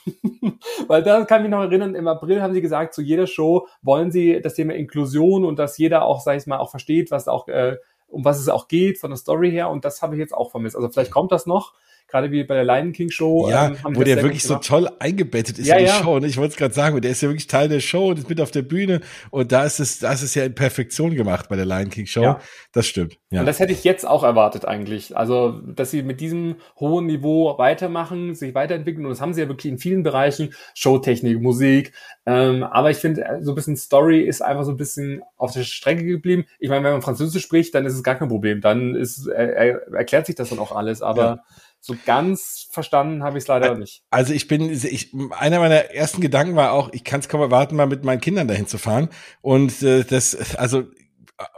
Weil 0.87 1.03
da 1.03 1.23
kann 1.25 1.41
ich 1.41 1.43
mich 1.43 1.51
noch 1.51 1.61
erinnern, 1.61 1.93
im 1.93 2.07
April 2.07 2.41
haben 2.41 2.55
sie 2.55 2.61
gesagt, 2.61 2.95
zu 2.95 3.03
jeder 3.03 3.27
Show 3.27 3.67
wollen 3.83 4.09
sie 4.09 4.41
das 4.41 4.55
Thema 4.55 4.73
Inklusion 4.73 5.45
und 5.45 5.59
dass 5.59 5.77
jeder 5.77 6.03
auch, 6.03 6.21
sag 6.21 6.37
ich 6.37 6.47
mal, 6.47 6.57
auch 6.57 6.71
versteht, 6.71 7.11
was 7.11 7.27
auch, 7.27 7.47
äh, 7.47 7.77
um 8.07 8.25
was 8.25 8.39
es 8.39 8.49
auch 8.49 8.67
geht 8.67 8.97
von 8.97 9.11
der 9.11 9.17
Story 9.17 9.51
her. 9.51 9.69
Und 9.69 9.85
das 9.85 10.01
habe 10.01 10.15
ich 10.15 10.19
jetzt 10.19 10.33
auch 10.33 10.49
vermisst. 10.49 10.75
Also 10.75 10.89
vielleicht 10.89 11.11
kommt 11.11 11.31
das 11.31 11.45
noch. 11.45 11.75
Gerade 12.07 12.31
wie 12.31 12.43
bei 12.43 12.55
der 12.55 12.63
Lion 12.63 12.93
King 12.93 13.09
Show. 13.09 13.49
Ja, 13.49 13.67
ähm, 13.67 13.77
wo 13.93 14.03
der 14.03 14.21
wirklich 14.21 14.43
so 14.43 14.55
toll 14.55 14.89
eingebettet 14.99 15.59
ist 15.59 15.67
ja, 15.67 15.75
in 15.75 15.85
die 15.85 15.91
ja. 15.91 16.03
Show. 16.03 16.19
Ne? 16.19 16.27
Ich 16.27 16.37
wollte 16.37 16.51
es 16.51 16.57
gerade 16.57 16.73
sagen, 16.73 16.99
der 17.01 17.11
ist 17.11 17.21
ja 17.21 17.29
wirklich 17.29 17.47
Teil 17.47 17.69
der 17.69 17.79
Show 17.79 18.09
und 18.09 18.19
ist 18.19 18.29
mit 18.29 18.41
auf 18.41 18.51
der 18.51 18.61
Bühne 18.61 19.01
und 19.29 19.51
da 19.51 19.63
ist 19.65 19.79
es, 19.79 19.99
da 19.99 20.13
ist 20.13 20.21
es 20.21 20.35
ja 20.35 20.45
in 20.45 20.55
Perfektion 20.55 21.15
gemacht 21.15 21.49
bei 21.49 21.55
der 21.55 21.65
Lion 21.65 21.89
King 21.89 22.05
Show. 22.05 22.23
Ja. 22.23 22.39
Das 22.71 22.87
stimmt. 22.87 23.17
Ja. 23.29 23.41
Und 23.41 23.45
das 23.45 23.59
hätte 23.59 23.73
ich 23.73 23.83
jetzt 23.83 24.07
auch 24.07 24.23
erwartet 24.23 24.65
eigentlich. 24.65 25.17
Also, 25.17 25.59
dass 25.61 25.91
sie 25.91 26.03
mit 26.03 26.21
diesem 26.21 26.55
hohen 26.79 27.05
Niveau 27.05 27.57
weitermachen, 27.57 28.35
sich 28.35 28.55
weiterentwickeln 28.55 29.05
und 29.05 29.11
das 29.11 29.21
haben 29.21 29.33
sie 29.33 29.41
ja 29.41 29.47
wirklich 29.47 29.71
in 29.71 29.79
vielen 29.79 30.03
Bereichen, 30.03 30.53
Showtechnik, 30.75 31.41
Musik. 31.41 31.93
Ähm, 32.25 32.63
aber 32.63 32.91
ich 32.91 32.97
finde, 32.97 33.39
so 33.41 33.51
ein 33.51 33.55
bisschen 33.55 33.77
Story 33.77 34.21
ist 34.21 34.41
einfach 34.41 34.63
so 34.63 34.71
ein 34.71 34.77
bisschen 34.77 35.21
auf 35.37 35.53
der 35.53 35.63
Strecke 35.63 36.03
geblieben. 36.03 36.45
Ich 36.59 36.69
meine, 36.69 36.83
wenn 36.83 36.91
man 36.93 37.01
Französisch 37.01 37.43
spricht, 37.43 37.73
dann 37.75 37.85
ist 37.85 37.93
es 37.93 38.03
gar 38.03 38.15
kein 38.15 38.27
Problem. 38.27 38.61
Dann 38.61 38.95
ist, 38.95 39.27
äh, 39.27 39.75
erklärt 39.93 40.25
sich 40.25 40.35
das 40.35 40.49
dann 40.49 40.59
auch 40.59 40.75
alles. 40.75 41.01
Aber 41.01 41.23
ja. 41.23 41.43
So 41.87 41.95
ganz 42.05 42.67
verstanden 42.69 43.23
habe 43.23 43.37
ich 43.37 43.45
es 43.45 43.47
leider 43.47 43.75
nicht. 43.75 44.03
Also 44.09 44.33
ich 44.33 44.49
bin, 44.49 44.69
ich, 44.69 45.13
einer 45.31 45.59
meiner 45.59 45.85
ersten 45.91 46.19
Gedanken 46.19 46.57
war 46.57 46.73
auch, 46.73 46.91
ich 46.91 47.05
kann 47.05 47.21
es 47.21 47.29
kaum 47.29 47.39
erwarten, 47.39 47.77
mal 47.77 47.87
mit 47.87 48.03
meinen 48.03 48.19
Kindern 48.19 48.49
dahin 48.49 48.67
zu 48.67 48.77
fahren. 48.77 49.07
Und 49.41 49.81
äh, 49.83 50.03
das, 50.03 50.55
also 50.57 50.83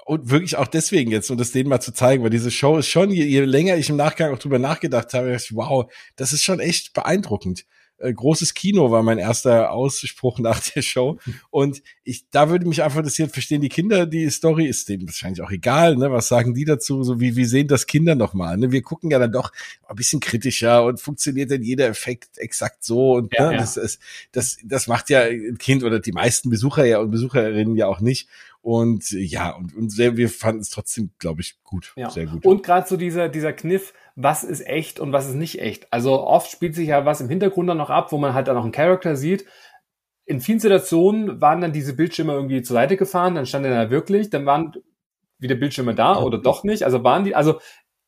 und 0.06 0.30
wirklich 0.30 0.56
auch 0.56 0.68
deswegen 0.68 1.10
jetzt, 1.10 1.32
um 1.32 1.38
das 1.38 1.52
denen 1.52 1.70
mal 1.70 1.80
zu 1.80 1.94
zeigen, 1.94 2.24
weil 2.24 2.30
diese 2.30 2.52
Show 2.52 2.78
ist 2.78 2.90
schon, 2.90 3.10
je, 3.10 3.24
je 3.24 3.40
länger 3.42 3.76
ich 3.78 3.90
im 3.90 3.96
Nachgang 3.96 4.32
auch 4.32 4.40
drüber 4.40 4.60
nachgedacht 4.60 5.16
habe, 5.16 5.34
ich, 5.36 5.56
wow, 5.56 5.92
das 6.16 6.32
ist 6.32 6.44
schon 6.44 6.60
echt 6.60 6.94
beeindruckend 6.94 7.66
äh, 8.00 8.14
großes 8.14 8.54
Kino 8.54 8.92
war 8.92 9.04
mein 9.04 9.18
erster 9.18 9.72
Ausspruch 9.72 10.40
nach 10.40 10.60
der 10.60 10.82
Show. 10.82 11.20
Und 11.50 11.82
ich, 12.04 12.30
da 12.32 12.50
würde 12.50 12.68
mich 12.68 12.82
einfach 12.84 13.00
interessieren, 13.00 13.30
verstehen 13.30 13.62
die 13.62 13.70
Kinder 13.70 14.06
die 14.06 14.30
Story? 14.30 14.66
Ist 14.66 14.90
denen 14.90 15.06
wahrscheinlich 15.08 15.42
auch 15.42 15.52
egal, 15.52 15.96
ne? 15.96 16.12
Was 16.12 16.28
sagen 16.28 16.54
die 16.54 16.66
dazu? 16.66 17.04
So 17.04 17.20
wie, 17.20 17.36
wie 17.36 17.46
sehen 17.46 17.68
das 17.68 17.88
Kinder 17.88 18.16
nochmal? 18.16 18.58
Ne? 18.58 18.72
Wir 18.72 18.82
gucken 18.82 19.12
ja 19.12 19.20
dann 19.20 19.32
doch 19.32 19.52
ein 19.88 19.96
bisschen 19.96 20.20
kritischer 20.20 20.84
und 20.84 21.00
funktioniert 21.00 21.52
denn 21.52 21.64
jeder 21.64 21.88
Effekt 21.88 22.38
exakt 22.38 22.84
so? 22.84 23.14
Und 23.14 23.34
ja, 23.34 23.48
ne? 23.48 23.54
ja. 23.54 23.60
Das, 23.60 23.76
das, 23.76 24.00
das, 24.32 24.58
das 24.64 24.88
macht 24.88 25.10
ja 25.10 25.22
ein 25.22 25.58
Kind 25.58 25.84
oder 25.84 26.00
die 26.00 26.12
meisten 26.12 26.50
Besucher 26.50 26.86
ja 26.86 27.00
und 27.00 27.12
Besucherinnen 27.12 27.76
ja 27.76 27.88
auch 27.88 28.00
nicht. 28.00 28.28
Und 28.62 29.12
ja, 29.12 29.52
und, 29.52 29.74
und 29.76 29.90
sehr, 29.90 30.18
wir 30.18 30.30
fanden 30.30 30.62
es 30.62 30.70
trotzdem, 30.70 31.12
glaube 31.18 31.42
ich, 31.42 31.64
gut. 31.64 31.94
Ja. 31.96 32.10
Sehr 32.10 32.26
gut. 32.26 32.46
Und 32.46 32.62
gerade 32.62 32.88
so 32.88 32.98
dieser, 32.98 33.30
dieser 33.30 33.54
Kniff, 33.54 33.94
was 34.22 34.44
ist 34.44 34.68
echt 34.68 35.00
und 35.00 35.14
was 35.14 35.30
ist 35.30 35.36
nicht 35.36 35.62
echt. 35.62 35.92
Also 35.94 36.22
oft 36.22 36.52
spielt 36.52 36.76
sich 36.76 36.90
ja 36.90 37.06
was 37.06 37.22
im 37.22 37.30
Hintergrund 37.30 37.70
dann 37.70 37.78
noch 37.78 37.90
ab, 37.90 38.12
wo 38.12 38.18
man 38.18 38.34
halt 38.34 38.50
dann 38.50 38.56
noch 38.56 38.64
einen 38.64 38.74
Charakter 38.74 39.16
sieht. 39.16 39.46
In 40.26 40.42
vielen 40.42 40.60
Situationen 40.60 41.40
waren 41.40 41.62
dann 41.62 41.72
diese 41.72 41.96
Bildschirme 41.96 42.34
irgendwie 42.34 42.62
zur 42.62 42.74
Seite 42.74 42.98
gefahren, 42.98 43.36
dann 43.36 43.46
stand 43.46 43.66
er 43.66 43.86
da 43.86 43.90
wirklich, 43.90 44.30
dann 44.30 44.46
waren 44.46 44.74
wieder 45.38 45.56
Bildschirme 45.56 45.96
da 45.96 46.22
oder 46.22 46.38
doch 46.38 46.66
nicht. 46.66 46.84
Also 46.84 47.02
waren 47.04 47.24
die, 47.24 47.34
also 47.34 47.62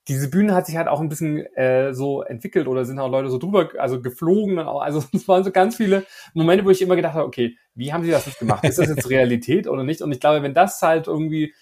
diese 0.10 0.30
Bühne 0.30 0.54
hat 0.54 0.66
sich 0.66 0.76
halt 0.76 0.90
auch 0.90 1.00
ein 1.00 1.08
bisschen 1.08 1.46
äh, 1.56 1.94
so 1.94 2.24
entwickelt 2.24 2.68
oder 2.68 2.84
sind 2.84 3.00
auch 3.00 3.10
Leute 3.10 3.30
so 3.30 3.38
drüber, 3.38 3.70
also 3.78 4.02
geflogen. 4.02 4.60
Und 4.60 4.66
auch, 4.66 4.82
also 4.82 5.02
es 5.14 5.28
waren 5.30 5.46
so 5.46 5.52
ganz 5.52 5.78
viele 5.78 6.06
Momente, 6.34 6.66
wo 6.66 6.72
ich 6.72 6.82
immer 6.82 6.98
gedacht 6.98 7.14
habe, 7.14 7.26
okay, 7.26 7.56
wie 7.74 7.94
haben 7.94 8.04
sie 8.04 8.12
das 8.12 8.26
jetzt 8.26 8.40
gemacht? 8.40 8.66
Ist 8.66 8.80
das 8.80 8.90
jetzt 8.90 9.10
Realität 9.10 9.66
oder 9.66 9.86
nicht? 9.86 10.02
Und 10.02 10.12
ich 10.12 10.20
glaube, 10.20 10.44
wenn 10.44 10.54
das 10.54 10.82
halt 10.82 11.08
irgendwie 11.08 11.54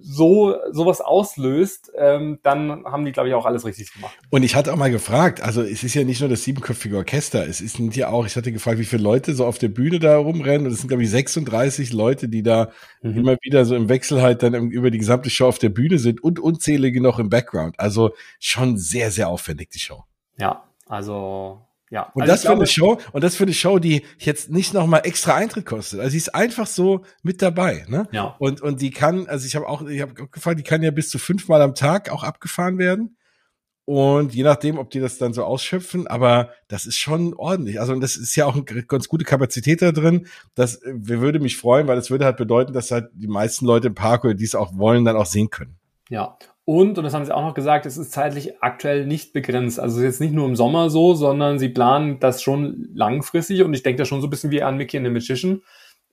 so 0.00 0.56
sowas 0.70 1.00
auslöst, 1.00 1.92
ähm, 1.96 2.38
dann 2.42 2.84
haben 2.84 3.04
die, 3.04 3.12
glaube 3.12 3.28
ich, 3.28 3.34
auch 3.34 3.46
alles 3.46 3.64
richtig 3.64 3.92
gemacht. 3.92 4.16
Und 4.30 4.42
ich 4.42 4.54
hatte 4.54 4.72
auch 4.72 4.76
mal 4.76 4.90
gefragt, 4.90 5.40
also 5.40 5.62
es 5.62 5.82
ist 5.82 5.94
ja 5.94 6.04
nicht 6.04 6.20
nur 6.20 6.28
das 6.28 6.44
siebenköpfige 6.44 6.96
Orchester, 6.96 7.46
es 7.46 7.60
ist 7.60 7.78
ja 7.96 8.08
auch, 8.08 8.26
ich 8.26 8.36
hatte 8.36 8.52
gefragt, 8.52 8.78
wie 8.78 8.84
viele 8.84 9.02
Leute 9.02 9.34
so 9.34 9.46
auf 9.46 9.58
der 9.58 9.68
Bühne 9.68 9.98
da 9.98 10.16
rumrennen 10.16 10.66
und 10.66 10.72
es 10.72 10.80
sind, 10.80 10.88
glaube 10.88 11.02
ich, 11.02 11.10
36 11.10 11.92
Leute, 11.92 12.28
die 12.28 12.42
da 12.42 12.70
mhm. 13.02 13.16
immer 13.18 13.36
wieder 13.42 13.64
so 13.64 13.76
im 13.76 13.88
Wechsel 13.88 14.22
halt 14.22 14.42
dann 14.42 14.54
über 14.70 14.90
die 14.90 14.98
gesamte 14.98 15.30
Show 15.30 15.46
auf 15.46 15.58
der 15.58 15.70
Bühne 15.70 15.98
sind 15.98 16.22
und 16.22 16.38
unzählige 16.38 17.00
noch 17.00 17.18
im 17.18 17.28
Background. 17.28 17.78
Also 17.78 18.12
schon 18.38 18.76
sehr, 18.76 19.10
sehr 19.10 19.28
aufwendig, 19.28 19.70
die 19.70 19.80
Show. 19.80 20.04
Ja, 20.38 20.64
also 20.86 21.60
ja. 21.94 22.10
Und 22.12 22.22
also 22.22 22.32
das 22.32 22.42
für 22.42 22.52
eine 22.52 22.66
Show, 22.66 22.98
und 23.12 23.22
das 23.22 23.36
für 23.36 23.44
eine 23.44 23.54
Show, 23.54 23.78
die 23.78 24.04
jetzt 24.18 24.50
nicht 24.50 24.74
nochmal 24.74 25.02
extra 25.04 25.36
Eintritt 25.36 25.64
kostet. 25.64 26.00
Also 26.00 26.10
sie 26.10 26.16
ist 26.16 26.34
einfach 26.34 26.66
so 26.66 27.04
mit 27.22 27.40
dabei, 27.40 27.84
ne? 27.86 28.08
Ja. 28.10 28.34
Und, 28.40 28.60
und 28.60 28.80
die 28.80 28.90
kann, 28.90 29.28
also 29.28 29.46
ich 29.46 29.54
habe 29.54 29.68
auch, 29.68 29.86
ich 29.86 30.02
habe 30.02 30.12
gefragt, 30.12 30.58
die 30.58 30.64
kann 30.64 30.82
ja 30.82 30.90
bis 30.90 31.08
zu 31.08 31.20
fünfmal 31.20 31.62
am 31.62 31.76
Tag 31.76 32.10
auch 32.10 32.24
abgefahren 32.24 32.78
werden. 32.78 33.16
Und 33.84 34.34
je 34.34 34.42
nachdem, 34.42 34.78
ob 34.78 34.90
die 34.90 34.98
das 34.98 35.18
dann 35.18 35.34
so 35.34 35.44
ausschöpfen, 35.44 36.08
aber 36.08 36.50
das 36.66 36.84
ist 36.84 36.96
schon 36.96 37.32
ordentlich. 37.32 37.80
Also, 37.80 37.92
und 37.92 38.00
das 38.00 38.16
ist 38.16 38.34
ja 38.34 38.46
auch 38.46 38.54
eine 38.56 38.64
ganz 38.64 39.08
gute 39.08 39.24
Kapazität 39.24 39.80
da 39.80 39.92
drin. 39.92 40.26
Das 40.56 40.80
würde 40.84 41.38
mich 41.38 41.56
freuen, 41.56 41.86
weil 41.86 41.94
das 41.94 42.10
würde 42.10 42.24
halt 42.24 42.38
bedeuten, 42.38 42.72
dass 42.72 42.90
halt 42.90 43.10
die 43.12 43.28
meisten 43.28 43.66
Leute 43.66 43.86
im 43.86 43.94
Park 43.94 44.24
oder 44.24 44.34
die 44.34 44.44
es 44.44 44.56
auch 44.56 44.76
wollen, 44.76 45.04
dann 45.04 45.16
auch 45.16 45.26
sehen 45.26 45.50
können. 45.50 45.76
Ja. 46.08 46.38
Und, 46.66 46.96
und 46.96 47.04
das 47.04 47.12
haben 47.12 47.24
sie 47.26 47.34
auch 47.34 47.42
noch 47.42 47.54
gesagt, 47.54 47.84
es 47.84 47.98
ist 47.98 48.12
zeitlich 48.12 48.62
aktuell 48.62 49.06
nicht 49.06 49.34
begrenzt. 49.34 49.78
Also 49.78 50.02
jetzt 50.02 50.20
nicht 50.20 50.32
nur 50.32 50.46
im 50.46 50.56
Sommer 50.56 50.88
so, 50.88 51.14
sondern 51.14 51.58
sie 51.58 51.68
planen 51.68 52.20
das 52.20 52.42
schon 52.42 52.88
langfristig 52.94 53.62
und 53.62 53.74
ich 53.74 53.82
denke 53.82 53.98
da 53.98 54.04
schon 54.06 54.22
so 54.22 54.26
ein 54.28 54.30
bisschen 54.30 54.50
wie 54.50 54.62
an 54.62 54.78
Mickey 54.78 54.96
and 54.96 55.06
the 55.06 55.12
Magician 55.12 55.62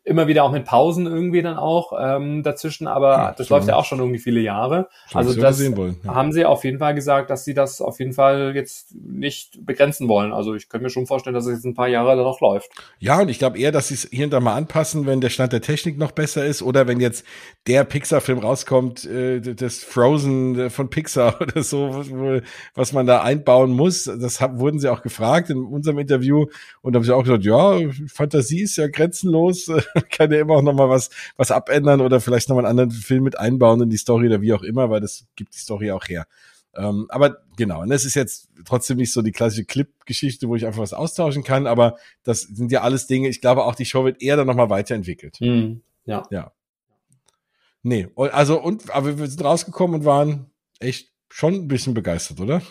immer 0.03 0.27
wieder 0.27 0.43
auch 0.43 0.51
mit 0.51 0.65
Pausen 0.65 1.05
irgendwie 1.05 1.43
dann 1.43 1.57
auch 1.57 1.93
ähm, 1.99 2.41
dazwischen, 2.41 2.87
aber 2.87 3.11
ja, 3.11 3.35
das 3.37 3.49
läuft 3.49 3.67
ja 3.67 3.75
auch 3.75 3.85
schon 3.85 3.99
irgendwie 3.99 4.17
viele 4.17 4.39
Jahre. 4.39 4.89
Also 5.13 5.39
das 5.39 5.59
wollen, 5.75 5.97
ja. 6.03 6.15
haben 6.15 6.31
sie 6.31 6.43
auf 6.43 6.63
jeden 6.63 6.79
Fall 6.79 6.95
gesagt, 6.95 7.29
dass 7.29 7.45
sie 7.45 7.53
das 7.53 7.81
auf 7.81 7.99
jeden 7.99 8.13
Fall 8.13 8.53
jetzt 8.55 8.95
nicht 8.95 9.63
begrenzen 9.63 10.07
wollen. 10.07 10.33
Also 10.33 10.55
ich 10.55 10.69
könnte 10.69 10.85
mir 10.85 10.89
schon 10.89 11.05
vorstellen, 11.05 11.35
dass 11.35 11.45
es 11.45 11.57
jetzt 11.57 11.65
ein 11.65 11.75
paar 11.75 11.87
Jahre 11.87 12.15
dann 12.15 12.25
noch 12.25 12.41
läuft. 12.41 12.71
Ja, 12.97 13.21
und 13.21 13.29
ich 13.29 13.37
glaube 13.37 13.59
eher, 13.59 13.71
dass 13.71 13.89
sie 13.89 13.93
es 13.93 14.07
hier 14.11 14.25
und 14.25 14.31
da 14.31 14.39
mal 14.39 14.55
anpassen, 14.55 15.05
wenn 15.05 15.21
der 15.21 15.29
Stand 15.29 15.53
der 15.53 15.61
Technik 15.61 15.99
noch 15.99 16.11
besser 16.11 16.45
ist 16.45 16.63
oder 16.63 16.87
wenn 16.87 16.99
jetzt 16.99 17.23
der 17.67 17.83
Pixar-Film 17.83 18.39
rauskommt, 18.39 19.05
äh, 19.05 19.39
das 19.39 19.83
Frozen 19.83 20.57
äh, 20.57 20.69
von 20.71 20.89
Pixar 20.89 21.39
oder 21.41 21.61
so, 21.61 22.03
was 22.73 22.91
man 22.91 23.05
da 23.05 23.21
einbauen 23.21 23.71
muss. 23.71 24.05
Das 24.05 24.41
haben, 24.41 24.59
wurden 24.59 24.79
sie 24.79 24.89
auch 24.89 25.03
gefragt 25.03 25.51
in 25.51 25.63
unserem 25.63 25.99
Interview 25.99 26.47
und 26.81 26.95
haben 26.95 27.03
sie 27.03 27.15
auch 27.15 27.23
gesagt, 27.23 27.43
ja, 27.43 27.77
Fantasie 28.07 28.63
ist 28.63 28.77
ja 28.77 28.87
grenzenlos 28.87 29.69
kann 30.09 30.31
ja 30.31 30.39
immer 30.39 30.55
auch 30.55 30.61
nochmal 30.61 30.89
was, 30.89 31.09
was 31.37 31.51
abändern 31.51 32.01
oder 32.01 32.19
vielleicht 32.19 32.49
nochmal 32.49 32.65
einen 32.65 32.79
anderen 32.79 33.01
Film 33.01 33.23
mit 33.23 33.37
einbauen 33.37 33.81
in 33.81 33.89
die 33.89 33.97
Story 33.97 34.27
oder 34.27 34.41
wie 34.41 34.53
auch 34.53 34.63
immer, 34.63 34.89
weil 34.89 35.01
das 35.01 35.25
gibt 35.35 35.53
die 35.53 35.59
Story 35.59 35.91
auch 35.91 36.07
her. 36.07 36.25
Ähm, 36.73 37.07
aber 37.09 37.37
genau, 37.57 37.81
und 37.81 37.89
das 37.89 38.05
ist 38.05 38.15
jetzt 38.15 38.49
trotzdem 38.65 38.97
nicht 38.97 39.11
so 39.11 39.21
die 39.21 39.33
klassische 39.33 39.65
Clip-Geschichte, 39.65 40.47
wo 40.47 40.55
ich 40.55 40.65
einfach 40.65 40.81
was 40.81 40.93
austauschen 40.93 41.43
kann, 41.43 41.67
aber 41.67 41.97
das 42.23 42.41
sind 42.41 42.71
ja 42.71 42.81
alles 42.81 43.07
Dinge, 43.07 43.27
ich 43.27 43.41
glaube 43.41 43.65
auch, 43.65 43.75
die 43.75 43.85
Show 43.85 44.05
wird 44.05 44.21
eher 44.21 44.37
dann 44.37 44.47
nochmal 44.47 44.69
weiterentwickelt. 44.69 45.41
Mhm. 45.41 45.81
Ja. 46.05 46.23
Ja. 46.31 46.53
Nee, 47.83 48.07
also 48.15 48.61
und, 48.61 48.89
aber 48.91 49.17
wir 49.17 49.27
sind 49.27 49.43
rausgekommen 49.43 50.01
und 50.01 50.05
waren 50.05 50.51
echt 50.79 51.11
schon 51.29 51.55
ein 51.55 51.67
bisschen 51.67 51.93
begeistert, 51.93 52.39
oder? 52.39 52.61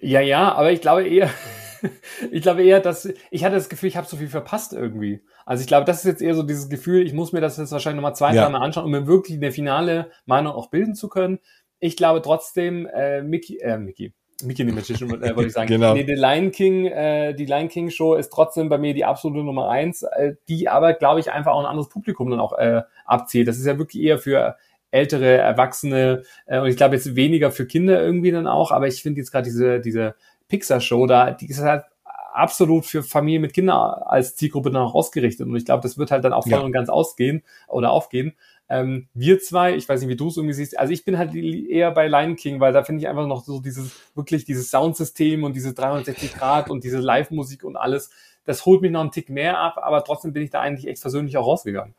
Ja, 0.00 0.20
ja, 0.20 0.52
aber 0.52 0.72
ich 0.72 0.80
glaube 0.80 1.06
eher, 1.06 1.30
ich 2.30 2.42
glaube 2.42 2.62
eher, 2.62 2.80
dass 2.80 3.08
ich 3.30 3.44
hatte 3.44 3.54
das 3.54 3.68
Gefühl, 3.68 3.88
ich 3.88 3.96
habe 3.96 4.06
so 4.06 4.16
viel 4.16 4.28
verpasst 4.28 4.72
irgendwie. 4.72 5.22
Also 5.46 5.62
ich 5.62 5.66
glaube, 5.66 5.84
das 5.84 5.98
ist 5.98 6.04
jetzt 6.04 6.22
eher 6.22 6.34
so 6.34 6.42
dieses 6.42 6.68
Gefühl, 6.68 7.06
ich 7.06 7.12
muss 7.12 7.32
mir 7.32 7.40
das 7.40 7.56
jetzt 7.56 7.72
wahrscheinlich 7.72 7.96
nochmal 7.96 8.16
zwei, 8.16 8.34
ja. 8.34 8.44
dreimal 8.44 8.62
anschauen, 8.62 8.84
um 8.84 8.90
mir 8.90 9.06
wirklich 9.06 9.36
eine 9.36 9.52
finale 9.52 10.10
Meinung 10.26 10.52
auch 10.52 10.70
bilden 10.70 10.94
zu 10.94 11.08
können. 11.08 11.38
Ich 11.80 11.96
glaube 11.96 12.22
trotzdem, 12.22 12.86
äh, 12.86 13.22
Mickey, 13.22 13.58
äh, 13.58 13.78
Mickey, 13.78 14.12
Mickey 14.42 14.64
the 14.64 14.72
Magician, 14.72 15.10
äh, 15.22 15.34
wollte 15.34 15.46
ich 15.46 15.52
sagen. 15.52 15.68
genau. 15.68 15.94
Nee, 15.94 16.04
die 16.04 16.14
Lion 16.14 16.50
King, 16.50 16.86
äh, 16.86 17.34
die 17.34 17.46
Lion 17.46 17.68
King 17.68 17.90
Show 17.90 18.14
ist 18.14 18.30
trotzdem 18.30 18.68
bei 18.68 18.78
mir 18.78 18.94
die 18.94 19.04
absolute 19.04 19.44
Nummer 19.44 19.68
eins, 19.68 20.02
äh, 20.02 20.34
die 20.48 20.68
aber, 20.68 20.94
glaube 20.94 21.20
ich, 21.20 21.32
einfach 21.32 21.52
auch 21.52 21.60
ein 21.60 21.66
anderes 21.66 21.88
Publikum 21.88 22.30
dann 22.30 22.40
auch 22.40 22.56
äh, 22.58 22.82
abzielt. 23.04 23.48
Das 23.48 23.58
ist 23.58 23.66
ja 23.66 23.78
wirklich 23.78 24.02
eher 24.02 24.18
für 24.18 24.56
ältere 24.90 25.36
Erwachsene 25.36 26.22
äh, 26.46 26.60
und 26.60 26.68
ich 26.68 26.76
glaube 26.76 26.94
jetzt 26.94 27.14
weniger 27.14 27.50
für 27.50 27.66
Kinder 27.66 28.00
irgendwie 28.00 28.30
dann 28.30 28.46
auch, 28.46 28.70
aber 28.70 28.86
ich 28.86 29.02
finde 29.02 29.20
jetzt 29.20 29.30
gerade 29.30 29.44
diese, 29.44 29.80
diese 29.80 30.14
Pixar-Show 30.48 31.06
da, 31.06 31.30
die 31.30 31.48
ist 31.48 31.60
halt 31.60 31.84
absolut 32.32 32.86
für 32.86 33.02
Familien 33.02 33.42
mit 33.42 33.52
Kindern 33.52 34.02
als 34.04 34.36
Zielgruppe 34.36 34.70
dann 34.70 34.82
auch 34.82 34.94
ausgerichtet. 34.94 35.46
Und 35.46 35.56
ich 35.56 35.64
glaube, 35.64 35.82
das 35.82 35.98
wird 35.98 36.10
halt 36.10 36.24
dann 36.24 36.32
auch 36.32 36.44
voll 36.44 36.52
ja. 36.52 36.60
und 36.60 36.72
ganz 36.72 36.88
ausgehen 36.88 37.42
oder 37.66 37.90
aufgehen. 37.90 38.34
Ähm, 38.70 39.08
wir 39.14 39.40
zwei, 39.40 39.74
ich 39.74 39.88
weiß 39.88 40.00
nicht, 40.00 40.10
wie 40.10 40.16
du 40.16 40.28
es 40.28 40.36
irgendwie 40.36 40.54
siehst, 40.54 40.78
also 40.78 40.92
ich 40.92 41.04
bin 41.04 41.16
halt 41.16 41.34
eher 41.34 41.90
bei 41.90 42.06
Lion 42.06 42.36
King, 42.36 42.60
weil 42.60 42.72
da 42.72 42.84
finde 42.84 43.00
ich 43.00 43.08
einfach 43.08 43.26
noch 43.26 43.42
so 43.42 43.60
dieses, 43.60 43.92
wirklich 44.14 44.44
dieses 44.44 44.70
Soundsystem 44.70 45.42
und 45.42 45.56
diese 45.56 45.72
360 45.72 46.34
Grad 46.34 46.68
und 46.68 46.84
diese 46.84 46.98
Live-Musik 46.98 47.64
und 47.64 47.76
alles, 47.76 48.10
das 48.44 48.66
holt 48.66 48.82
mich 48.82 48.90
noch 48.90 49.00
einen 49.00 49.10
Tick 49.10 49.30
mehr 49.30 49.58
ab, 49.58 49.78
aber 49.82 50.04
trotzdem 50.04 50.34
bin 50.34 50.42
ich 50.42 50.50
da 50.50 50.60
eigentlich 50.60 50.86
echt 50.86 51.00
persönlich 51.00 51.36
auch 51.38 51.46
rausgegangen. 51.46 51.94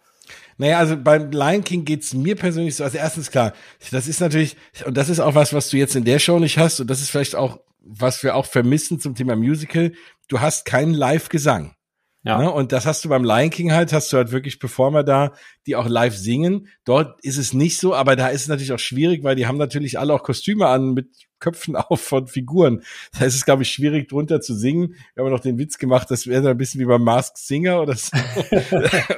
Naja, 0.59 0.77
also 0.77 0.95
beim 0.95 1.31
Lion 1.31 1.63
King 1.63 1.85
geht's 1.85 2.13
mir 2.13 2.35
persönlich 2.35 2.75
so, 2.75 2.83
also 2.83 2.99
erstens 2.99 3.31
klar, 3.31 3.53
das 3.89 4.07
ist 4.07 4.21
natürlich, 4.21 4.55
und 4.85 4.95
das 4.95 5.09
ist 5.09 5.19
auch 5.19 5.33
was, 5.33 5.53
was 5.53 5.69
du 5.69 5.77
jetzt 5.77 5.95
in 5.95 6.05
der 6.05 6.19
Show 6.19 6.37
nicht 6.37 6.59
hast, 6.59 6.79
und 6.79 6.87
das 6.87 7.01
ist 7.01 7.09
vielleicht 7.09 7.35
auch 7.35 7.59
was 7.79 8.23
wir 8.23 8.35
auch 8.35 8.45
vermissen 8.45 8.99
zum 8.99 9.15
Thema 9.15 9.35
Musical, 9.35 9.93
du 10.27 10.39
hast 10.39 10.65
keinen 10.65 10.93
Live-Gesang. 10.93 11.75
Ja. 12.23 12.37
Ne? 12.37 12.51
Und 12.51 12.73
das 12.73 12.85
hast 12.85 13.05
du 13.05 13.09
beim 13.09 13.23
Lion 13.23 13.49
King 13.49 13.71
halt, 13.71 13.93
hast 13.93 14.11
du 14.11 14.17
halt 14.17 14.31
wirklich 14.31 14.59
Performer 14.59 15.03
da, 15.03 15.33
die 15.65 15.77
auch 15.77 15.87
live 15.87 16.15
singen. 16.15 16.67
Dort 16.83 17.23
ist 17.23 17.37
es 17.37 17.53
nicht 17.53 17.77
so, 17.77 17.95
aber 17.95 18.17
da 18.17 18.27
ist 18.27 18.41
es 18.41 18.47
natürlich 18.49 18.73
auch 18.73 18.79
schwierig, 18.79 19.23
weil 19.23 19.37
die 19.37 19.47
haben 19.47 19.57
natürlich 19.57 19.97
alle 19.97 20.13
auch 20.13 20.23
Kostüme 20.23 20.67
an 20.67 20.93
mit 20.93 21.07
Köpfen 21.39 21.75
auf 21.77 22.01
von 22.01 22.27
Figuren. 22.27 22.83
Da 23.17 23.25
ist 23.25 23.35
es, 23.35 23.45
glaube 23.45 23.63
ich, 23.63 23.71
schwierig 23.71 24.09
drunter 24.09 24.41
zu 24.41 24.53
singen. 24.53 24.95
Wir 25.15 25.23
haben 25.23 25.31
noch 25.31 25.39
den 25.39 25.57
Witz 25.57 25.77
gemacht, 25.77 26.11
das 26.11 26.27
wäre 26.27 26.49
ein 26.49 26.57
bisschen 26.57 26.81
wie 26.81 26.85
beim 26.85 27.03
Masked 27.03 27.37
Singer 27.37 27.81
oder 27.81 27.95
so. 27.95 28.11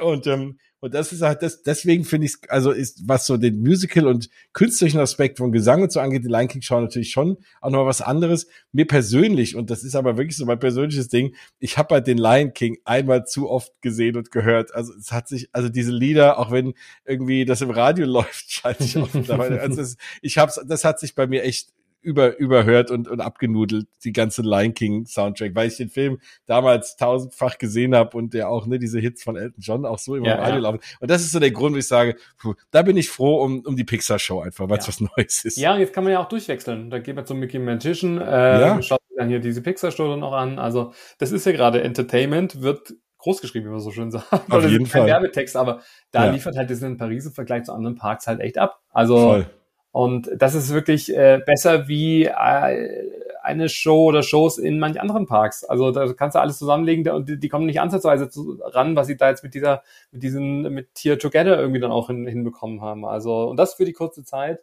und, 0.02 0.26
ähm, 0.28 0.58
Und 0.82 0.94
das 0.94 1.12
ist 1.12 1.22
halt, 1.22 1.42
das, 1.42 1.62
deswegen 1.62 2.04
finde 2.04 2.26
ich 2.26 2.34
also 2.48 2.72
ist, 2.72 3.06
was 3.06 3.24
so 3.24 3.36
den 3.36 3.60
Musical 3.60 4.08
und 4.08 4.28
künstlerischen 4.52 4.98
Aspekt 4.98 5.38
von 5.38 5.52
Gesang 5.52 5.80
und 5.80 5.92
so 5.92 6.00
angeht, 6.00 6.24
die 6.24 6.28
Lion 6.28 6.48
King 6.48 6.60
Show 6.60 6.80
natürlich 6.80 7.12
schon 7.12 7.36
auch 7.60 7.70
noch 7.70 7.86
was 7.86 8.02
anderes. 8.02 8.48
Mir 8.72 8.88
persönlich, 8.88 9.54
und 9.54 9.70
das 9.70 9.84
ist 9.84 9.94
aber 9.94 10.18
wirklich 10.18 10.36
so 10.36 10.44
mein 10.44 10.58
persönliches 10.58 11.06
Ding, 11.06 11.36
ich 11.60 11.78
habe 11.78 11.94
halt 11.94 12.08
den 12.08 12.18
Lion 12.18 12.52
King 12.52 12.78
einmal 12.84 13.24
zu 13.26 13.48
oft 13.48 13.70
gesehen 13.80 14.16
und 14.16 14.32
gehört. 14.32 14.74
Also 14.74 14.92
es 14.94 15.12
hat 15.12 15.28
sich, 15.28 15.50
also 15.52 15.68
diese 15.68 15.92
Lieder, 15.92 16.40
auch 16.40 16.50
wenn 16.50 16.74
irgendwie 17.04 17.44
das 17.44 17.60
im 17.60 17.70
Radio 17.70 18.04
läuft, 18.08 18.50
schalte 18.50 18.82
ich 18.82 18.98
auch. 18.98 19.08
Also 19.14 19.96
ich 20.20 20.36
hab's, 20.36 20.60
das 20.66 20.84
hat 20.84 20.98
sich 20.98 21.14
bei 21.14 21.28
mir 21.28 21.44
echt 21.44 21.68
über, 22.02 22.36
überhört 22.38 22.90
und, 22.90 23.08
und 23.08 23.20
abgenudelt, 23.20 23.86
die 24.04 24.12
ganze 24.12 24.42
Lion 24.42 24.74
King 24.74 25.06
Soundtrack, 25.06 25.54
weil 25.54 25.68
ich 25.68 25.76
den 25.76 25.88
Film 25.88 26.18
damals 26.46 26.96
tausendfach 26.96 27.58
gesehen 27.58 27.94
habe 27.94 28.16
und 28.16 28.34
der 28.34 28.48
auch, 28.48 28.66
ne, 28.66 28.78
diese 28.78 28.98
Hits 28.98 29.22
von 29.22 29.36
Elton 29.36 29.60
John 29.60 29.86
auch 29.86 29.98
so 29.98 30.16
immer 30.16 30.26
ja, 30.26 30.34
im 30.34 30.40
Radio 30.40 30.54
ja. 30.56 30.60
laufen. 30.60 30.80
Und 31.00 31.10
das 31.10 31.22
ist 31.22 31.32
so 31.32 31.40
der 31.40 31.50
Grund, 31.50 31.74
wo 31.74 31.78
ich 31.78 31.86
sage, 31.86 32.16
puh, 32.38 32.54
da 32.70 32.82
bin 32.82 32.96
ich 32.96 33.08
froh 33.08 33.42
um, 33.42 33.60
um 33.60 33.76
die 33.76 33.84
Pixar-Show 33.84 34.40
einfach, 34.40 34.68
weil 34.68 34.78
es 34.78 34.86
ja. 34.86 34.88
was 34.88 35.00
Neues 35.00 35.44
ist. 35.44 35.56
Ja, 35.56 35.78
jetzt 35.78 35.92
kann 35.92 36.04
man 36.04 36.12
ja 36.12 36.20
auch 36.20 36.28
durchwechseln. 36.28 36.90
Da 36.90 36.98
geht 36.98 37.16
man 37.16 37.24
zum 37.24 37.38
Mickey 37.38 37.58
Magician, 37.58 38.18
äh, 38.18 38.60
ja. 38.60 38.82
schaut 38.82 39.00
dann 39.16 39.28
hier 39.28 39.40
diese 39.40 39.62
Pixar-Show 39.62 40.08
dann 40.08 40.22
auch 40.22 40.32
an. 40.32 40.58
Also, 40.58 40.92
das 41.18 41.32
ist 41.32 41.46
ja 41.46 41.52
gerade 41.52 41.82
Entertainment, 41.82 42.62
wird 42.62 42.94
großgeschrieben, 43.18 43.68
wie 43.68 43.72
man 43.72 43.80
so 43.80 43.90
schön 43.92 44.10
sagt. 44.10 44.32
Auf 44.32 44.48
Oder 44.50 44.68
jeden 44.68 44.86
Fall. 44.86 45.06
Werbetext, 45.06 45.56
aber 45.56 45.82
da 46.10 46.30
liefert 46.30 46.56
halt 46.56 46.68
Disney 46.68 46.88
in 46.88 46.96
Paris 46.96 47.26
im 47.26 47.32
Vergleich 47.32 47.64
zu 47.64 47.72
anderen 47.72 47.96
Parks 47.96 48.26
halt 48.26 48.40
echt 48.40 48.58
ab. 48.58 48.80
Also, 48.90 49.16
Voll. 49.16 49.46
Und 49.92 50.30
das 50.34 50.54
ist 50.54 50.72
wirklich 50.72 51.14
äh, 51.14 51.40
besser 51.44 51.86
wie 51.86 52.24
äh, 52.24 53.10
eine 53.42 53.68
Show 53.68 54.04
oder 54.04 54.22
Shows 54.22 54.56
in 54.56 54.78
manch 54.78 55.00
anderen 55.00 55.26
Parks. 55.26 55.64
Also 55.64 55.90
da 55.90 56.10
kannst 56.14 56.34
du 56.34 56.40
alles 56.40 56.58
zusammenlegen 56.58 57.06
und 57.12 57.28
die, 57.28 57.38
die 57.38 57.48
kommen 57.48 57.66
nicht 57.66 57.80
ansatzweise 57.80 58.30
zu, 58.30 58.58
ran, 58.62 58.96
was 58.96 59.08
sie 59.08 59.18
da 59.18 59.28
jetzt 59.28 59.44
mit 59.44 59.52
dieser, 59.54 59.82
mit 60.10 60.22
diesen, 60.22 60.62
mit 60.72 60.94
Tier 60.94 61.18
Together 61.18 61.58
irgendwie 61.60 61.80
dann 61.80 61.92
auch 61.92 62.06
hin, 62.06 62.26
hinbekommen 62.26 62.80
haben. 62.80 63.04
Also, 63.04 63.50
und 63.50 63.58
das 63.58 63.74
für 63.74 63.84
die 63.84 63.92
kurze 63.92 64.24
Zeit. 64.24 64.60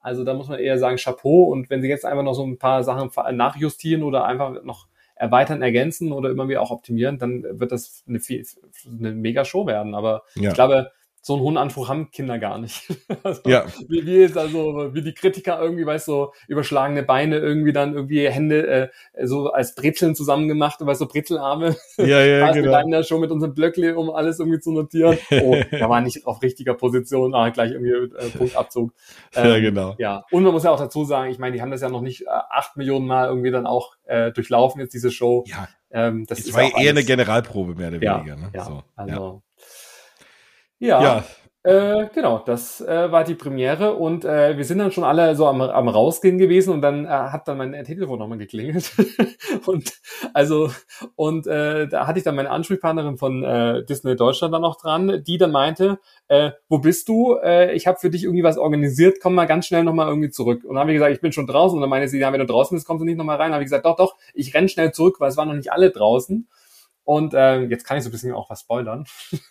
Also 0.00 0.24
da 0.24 0.34
muss 0.34 0.48
man 0.48 0.60
eher 0.60 0.78
sagen 0.78 0.96
Chapeau. 0.96 1.44
Und 1.44 1.70
wenn 1.70 1.82
sie 1.82 1.88
jetzt 1.88 2.04
einfach 2.04 2.22
noch 2.22 2.34
so 2.34 2.46
ein 2.46 2.58
paar 2.58 2.84
Sachen 2.84 3.10
nachjustieren 3.36 4.04
oder 4.04 4.26
einfach 4.26 4.62
noch 4.62 4.86
erweitern, 5.16 5.62
ergänzen 5.62 6.12
oder 6.12 6.30
immer 6.30 6.48
wieder 6.48 6.62
auch 6.62 6.70
optimieren, 6.70 7.18
dann 7.18 7.44
wird 7.50 7.72
das 7.72 8.04
eine, 8.06 8.20
eine 8.98 9.12
mega 9.12 9.44
Show 9.44 9.66
werden. 9.66 9.96
Aber 9.96 10.22
ja. 10.36 10.50
ich 10.50 10.54
glaube, 10.54 10.92
so 11.20 11.34
einen 11.34 11.42
hohen 11.42 11.56
Anspruch 11.56 11.88
haben 11.88 12.10
Kinder 12.10 12.38
gar 12.38 12.58
nicht. 12.58 12.88
also, 13.22 13.42
ja. 13.46 13.66
Wie, 13.88 14.06
wie 14.06 14.16
ist 14.18 14.36
also, 14.36 14.94
wie 14.94 15.02
die 15.02 15.12
Kritiker 15.12 15.60
irgendwie, 15.60 15.84
weißt 15.84 16.08
du, 16.08 16.12
so 16.12 16.32
überschlagene 16.46 17.02
Beine, 17.02 17.38
irgendwie 17.38 17.72
dann 17.72 17.94
irgendwie 17.94 18.28
Hände 18.28 18.66
äh, 18.66 19.26
so 19.26 19.50
als 19.50 19.74
Brezeln 19.74 20.14
zusammengemacht, 20.14 20.80
weißt 20.80 21.00
du, 21.00 21.04
so 21.04 21.10
Brezelarme. 21.10 21.76
Ja, 21.98 22.20
ja, 22.24 22.52
genau. 22.52 22.72
Wir 22.72 22.90
da 22.90 23.02
schon 23.02 23.20
mit 23.20 23.30
unserem 23.30 23.54
Blöckle, 23.54 23.96
um 23.96 24.10
alles 24.10 24.38
irgendwie 24.38 24.60
zu 24.60 24.72
notieren. 24.72 25.18
Oh, 25.42 25.56
da 25.70 25.88
war 25.88 26.00
nicht 26.00 26.26
auf 26.26 26.42
richtiger 26.42 26.74
Position, 26.74 27.34
ah, 27.34 27.50
gleich 27.50 27.72
irgendwie 27.72 28.16
äh, 28.16 28.30
Punktabzug. 28.36 28.92
Ähm, 29.34 29.46
ja, 29.46 29.60
genau. 29.60 29.94
Ja, 29.98 30.24
und 30.30 30.42
man 30.42 30.52
muss 30.52 30.64
ja 30.64 30.70
auch 30.70 30.78
dazu 30.78 31.04
sagen, 31.04 31.30
ich 31.30 31.38
meine, 31.38 31.54
die 31.54 31.62
haben 31.62 31.70
das 31.70 31.80
ja 31.80 31.88
noch 31.88 32.00
nicht 32.00 32.22
äh, 32.22 32.26
acht 32.28 32.76
Millionen 32.76 33.06
Mal 33.06 33.28
irgendwie 33.28 33.50
dann 33.50 33.66
auch 33.66 33.96
äh, 34.04 34.32
durchlaufen, 34.32 34.80
jetzt 34.80 34.94
diese 34.94 35.10
Show. 35.10 35.44
Ja. 35.46 35.68
Ähm, 35.90 36.26
das 36.26 36.40
es 36.40 36.52
war 36.54 36.62
eher 36.62 36.76
alles. 36.76 36.90
eine 36.90 37.04
Generalprobe, 37.04 37.74
mehr 37.74 37.88
oder 37.88 38.00
weniger. 38.00 38.36
Ne? 38.36 38.50
Ja, 38.54 38.64
so, 38.64 38.82
also 38.94 39.42
ja. 40.78 41.02
ja. 41.02 41.24
Äh, 41.64 42.08
genau, 42.14 42.38
das 42.38 42.80
äh, 42.80 43.10
war 43.10 43.24
die 43.24 43.34
Premiere 43.34 43.94
und 43.94 44.24
äh, 44.24 44.56
wir 44.56 44.64
sind 44.64 44.78
dann 44.78 44.92
schon 44.92 45.02
alle 45.02 45.34
so 45.34 45.46
am, 45.48 45.60
am 45.60 45.88
Rausgehen 45.88 46.38
gewesen 46.38 46.72
und 46.72 46.82
dann 46.82 47.04
äh, 47.04 47.08
hat 47.08 47.48
dann 47.48 47.58
mein 47.58 47.84
Telefon 47.84 48.20
nochmal 48.20 48.38
geklingelt 48.38 48.92
und 49.66 49.92
also 50.32 50.70
und 51.16 51.48
äh, 51.48 51.88
da 51.88 52.06
hatte 52.06 52.20
ich 52.20 52.24
dann 52.24 52.36
meine 52.36 52.50
Ansprechpartnerin 52.50 53.18
von 53.18 53.42
äh, 53.42 53.84
Disney 53.84 54.14
Deutschland 54.14 54.54
dann 54.54 54.62
noch 54.62 54.80
dran, 54.80 55.24
die 55.26 55.36
dann 55.36 55.50
meinte, 55.50 55.98
äh, 56.28 56.52
wo 56.68 56.78
bist 56.78 57.08
du? 57.08 57.36
Äh, 57.42 57.74
ich 57.74 57.88
habe 57.88 57.98
für 57.98 58.08
dich 58.08 58.22
irgendwie 58.22 58.44
was 58.44 58.56
organisiert, 58.56 59.18
komm 59.20 59.34
mal 59.34 59.46
ganz 59.46 59.66
schnell 59.66 59.82
nochmal 59.82 60.08
irgendwie 60.08 60.30
zurück. 60.30 60.62
Und 60.62 60.76
dann 60.76 60.82
habe 60.82 60.92
ich 60.92 60.96
gesagt, 60.96 61.12
ich 61.12 61.20
bin 61.20 61.32
schon 61.32 61.48
draußen 61.48 61.76
und 61.76 61.80
dann 61.80 61.90
meinte 61.90 62.08
sie, 62.08 62.20
ja, 62.20 62.32
wenn 62.32 62.40
du 62.40 62.46
draußen 62.46 62.76
bist, 62.76 62.86
kommst 62.86 63.02
du 63.02 63.04
nicht 63.04 63.18
nochmal 63.18 63.36
rein. 63.36 63.46
Dann 63.46 63.54
habe 63.54 63.64
ich 63.64 63.68
gesagt, 63.68 63.84
doch, 63.84 63.96
doch, 63.96 64.14
ich 64.32 64.54
renn 64.54 64.68
schnell 64.68 64.92
zurück, 64.92 65.16
weil 65.18 65.28
es 65.28 65.36
waren 65.36 65.48
noch 65.48 65.54
nicht 65.54 65.72
alle 65.72 65.90
draußen. 65.90 66.48
Und 67.08 67.32
äh, 67.32 67.62
jetzt 67.62 67.84
kann 67.84 67.96
ich 67.96 68.04
so 68.04 68.10
ein 68.10 68.12
bisschen 68.12 68.34
auch 68.34 68.50
was 68.50 68.60
spoilern. 68.60 69.06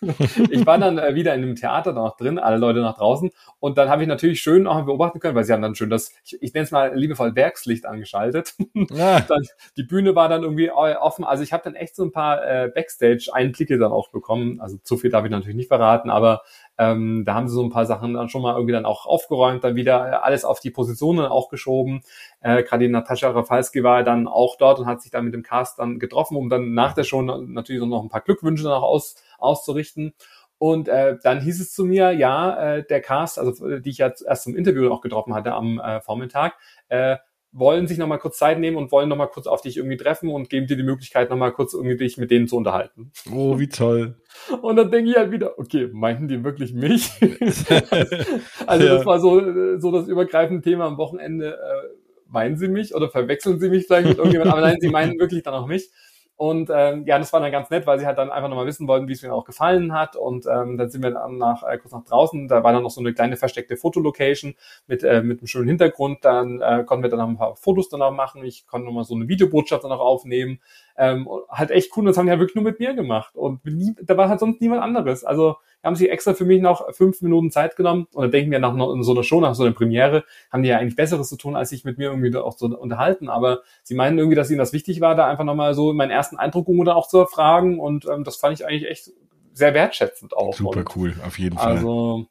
ich 0.50 0.64
war 0.64 0.78
dann 0.78 0.96
äh, 0.96 1.16
wieder 1.16 1.34
in 1.34 1.40
dem 1.40 1.56
Theater 1.56 1.92
da 1.92 2.02
noch 2.02 2.16
drin, 2.16 2.38
alle 2.38 2.56
Leute 2.56 2.78
nach 2.78 2.96
draußen. 2.96 3.32
Und 3.58 3.78
dann 3.78 3.88
habe 3.88 4.02
ich 4.02 4.08
natürlich 4.08 4.40
schön 4.40 4.68
auch 4.68 4.84
beobachten 4.84 5.18
können, 5.18 5.34
weil 5.34 5.42
sie 5.42 5.52
haben 5.52 5.62
dann 5.62 5.74
schön 5.74 5.90
das, 5.90 6.12
ich, 6.24 6.40
ich 6.40 6.54
nenne 6.54 6.66
es 6.66 6.70
mal 6.70 6.96
liebevoll 6.96 7.34
Werkslicht 7.34 7.84
angeschaltet. 7.84 8.54
Ja. 8.74 9.18
dann, 9.28 9.42
die 9.76 9.82
Bühne 9.82 10.14
war 10.14 10.28
dann 10.28 10.44
irgendwie 10.44 10.70
offen. 10.70 11.24
Also 11.24 11.42
ich 11.42 11.52
habe 11.52 11.64
dann 11.64 11.74
echt 11.74 11.96
so 11.96 12.04
ein 12.04 12.12
paar 12.12 12.46
äh, 12.46 12.70
Backstage-Einblicke 12.72 13.76
dann 13.76 13.90
auch 13.90 14.12
bekommen. 14.12 14.60
Also 14.60 14.76
zu 14.84 14.96
viel 14.96 15.10
darf 15.10 15.24
ich 15.24 15.30
natürlich 15.32 15.56
nicht 15.56 15.66
verraten, 15.66 16.10
aber 16.10 16.42
ähm, 16.78 17.24
da 17.24 17.34
haben 17.34 17.48
sie 17.48 17.54
so 17.54 17.62
ein 17.62 17.70
paar 17.70 17.86
Sachen 17.86 18.14
dann 18.14 18.28
schon 18.28 18.42
mal 18.42 18.54
irgendwie 18.54 18.72
dann 18.72 18.86
auch 18.86 19.04
aufgeräumt, 19.06 19.64
dann 19.64 19.74
wieder 19.74 20.08
äh, 20.08 20.14
alles 20.14 20.44
auf 20.44 20.60
die 20.60 20.70
Positionen 20.70 21.26
auch 21.26 21.48
geschoben. 21.48 22.02
Äh, 22.40 22.62
Gerade 22.62 22.86
die 22.86 22.92
Natascha 22.92 23.30
Rafalski 23.30 23.82
war 23.82 24.04
dann 24.04 24.28
auch 24.28 24.56
dort 24.56 24.78
und 24.78 24.86
hat 24.86 25.02
sich 25.02 25.10
dann 25.10 25.24
mit 25.24 25.34
dem 25.34 25.42
Cast 25.42 25.78
dann 25.80 25.98
getroffen, 25.98 26.36
um 26.36 26.48
dann 26.48 26.74
nach 26.74 26.94
der 26.94 27.04
Show 27.04 27.22
natürlich 27.22 27.82
noch 27.82 28.02
ein 28.02 28.08
paar 28.08 28.20
Glückwünsche 28.20 28.64
dann 28.64 28.72
auch 28.72 28.84
aus, 28.84 29.16
auszurichten. 29.38 30.14
Und 30.58 30.88
äh, 30.88 31.16
dann 31.22 31.40
hieß 31.40 31.60
es 31.60 31.72
zu 31.72 31.84
mir, 31.84 32.12
ja, 32.12 32.76
äh, 32.76 32.84
der 32.84 33.00
Cast, 33.00 33.38
also 33.38 33.78
die 33.78 33.90
ich 33.90 33.98
jetzt 33.98 34.22
erst 34.22 34.42
zum 34.44 34.56
Interview 34.56 34.90
auch 34.90 35.00
getroffen 35.00 35.34
hatte 35.34 35.52
am 35.54 35.78
äh, 35.78 36.00
Vormittag, 36.00 36.54
äh, 36.88 37.16
wollen 37.52 37.86
sich 37.86 37.98
nochmal 37.98 38.18
kurz 38.18 38.38
Zeit 38.38 38.58
nehmen 38.58 38.76
und 38.76 38.92
wollen 38.92 39.08
nochmal 39.08 39.28
kurz 39.28 39.46
auf 39.46 39.62
dich 39.62 39.76
irgendwie 39.76 39.96
treffen 39.96 40.28
und 40.30 40.50
geben 40.50 40.66
dir 40.66 40.76
die 40.76 40.82
Möglichkeit, 40.82 41.30
nochmal 41.30 41.52
kurz 41.52 41.72
irgendwie 41.74 41.96
dich 41.96 42.18
mit 42.18 42.30
denen 42.30 42.46
zu 42.46 42.56
unterhalten. 42.56 43.10
Oh, 43.32 43.58
wie 43.58 43.68
toll. 43.68 44.16
Und 44.60 44.76
dann 44.76 44.90
denke 44.90 45.10
ich 45.10 45.16
halt 45.16 45.30
wieder, 45.30 45.58
okay, 45.58 45.88
meinten 45.92 46.28
die 46.28 46.44
wirklich 46.44 46.72
mich? 46.74 47.10
also 48.66 48.86
ja. 48.86 48.94
das 48.94 49.06
war 49.06 49.20
so, 49.20 49.78
so 49.78 49.90
das 49.90 50.08
übergreifende 50.08 50.62
Thema 50.62 50.84
am 50.86 50.98
Wochenende. 50.98 51.54
Äh, 51.54 51.98
meinen 52.30 52.56
sie 52.58 52.68
mich 52.68 52.94
oder 52.94 53.08
verwechseln 53.08 53.58
sie 53.58 53.70
mich 53.70 53.86
vielleicht 53.86 54.08
mit 54.08 54.18
irgendjemandem? 54.18 54.52
Aber 54.52 54.66
nein, 54.66 54.76
sie 54.80 54.90
meinen 54.90 55.18
wirklich 55.18 55.42
dann 55.42 55.54
auch 55.54 55.66
mich. 55.66 55.90
Und 56.38 56.70
ähm, 56.72 57.04
ja, 57.04 57.18
das 57.18 57.32
war 57.32 57.40
dann 57.40 57.50
ganz 57.50 57.68
nett, 57.68 57.84
weil 57.84 57.98
sie 57.98 58.06
halt 58.06 58.16
dann 58.16 58.30
einfach 58.30 58.48
nochmal 58.48 58.66
wissen 58.66 58.86
wollten, 58.86 59.08
wie 59.08 59.12
es 59.12 59.22
mir 59.24 59.34
auch 59.34 59.44
gefallen 59.44 59.92
hat. 59.92 60.14
Und 60.14 60.46
ähm, 60.46 60.78
dann 60.78 60.88
sind 60.88 61.02
wir 61.02 61.10
dann 61.10 61.36
nach, 61.36 61.64
äh, 61.64 61.78
kurz 61.78 61.92
nach 61.92 62.04
draußen. 62.04 62.46
Da 62.46 62.62
war 62.62 62.72
dann 62.72 62.84
noch 62.84 62.92
so 62.92 63.00
eine 63.00 63.12
kleine 63.12 63.36
versteckte 63.36 63.76
Fotolocation 63.76 64.54
mit, 64.86 65.02
äh, 65.02 65.20
mit 65.20 65.40
einem 65.40 65.48
schönen 65.48 65.66
Hintergrund. 65.66 66.24
Dann 66.24 66.60
äh, 66.60 66.84
konnten 66.86 67.02
wir 67.02 67.10
dann 67.10 67.18
noch 67.18 67.28
ein 67.28 67.36
paar 67.36 67.56
Fotos 67.56 67.88
danach 67.88 68.12
machen. 68.12 68.44
Ich 68.44 68.68
konnte 68.68 68.86
nochmal 68.86 69.02
so 69.02 69.16
eine 69.16 69.26
Videobotschaft 69.26 69.82
dann 69.82 69.90
auch 69.90 69.98
aufnehmen. 69.98 70.60
Ähm, 70.96 71.28
halt 71.50 71.72
echt 71.72 71.90
cool. 71.96 72.02
Und 72.02 72.06
das 72.06 72.18
haben 72.18 72.26
die 72.26 72.30
halt 72.30 72.40
wirklich 72.40 72.54
nur 72.54 72.64
mit 72.64 72.78
mir 72.78 72.94
gemacht. 72.94 73.34
Und 73.34 73.64
nie, 73.64 73.96
da 74.00 74.16
war 74.16 74.28
halt 74.28 74.38
sonst 74.38 74.60
niemand 74.60 74.80
anderes. 74.80 75.24
Also 75.24 75.56
haben 75.82 75.96
sich 75.96 76.10
extra 76.10 76.34
für 76.34 76.44
mich 76.44 76.60
noch 76.60 76.92
fünf 76.94 77.22
Minuten 77.22 77.50
Zeit 77.50 77.76
genommen. 77.76 78.06
Und 78.12 78.22
dann 78.22 78.30
denken 78.30 78.50
wir 78.50 78.58
nach 78.58 78.74
so 79.02 79.12
einer 79.12 79.22
Show, 79.22 79.40
nach 79.40 79.54
so 79.54 79.64
einer 79.64 79.72
Premiere, 79.72 80.24
haben 80.50 80.62
die 80.62 80.68
ja 80.68 80.78
eigentlich 80.78 80.96
Besseres 80.96 81.28
zu 81.28 81.36
tun, 81.36 81.56
als 81.56 81.70
sich 81.70 81.84
mit 81.84 81.98
mir 81.98 82.10
irgendwie 82.10 82.36
auch 82.36 82.54
zu 82.54 82.66
unterhalten. 82.66 83.28
Aber 83.28 83.62
sie 83.82 83.94
meinen 83.94 84.18
irgendwie, 84.18 84.36
dass 84.36 84.50
ihnen 84.50 84.58
das 84.58 84.72
wichtig 84.72 85.00
war, 85.00 85.14
da 85.14 85.26
einfach 85.26 85.44
nochmal 85.44 85.74
so 85.74 85.92
meinen 85.92 86.10
ersten 86.10 86.36
Eindruck 86.36 86.66
dann 86.66 86.88
auch 86.88 87.08
zu 87.08 87.18
erfragen. 87.18 87.78
Und 87.78 88.06
ähm, 88.06 88.24
das 88.24 88.36
fand 88.36 88.58
ich 88.58 88.66
eigentlich 88.66 88.90
echt 88.90 89.10
sehr 89.52 89.74
wertschätzend 89.74 90.36
auch. 90.36 90.54
Super 90.54 90.80
und, 90.80 90.96
cool, 90.96 91.14
auf 91.26 91.38
jeden 91.38 91.58
Fall. 91.58 91.76
Also 91.76 92.26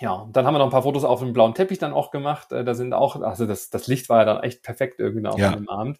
ja, 0.00 0.26
dann 0.32 0.46
haben 0.46 0.54
wir 0.54 0.58
noch 0.58 0.66
ein 0.66 0.72
paar 0.72 0.82
Fotos 0.82 1.04
auf 1.04 1.20
dem 1.20 1.32
blauen 1.32 1.54
Teppich 1.54 1.78
dann 1.78 1.92
auch 1.92 2.10
gemacht. 2.10 2.52
Äh, 2.52 2.64
da 2.64 2.74
sind 2.74 2.94
auch, 2.94 3.20
also 3.20 3.46
das, 3.46 3.70
das 3.70 3.86
Licht 3.86 4.08
war 4.08 4.20
ja 4.20 4.24
dann 4.24 4.42
echt 4.42 4.62
perfekt 4.62 4.98
irgendwie 4.98 5.26
auch 5.26 5.38
ja. 5.38 5.52
dem 5.52 5.68
Abend. 5.68 5.98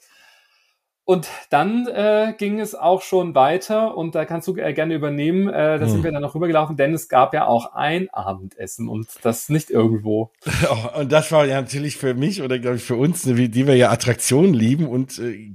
Und 1.05 1.29
dann 1.49 1.89
äh, 1.89 2.35
ging 2.39 2.61
es 2.61 2.75
auch 2.75 3.03
schon 3.03 3.35
weiter 3.35 3.97
und 3.97 4.15
da 4.15 4.25
kannst 4.25 4.47
du 4.47 4.57
äh, 4.57 4.73
gerne 4.73 4.95
übernehmen. 4.95 5.49
Äh, 5.49 5.79
da 5.79 5.81
hm. 5.81 5.89
sind 5.89 6.05
wir 6.05 6.13
dann 6.13 6.23
noch 6.23 6.35
rübergelaufen, 6.35 6.77
denn 6.77 6.95
es 6.95 7.09
gab 7.09 7.35
ja 7.35 7.47
auch 7.47 7.73
ein 7.75 8.09
Abendessen 8.11 8.89
und 8.89 9.09
das 9.23 9.49
nicht 9.49 9.71
irgendwo. 9.71 10.31
Oh, 10.71 11.01
und 11.01 11.11
das 11.11 11.33
war 11.33 11.47
ja 11.47 11.61
natürlich 11.61 11.97
für 11.97 12.15
mich 12.15 12.43
oder 12.43 12.59
glaube 12.59 12.77
ich 12.77 12.83
für 12.83 12.95
uns, 12.95 13.27
ne, 13.27 13.49
die 13.49 13.67
wir 13.67 13.77
ja 13.77 13.91
Attraktionen 13.91 14.55
lieben 14.55 14.87
und 14.87 15.19
äh, 15.19 15.53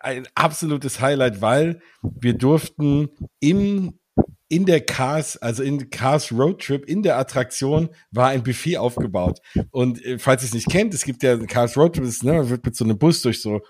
ein 0.00 0.28
absolutes 0.34 1.00
Highlight, 1.00 1.40
weil 1.40 1.80
wir 2.02 2.34
durften 2.34 3.10
im 3.40 3.98
in 4.48 4.66
der 4.66 4.80
Cars, 4.80 5.36
also 5.36 5.62
in 5.62 5.90
Cars 5.90 6.32
Road 6.32 6.60
Trip, 6.60 6.84
in 6.84 7.04
der 7.04 7.18
Attraktion 7.18 7.88
war 8.10 8.28
ein 8.28 8.42
Buffet 8.42 8.78
aufgebaut. 8.78 9.40
Und 9.70 10.04
äh, 10.04 10.18
falls 10.18 10.42
ihr 10.42 10.46
es 10.46 10.54
nicht 10.54 10.68
kennt, 10.68 10.92
es 10.92 11.04
gibt 11.04 11.22
ja 11.22 11.36
Cars 11.38 11.76
Road 11.76 11.94
Trip, 11.94 12.04
das 12.04 12.24
ne, 12.24 12.50
wird 12.50 12.64
mit 12.64 12.74
so 12.74 12.84
einem 12.84 12.98
Bus 12.98 13.22
durch 13.22 13.40
so 13.40 13.60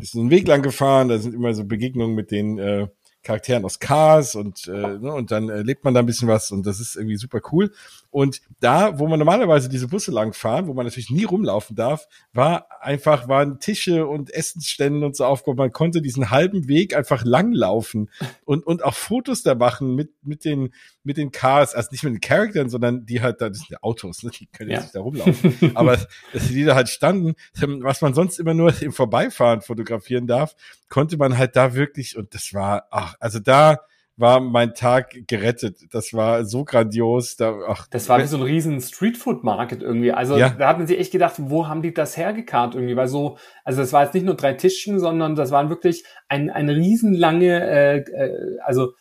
ist 0.00 0.12
so 0.12 0.20
einen 0.20 0.30
Weg 0.30 0.46
lang 0.46 0.62
gefahren, 0.62 1.08
da 1.08 1.18
sind 1.18 1.34
immer 1.34 1.54
so 1.54 1.64
Begegnungen 1.64 2.14
mit 2.14 2.30
den 2.30 2.58
äh, 2.58 2.88
Charakteren 3.22 3.64
aus 3.64 3.80
Cars 3.80 4.36
und, 4.36 4.68
äh, 4.68 4.98
ne, 4.98 5.12
und 5.12 5.32
dann 5.32 5.48
erlebt 5.48 5.84
man 5.84 5.94
da 5.94 6.00
ein 6.00 6.06
bisschen 6.06 6.28
was 6.28 6.52
und 6.52 6.64
das 6.64 6.78
ist 6.78 6.96
irgendwie 6.96 7.16
super 7.16 7.40
cool. 7.50 7.72
Und 8.16 8.40
da, 8.60 8.98
wo 8.98 9.08
man 9.08 9.18
normalerweise 9.18 9.68
diese 9.68 9.88
Busse 9.88 10.10
lang 10.10 10.32
fahren, 10.32 10.68
wo 10.68 10.72
man 10.72 10.86
natürlich 10.86 11.10
nie 11.10 11.24
rumlaufen 11.24 11.76
darf, 11.76 12.08
war 12.32 12.66
einfach, 12.80 13.28
waren 13.28 13.60
Tische 13.60 14.06
und 14.06 14.32
Essensstände 14.32 15.04
und 15.04 15.14
so 15.14 15.26
aufgebaut. 15.26 15.58
Man 15.58 15.70
konnte 15.70 16.00
diesen 16.00 16.30
halben 16.30 16.66
Weg 16.66 16.96
einfach 16.96 17.26
langlaufen 17.26 18.08
und, 18.46 18.66
und 18.66 18.82
auch 18.82 18.94
Fotos 18.94 19.42
da 19.42 19.54
machen 19.54 19.94
mit, 19.94 20.14
mit 20.22 20.46
den, 20.46 20.72
mit 21.04 21.18
den 21.18 21.30
Cars, 21.30 21.74
also 21.74 21.90
nicht 21.92 22.04
mit 22.04 22.14
den 22.14 22.20
Charakteren, 22.22 22.70
sondern 22.70 23.04
die 23.04 23.20
halt, 23.20 23.42
das 23.42 23.58
sind 23.58 23.68
ja 23.68 23.82
Autos, 23.82 24.22
ne? 24.22 24.30
die 24.30 24.46
können 24.46 24.70
ja 24.70 24.80
nicht 24.80 24.94
da 24.94 25.00
rumlaufen. 25.00 25.72
Aber 25.76 25.98
dass 26.32 26.48
die 26.48 26.64
da 26.64 26.74
halt 26.74 26.88
standen, 26.88 27.34
was 27.82 28.00
man 28.00 28.14
sonst 28.14 28.38
immer 28.38 28.54
nur 28.54 28.72
im 28.80 28.92
Vorbeifahren 28.92 29.60
fotografieren 29.60 30.26
darf, 30.26 30.56
konnte 30.88 31.18
man 31.18 31.36
halt 31.36 31.54
da 31.54 31.74
wirklich, 31.74 32.16
und 32.16 32.34
das 32.34 32.54
war, 32.54 32.86
ach, 32.90 33.14
also 33.20 33.40
da, 33.40 33.80
war 34.16 34.40
mein 34.40 34.74
Tag 34.74 35.14
gerettet. 35.26 35.92
Das 35.92 36.14
war 36.14 36.44
so 36.44 36.64
grandios. 36.64 37.36
Da, 37.36 37.54
ach, 37.68 37.86
das 37.88 38.08
war 38.08 38.18
wie 38.20 38.26
so 38.26 38.38
ein 38.38 38.42
riesen 38.42 38.80
Streetfood-Market 38.80 39.82
irgendwie. 39.82 40.12
Also 40.12 40.36
ja. 40.36 40.50
da 40.50 40.68
hat 40.68 40.78
man 40.78 40.86
sich 40.86 40.98
echt 40.98 41.12
gedacht, 41.12 41.34
wo 41.38 41.68
haben 41.68 41.82
die 41.82 41.92
das 41.92 42.16
hergekarrt 42.16 42.74
irgendwie? 42.74 42.96
Weil 42.96 43.08
so, 43.08 43.36
also 43.64 43.80
das 43.80 43.92
war 43.92 44.04
jetzt 44.04 44.14
nicht 44.14 44.24
nur 44.24 44.34
drei 44.34 44.54
Tischchen, 44.54 44.98
sondern 44.98 45.34
das 45.34 45.50
waren 45.50 45.68
wirklich 45.68 46.04
ein, 46.28 46.50
ein 46.50 46.68
riesenlange, 46.68 47.62
äh, 47.62 47.98
äh, 47.98 48.58
also 48.64 48.92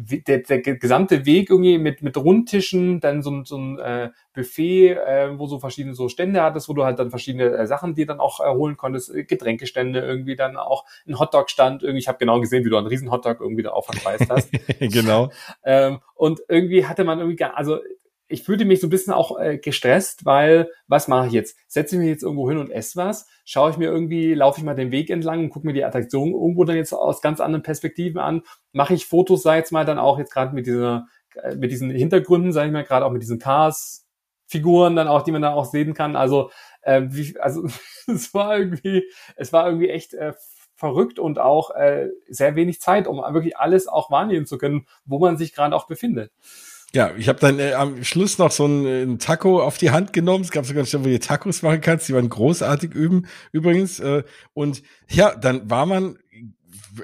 der, 0.00 0.38
der 0.38 0.60
gesamte 0.60 1.26
Weg 1.26 1.50
irgendwie 1.50 1.76
mit, 1.76 2.02
mit 2.02 2.16
Rundtischen, 2.16 3.00
dann 3.00 3.20
so, 3.20 3.42
so 3.42 3.56
ein 3.56 3.78
äh, 3.80 4.10
Buffet, 4.32 4.90
äh, 4.90 5.36
wo 5.36 5.48
so 5.48 5.58
verschiedene 5.58 5.94
so 5.94 6.08
Stände 6.08 6.40
hattest, 6.40 6.68
wo 6.68 6.72
du 6.72 6.84
halt 6.84 7.00
dann 7.00 7.10
verschiedene 7.10 7.50
äh, 7.50 7.66
Sachen 7.66 7.94
dir 7.94 8.06
dann 8.06 8.20
auch 8.20 8.38
äh, 8.38 8.48
holen 8.48 8.76
konntest, 8.76 9.12
äh, 9.12 9.24
Getränkestände 9.24 10.00
irgendwie, 10.00 10.36
dann 10.36 10.56
auch 10.56 10.84
ein 11.06 11.18
Hotdog-Stand, 11.18 11.82
irgendwie, 11.82 11.98
ich 11.98 12.06
habe 12.06 12.18
genau 12.18 12.40
gesehen, 12.40 12.64
wie 12.64 12.70
du 12.70 12.76
einen 12.76 12.86
riesen 12.86 13.10
Hotdog 13.10 13.40
irgendwie 13.40 13.64
da 13.64 13.70
aufverspeist 13.70 14.30
hast. 14.30 14.50
genau. 14.78 15.30
ähm, 15.64 15.98
und 16.14 16.42
irgendwie 16.48 16.86
hatte 16.86 17.02
man 17.02 17.18
irgendwie, 17.18 17.42
also 17.42 17.80
ich 18.28 18.42
fühlte 18.42 18.64
mich 18.64 18.80
so 18.80 18.86
ein 18.86 18.90
bisschen 18.90 19.12
auch 19.12 19.38
äh, 19.38 19.58
gestresst, 19.58 20.24
weil 20.24 20.70
was 20.86 21.08
mache 21.08 21.28
ich 21.28 21.32
jetzt? 21.32 21.56
Setze 21.66 21.96
ich 21.96 22.00
mich 22.00 22.10
jetzt 22.10 22.22
irgendwo 22.22 22.48
hin 22.48 22.58
und 22.58 22.70
esse 22.70 22.96
was? 22.96 23.26
Schaue 23.44 23.70
ich 23.70 23.78
mir 23.78 23.86
irgendwie, 23.86 24.34
laufe 24.34 24.58
ich 24.58 24.64
mal 24.64 24.74
den 24.74 24.90
Weg 24.92 25.10
entlang 25.10 25.40
und 25.40 25.50
gucke 25.50 25.66
mir 25.66 25.72
die 25.72 25.84
Attraktion 25.84 26.32
irgendwo 26.32 26.64
dann 26.64 26.76
jetzt 26.76 26.92
aus 26.92 27.22
ganz 27.22 27.40
anderen 27.40 27.62
Perspektiven 27.62 28.20
an? 28.20 28.42
Mache 28.72 28.94
ich 28.94 29.06
Fotos, 29.06 29.42
sei 29.42 29.56
jetzt 29.56 29.72
mal 29.72 29.86
dann 29.86 29.98
auch 29.98 30.18
jetzt 30.18 30.32
gerade 30.32 30.54
mit 30.54 30.66
dieser, 30.66 31.06
äh, 31.42 31.56
mit 31.56 31.70
diesen 31.70 31.90
Hintergründen, 31.90 32.52
sage 32.52 32.66
ich 32.68 32.72
mal, 32.72 32.84
gerade 32.84 33.06
auch 33.06 33.12
mit 33.12 33.22
diesen 33.22 33.38
Cars, 33.38 34.06
Figuren 34.46 34.96
dann 34.96 35.08
auch, 35.08 35.22
die 35.22 35.32
man 35.32 35.42
dann 35.42 35.52
auch 35.54 35.66
sehen 35.66 35.94
kann. 35.94 36.16
Also, 36.16 36.50
äh, 36.82 37.02
wie, 37.08 37.36
also 37.40 37.66
es 38.06 38.34
war 38.34 38.58
irgendwie, 38.58 39.04
es 39.36 39.52
war 39.52 39.66
irgendwie 39.66 39.90
echt 39.90 40.14
äh, 40.14 40.34
verrückt 40.74 41.18
und 41.18 41.38
auch 41.38 41.70
äh, 41.70 42.10
sehr 42.28 42.54
wenig 42.56 42.80
Zeit, 42.80 43.06
um 43.06 43.18
wirklich 43.18 43.56
alles 43.56 43.88
auch 43.88 44.10
wahrnehmen 44.10 44.46
zu 44.46 44.58
können, 44.58 44.86
wo 45.04 45.18
man 45.18 45.36
sich 45.36 45.54
gerade 45.54 45.74
auch 45.74 45.86
befindet. 45.86 46.30
Ja, 46.94 47.12
ich 47.16 47.28
habe 47.28 47.38
dann 47.38 47.58
äh, 47.58 47.74
am 47.74 48.02
Schluss 48.02 48.38
noch 48.38 48.50
so 48.50 48.66
ein, 48.66 48.86
äh, 48.86 49.02
ein 49.02 49.18
Taco 49.18 49.62
auf 49.62 49.76
die 49.76 49.90
Hand 49.90 50.12
genommen. 50.12 50.44
Es 50.44 50.50
gab 50.50 50.64
sogar 50.64 50.80
eine 50.80 50.86
Stelle, 50.86 51.04
wo 51.04 51.08
du 51.08 51.18
Tacos 51.18 51.62
machen 51.62 51.80
kannst. 51.82 52.08
Die 52.08 52.14
waren 52.14 52.28
großartig 52.28 52.94
üben 52.94 53.26
übrigens. 53.52 54.00
Äh, 54.00 54.22
und 54.54 54.82
ja, 55.08 55.34
dann 55.34 55.68
war 55.70 55.84
man 55.84 56.18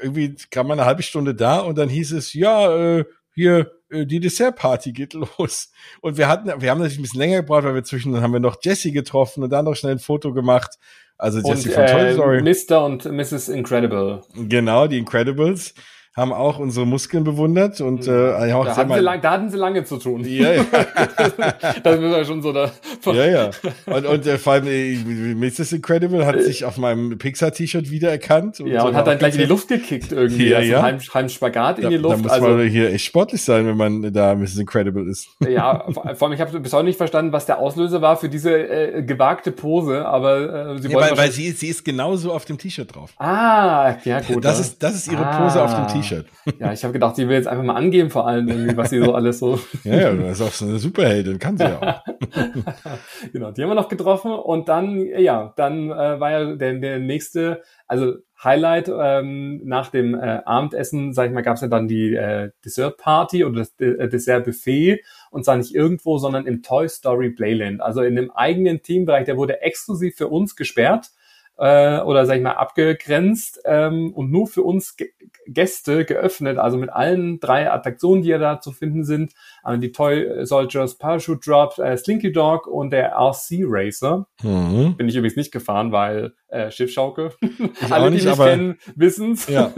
irgendwie 0.03 0.35
kam 0.51 0.66
man 0.68 0.78
eine 0.78 0.87
halbe 0.87 1.03
Stunde 1.03 1.35
da 1.35 1.61
und 1.61 1.78
dann 1.78 1.89
hieß 1.89 2.12
es, 2.12 2.35
ja, 2.35 2.99
äh, 2.99 3.05
hier 3.35 3.72
äh, 3.91 4.07
die 4.07 4.20
Dessertparty 4.20 4.93
geht 4.93 5.12
los. 5.39 5.70
Und 6.01 6.16
wir 6.16 6.28
hatten, 6.28 6.47
wir 6.61 6.70
haben 6.70 6.78
natürlich 6.78 6.99
ein 6.99 7.03
bisschen 7.03 7.20
länger 7.20 7.43
gebraucht, 7.43 7.64
weil 7.64 7.74
wir 7.74 7.85
zwischen, 7.85 8.12
dann 8.12 8.22
haben 8.22 8.32
wir 8.32 8.41
noch 8.41 8.57
Jessie 8.62 8.93
getroffen 8.93 9.43
und 9.43 9.51
dann 9.51 9.64
noch 9.64 9.74
schnell 9.74 9.93
ein 9.93 9.99
Foto 9.99 10.32
gemacht. 10.32 10.78
Also 11.16 11.41
Jessie 11.41 11.70
von 11.70 11.87
Toy 11.87 12.12
Story. 12.12 12.43
Mr. 12.43 12.85
und 12.85 13.05
Mrs. 13.05 13.49
Incredible. 13.49 14.22
Genau, 14.35 14.89
die 14.89 14.99
Incredibles 14.99 15.74
haben 16.17 16.33
auch 16.33 16.61
unsere 16.61 16.87
Muskeln 16.87 17.25
bewundert 17.25 17.81
und 17.81 18.07
äh, 18.07 18.49
ja, 18.49 18.62
da, 18.62 18.77
hatten 18.77 18.95
sie 18.95 19.01
lang, 19.01 19.21
da 19.21 19.31
hatten 19.33 19.51
sie 19.51 19.57
lange 19.57 19.85
zu 19.85 19.97
tun. 19.97 20.25
Ja, 20.25 20.53
ja. 20.53 20.65
das 21.83 21.97
ist 21.97 22.03
ja 22.03 22.25
schon 22.25 22.41
so 22.41 22.53
da. 22.53 22.71
Ja, 23.07 23.25
ja. 23.27 23.51
Und, 23.87 24.07
und 24.07 24.27
äh, 24.27 24.39
vor 24.39 24.55
allem 24.55 24.67
äh, 24.67 25.35
Mrs. 25.35 25.73
Incredible 25.73 26.25
hat 26.25 26.41
sich 26.41 26.65
auf 26.65 26.79
meinem 26.79 27.19
Pixar-T-Shirt 27.19 27.91
wiedererkannt. 27.91 28.61
Und 28.61 28.69
ja, 28.69 28.85
und 28.85 28.95
hat 28.95 29.07
dann 29.07 29.19
gleich 29.19 29.35
in 29.35 29.41
die 29.41 29.47
Luft 29.47 29.69
gekickt 29.69 30.11
irgendwie. 30.11 30.49
Ja, 30.49 30.59
also 30.59 30.73
ja. 30.73 30.83
Heim, 30.83 30.99
Heim 31.12 31.29
Spagat 31.29 31.79
in 31.79 31.85
da, 31.85 31.91
die 31.91 31.97
Luft. 31.97 32.15
Da 32.15 32.23
muss 32.23 32.33
also, 32.33 32.49
man 32.49 32.69
hier 32.69 32.93
echt 32.93 33.05
sportlich 33.05 33.43
sein, 33.43 33.67
wenn 33.67 33.77
man 33.77 34.12
da 34.12 34.35
Mrs. 34.35 34.59
Incredible 34.59 35.09
ist. 35.09 35.29
Ja, 35.55 35.85
vor 35.93 36.29
allem, 36.29 36.33
ich 36.33 36.41
habe 36.41 36.59
bis 36.59 36.73
heute 36.73 36.85
nicht 36.85 36.97
verstanden, 36.97 37.33
was 37.33 37.47
der 37.47 37.59
Auslöser 37.59 38.01
war 38.01 38.17
für 38.17 38.29
diese 38.29 38.51
äh, 38.51 39.03
gewagte 39.03 39.53
Pose, 39.53 40.05
aber 40.05 40.73
äh, 40.75 40.79
sie 40.79 40.89
ja, 40.89 40.99
weil, 40.99 41.17
weil 41.17 41.31
sie, 41.31 41.51
sie 41.53 41.69
ist 41.69 41.85
genauso 41.85 42.33
auf 42.33 42.45
dem 42.45 42.59
T-Shirt 42.59 42.95
drauf. 42.95 43.12
Ah, 43.19 43.95
ja 44.05 44.21
gut. 44.21 44.45
Das, 44.45 44.59
ist, 44.59 44.83
das 44.83 44.95
ist 44.95 45.12
ihre 45.12 45.23
Pose 45.23 45.61
ah. 45.61 45.65
auf 45.65 45.75
dem 45.75 45.87
T-Shirt. 45.87 46.03
T-Shirt. 46.05 46.26
Ja, 46.59 46.72
ich 46.72 46.84
habe 46.84 46.92
gedacht, 46.92 47.16
sie 47.16 47.28
will 47.28 47.36
jetzt 47.36 47.48
einfach 47.48 47.64
mal 47.64 47.74
angeben 47.74 48.11
vor 48.11 48.26
allem, 48.26 48.76
was 48.76 48.90
sie 48.90 49.02
so 49.02 49.14
alles 49.14 49.38
so. 49.38 49.59
ja, 49.84 49.94
ja, 49.94 50.14
das 50.14 50.40
ist 50.40 50.46
auch 50.46 50.52
so 50.52 50.66
eine 50.66 50.78
Superheldin, 50.78 51.38
kann 51.38 51.57
sie 51.57 51.64
ja 51.64 51.80
auch. 51.80 52.05
genau, 53.32 53.50
die 53.50 53.62
haben 53.62 53.70
wir 53.70 53.74
noch 53.74 53.88
getroffen 53.88 54.32
und 54.32 54.68
dann, 54.68 55.00
ja, 55.00 55.52
dann 55.57 55.90
äh, 55.90 56.20
war 56.20 56.30
ja 56.30 56.55
der, 56.55 56.74
der 56.74 56.98
nächste, 56.98 57.62
also 57.86 58.14
Highlight 58.42 58.90
ähm, 58.94 59.62
nach 59.64 59.90
dem 59.90 60.14
äh, 60.14 60.40
Abendessen, 60.44 61.14
sag 61.14 61.28
ich 61.28 61.32
mal, 61.32 61.42
gab 61.42 61.57
es 61.57 61.62
ja 61.62 61.68
dann 61.68 61.88
die 61.88 62.14
äh, 62.14 62.50
Dessert 62.64 62.98
Party 62.98 63.44
oder 63.44 63.61
das 63.61 63.74
äh, 63.78 64.09
Dessert 64.09 64.44
Buffet 64.44 65.00
und 65.30 65.44
zwar 65.44 65.57
nicht 65.57 65.74
irgendwo, 65.74 66.18
sondern 66.18 66.46
im 66.46 66.62
Toy 66.62 66.88
Story 66.88 67.30
Playland, 67.30 67.80
also 67.80 68.02
in 68.02 68.18
einem 68.18 68.30
eigenen 68.30 68.82
Teambereich, 68.82 69.24
der 69.24 69.36
wurde 69.36 69.62
exklusiv 69.62 70.16
für 70.16 70.28
uns 70.28 70.57
gesperrt 70.57 71.11
äh, 71.57 72.00
oder 72.00 72.26
sag 72.26 72.36
ich 72.36 72.42
mal 72.42 72.52
abgegrenzt 72.52 73.61
ähm, 73.64 74.12
und 74.14 74.30
nur 74.30 74.46
für 74.46 74.62
uns 74.62 74.96
G 74.96 75.11
Gäste 75.46 76.07
geöffnet, 76.07 76.57
also 76.57 76.78
mit 76.78 76.88
allen 76.88 77.38
drei 77.38 77.70
Attraktionen, 77.70 78.22
die 78.22 78.30
ja 78.30 78.38
da 78.38 78.61
zu 78.61 78.72
finden 78.72 79.05
sind, 79.05 79.34
also 79.62 79.78
die 79.78 79.92
Toy 79.92 80.46
Soldiers 80.46 80.96
Parachute 80.96 81.40
Drop, 81.44 81.78
äh, 81.78 81.98
Slinky 81.98 82.32
Dog 82.32 82.66
und 82.66 82.90
der 82.90 83.12
RC 83.12 83.61
Racer. 83.64 84.26
Mhm. 84.42 84.96
Bin 84.96 85.07
ich 85.07 85.16
übrigens 85.16 85.36
nicht 85.36 85.52
gefahren, 85.52 85.92
weil 85.92 86.32
äh, 86.48 86.70
Schiffschaukel. 86.70 87.32
Ich 87.40 87.50
Alle, 87.92 88.11
nicht, 88.11 88.24
die 88.24 88.28
mich 88.28 88.40
aber, 88.40 88.50
kennen, 88.50 88.78
wissen's. 88.96 89.46
Ja, 89.48 89.72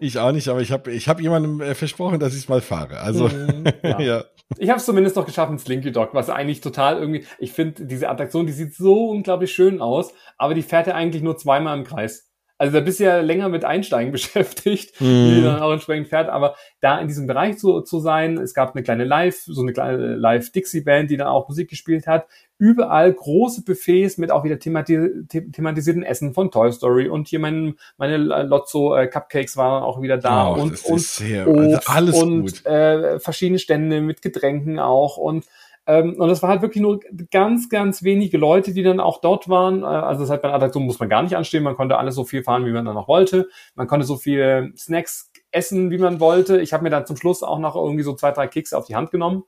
ich 0.00 0.18
auch 0.18 0.32
nicht, 0.32 0.48
aber 0.48 0.60
ich 0.60 0.70
habe 0.70 0.90
ich 0.92 1.08
hab 1.08 1.20
jemandem 1.20 1.60
äh, 1.60 1.74
versprochen, 1.74 2.20
dass 2.20 2.34
ich 2.34 2.40
es 2.40 2.48
mal 2.48 2.60
fahre. 2.60 2.98
Also 2.98 3.28
mhm, 3.28 3.64
ja. 3.82 4.00
ja. 4.00 4.24
Ich 4.58 4.68
habe 4.68 4.78
es 4.78 4.84
zumindest 4.84 5.16
noch 5.16 5.26
geschafft 5.26 5.50
mit 5.50 5.60
Slinky 5.60 5.92
Dog, 5.92 6.10
was 6.12 6.28
eigentlich 6.28 6.60
total 6.60 6.98
irgendwie, 6.98 7.24
ich 7.38 7.52
finde 7.52 7.86
diese 7.86 8.08
Attraktion, 8.08 8.46
die 8.46 8.52
sieht 8.52 8.74
so 8.74 9.10
unglaublich 9.10 9.52
schön 9.52 9.80
aus, 9.80 10.12
aber 10.36 10.54
die 10.54 10.62
fährt 10.62 10.86
ja 10.86 10.94
eigentlich 10.94 11.22
nur 11.22 11.36
zweimal 11.36 11.78
im 11.78 11.84
Kreis. 11.84 12.30
Also 12.60 12.74
da 12.74 12.80
bist 12.84 13.00
du 13.00 13.04
ja 13.04 13.20
länger 13.20 13.48
mit 13.48 13.64
Einsteigen 13.64 14.12
beschäftigt, 14.12 15.00
mhm. 15.00 15.34
die 15.34 15.42
dann 15.42 15.62
auch 15.62 15.72
entsprechend 15.72 16.08
fährt. 16.08 16.28
Aber 16.28 16.56
da 16.80 17.00
in 17.00 17.08
diesem 17.08 17.26
Bereich 17.26 17.56
zu, 17.56 17.80
zu 17.80 18.00
sein, 18.00 18.36
es 18.36 18.52
gab 18.52 18.74
eine 18.74 18.82
kleine 18.82 19.04
Live, 19.04 19.38
so 19.46 19.62
eine 19.62 19.72
kleine 19.72 20.16
Live-Dixie-Band, 20.16 21.10
die 21.10 21.16
dann 21.16 21.28
auch 21.28 21.48
Musik 21.48 21.70
gespielt 21.70 22.06
hat. 22.06 22.26
Überall 22.60 23.10
große 23.10 23.64
Buffets 23.64 24.18
mit 24.18 24.30
auch 24.30 24.44
wieder 24.44 24.58
themati 24.58 25.24
thematisierten 25.28 26.02
Essen 26.02 26.34
von 26.34 26.50
Toy 26.50 26.70
Story 26.70 27.08
und 27.08 27.26
hier 27.26 27.38
mein, 27.38 27.76
meine 27.96 28.18
Lotso 28.18 28.94
äh, 28.94 29.06
Cupcakes 29.06 29.56
waren 29.56 29.82
auch 29.82 30.02
wieder 30.02 30.18
da 30.18 30.50
oh, 30.50 30.60
und, 30.60 30.84
und, 30.84 31.00
sehr, 31.00 31.46
also 31.46 31.78
alles 31.86 32.22
und 32.22 32.42
gut. 32.42 32.66
Äh, 32.66 33.18
verschiedene 33.18 33.58
Stände 33.58 34.02
mit 34.02 34.20
Getränken 34.20 34.78
auch 34.78 35.16
und 35.16 35.46
ähm, 35.86 36.16
und 36.18 36.28
es 36.28 36.42
war 36.42 36.50
halt 36.50 36.60
wirklich 36.60 36.82
nur 36.82 37.00
ganz, 37.30 37.70
ganz 37.70 38.02
wenige 38.02 38.36
Leute, 38.36 38.74
die 38.74 38.82
dann 38.82 39.00
auch 39.00 39.22
dort 39.22 39.48
waren. 39.48 39.82
Äh, 39.82 39.86
also 39.86 40.20
das 40.20 40.30
heißt, 40.30 40.42
bei 40.42 40.48
einer 40.48 40.56
Attraktion 40.56 40.84
muss 40.84 41.00
man 41.00 41.08
gar 41.08 41.22
nicht 41.22 41.36
anstehen. 41.36 41.62
Man 41.62 41.76
konnte 41.76 41.96
alles 41.96 42.14
so 42.14 42.24
viel 42.24 42.42
fahren, 42.42 42.66
wie 42.66 42.72
man 42.72 42.84
dann 42.84 42.94
noch 42.94 43.08
wollte. 43.08 43.48
Man 43.74 43.86
konnte 43.86 44.04
so 44.04 44.16
viel 44.16 44.74
Snacks 44.76 45.32
essen, 45.50 45.90
wie 45.90 45.96
man 45.96 46.20
wollte. 46.20 46.60
Ich 46.60 46.74
habe 46.74 46.82
mir 46.82 46.90
dann 46.90 47.06
zum 47.06 47.16
Schluss 47.16 47.42
auch 47.42 47.58
noch 47.58 47.74
irgendwie 47.74 48.04
so 48.04 48.14
zwei, 48.14 48.32
drei 48.32 48.46
Kekse 48.46 48.76
auf 48.76 48.84
die 48.84 48.94
Hand 48.94 49.10
genommen. 49.10 49.44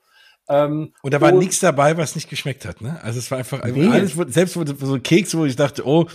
Ähm, 0.52 0.92
und 1.02 1.14
da 1.14 1.20
war 1.20 1.32
nichts 1.32 1.60
dabei, 1.60 1.96
was 1.96 2.14
nicht 2.14 2.28
geschmeckt 2.28 2.66
hat, 2.66 2.80
ne? 2.80 3.00
Also 3.02 3.18
es 3.18 3.30
war 3.30 3.38
einfach 3.38 3.64
nee. 3.64 3.88
alles, 3.88 4.14
selbst 4.28 4.54
so 4.54 4.98
Keks, 4.98 5.34
wo 5.36 5.46
ich 5.46 5.56
dachte, 5.56 5.86
oh, 5.86 6.06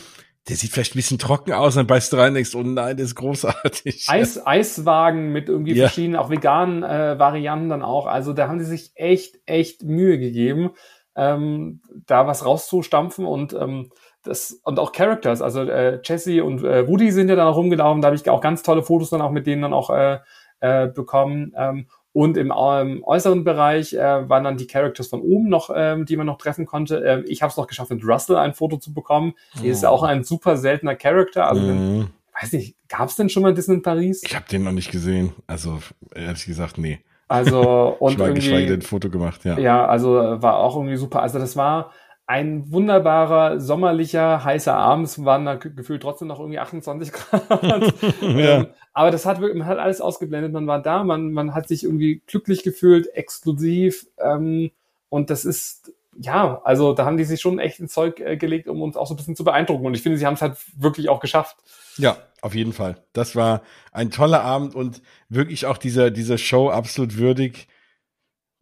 der 0.47 0.55
sieht 0.55 0.71
vielleicht 0.71 0.95
ein 0.95 0.99
bisschen 0.99 1.19
trocken 1.19 1.51
aus, 1.51 1.75
dann 1.75 1.87
beißt 1.87 2.13
du 2.13 2.17
rein 2.17 2.29
und 2.29 2.35
denkst, 2.35 2.55
oh 2.55 2.61
nein, 2.61 2.95
der 2.95 3.05
ist 3.05 3.15
großartig. 3.15 4.05
Eis, 4.09 4.45
Eiswagen 4.45 5.31
mit 5.31 5.49
irgendwie 5.49 5.73
ja. 5.73 5.85
verschiedenen, 5.85 6.15
auch 6.15 6.29
veganen 6.29 6.83
äh, 6.83 7.19
Varianten 7.19 7.69
dann 7.69 7.81
auch. 7.81 8.05
Also 8.05 8.33
da 8.33 8.47
haben 8.47 8.59
sie 8.59 8.65
sich 8.65 8.91
echt, 8.95 9.39
echt 9.45 9.83
Mühe 9.83 10.19
gegeben, 10.19 10.71
ähm, 11.15 11.81
da 12.05 12.27
was 12.27 12.45
rauszustampfen 12.45 13.25
und 13.25 13.53
ähm, 13.53 13.89
das 14.23 14.59
und 14.63 14.79
auch 14.79 14.91
Characters, 14.91 15.41
also 15.41 15.61
äh, 15.61 15.99
Jesse 16.03 16.43
und 16.43 16.63
äh, 16.63 16.87
Woody 16.87 17.11
sind 17.11 17.29
ja 17.29 17.35
dann 17.35 17.47
rumgelaufen, 17.47 18.01
da 18.01 18.07
habe 18.07 18.15
ich 18.15 18.29
auch 18.29 18.41
ganz 18.41 18.61
tolle 18.61 18.83
Fotos 18.83 19.09
dann 19.09 19.21
auch 19.21 19.31
mit 19.31 19.47
denen 19.47 19.63
dann 19.63 19.73
auch 19.73 19.89
äh, 19.89 20.19
äh, 20.59 20.87
bekommen. 20.87 21.53
Ähm, 21.55 21.87
und 22.17 22.35
im 22.35 22.51
ähm, 22.51 23.03
äußeren 23.03 23.43
Bereich 23.43 23.93
äh, 23.93 24.27
waren 24.27 24.43
dann 24.43 24.57
die 24.57 24.65
Characters 24.65 25.05
von 25.05 25.21
oben 25.21 25.49
noch, 25.49 25.69
ähm, 25.75 26.07
die 26.07 26.17
man 26.17 26.25
noch 26.25 26.39
treffen 26.39 26.65
konnte. 26.65 26.97
Ähm, 27.05 27.25
ich 27.27 27.43
habe 27.43 27.51
es 27.51 27.57
noch 27.57 27.67
geschafft, 27.67 27.91
mit 27.91 28.03
Russell 28.03 28.37
ein 28.37 28.55
Foto 28.55 28.77
zu 28.77 28.91
bekommen. 28.91 29.35
Oh. 29.61 29.63
Ist 29.63 29.83
ja 29.83 29.91
auch 29.91 30.01
ein 30.01 30.23
super 30.23 30.57
seltener 30.57 30.95
Charakter. 30.95 31.47
Also, 31.47 31.61
mhm. 31.61 32.07
weiß 32.41 32.53
nicht, 32.53 32.75
gab 32.89 33.09
es 33.09 33.17
denn 33.17 33.29
schon 33.29 33.43
mal 33.43 33.53
Disney 33.53 33.77
Paris? 33.81 34.23
Ich 34.25 34.35
habe 34.35 34.47
den 34.51 34.63
noch 34.63 34.71
nicht 34.71 34.89
gesehen. 34.89 35.33
Also, 35.45 35.77
ehrlich 36.15 36.43
gesagt, 36.47 36.79
nee. 36.79 36.97
Also, 37.27 37.61
und 37.99 38.13
ich 38.13 38.17
war 38.17 38.29
irgendwie, 38.29 38.73
ein 38.73 38.81
Foto 38.81 39.11
gemacht, 39.11 39.45
ja. 39.45 39.59
Ja, 39.59 39.85
also 39.85 40.13
war 40.41 40.57
auch 40.57 40.75
irgendwie 40.75 40.97
super. 40.97 41.21
Also, 41.21 41.37
das 41.37 41.55
war 41.55 41.91
ein 42.27 42.69
wunderbarer, 42.73 43.61
sommerlicher, 43.61 44.43
heißer 44.43 44.75
Abend. 44.75 45.07
Es 45.07 45.23
waren 45.23 45.45
da 45.45 45.55
gefühlt 45.55 46.01
trotzdem 46.01 46.27
noch 46.27 46.39
irgendwie 46.39 46.59
28 46.59 47.11
Grad. 47.13 47.49
ja. 48.21 48.57
Ähm, 48.57 48.67
aber 48.93 49.11
das 49.11 49.25
hat, 49.25 49.39
man 49.39 49.65
hat 49.65 49.79
alles 49.79 50.01
ausgeblendet. 50.01 50.51
Man 50.51 50.67
war 50.67 50.81
da, 50.81 51.05
man, 51.05 51.31
man 51.31 51.55
hat 51.55 51.69
sich 51.69 51.85
irgendwie 51.85 52.21
glücklich 52.27 52.63
gefühlt, 52.63 53.07
exklusiv. 53.15 54.07
Ähm, 54.19 54.71
und 55.07 55.29
das 55.29 55.45
ist, 55.45 55.93
ja, 56.19 56.61
also 56.65 56.93
da 56.93 57.05
haben 57.05 57.15
die 57.15 57.23
sich 57.23 57.39
schon 57.39 57.59
echt 57.59 57.79
ins 57.79 57.93
Zeug 57.93 58.19
äh, 58.19 58.35
gelegt, 58.35 58.67
um 58.67 58.81
uns 58.81 58.97
auch 58.97 59.07
so 59.07 59.13
ein 59.13 59.17
bisschen 59.17 59.37
zu 59.37 59.45
beeindrucken. 59.45 59.85
Und 59.85 59.93
ich 59.93 60.01
finde, 60.01 60.17
sie 60.17 60.25
haben 60.25 60.33
es 60.33 60.41
halt 60.41 60.57
wirklich 60.75 61.07
auch 61.07 61.21
geschafft. 61.21 61.55
Ja, 61.95 62.17
auf 62.41 62.53
jeden 62.53 62.73
Fall. 62.73 62.97
Das 63.13 63.37
war 63.37 63.61
ein 63.93 64.11
toller 64.11 64.41
Abend 64.41 64.75
und 64.75 65.01
wirklich 65.29 65.65
auch 65.65 65.77
dieser, 65.77 66.11
dieser 66.11 66.37
Show 66.37 66.69
absolut 66.69 67.17
würdig 67.17 67.69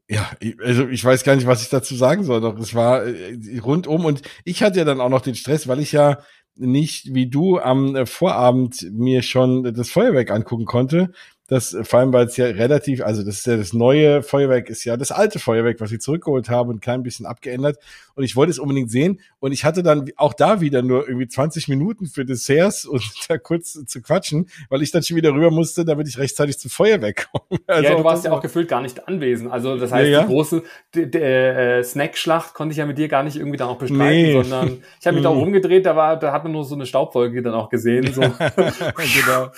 ja, 0.08 0.30
also 0.64 0.88
ich 0.88 1.04
weiß 1.04 1.24
gar 1.24 1.36
nicht, 1.36 1.48
was 1.48 1.64
ich 1.64 1.70
dazu 1.70 1.96
sagen 1.96 2.24
soll. 2.24 2.42
Doch 2.42 2.58
es 2.60 2.76
war 2.76 3.06
äh, 3.06 3.60
rundum 3.60 4.06
und 4.06 4.22
ich 4.44 4.62
hatte 4.62 4.80
ja 4.80 4.86
dann 4.86 5.02
auch 5.02 5.10
noch 5.10 5.22
den 5.22 5.36
Stress, 5.36 5.68
weil 5.68 5.80
ich 5.80 5.92
ja 5.92 6.20
nicht 6.56 7.14
wie 7.14 7.28
du 7.28 7.60
am 7.60 7.96
äh, 7.96 8.06
Vorabend 8.06 8.88
mir 8.92 9.22
schon 9.24 9.74
das 9.74 9.90
Feuerwerk 9.90 10.32
angucken 10.32 10.66
konnte. 10.66 11.12
Das, 11.48 11.78
vor 11.84 12.00
allem, 12.00 12.12
weil 12.12 12.26
es 12.26 12.38
ja 12.38 12.48
relativ, 12.48 13.04
also 13.04 13.24
das 13.24 13.38
ist 13.38 13.46
ja 13.46 13.56
das 13.56 13.72
neue 13.72 14.24
Feuerwerk, 14.24 14.68
ist 14.68 14.84
ja 14.84 14.98
das 14.98 15.12
alte 15.12 15.38
Feuerwerk, 15.38 15.80
was 15.80 15.92
sie 15.92 16.00
zurückgeholt 16.00 16.50
haben 16.50 16.70
und 16.70 16.78
ein 16.78 16.82
klein 16.82 17.04
bisschen 17.04 17.28
abgeändert. 17.28 17.78
Und 18.16 18.24
ich 18.24 18.36
wollte 18.36 18.50
es 18.50 18.58
unbedingt 18.58 18.90
sehen. 18.90 19.20
Und 19.40 19.52
ich 19.52 19.64
hatte 19.64 19.84
dann 19.84 20.10
auch 20.16 20.34
da 20.34 20.60
wieder 20.60 20.82
nur 20.82 21.08
irgendwie 21.08 21.28
20 21.28 21.68
Minuten 21.68 22.08
für 22.08 22.26
Desserts 22.26 22.86
und 22.86 23.04
da 23.28 23.38
kurz 23.38 23.74
zu 23.86 24.02
quatschen, 24.02 24.50
weil 24.70 24.82
ich 24.82 24.92
dann 24.92 25.04
schon 25.04 25.18
wieder 25.18 25.34
rüber 25.34 25.52
musste, 25.52 25.86
damit 25.86 26.08
ich 26.08 26.18
rechtzeitig 26.18 26.58
zum 26.58 26.72
Feuerwerk 26.72 27.28
komme. 27.32 27.62
Also 27.68 27.84
ja, 27.84 27.96
du 27.96 28.04
warst 28.04 28.26
ja 28.26 28.32
auch 28.32 28.42
gefühlt 28.42 28.68
gar 28.68 28.82
nicht 28.82 29.08
anwesend. 29.08 29.52
Also 29.52 29.78
das 29.78 29.92
heißt, 29.92 30.10
ja, 30.10 30.22
ja. 30.22 30.22
die 30.24 30.28
große 30.28 30.64
äh, 30.96 31.84
Snackschlacht 31.84 32.56
konnte 32.56 32.72
ich 32.72 32.78
ja 32.78 32.88
mit 32.88 32.98
dir 32.98 33.08
gar 33.08 33.22
nicht 33.22 33.36
irgendwie 33.36 33.58
dann 33.58 33.70
auch 33.70 33.78
bestreiten, 33.78 34.08
nee. 34.08 34.34
sondern 34.34 34.78
ich 35.00 35.06
habe 35.06 35.16
mich 35.16 35.24
da 35.24 35.30
auch 35.30 35.38
rumgedreht, 35.38 35.86
da 35.86 35.96
war, 35.96 36.18
da 36.18 36.32
hat 36.32 36.44
man 36.44 36.54
nur 36.54 36.64
so 36.64 36.74
eine 36.74 36.88
Staubwolke 36.88 37.44
dann 37.44 37.54
auch 37.54 37.70
gesehen. 37.70 38.12
So. 38.12 38.22
genau. 38.22 39.52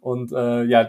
und 0.00 0.32
äh, 0.32 0.69
ja, 0.70 0.88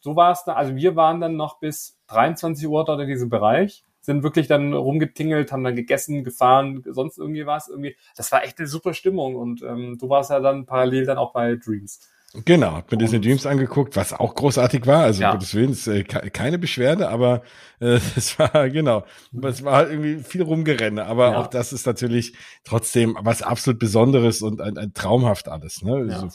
so 0.00 0.16
war 0.16 0.32
es 0.32 0.44
da. 0.44 0.54
Also 0.54 0.76
wir 0.76 0.96
waren 0.96 1.20
dann 1.20 1.36
noch 1.36 1.60
bis 1.60 1.98
23 2.08 2.66
Uhr 2.66 2.84
dort 2.84 3.00
in 3.00 3.08
diesem 3.08 3.28
Bereich 3.28 3.84
sind 4.02 4.24
wirklich 4.24 4.48
dann 4.48 4.74
rumgetingelt, 4.74 5.52
haben 5.52 5.64
dann 5.64 5.76
gegessen, 5.76 6.24
gefahren, 6.24 6.82
sonst 6.86 7.18
irgendwie 7.18 7.46
was. 7.46 7.68
Irgendwie, 7.68 7.96
das 8.16 8.32
war 8.32 8.42
echt 8.44 8.58
eine 8.58 8.66
super 8.66 8.94
Stimmung 8.94 9.36
und 9.36 9.62
ähm, 9.62 9.96
du 9.98 10.08
warst 10.08 10.30
ja 10.30 10.40
dann 10.40 10.66
parallel 10.66 11.06
dann 11.06 11.18
auch 11.18 11.32
bei 11.32 11.54
Dreams. 11.54 12.00
Genau, 12.46 12.72
hab 12.72 12.90
mir 12.90 12.96
Disney 12.96 13.20
Dreams 13.20 13.44
angeguckt, 13.44 13.94
was 13.94 14.14
auch 14.14 14.34
großartig 14.34 14.86
war. 14.86 15.04
Also 15.04 15.22
ja. 15.22 15.32
Gottes 15.32 15.54
Willen, 15.54 15.72
ist, 15.72 15.86
äh, 15.86 16.02
keine 16.02 16.58
Beschwerde, 16.58 17.10
aber 17.10 17.42
äh, 17.78 18.00
es 18.16 18.38
war 18.38 18.70
genau, 18.70 19.04
es 19.42 19.62
war 19.64 19.76
halt 19.76 19.90
irgendwie 19.90 20.24
viel 20.24 20.42
rumgerenne. 20.42 21.04
Aber 21.04 21.32
ja. 21.32 21.38
auch 21.38 21.46
das 21.46 21.72
ist 21.72 21.86
natürlich 21.86 22.34
trotzdem 22.64 23.16
was 23.20 23.42
absolut 23.42 23.78
Besonderes 23.78 24.40
und 24.40 24.62
ein, 24.62 24.78
ein 24.78 24.94
traumhaft 24.94 25.48
alles. 25.48 25.82
Ne? 25.82 26.06
Ja. 26.08 26.14
Also 26.14 26.28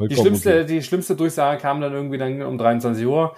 die 0.00 0.16
schlimmste, 0.16 0.60
okay. 0.60 0.64
die 0.66 0.82
schlimmste 0.82 1.16
Durchsage 1.16 1.60
kam 1.60 1.80
dann 1.80 1.92
irgendwie 1.92 2.18
dann 2.18 2.42
um 2.42 2.58
23 2.58 3.06
Uhr. 3.06 3.34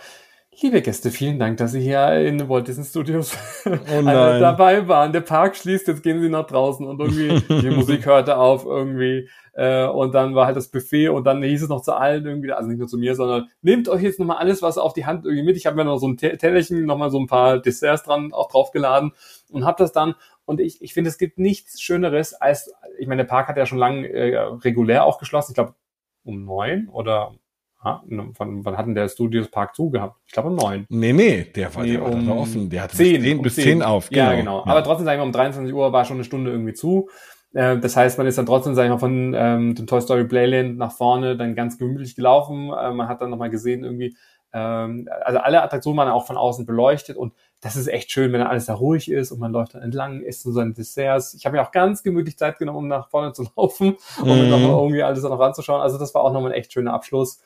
Liebe 0.60 0.82
Gäste, 0.82 1.12
vielen 1.12 1.38
Dank, 1.38 1.58
dass 1.58 1.70
Sie 1.70 1.80
hier 1.80 2.14
in 2.14 2.48
Walt 2.48 2.66
Disney 2.66 2.84
Studios 2.84 3.36
oh 3.64 4.02
dabei 4.04 4.88
waren. 4.88 5.12
Der 5.12 5.20
Park 5.20 5.54
schließt, 5.54 5.86
jetzt 5.86 6.02
gehen 6.02 6.20
Sie 6.20 6.28
nach 6.28 6.48
draußen 6.48 6.84
und 6.84 6.98
irgendwie 6.98 7.40
die 7.60 7.70
Musik 7.70 8.06
hörte 8.06 8.36
auf 8.36 8.64
irgendwie 8.64 9.28
äh, 9.52 9.86
und 9.86 10.16
dann 10.16 10.34
war 10.34 10.46
halt 10.46 10.56
das 10.56 10.68
Buffet 10.68 11.10
und 11.10 11.24
dann 11.24 11.44
hieß 11.44 11.62
es 11.62 11.68
noch 11.68 11.82
zu 11.82 11.92
allen 11.92 12.26
irgendwie, 12.26 12.50
also 12.50 12.68
nicht 12.68 12.80
nur 12.80 12.88
zu 12.88 12.98
mir, 12.98 13.14
sondern 13.14 13.46
nehmt 13.62 13.88
euch 13.88 14.02
jetzt 14.02 14.18
nochmal 14.18 14.38
alles, 14.38 14.60
was 14.60 14.78
auf 14.78 14.94
die 14.94 15.06
Hand 15.06 15.24
irgendwie 15.24 15.44
mit. 15.44 15.56
Ich 15.56 15.66
habe 15.66 15.76
mir 15.76 15.84
noch 15.84 15.98
so 15.98 16.08
ein 16.08 16.16
Tellerchen, 16.16 16.86
nochmal 16.86 17.10
so 17.10 17.20
ein 17.20 17.28
paar 17.28 17.60
Desserts 17.60 18.02
dran 18.02 18.32
auch 18.32 18.50
draufgeladen 18.50 19.12
und 19.50 19.64
habe 19.64 19.76
das 19.78 19.92
dann 19.92 20.16
und 20.44 20.60
ich, 20.60 20.82
ich 20.82 20.92
finde, 20.92 21.10
es 21.10 21.18
gibt 21.18 21.38
nichts 21.38 21.80
Schöneres 21.80 22.34
als, 22.34 22.72
ich 22.98 23.06
meine, 23.06 23.22
der 23.22 23.28
Park 23.28 23.46
hat 23.46 23.56
ja 23.56 23.66
schon 23.66 23.78
lange 23.78 24.08
äh, 24.08 24.38
regulär 24.38 25.04
auch 25.04 25.18
geschlossen, 25.20 25.52
ich 25.52 25.54
glaube 25.54 25.74
um 26.24 26.44
neun 26.44 26.88
oder 26.88 27.32
Ha, 27.80 28.02
wann, 28.08 28.64
wann 28.64 28.76
hat 28.76 28.86
denn 28.86 28.96
der 28.96 29.08
Studios 29.08 29.48
Park 29.48 29.76
zugehabt? 29.76 30.16
Ich 30.26 30.32
glaube 30.32 30.48
um 30.48 30.56
neun. 30.56 30.84
Nee, 30.88 31.12
nee, 31.12 31.44
der 31.44 31.72
war, 31.72 31.84
nee, 31.84 31.92
der 31.92 32.04
um 32.04 32.26
war 32.26 32.38
offen. 32.38 32.68
Der 32.68 32.82
hatte 32.82 32.96
zehn, 32.96 33.12
bis 33.14 33.22
zehn, 33.22 33.36
um 33.36 33.42
bis 33.42 33.54
zehn 33.54 33.82
auf. 33.84 34.08
Genau. 34.08 34.20
Ja, 34.20 34.34
genau. 34.34 34.58
Ja. 34.58 34.66
Aber 34.66 34.82
trotzdem, 34.82 35.04
sagen 35.04 35.20
wir, 35.20 35.24
um 35.24 35.30
23 35.30 35.72
Uhr 35.72 35.92
war 35.92 36.04
schon 36.04 36.16
eine 36.16 36.24
Stunde 36.24 36.50
irgendwie 36.50 36.72
zu. 36.72 37.08
Äh, 37.54 37.78
das 37.78 37.96
heißt, 37.96 38.18
man 38.18 38.26
ist 38.26 38.36
dann 38.36 38.46
trotzdem, 38.46 38.74
sag 38.74 38.84
ich 38.84 38.90
mal, 38.90 38.98
von 38.98 39.32
ähm, 39.36 39.74
dem 39.76 39.86
Toy 39.86 40.00
Story 40.00 40.24
Playland 40.24 40.76
nach 40.76 40.90
vorne 40.90 41.36
dann 41.36 41.54
ganz 41.54 41.78
gemütlich 41.78 42.16
gelaufen. 42.16 42.72
Äh, 42.72 42.90
man 42.90 43.06
hat 43.06 43.20
dann 43.22 43.30
nochmal 43.30 43.50
gesehen, 43.50 43.84
irgendwie, 43.84 44.16
ähm, 44.52 45.08
also 45.22 45.38
alle 45.38 45.62
Attraktionen 45.62 45.98
waren 45.98 46.08
auch 46.08 46.26
von 46.26 46.36
außen 46.36 46.66
beleuchtet 46.66 47.16
und 47.16 47.32
das 47.60 47.76
ist 47.76 47.88
echt 47.88 48.12
schön, 48.12 48.32
wenn 48.32 48.40
alles 48.42 48.66
da 48.66 48.74
ruhig 48.74 49.10
ist 49.10 49.32
und 49.32 49.40
man 49.40 49.52
läuft 49.52 49.74
dann 49.74 49.82
entlang, 49.82 50.20
isst 50.20 50.42
so 50.42 50.52
seine 50.52 50.72
Desserts. 50.72 51.34
Ich 51.34 51.44
habe 51.44 51.56
mir 51.56 51.62
auch 51.62 51.72
ganz 51.72 52.02
gemütlich 52.02 52.38
Zeit 52.38 52.58
genommen, 52.58 52.78
um 52.78 52.88
nach 52.88 53.08
vorne 53.08 53.32
zu 53.32 53.48
laufen 53.56 53.96
und 54.20 54.30
um 54.30 54.44
mhm. 54.44 54.50
noch 54.50 54.82
irgendwie 54.82 55.02
alles 55.02 55.22
noch 55.22 55.40
anzuschauen. 55.40 55.80
Also 55.80 55.98
das 55.98 56.14
war 56.14 56.22
auch 56.22 56.32
nochmal 56.32 56.52
ein 56.52 56.58
echt 56.58 56.72
schöner 56.72 56.94
Abschluss. 56.94 57.40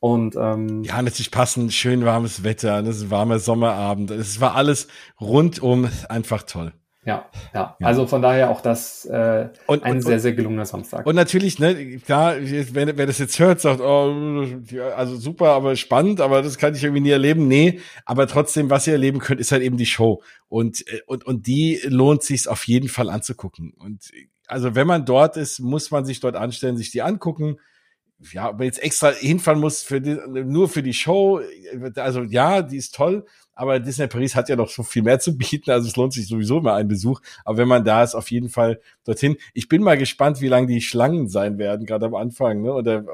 Und 0.00 0.34
ähm, 0.34 0.82
ja, 0.82 1.00
natürlich 1.00 1.30
passend, 1.30 1.72
schön 1.72 2.04
warmes 2.04 2.42
Wetter, 2.42 2.82
das 2.82 2.96
ist 2.96 3.02
ein 3.04 3.10
warmer 3.12 3.38
Sommerabend. 3.38 4.10
Es 4.10 4.40
war 4.40 4.56
alles 4.56 4.88
rundum 5.20 5.88
einfach 6.08 6.42
toll. 6.42 6.72
Ja, 7.04 7.28
ja, 7.52 7.76
ja. 7.80 7.86
Also 7.86 8.06
von 8.06 8.22
daher 8.22 8.50
auch 8.50 8.60
das 8.60 9.04
äh, 9.06 9.48
und, 9.66 9.82
ein 9.82 9.96
und, 9.96 10.02
sehr, 10.02 10.20
sehr 10.20 10.34
gelungener 10.34 10.66
Samstag. 10.66 11.04
Und 11.04 11.16
natürlich, 11.16 11.58
ne, 11.58 11.98
klar, 11.98 12.36
wenn, 12.38 12.96
wer 12.96 13.06
das 13.06 13.18
jetzt 13.18 13.40
hört, 13.40 13.60
sagt, 13.60 13.80
oh, 13.80 14.46
also 14.94 15.16
super, 15.16 15.48
aber 15.48 15.74
spannend, 15.74 16.20
aber 16.20 16.42
das 16.42 16.58
kann 16.58 16.76
ich 16.76 16.84
irgendwie 16.84 17.02
nie 17.02 17.10
erleben. 17.10 17.48
Nee, 17.48 17.80
aber 18.04 18.28
trotzdem, 18.28 18.70
was 18.70 18.86
ihr 18.86 18.92
erleben 18.92 19.18
könnt, 19.18 19.40
ist 19.40 19.50
halt 19.50 19.62
eben 19.62 19.76
die 19.76 19.86
Show. 19.86 20.22
Und, 20.48 20.86
äh, 20.86 21.00
und, 21.06 21.26
und 21.26 21.48
die 21.48 21.80
lohnt 21.84 22.22
sich 22.22 22.46
auf 22.46 22.68
jeden 22.68 22.88
Fall 22.88 23.10
anzugucken. 23.10 23.74
Und 23.76 24.12
also 24.46 24.76
wenn 24.76 24.86
man 24.86 25.04
dort 25.04 25.36
ist, 25.36 25.58
muss 25.58 25.90
man 25.90 26.04
sich 26.04 26.20
dort 26.20 26.36
anstellen, 26.36 26.76
sich 26.76 26.92
die 26.92 27.02
angucken 27.02 27.56
ja, 28.32 28.50
ob 28.50 28.58
man 28.58 28.66
jetzt 28.66 28.82
extra 28.82 29.10
hinfahren 29.10 29.60
muss 29.60 29.82
für 29.82 30.00
die, 30.00 30.16
nur 30.28 30.68
für 30.68 30.82
die 30.82 30.94
Show, 30.94 31.40
also 31.96 32.22
ja, 32.22 32.62
die 32.62 32.76
ist 32.76 32.94
toll, 32.94 33.26
aber 33.54 33.80
Disney 33.80 34.06
Paris 34.06 34.34
hat 34.34 34.48
ja 34.48 34.56
noch 34.56 34.68
so 34.70 34.82
viel 34.82 35.02
mehr 35.02 35.20
zu 35.20 35.36
bieten, 35.36 35.70
also 35.70 35.88
es 35.88 35.96
lohnt 35.96 36.12
sich 36.12 36.26
sowieso 36.26 36.60
mal 36.60 36.76
ein 36.76 36.88
Besuch. 36.88 37.20
Aber 37.44 37.58
wenn 37.58 37.68
man 37.68 37.84
da 37.84 38.02
ist, 38.02 38.14
auf 38.14 38.30
jeden 38.30 38.48
Fall 38.48 38.80
dorthin. 39.04 39.36
Ich 39.54 39.68
bin 39.68 39.82
mal 39.82 39.98
gespannt, 39.98 40.40
wie 40.40 40.48
lang 40.48 40.66
die 40.66 40.80
Schlangen 40.80 41.28
sein 41.28 41.58
werden, 41.58 41.86
gerade 41.86 42.06
am 42.06 42.14
Anfang, 42.14 42.62
ne? 42.62 42.72
Oder 42.72 43.04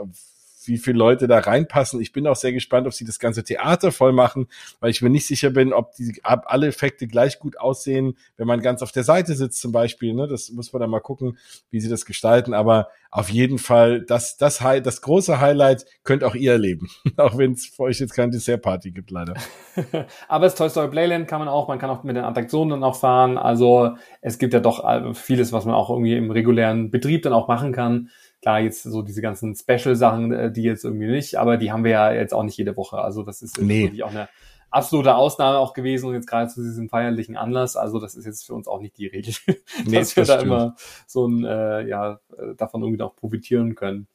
wie 0.69 0.78
viele 0.78 0.99
Leute 0.99 1.27
da 1.27 1.39
reinpassen. 1.39 2.01
Ich 2.01 2.12
bin 2.12 2.27
auch 2.27 2.36
sehr 2.36 2.53
gespannt, 2.53 2.86
ob 2.86 2.93
sie 2.93 3.05
das 3.05 3.19
ganze 3.19 3.43
Theater 3.43 3.93
voll 3.93 4.12
machen, 4.12 4.49
weil 4.81 4.90
ich 4.90 5.03
mir 5.03 5.11
nicht 5.11 5.27
sicher 5.27 5.51
bin, 5.51 5.73
ob 5.73 5.95
die 5.97 6.20
ob 6.24 6.43
alle 6.47 6.69
Effekte 6.69 7.07
gleich 7.07 7.39
gut 7.39 7.59
aussehen, 7.59 8.16
wenn 8.36 8.47
man 8.47 8.61
ganz 8.61 8.82
auf 8.82 8.93
der 8.93 9.05
Seite 9.05 9.35
sitzt 9.35 9.61
zum 9.61 9.73
Beispiel. 9.73 10.15
Ne? 10.15 10.28
Das 10.28 10.51
muss 10.51 10.73
man 10.73 10.81
dann 10.81 10.90
mal 10.90 11.01
gucken, 11.01 11.39
wie 11.70 11.81
sie 11.81 11.89
das 11.89 12.05
gestalten. 12.05 12.55
Aber 12.55 12.89
auf 13.11 13.31
jeden 13.31 13.59
Fall, 13.59 14.03
das, 14.03 14.36
das, 14.36 14.59
das 14.59 15.01
große 15.01 15.40
Highlight 15.40 15.86
könnt 16.05 16.24
auch 16.24 16.35
ihr 16.35 16.53
erleben. 16.53 16.89
auch 17.16 17.39
wenn 17.39 17.53
es 17.53 17.66
für 17.66 17.85
euch 17.85 18.01
jetzt 18.01 18.12
keine 18.12 18.32
Dessertparty 18.32 18.90
gibt, 18.90 19.11
leider. 19.11 19.35
Aber 20.28 20.45
das 20.45 20.55
Toy 20.55 20.69
Story 20.69 20.89
Playland 20.89 21.27
kann 21.27 21.39
man 21.39 21.49
auch, 21.49 21.69
man 21.69 21.78
kann 21.78 21.89
auch 21.89 22.05
mit 22.05 22.16
den 22.16 22.24
Attraktionen 22.24 22.70
dann 22.70 22.85
auch 22.85 22.97
fahren. 22.97 23.39
Also 23.39 23.97
es 24.20 24.39
gibt 24.39 24.53
ja 24.53 24.61
doch 24.61 24.85
äh, 24.85 25.15
vieles, 25.15 25.53
was 25.53 25.65
man 25.65 25.74
auch 25.74 25.89
irgendwie 25.89 26.16
im 26.16 26.31
regulären 26.31 26.90
Betrieb 26.90 27.23
dann 27.23 27.32
auch 27.32 27.49
machen 27.49 27.73
kann. 27.73 28.11
Klar, 28.40 28.60
jetzt 28.60 28.85
so 28.85 29.02
diese 29.02 29.20
ganzen 29.20 29.56
Special-Sachen, 29.56 30.32
äh, 30.32 30.52
die 30.52 30.62
jetzt 30.62 30.85
irgendwie 30.85 31.09
nicht, 31.09 31.36
aber 31.36 31.56
die 31.56 31.73
haben 31.73 31.85
wir 31.85 31.90
ja 31.90 32.12
jetzt 32.12 32.32
auch 32.32 32.44
nicht 32.44 32.56
jede 32.56 32.77
Woche. 32.77 32.98
Also 32.98 33.23
das 33.23 33.43
ist 33.43 33.60
nee. 33.60 33.85
wirklich 33.85 34.05
auch 34.05 34.10
eine 34.10 34.28
absolute 34.70 35.15
Ausnahme 35.15 35.59
auch 35.59 35.73
gewesen 35.73 36.06
und 36.06 36.15
jetzt 36.15 36.27
gerade 36.27 36.48
zu 36.48 36.62
diesem 36.62 36.89
feierlichen 36.89 37.36
Anlass. 37.36 37.77
Also 37.77 37.98
das 37.98 38.15
ist 38.15 38.27
jetzt 38.27 38.47
für 38.47 38.55
uns 38.55 38.69
auch 38.69 38.81
nicht 38.81 38.97
die 38.98 39.06
Regel, 39.06 39.35
nee, 39.86 39.98
dass 39.98 40.15
wir 40.15 40.23
das 40.23 40.28
da 40.28 40.35
stimmt. 40.39 40.52
immer 40.52 40.77
so 41.06 41.27
ein, 41.27 41.44
äh, 41.44 41.89
ja, 41.89 42.20
äh, 42.36 42.55
davon 42.56 42.82
irgendwie 42.82 43.02
auch 43.02 43.16
profitieren 43.16 43.74
können. 43.74 44.09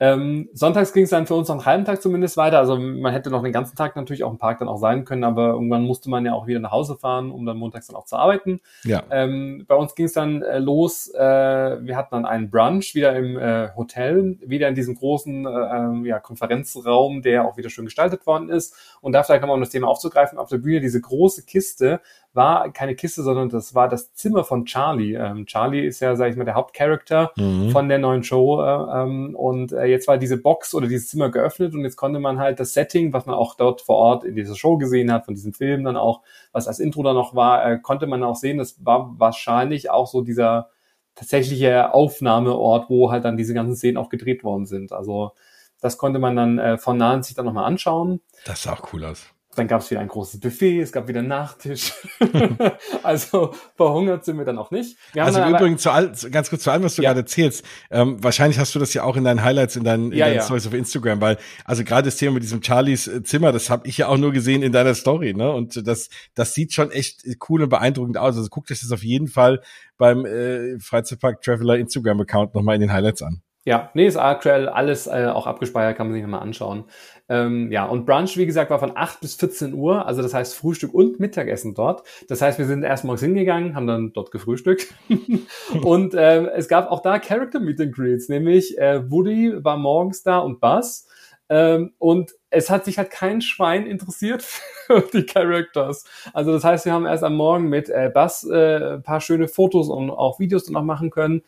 Ähm, 0.00 0.48
sonntags 0.52 0.92
ging 0.92 1.04
es 1.04 1.10
dann 1.10 1.26
für 1.26 1.36
uns 1.36 1.48
noch 1.48 1.54
einen 1.54 1.66
halben 1.66 1.84
Tag 1.84 2.02
zumindest 2.02 2.36
weiter. 2.36 2.58
Also 2.58 2.76
man 2.76 3.12
hätte 3.12 3.30
noch 3.30 3.42
den 3.42 3.52
ganzen 3.52 3.76
Tag 3.76 3.94
natürlich 3.94 4.24
auch 4.24 4.32
im 4.32 4.38
Park 4.38 4.58
dann 4.58 4.68
auch 4.68 4.76
sein 4.78 5.04
können, 5.04 5.22
aber 5.22 5.50
irgendwann 5.50 5.84
musste 5.84 6.10
man 6.10 6.26
ja 6.26 6.34
auch 6.34 6.46
wieder 6.48 6.58
nach 6.58 6.72
Hause 6.72 6.96
fahren, 6.96 7.30
um 7.30 7.46
dann 7.46 7.56
montags 7.56 7.86
dann 7.86 7.96
auch 7.96 8.04
zu 8.04 8.16
arbeiten. 8.16 8.60
Ja. 8.82 9.04
Ähm, 9.10 9.64
bei 9.68 9.76
uns 9.76 9.94
ging 9.94 10.06
es 10.06 10.12
dann 10.12 10.42
äh, 10.42 10.58
los. 10.58 11.08
Äh, 11.14 11.20
wir 11.20 11.96
hatten 11.96 12.14
dann 12.14 12.26
einen 12.26 12.50
Brunch 12.50 12.94
wieder 12.94 13.14
im 13.14 13.38
äh, 13.38 13.68
Hotel, 13.76 14.36
wieder 14.44 14.68
in 14.68 14.74
diesem 14.74 14.96
großen 14.96 15.46
äh, 15.46 16.08
ja, 16.08 16.18
Konferenzraum, 16.18 17.22
der 17.22 17.44
auch 17.44 17.56
wieder 17.56 17.70
schön 17.70 17.84
gestaltet 17.84 18.26
worden 18.26 18.48
ist. 18.48 18.74
Und 19.00 19.12
da 19.12 19.22
vielleicht 19.22 19.42
nochmal 19.42 19.54
um 19.54 19.62
das 19.62 19.70
Thema 19.70 19.86
aufzugreifen, 19.86 20.38
auf 20.38 20.48
der 20.48 20.58
Bühne 20.58 20.80
diese 20.80 21.00
große 21.00 21.44
Kiste 21.44 22.00
war 22.34 22.70
keine 22.72 22.94
Kiste, 22.94 23.22
sondern 23.22 23.48
das 23.48 23.74
war 23.74 23.88
das 23.88 24.12
Zimmer 24.12 24.44
von 24.44 24.64
Charlie. 24.64 25.14
Ähm, 25.14 25.46
Charlie 25.46 25.86
ist 25.86 26.00
ja, 26.00 26.16
sag 26.16 26.30
ich 26.30 26.36
mal, 26.36 26.44
der 26.44 26.54
Hauptcharakter 26.54 27.32
mhm. 27.36 27.70
von 27.70 27.88
der 27.88 27.98
neuen 27.98 28.24
Show. 28.24 28.60
Äh, 28.60 29.02
ähm, 29.02 29.34
und 29.36 29.72
äh, 29.72 29.84
jetzt 29.84 30.08
war 30.08 30.18
diese 30.18 30.36
Box 30.36 30.74
oder 30.74 30.88
dieses 30.88 31.08
Zimmer 31.08 31.30
geöffnet 31.30 31.74
und 31.74 31.82
jetzt 31.82 31.96
konnte 31.96 32.18
man 32.18 32.38
halt 32.38 32.60
das 32.60 32.72
Setting, 32.74 33.12
was 33.12 33.26
man 33.26 33.34
auch 33.34 33.54
dort 33.54 33.82
vor 33.82 33.96
Ort 33.96 34.24
in 34.24 34.34
dieser 34.34 34.56
Show 34.56 34.76
gesehen 34.78 35.12
hat, 35.12 35.26
von 35.26 35.34
diesem 35.34 35.54
Film 35.54 35.84
dann 35.84 35.96
auch, 35.96 36.22
was 36.52 36.66
als 36.66 36.80
Intro 36.80 37.02
dann 37.02 37.14
noch 37.14 37.34
war, 37.34 37.64
äh, 37.64 37.78
konnte 37.78 38.06
man 38.06 38.22
auch 38.22 38.36
sehen, 38.36 38.58
das 38.58 38.84
war 38.84 39.18
wahrscheinlich 39.18 39.90
auch 39.90 40.06
so 40.06 40.20
dieser 40.22 40.70
tatsächliche 41.14 41.94
Aufnahmeort, 41.94 42.90
wo 42.90 43.10
halt 43.10 43.24
dann 43.24 43.36
diese 43.36 43.54
ganzen 43.54 43.76
Szenen 43.76 43.96
auch 43.96 44.08
gedreht 44.08 44.42
worden 44.42 44.66
sind. 44.66 44.92
Also 44.92 45.32
das 45.80 45.98
konnte 45.98 46.18
man 46.18 46.34
dann 46.34 46.58
äh, 46.58 46.78
von 46.78 46.96
nahen 46.96 47.22
sich 47.22 47.36
dann 47.36 47.44
nochmal 47.44 47.66
anschauen. 47.66 48.20
Das 48.46 48.62
sah 48.62 48.72
auch 48.72 48.92
cool 48.92 49.04
aus. 49.04 49.33
Dann 49.54 49.68
gab 49.68 49.80
es 49.80 49.90
wieder 49.90 50.00
ein 50.00 50.08
großes 50.08 50.40
Buffet, 50.40 50.80
es 50.80 50.92
gab 50.92 51.08
wieder 51.08 51.22
Nachtisch. 51.22 51.92
also 53.02 53.54
verhungert 53.76 54.24
sind 54.24 54.38
wir 54.38 54.44
dann 54.44 54.58
auch 54.58 54.70
nicht. 54.70 54.96
Wir 55.12 55.24
also 55.24 55.42
übrigens 55.42 55.82
zu 55.82 55.90
all, 55.90 56.12
ganz 56.30 56.50
kurz 56.50 56.62
zu 56.62 56.70
allem, 56.70 56.82
was 56.82 56.96
du 56.96 57.02
ja. 57.02 57.10
gerade 57.10 57.20
erzählst. 57.20 57.64
Ähm, 57.90 58.22
wahrscheinlich 58.22 58.58
hast 58.58 58.74
du 58.74 58.78
das 58.78 58.94
ja 58.94 59.04
auch 59.04 59.16
in 59.16 59.24
deinen 59.24 59.42
Highlights, 59.42 59.76
in 59.76 59.84
deinen, 59.84 60.12
in 60.12 60.18
ja, 60.18 60.26
deinen 60.26 60.36
ja. 60.36 60.42
Stories 60.42 60.66
auf 60.66 60.74
Instagram, 60.74 61.20
weil 61.20 61.38
also 61.64 61.84
gerade 61.84 62.06
das 62.06 62.16
Thema 62.16 62.34
mit 62.34 62.42
diesem 62.42 62.62
Charlies 62.62 63.06
äh, 63.06 63.22
Zimmer, 63.22 63.52
das 63.52 63.70
habe 63.70 63.86
ich 63.86 63.98
ja 63.98 64.08
auch 64.08 64.18
nur 64.18 64.32
gesehen 64.32 64.62
in 64.62 64.72
deiner 64.72 64.94
Story, 64.94 65.34
ne? 65.34 65.50
Und 65.52 65.86
das, 65.86 66.08
das 66.34 66.54
sieht 66.54 66.72
schon 66.72 66.90
echt 66.90 67.24
cool 67.48 67.62
und 67.62 67.68
beeindruckend 67.68 68.18
aus. 68.18 68.36
Also 68.36 68.48
guckt 68.48 68.70
euch 68.70 68.80
das 68.80 68.92
auf 68.92 69.02
jeden 69.02 69.28
Fall 69.28 69.60
beim 69.96 70.24
äh, 70.24 70.78
Freizeitpark 70.78 71.42
Traveler 71.42 71.76
Instagram 71.76 72.20
Account 72.20 72.54
nochmal 72.54 72.74
in 72.74 72.82
den 72.82 72.92
Highlights 72.92 73.22
an. 73.22 73.42
Ja, 73.66 73.90
nee, 73.94 74.06
ist 74.06 74.18
aktuell 74.18 74.68
alles 74.68 75.06
äh, 75.06 75.26
auch 75.32 75.46
abgespeichert, 75.46 75.96
kann 75.96 76.08
man 76.08 76.14
sich 76.14 76.22
nochmal 76.22 76.42
anschauen. 76.42 76.84
Ähm, 77.28 77.72
ja, 77.72 77.86
und 77.86 78.04
Brunch, 78.04 78.36
wie 78.36 78.44
gesagt, 78.44 78.70
war 78.70 78.78
von 78.78 78.92
8 78.94 79.20
bis 79.20 79.34
14 79.36 79.72
Uhr, 79.72 80.06
also 80.06 80.20
das 80.20 80.34
heißt 80.34 80.54
Frühstück 80.54 80.92
und 80.92 81.20
Mittagessen 81.20 81.74
dort. 81.74 82.06
Das 82.28 82.42
heißt, 82.42 82.58
wir 82.58 82.66
sind 82.66 82.82
erst 82.82 83.04
morgens 83.04 83.22
hingegangen, 83.22 83.74
haben 83.74 83.86
dann 83.86 84.12
dort 84.12 84.30
gefrühstückt. 84.30 84.92
und 85.82 86.14
äh, 86.14 86.46
es 86.50 86.68
gab 86.68 86.90
auch 86.90 87.00
da 87.00 87.18
Character 87.18 87.60
Meet 87.60 87.80
and 87.80 87.94
Greets, 87.94 88.28
nämlich 88.28 88.76
äh, 88.78 89.10
Woody 89.10 89.64
war 89.64 89.78
morgens 89.78 90.22
da 90.22 90.38
und 90.38 90.60
Buzz. 90.60 91.08
Ähm, 91.50 91.92
und 91.98 92.32
es 92.50 92.70
hat 92.70 92.84
sich 92.84 92.96
halt 92.98 93.10
kein 93.10 93.42
Schwein 93.42 93.86
interessiert 93.86 94.42
für 94.86 95.02
die 95.12 95.26
Characters. 95.26 96.04
Also 96.32 96.52
das 96.52 96.64
heißt, 96.64 96.84
wir 96.86 96.92
haben 96.92 97.06
erst 97.06 97.22
am 97.22 97.36
Morgen 97.36 97.68
mit 97.68 97.88
äh, 97.90 98.10
Bass 98.12 98.44
äh, 98.44 98.98
paar 98.98 99.20
schöne 99.20 99.48
Fotos 99.48 99.88
und 99.88 100.10
auch 100.10 100.38
Videos 100.40 100.68
noch 100.70 100.82
machen 100.82 101.10
können. 101.10 101.42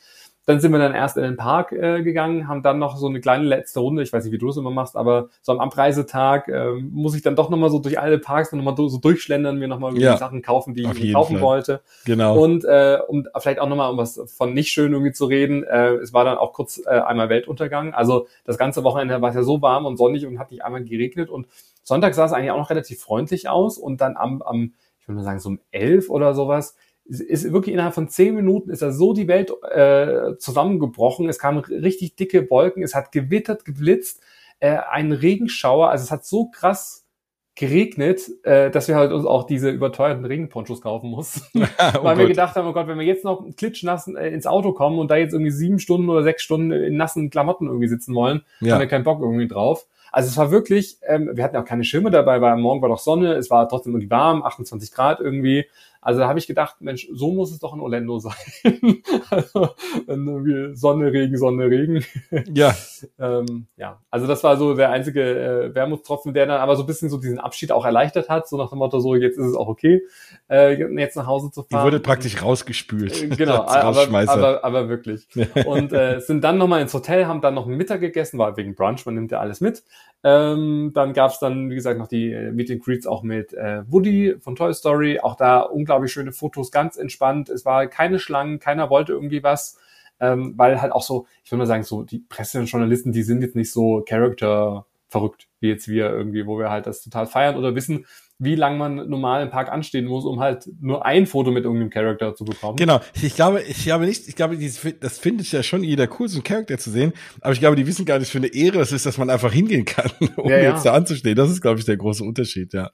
Dann 0.47 0.61
sind 0.61 0.73
wir 0.73 0.79
dann 0.79 0.95
erst 0.95 1.17
in 1.17 1.25
den 1.25 1.37
Park 1.37 1.73
äh, 1.73 2.03
gegangen, 2.03 2.49
haben 2.49 2.63
dann 2.63 2.79
noch 2.79 2.97
so 2.97 3.09
eine 3.09 3.21
kleine 3.21 3.45
letzte 3.45 3.81
Runde, 3.81 4.03
ich 4.03 4.13
weiß 4.13 4.25
nicht, 4.25 4.33
wie 4.33 4.39
du 4.39 4.49
es 4.49 4.57
immer 4.57 4.71
machst, 4.71 4.97
aber 4.97 5.29
so 5.43 5.53
am 5.53 5.61
Abreisetag 5.61 6.49
äh, 6.49 6.71
muss 6.73 7.15
ich 7.17 7.23
dann 7.23 7.37
doch 7.37 7.51
nochmal 7.51 7.71
so 7.71 7.81
durch 7.81 7.99
alle 7.99 8.19
Parks 8.19 8.51
dann 8.51 8.63
nochmal 8.63 8.77
so 8.77 8.99
durchschlendern, 8.99 9.59
mir 9.59 9.69
nochmal 9.69 9.99
ja, 9.99 10.17
Sachen 10.17 10.43
kaufen, 10.43 10.75
die 10.75 10.83
ich 10.83 11.13
kaufen 11.13 11.39
Fall. 11.39 11.43
wollte. 11.43 11.81
Genau. 12.05 12.39
Und 12.39 12.65
äh, 12.65 12.99
um 13.07 13.27
vielleicht 13.39 13.59
auch 13.59 13.69
nochmal 13.69 13.91
um 13.91 13.99
was 13.99 14.21
von 14.37 14.55
nicht 14.55 14.71
schön 14.71 14.93
irgendwie 14.93 15.13
zu 15.13 15.27
reden, 15.27 15.65
äh, 15.65 15.95
es 15.95 16.13
war 16.13 16.25
dann 16.25 16.39
auch 16.39 16.53
kurz 16.53 16.81
äh, 16.87 16.91
einmal 16.91 17.29
Weltuntergang. 17.29 17.93
Also 17.93 18.29
das 18.45 18.57
ganze 18.57 18.85
Wochenende 18.85 19.21
war 19.21 19.31
es 19.31 19.35
ja 19.35 19.43
so 19.43 19.61
warm 19.63 19.85
und 19.85 19.97
sonnig 19.97 20.27
und 20.27 20.39
hat 20.39 20.53
nicht 20.53 20.65
einmal 20.65 20.85
geregnet 20.85 21.29
und 21.29 21.47
Sonntag 21.83 22.15
sah 22.15 22.25
es 22.25 22.33
eigentlich 22.33 22.51
auch 22.51 22.59
noch 22.59 22.71
relativ 22.71 23.01
freundlich 23.01 23.49
aus 23.49 23.79
und 23.79 24.01
dann 24.01 24.17
am, 24.17 24.43
am 24.43 24.73
ich 25.07 25.09
würde 25.09 25.19
mal 25.19 25.25
sagen, 25.25 25.39
so 25.39 25.51
um 25.51 25.61
elf 25.71 26.11
oder 26.11 26.35
sowas, 26.35 26.75
ist 27.09 27.53
wirklich 27.53 27.73
innerhalb 27.73 27.95
von 27.95 28.09
zehn 28.09 28.35
Minuten 28.35 28.71
ist 28.71 28.83
da 28.83 28.93
so 28.93 29.13
die 29.13 29.29
Welt 29.29 29.53
äh, 29.71 30.37
zusammengebrochen. 30.39 31.29
Es 31.29 31.39
kamen 31.39 31.59
richtig 31.59 32.17
dicke 32.17 32.51
Wolken, 32.51 32.83
es 32.83 32.95
hat 32.95 33.13
gewittert, 33.13 33.65
geblitzt, 33.65 34.23
äh, 34.59 34.79
ein 34.91 35.13
Regenschauer, 35.13 35.91
also 35.91 36.05
es 36.05 36.11
hat 36.11 36.25
so 36.25 36.51
krass 36.51 37.07
geregnet, 37.57 38.31
äh, 38.45 38.71
dass 38.71 38.87
wir 38.87 38.97
halt 38.97 39.13
uns 39.13 39.25
auch 39.25 39.45
diese 39.45 39.71
überteuerten 39.71 40.27
Regenponchos 40.27 40.83
kaufen 40.83 41.11
mussten. 41.11 41.63
oh 41.99 42.05
Weil 42.05 42.19
wir 42.19 42.27
gedacht 42.27 42.55
haben, 42.55 42.69
oh 42.69 42.73
Gott, 42.75 42.87
wenn 42.87 42.99
wir 42.99 43.07
jetzt 43.07 43.25
noch 43.25 43.45
klitschnassen 43.57 44.15
äh, 44.17 44.29
ins 44.29 44.47
Auto 44.47 44.73
kommen 44.73 44.99
und 44.99 45.11
da 45.11 45.17
jetzt 45.17 45.33
irgendwie 45.33 45.51
sieben 45.51 45.79
Stunden 45.79 46.11
oder 46.11 46.23
sechs 46.23 46.43
Stunden 46.43 46.71
in 46.71 46.97
nassen 46.99 47.31
Klamotten 47.31 47.67
irgendwie 47.67 47.89
sitzen 47.89 48.15
wollen, 48.15 48.43
ja. 48.61 48.75
haben 48.75 48.81
wir 48.81 48.89
keinen 48.89 49.05
Bock 49.05 49.23
irgendwie 49.23 49.49
drauf. 49.49 49.87
Also 50.13 50.29
es 50.29 50.37
war 50.37 50.51
wirklich, 50.51 50.99
ähm, 51.07 51.31
wir 51.35 51.45
hatten 51.45 51.57
auch 51.57 51.65
keine 51.65 51.85
Schirme 51.85 52.11
dabei, 52.11 52.41
weil 52.41 52.53
am 52.53 52.61
Morgen 52.61 52.83
war 52.83 52.91
doch 52.91 52.99
Sonne, 52.99 53.35
es 53.35 53.51
war 53.51 53.69
trotzdem 53.69 53.93
irgendwie 53.93 54.11
warm, 54.11 54.43
28 54.43 54.93
Grad 54.93 55.21
irgendwie. 55.21 55.67
Also 56.07 56.21
da 56.21 56.29
habe 56.29 56.39
ich 56.39 56.47
gedacht, 56.47 56.77
Mensch, 56.79 57.09
so 57.13 57.33
muss 57.33 57.51
es 57.51 57.59
doch 57.59 57.75
in 57.75 57.81
Orlando 57.81 58.19
sein. 58.21 58.33
also 59.29 59.71
irgendwie 60.07 60.77
Sonne, 60.77 61.13
Regen, 61.13 61.37
Sonne, 61.37 61.65
Regen. 61.65 62.05
Ja. 62.55 62.77
ähm, 63.19 63.67
ja, 63.77 64.01
also 64.09 64.29
das 64.29 64.45
war 64.45 64.57
so 64.57 64.75
der 64.75 64.91
einzige 64.91 65.23
äh, 65.23 65.75
Wermutstropfen, 65.75 66.33
der 66.33 66.47
dann 66.47 66.61
aber 66.61 66.77
so 66.77 66.85
ein 66.85 66.87
bisschen 66.87 67.11
so 67.11 67.19
diesen 67.19 67.41
Abschied 67.41 67.73
auch 67.73 67.85
erleichtert 67.85 68.29
hat, 68.29 68.49
so 68.49 68.57
nach 68.57 68.71
dem 68.71 68.79
Motto, 68.79 69.01
so 69.01 69.17
jetzt 69.17 69.37
ist 69.37 69.47
es 69.47 69.57
auch 69.57 69.67
okay, 69.67 70.01
äh, 70.49 70.81
jetzt 70.97 71.17
nach 71.17 71.27
Hause 71.27 71.51
zu 71.51 71.65
fahren. 71.65 71.81
Die 71.81 71.85
wurde 71.85 71.99
praktisch 71.99 72.41
rausgespült. 72.41 73.25
Äh, 73.25 73.29
genau, 73.31 73.65
aber, 73.65 74.07
aber, 74.29 74.65
aber 74.65 74.89
wirklich. 74.89 75.27
Und 75.67 75.93
äh, 75.93 76.21
sind 76.21 76.45
dann 76.45 76.57
nochmal 76.57 76.83
ins 76.83 76.95
Hotel, 76.95 77.27
haben 77.27 77.41
dann 77.41 77.55
noch 77.55 77.67
einen 77.67 77.77
Mittag 77.77 78.01
gegessen, 78.01 78.39
war 78.39 78.57
wegen 78.57 78.77
Brunch, 78.77 79.05
man 79.07 79.17
nimmt 79.17 79.33
ja 79.33 79.41
alles 79.41 79.61
mit. 79.61 79.83
Ähm, 80.27 80.91
dann 80.93 81.13
gab's 81.13 81.39
dann, 81.39 81.71
wie 81.71 81.77
gesagt, 81.77 82.01
noch 82.01 82.09
die 82.09 82.33
äh, 82.33 82.51
Meet 82.51 82.83
Greets 82.83 83.07
auch 83.07 83.23
mit 83.23 83.55
äh, 83.55 83.85
Woody 83.87 84.35
von 84.41 84.57
Toy 84.57 84.75
Story. 84.75 85.21
Auch 85.21 85.37
da 85.37 85.61
unglaublich 85.61 86.11
schöne 86.11 86.33
Fotos, 86.33 86.73
ganz 86.73 86.97
entspannt. 86.97 87.49
Es 87.49 87.65
war 87.65 87.87
keine 87.87 88.19
Schlangen, 88.19 88.59
keiner 88.59 88.91
wollte 88.91 89.13
irgendwie 89.13 89.45
was. 89.45 89.79
Ähm, 90.19 90.55
weil 90.57 90.83
halt 90.83 90.91
auch 90.91 91.05
so, 91.05 91.29
ich 91.45 91.53
würde 91.53 91.61
mal 91.61 91.67
sagen, 91.67 91.85
so 91.85 92.03
die 92.03 92.25
Presse 92.29 92.59
und 92.59 92.67
Journalisten, 92.67 93.13
die 93.13 93.23
sind 93.23 93.41
jetzt 93.41 93.55
nicht 93.55 93.71
so 93.71 94.03
Character 94.05 94.87
verrückt, 95.09 95.47
wie 95.61 95.69
jetzt 95.69 95.87
wir 95.87 96.11
irgendwie, 96.11 96.45
wo 96.45 96.59
wir 96.59 96.71
halt 96.71 96.89
das 96.89 97.03
total 97.03 97.27
feiern 97.27 97.57
oder 97.57 97.77
wissen, 97.77 98.07
wie 98.39 98.55
lange 98.55 98.77
man 98.77 99.09
normal 99.09 99.43
im 99.43 99.51
Park 99.51 99.71
anstehen 99.71 100.05
muss, 100.05 100.25
um 100.25 100.41
halt 100.41 100.69
nur 100.81 101.07
ein 101.07 101.27
Foto 101.27 101.51
mit 101.51 101.65
irgendeinem 101.65 101.91
Charakter 101.91 102.35
zu 102.35 102.45
bekommen. 102.45 102.77
Genau. 102.77 103.01
Ich 103.23 103.35
glaube, 103.35 103.63
ich 103.63 103.85
glaube 103.85 104.07
nicht, 104.07 104.29
ich 104.29 104.37
glaube, 104.37 104.57
das 104.57 105.19
findet 105.19 105.51
ja 105.53 105.63
schon 105.63 105.83
jeder 105.83 106.09
cool, 106.19 106.29
so 106.29 106.37
einen 106.37 106.45
Charakter 106.45 106.77
zu 106.79 106.91
sehen. 106.91 107.13
Aber 107.41 107.53
ich 107.53 107.61
glaube, 107.61 107.77
die 107.77 107.87
wissen 107.87 108.05
gar 108.05 108.19
nicht, 108.19 108.31
für 108.31 108.39
eine 108.39 108.49
Ehre 108.49 108.79
das 108.79 108.93
ist, 108.93 109.07
dass 109.07 109.17
man 109.17 109.31
einfach 109.31 109.53
hingehen 109.53 109.85
kann, 109.85 110.11
um 110.37 110.51
ja, 110.51 110.59
ja. 110.59 110.73
jetzt 110.73 110.85
da 110.85 110.93
anzustehen. 110.93 111.37
Das 111.37 111.51
ist, 111.51 111.63
glaube 111.63 111.79
ich, 111.79 111.87
der 111.87 111.97
große 111.97 112.25
Unterschied, 112.25 112.75
ja. 112.75 112.91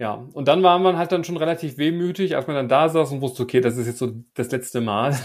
Ja, 0.00 0.24
und 0.32 0.46
dann 0.46 0.62
war 0.62 0.78
man 0.78 0.96
halt 0.96 1.10
dann 1.10 1.24
schon 1.24 1.36
relativ 1.36 1.76
wehmütig, 1.76 2.36
als 2.36 2.46
man 2.46 2.54
dann 2.54 2.68
da 2.68 2.88
saß 2.88 3.10
und 3.10 3.20
wusste, 3.20 3.42
okay, 3.42 3.60
das 3.60 3.76
ist 3.76 3.88
jetzt 3.88 3.98
so 3.98 4.12
das 4.34 4.50
letzte 4.52 4.80
Mal. 4.80 5.18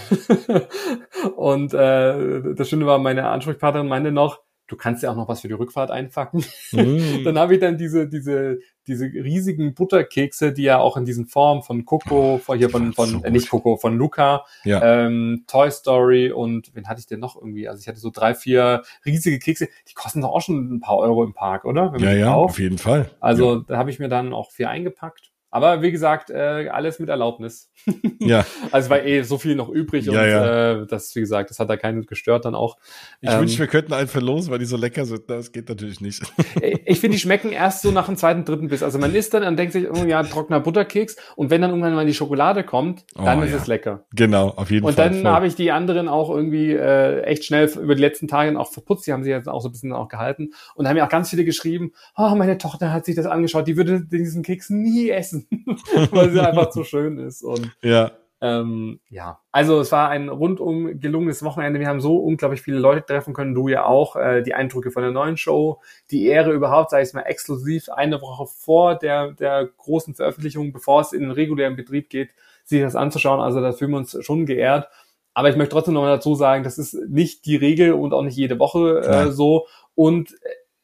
und 1.35 1.75
äh, 1.75 2.55
das 2.55 2.69
Schöne 2.69 2.87
war, 2.87 2.97
meine 2.97 3.29
Ansprechpartnerin 3.29 3.87
meinte 3.87 4.11
noch, 4.11 4.41
du 4.73 4.77
kannst 4.77 5.03
ja 5.03 5.11
auch 5.11 5.15
noch 5.15 5.27
was 5.27 5.41
für 5.41 5.47
die 5.47 5.53
Rückfahrt 5.53 5.91
einpacken. 5.91 6.43
Mm. 6.71 7.23
dann 7.23 7.37
habe 7.37 7.53
ich 7.53 7.59
dann 7.59 7.77
diese, 7.77 8.07
diese, 8.07 8.59
diese 8.87 9.05
riesigen 9.05 9.75
Butterkekse, 9.75 10.51
die 10.51 10.63
ja 10.63 10.79
auch 10.79 10.97
in 10.97 11.05
diesen 11.05 11.27
Formen 11.27 11.61
von 11.61 11.85
Coco, 11.85 12.39
von 12.39 12.57
hier 12.57 12.69
von, 12.69 12.93
von 12.93 13.09
so 13.09 13.23
äh, 13.23 13.29
nicht 13.29 13.49
Coco, 13.49 13.77
von 13.77 13.97
Luca, 13.97 14.45
ja. 14.63 15.05
ähm, 15.05 15.45
Toy 15.47 15.69
Story 15.69 16.31
und 16.31 16.71
wen 16.73 16.87
hatte 16.87 16.99
ich 16.99 17.05
denn 17.05 17.19
noch 17.19 17.35
irgendwie? 17.35 17.67
Also 17.67 17.81
ich 17.81 17.87
hatte 17.87 17.99
so 17.99 18.09
drei, 18.09 18.33
vier 18.33 18.81
riesige 19.05 19.37
Kekse, 19.37 19.67
die 19.87 19.93
kosten 19.93 20.21
doch 20.21 20.31
auch 20.31 20.41
schon 20.41 20.75
ein 20.75 20.79
paar 20.79 20.97
Euro 20.97 21.23
im 21.23 21.33
Park, 21.33 21.65
oder? 21.65 21.93
ja, 21.99 22.13
ja, 22.13 22.33
auf 22.33 22.59
jeden 22.59 22.79
Fall. 22.79 23.11
Also 23.19 23.55
ja. 23.57 23.63
da 23.67 23.77
habe 23.77 23.91
ich 23.91 23.99
mir 23.99 24.09
dann 24.09 24.33
auch 24.33 24.51
vier 24.51 24.69
eingepackt. 24.69 25.32
Aber 25.53 25.83
wie 25.83 25.91
gesagt, 25.91 26.31
äh, 26.31 26.67
alles 26.71 26.97
mit 26.97 27.09
Erlaubnis. 27.09 27.71
ja. 28.19 28.43
Also 28.71 28.89
war 28.89 29.03
eh 29.03 29.21
so 29.21 29.37
viel 29.37 29.55
noch 29.55 29.69
übrig 29.69 30.07
ja, 30.07 30.11
und 30.11 30.17
ja. 30.17 30.71
Äh, 30.81 30.87
das, 30.87 31.15
wie 31.15 31.19
gesagt, 31.19 31.51
das 31.51 31.59
hat 31.59 31.69
da 31.69 31.77
keinen 31.77 32.07
gestört 32.07 32.45
dann 32.45 32.55
auch. 32.55 32.75
Ich 33.21 33.29
ähm, 33.29 33.41
wünschte, 33.41 33.59
wir 33.59 33.67
könnten 33.67 33.93
einen 33.93 34.07
verlosen, 34.07 34.51
weil 34.51 34.57
die 34.57 34.65
so 34.65 34.77
lecker 34.77 35.05
sind. 35.05 35.29
Das 35.29 35.51
geht 35.51 35.69
natürlich 35.69 36.01
nicht. 36.01 36.23
ich 36.85 36.99
finde, 36.99 37.17
die 37.17 37.19
schmecken 37.19 37.51
erst 37.51 37.83
so 37.83 37.91
nach 37.91 38.07
dem 38.07 38.17
zweiten, 38.17 38.45
dritten 38.45 38.67
Biss. 38.67 38.81
Also 38.81 38.97
man 38.97 39.13
isst 39.13 39.35
dann 39.35 39.43
und 39.43 39.55
denkt 39.55 39.73
sich, 39.73 39.87
oh 39.91 40.03
ja, 40.05 40.23
trockener 40.23 40.59
Butterkeks. 40.59 41.17
Und 41.35 41.51
wenn 41.51 41.61
dann 41.61 41.69
irgendwann 41.69 41.93
mal 41.93 42.07
die 42.07 42.15
Schokolade 42.15 42.63
kommt, 42.63 43.05
dann 43.13 43.37
oh, 43.37 43.43
ist 43.43 43.51
ja. 43.51 43.57
es 43.57 43.67
lecker. 43.67 44.05
Genau, 44.15 44.47
auf 44.55 44.71
jeden 44.71 44.87
und 44.87 44.95
Fall. 44.95 45.09
Und 45.09 45.23
dann 45.23 45.31
habe 45.31 45.45
ich 45.45 45.53
die 45.53 45.71
anderen 45.71 46.07
auch 46.07 46.31
irgendwie 46.31 46.71
äh, 46.71 47.21
echt 47.25 47.45
schnell 47.45 47.69
über 47.79 47.93
die 47.93 48.01
letzten 48.01 48.27
Tage 48.27 48.59
auch 48.59 48.71
verputzt. 48.71 49.05
Die 49.05 49.13
haben 49.13 49.23
sie 49.23 49.29
jetzt 49.29 49.47
auch 49.47 49.61
so 49.61 49.69
ein 49.69 49.71
bisschen 49.71 49.93
auch 49.93 50.07
gehalten. 50.07 50.49
Und 50.73 50.87
haben 50.87 50.95
mir 50.95 51.05
auch 51.05 51.09
ganz 51.09 51.29
viele 51.29 51.45
geschrieben, 51.45 51.91
oh, 52.17 52.33
meine 52.33 52.57
Tochter 52.57 52.91
hat 52.91 53.05
sich 53.05 53.15
das 53.15 53.27
angeschaut, 53.27 53.67
die 53.67 53.77
würde 53.77 54.03
diesen 54.03 54.41
Keks 54.41 54.71
nie 54.71 55.11
essen. 55.11 55.42
weil 56.11 56.31
sie 56.31 56.39
einfach 56.39 56.69
zu 56.69 56.83
schön 56.83 57.17
ist. 57.17 57.43
Und 57.43 57.71
ja. 57.81 58.11
Ähm, 58.43 58.99
ja, 59.09 59.39
also 59.53 59.79
es 59.79 59.93
war 59.93 60.09
ein 60.09 60.27
rundum 60.27 60.99
gelungenes 60.99 61.43
Wochenende. 61.43 61.79
Wir 61.79 61.87
haben 61.87 62.01
so 62.01 62.17
unglaublich 62.17 62.61
viele 62.61 62.77
Leute 62.77 63.05
treffen 63.05 63.33
können, 63.33 63.55
du 63.55 63.69
ja 63.69 63.85
auch. 63.85 64.17
Äh, 64.17 64.41
die 64.43 64.53
Eindrücke 64.53 64.91
von 64.91 65.01
der 65.01 65.13
neuen 65.13 65.37
Show, 65.37 65.79
die 66.11 66.25
Ehre 66.25 66.51
überhaupt, 66.51 66.89
sage 66.89 67.03
ich 67.03 67.13
mal, 67.13 67.21
exklusiv 67.21 67.87
eine 67.87 68.19
Woche 68.19 68.45
vor 68.45 68.95
der, 68.95 69.31
der 69.31 69.69
großen 69.77 70.13
Veröffentlichung, 70.13 70.73
bevor 70.73 70.99
es 70.99 71.13
in 71.13 71.21
den 71.21 71.31
regulären 71.31 71.77
Betrieb 71.77 72.09
geht, 72.09 72.31
sich 72.65 72.81
das 72.81 72.97
anzuschauen. 72.97 73.39
Also 73.39 73.61
da 73.61 73.71
fühlen 73.71 73.91
wir 73.91 73.97
uns 73.97 74.17
schon 74.19 74.45
geehrt. 74.45 74.89
Aber 75.33 75.49
ich 75.49 75.55
möchte 75.55 75.71
trotzdem 75.71 75.93
nochmal 75.93 76.15
dazu 76.15 76.35
sagen, 76.35 76.65
das 76.65 76.77
ist 76.77 76.95
nicht 77.07 77.45
die 77.45 77.55
Regel 77.55 77.93
und 77.93 78.13
auch 78.13 78.23
nicht 78.23 78.35
jede 78.35 78.59
Woche 78.59 78.99
äh, 78.99 79.31
so. 79.31 79.67
Und 79.95 80.35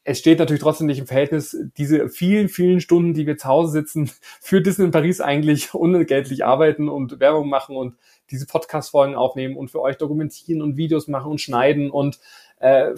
es 0.10 0.18
steht 0.18 0.40
natürlich 0.40 0.64
trotzdem 0.64 0.88
nicht 0.88 0.98
im 0.98 1.06
Verhältnis, 1.06 1.56
diese 1.78 2.10
vielen, 2.10 2.50
vielen 2.50 2.82
Stunden, 2.82 3.14
die 3.14 3.28
wir 3.28 3.38
zu 3.38 3.48
Hause 3.48 3.72
sitzen, 3.72 4.10
für 4.42 4.60
Disney 4.60 4.86
in 4.86 4.92
Paris 4.92 5.22
eigentlich 5.22 5.74
unentgeltlich 5.76 6.44
arbeiten 6.44 6.90
und 6.90 7.20
Werbung 7.20 7.48
machen 7.48 7.76
und 7.76 7.96
diese 8.32 8.48
Podcast-Folgen 8.48 9.14
aufnehmen 9.14 9.56
und 9.56 9.70
für 9.70 9.82
euch 9.82 9.98
dokumentieren 9.98 10.64
und 10.64 10.78
Videos 10.78 11.08
machen 11.08 11.30
und 11.32 11.42
schneiden 11.42 11.92
und 11.92 12.20
äh, 12.60 12.92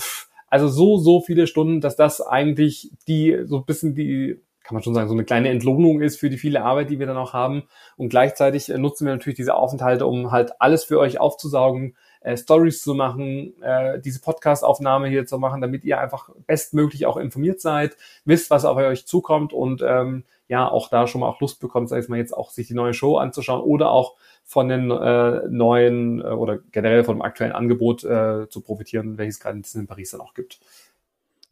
also 0.48 0.70
so, 0.70 0.98
so 0.98 1.20
viele 1.20 1.48
Stunden, 1.48 1.82
dass 1.82 1.98
das 1.98 2.22
eigentlich 2.22 2.92
die 3.10 3.40
so 3.44 3.58
ein 3.58 3.66
bisschen 3.66 3.94
die 3.94 4.42
kann 4.64 4.76
man 4.76 4.84
schon 4.84 4.94
sagen, 4.94 5.10
so 5.10 5.16
eine 5.16 5.26
kleine 5.26 5.50
Entlohnung 5.50 6.02
ist 6.02 6.20
für 6.20 6.30
die 6.30 6.38
viele 6.38 6.62
Arbeit, 6.62 6.92
die 6.92 7.00
wir 7.00 7.08
dann 7.08 7.18
auch 7.18 7.34
haben. 7.34 7.64
Und 7.98 8.10
gleichzeitig 8.10 8.68
nutzen 8.68 9.06
wir 9.06 9.12
natürlich 9.12 9.36
diese 9.36 9.56
Aufenthalte, 9.56 10.06
um 10.06 10.32
halt 10.32 10.52
alles 10.60 10.84
für 10.84 11.00
euch 11.00 11.20
aufzusaugen, 11.20 11.96
äh, 12.22 12.38
Stories 12.38 12.82
zu 12.82 12.94
machen, 12.94 13.62
äh, 13.62 14.00
diese 14.00 14.22
Podcast-Aufnahme 14.22 15.10
hier 15.10 15.26
zu 15.26 15.38
machen, 15.40 15.62
damit 15.62 15.84
ihr 15.84 16.00
einfach 16.00 16.30
bestmöglich 16.48 17.06
auch 17.06 17.18
informiert 17.18 17.62
seid, 17.62 17.98
wisst, 18.26 18.50
was 18.50 18.66
auf 18.66 18.78
euch 18.78 19.06
zukommt 19.06 19.54
und 19.54 19.82
ähm, 19.86 20.24
ja, 20.48 20.70
auch 20.70 20.90
da 20.90 21.08
schon 21.08 21.22
mal 21.22 21.30
auch 21.30 21.40
Lust 21.40 21.62
bekommt, 21.62 21.88
sag 21.88 22.04
ich 22.04 22.10
mal, 22.10 22.18
jetzt 22.18 22.36
auch 22.36 22.52
sich 22.52 22.68
die 22.68 22.74
neue 22.74 22.94
Show 22.94 23.18
anzuschauen 23.18 23.62
oder 23.62 23.90
auch 23.90 24.18
von 24.44 24.68
den 24.68 24.92
äh, 24.92 25.48
neuen 25.50 26.20
äh, 26.20 26.26
oder 26.26 26.60
generell 26.72 27.04
von 27.06 27.18
dem 27.18 27.22
aktuellen 27.22 27.54
Angebot 27.54 28.04
äh, 28.04 28.50
zu 28.50 28.62
profitieren, 28.62 29.18
welches 29.18 29.40
gerade 29.40 29.62
in 29.74 29.88
Paris 29.88 30.12
dann 30.12 30.22
auch 30.22 30.34
gibt. 30.34 30.60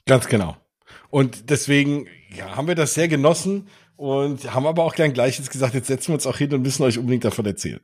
Ganz 0.05 0.27
genau. 0.27 0.57
Und 1.09 1.49
deswegen 1.49 2.07
ja, 2.35 2.55
haben 2.55 2.67
wir 2.67 2.75
das 2.75 2.93
sehr 2.93 3.07
genossen 3.07 3.69
und 3.99 4.53
haben 4.53 4.65
aber 4.65 4.85
auch 4.85 4.95
gern 4.95 5.11
gleiches 5.11 5.49
gesagt, 5.49 5.73
jetzt 5.73 5.87
setzen 5.87 6.07
wir 6.07 6.13
uns 6.13 6.25
auch 6.25 6.37
hin 6.37 6.53
und 6.53 6.61
müssen 6.61 6.83
euch 6.83 6.97
unbedingt 6.97 7.25
davon 7.25 7.45
erzählen. 7.45 7.81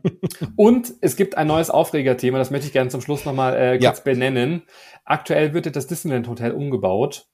und 0.56 0.92
es 1.00 1.16
gibt 1.16 1.36
ein 1.36 1.48
neues 1.48 1.70
Aufregerthema, 1.70 2.38
das 2.38 2.52
möchte 2.52 2.68
ich 2.68 2.72
gerne 2.72 2.88
zum 2.88 3.00
Schluss 3.00 3.24
nochmal 3.24 3.56
äh, 3.56 3.78
kurz 3.78 3.98
ja. 3.98 4.04
benennen. 4.04 4.62
Aktuell 5.04 5.54
wird 5.54 5.74
das 5.74 5.88
Disneyland 5.88 6.28
Hotel 6.28 6.52
umgebaut 6.52 7.26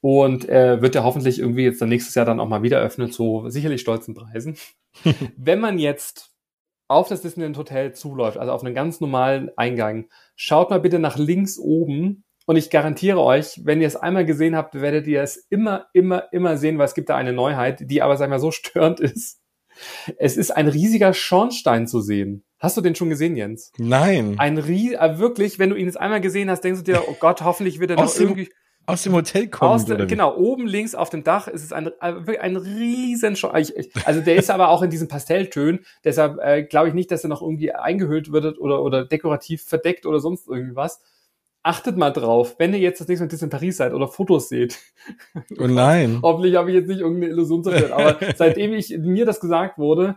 und 0.00 0.48
äh, 0.48 0.80
wird 0.82 0.94
ja 0.94 1.02
hoffentlich 1.02 1.40
irgendwie 1.40 1.64
jetzt 1.64 1.82
dann 1.82 1.88
nächstes 1.88 2.14
Jahr 2.14 2.26
dann 2.26 2.38
auch 2.38 2.46
mal 2.46 2.62
wieder 2.62 2.78
öffnen 2.78 3.10
zu 3.10 3.46
sicherlich 3.48 3.80
stolzen 3.80 4.14
Preisen. 4.14 4.56
Wenn 5.36 5.58
man 5.58 5.80
jetzt 5.80 6.30
auf 6.86 7.08
das 7.08 7.22
Disneyland 7.22 7.58
Hotel 7.58 7.92
zuläuft, 7.92 8.38
also 8.38 8.52
auf 8.52 8.62
einen 8.62 8.76
ganz 8.76 9.00
normalen 9.00 9.50
Eingang, 9.56 10.06
schaut 10.36 10.70
mal 10.70 10.78
bitte 10.78 11.00
nach 11.00 11.18
links 11.18 11.58
oben 11.58 12.22
und 12.46 12.56
ich 12.56 12.70
garantiere 12.70 13.20
euch, 13.20 13.60
wenn 13.64 13.80
ihr 13.80 13.86
es 13.86 13.96
einmal 13.96 14.24
gesehen 14.24 14.56
habt, 14.56 14.74
werdet 14.74 15.06
ihr 15.06 15.22
es 15.22 15.36
immer, 15.48 15.86
immer, 15.92 16.32
immer 16.32 16.56
sehen, 16.56 16.78
weil 16.78 16.86
es 16.86 16.94
gibt 16.94 17.08
da 17.08 17.16
eine 17.16 17.32
Neuheit, 17.32 17.90
die 17.90 18.02
aber, 18.02 18.16
sagen 18.16 18.32
wir 18.32 18.38
so 18.38 18.50
störend 18.52 19.00
ist. 19.00 19.40
Es 20.18 20.36
ist 20.36 20.50
ein 20.50 20.68
riesiger 20.68 21.14
Schornstein 21.14 21.86
zu 21.86 22.00
sehen. 22.00 22.44
Hast 22.58 22.76
du 22.76 22.80
den 22.80 22.94
schon 22.94 23.08
gesehen, 23.08 23.36
Jens? 23.36 23.72
Nein. 23.78 24.36
Ein 24.38 24.58
Rie 24.58 24.94
äh, 24.94 25.18
wirklich, 25.18 25.58
wenn 25.58 25.70
du 25.70 25.76
ihn 25.76 25.86
jetzt 25.86 25.98
einmal 25.98 26.20
gesehen 26.20 26.50
hast, 26.50 26.62
denkst 26.62 26.84
du 26.84 26.92
dir, 26.92 27.02
oh 27.08 27.16
Gott, 27.18 27.42
hoffentlich 27.42 27.80
wird 27.80 27.90
er 27.90 27.96
noch 27.96 28.14
irgendwie 28.14 28.50
aus 28.84 29.02
dem 29.04 29.12
Hotel 29.14 29.48
kommt. 29.48 29.88
Der, 29.88 30.06
genau, 30.06 30.36
oben 30.36 30.66
links 30.66 30.94
auf 30.94 31.08
dem 31.08 31.22
Dach 31.22 31.46
ist 31.46 31.62
es 31.62 31.72
ein, 31.72 31.86
äh, 32.00 32.38
ein 32.38 32.56
riesen 32.56 33.36
Sch 33.36 33.44
Also 34.04 34.20
der 34.20 34.36
ist 34.36 34.50
aber 34.50 34.68
auch 34.68 34.82
in 34.82 34.90
diesen 34.90 35.08
Pastelltönen, 35.08 35.84
deshalb 36.04 36.38
äh, 36.40 36.64
glaube 36.64 36.88
ich 36.88 36.94
nicht, 36.94 37.10
dass 37.10 37.24
er 37.24 37.28
noch 37.28 37.42
irgendwie 37.42 37.72
eingehüllt 37.72 38.32
wird 38.32 38.58
oder, 38.58 38.82
oder 38.82 39.04
dekorativ 39.04 39.62
verdeckt 39.62 40.04
oder 40.04 40.18
sonst 40.18 40.48
irgendwie 40.48 40.74
was. 40.74 41.00
Achtet 41.64 41.96
mal 41.96 42.10
drauf, 42.10 42.56
wenn 42.58 42.74
ihr 42.74 42.80
jetzt 42.80 43.00
das 43.00 43.06
nächste 43.06 43.26
Mal 43.26 43.42
in 43.42 43.50
Paris 43.50 43.76
seid 43.76 43.94
oder 43.94 44.08
Fotos 44.08 44.48
seht. 44.48 44.80
Oh 45.58 45.68
nein. 45.68 46.18
Hoffentlich 46.22 46.56
habe 46.56 46.70
ich 46.70 46.76
jetzt 46.76 46.88
nicht 46.88 47.00
irgendeine 47.00 47.32
Illusion 47.32 47.62
zerstört, 47.62 47.92
aber 47.92 48.18
seitdem 48.36 48.72
ich 48.72 48.96
mir 48.98 49.26
das 49.26 49.38
gesagt 49.38 49.78
wurde, 49.78 50.16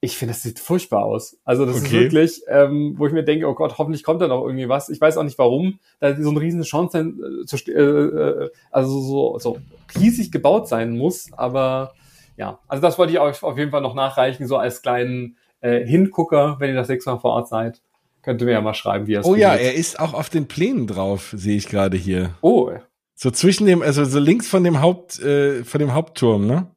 ich 0.00 0.16
finde, 0.16 0.34
das 0.34 0.42
sieht 0.42 0.60
furchtbar 0.60 1.04
aus. 1.04 1.36
Also 1.44 1.66
das 1.66 1.78
okay. 1.78 1.86
ist 1.86 1.92
wirklich, 1.92 2.42
ähm, 2.46 2.94
wo 2.96 3.06
ich 3.08 3.12
mir 3.12 3.24
denke, 3.24 3.48
oh 3.48 3.54
Gott, 3.54 3.78
hoffentlich 3.78 4.04
kommt 4.04 4.22
da 4.22 4.28
noch 4.28 4.44
irgendwie 4.44 4.68
was. 4.68 4.88
Ich 4.88 5.00
weiß 5.00 5.16
auch 5.16 5.24
nicht 5.24 5.38
warum, 5.38 5.80
da 5.98 6.14
so 6.14 6.30
ein 6.30 6.36
riesen 6.36 6.64
Schornstein 6.64 7.18
äh, 7.20 7.70
äh, 7.70 7.80
äh, 7.80 8.50
also 8.70 9.00
so, 9.00 9.38
so 9.40 9.58
riesig 9.98 10.30
gebaut 10.30 10.68
sein 10.68 10.96
muss. 10.96 11.32
Aber 11.32 11.94
ja, 12.36 12.60
also 12.68 12.80
das 12.80 12.96
wollte 12.98 13.12
ich 13.12 13.18
euch 13.18 13.42
auf 13.42 13.58
jeden 13.58 13.72
Fall 13.72 13.80
noch 13.80 13.94
nachreichen, 13.94 14.46
so 14.46 14.56
als 14.56 14.82
kleinen 14.82 15.36
äh, 15.60 15.84
Hingucker, 15.84 16.56
wenn 16.60 16.70
ihr 16.70 16.76
das 16.76 16.88
nächste 16.88 17.10
Mal 17.10 17.18
vor 17.18 17.32
Ort 17.32 17.48
seid. 17.48 17.82
Könnt 18.28 18.42
ihr 18.42 18.44
mir 18.44 18.52
ja 18.52 18.60
mal 18.60 18.74
schreiben, 18.74 19.06
wie 19.06 19.14
er 19.14 19.20
es 19.20 19.26
Oh 19.26 19.32
findet. 19.32 19.48
ja, 19.48 19.54
er 19.54 19.72
ist 19.72 19.98
auch 19.98 20.12
auf 20.12 20.28
den 20.28 20.48
Plänen 20.48 20.86
drauf, 20.86 21.32
sehe 21.34 21.56
ich 21.56 21.66
gerade 21.66 21.96
hier. 21.96 22.34
Oh. 22.42 22.70
So 23.14 23.30
zwischen 23.30 23.66
dem, 23.66 23.80
also 23.80 24.04
so 24.04 24.18
links 24.18 24.46
von 24.46 24.62
dem 24.64 24.82
Haupt, 24.82 25.18
äh, 25.20 25.64
von 25.64 25.78
dem 25.78 25.94
Hauptturm, 25.94 26.46
ne? 26.46 26.70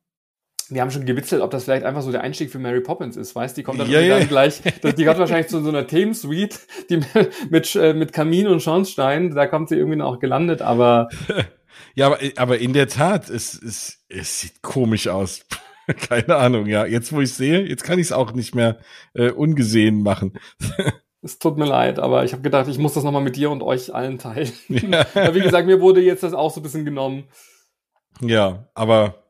wir 0.69 0.82
haben 0.82 0.91
schon 0.91 1.06
gewitzelt, 1.06 1.41
ob 1.41 1.52
das 1.52 1.65
vielleicht 1.65 1.84
einfach 1.84 2.03
so 2.03 2.11
der 2.14 2.22
Einstieg 2.22 2.52
für 2.52 2.57
Mary 2.57 2.80
Poppins 2.80 3.18
ist, 3.18 3.36
weißt? 3.36 3.57
Die 3.57 3.64
kommt 3.64 3.82
dann, 3.82 3.90
ja, 3.91 3.99
ja. 3.99 4.19
dann 4.19 4.30
gleich, 4.30 4.61
die 4.98 5.03
kommt 5.03 5.19
wahrscheinlich 5.19 5.48
zu 5.48 5.61
so 5.61 5.68
einer 5.68 5.86
Themensuite, 5.88 6.57
die 6.90 7.02
mit, 7.49 7.76
äh, 7.76 7.94
mit 7.94 8.14
Kamin 8.14 8.48
und 8.48 8.61
Schornstein, 8.61 9.36
da 9.36 9.45
kommt 9.48 9.68
sie 9.68 9.76
irgendwie 9.76 9.98
noch 9.98 10.19
gelandet, 10.19 10.61
aber. 10.61 11.10
Ja, 11.95 12.07
aber, 12.07 12.19
aber 12.38 12.60
in 12.60 12.72
der 12.72 12.88
Tat, 12.88 13.30
es, 13.30 13.61
es, 13.61 14.06
es 14.07 14.40
sieht 14.40 14.61
komisch 14.61 15.10
aus. 15.10 15.45
Keine 16.10 16.38
Ahnung, 16.38 16.68
ja. 16.68 16.86
Jetzt, 16.86 17.11
wo 17.11 17.19
ich 17.19 17.34
sehe, 17.34 17.68
jetzt 17.68 17.84
kann 17.84 17.99
ich 17.99 18.07
es 18.07 18.11
auch 18.14 18.32
nicht 18.34 18.56
mehr 18.56 18.78
äh, 19.14 19.32
ungesehen 19.32 20.02
machen. 20.02 20.40
Es 21.23 21.38
tut 21.38 21.57
mir 21.57 21.65
leid, 21.65 21.99
aber 21.99 22.23
ich 22.23 22.34
habe 22.34 22.41
gedacht, 22.41 22.68
ich 22.68 22.80
muss 22.80 22.93
das 22.93 23.03
nochmal 23.03 23.22
mit 23.22 23.35
dir 23.35 23.52
und 23.52 23.61
euch 23.61 23.93
allen 23.93 24.18
teilen. 24.18 24.52
Ja. 24.69 25.06
wie 25.35 25.41
gesagt, 25.41 25.68
mir 25.68 25.80
wurde 25.80 26.02
jetzt 26.02 26.23
das 26.23 26.34
auch 26.34 26.52
so 26.52 26.60
ein 26.60 26.64
bisschen 26.64 26.85
genommen. 26.85 27.26
Ja, 28.22 28.69
aber 28.73 29.23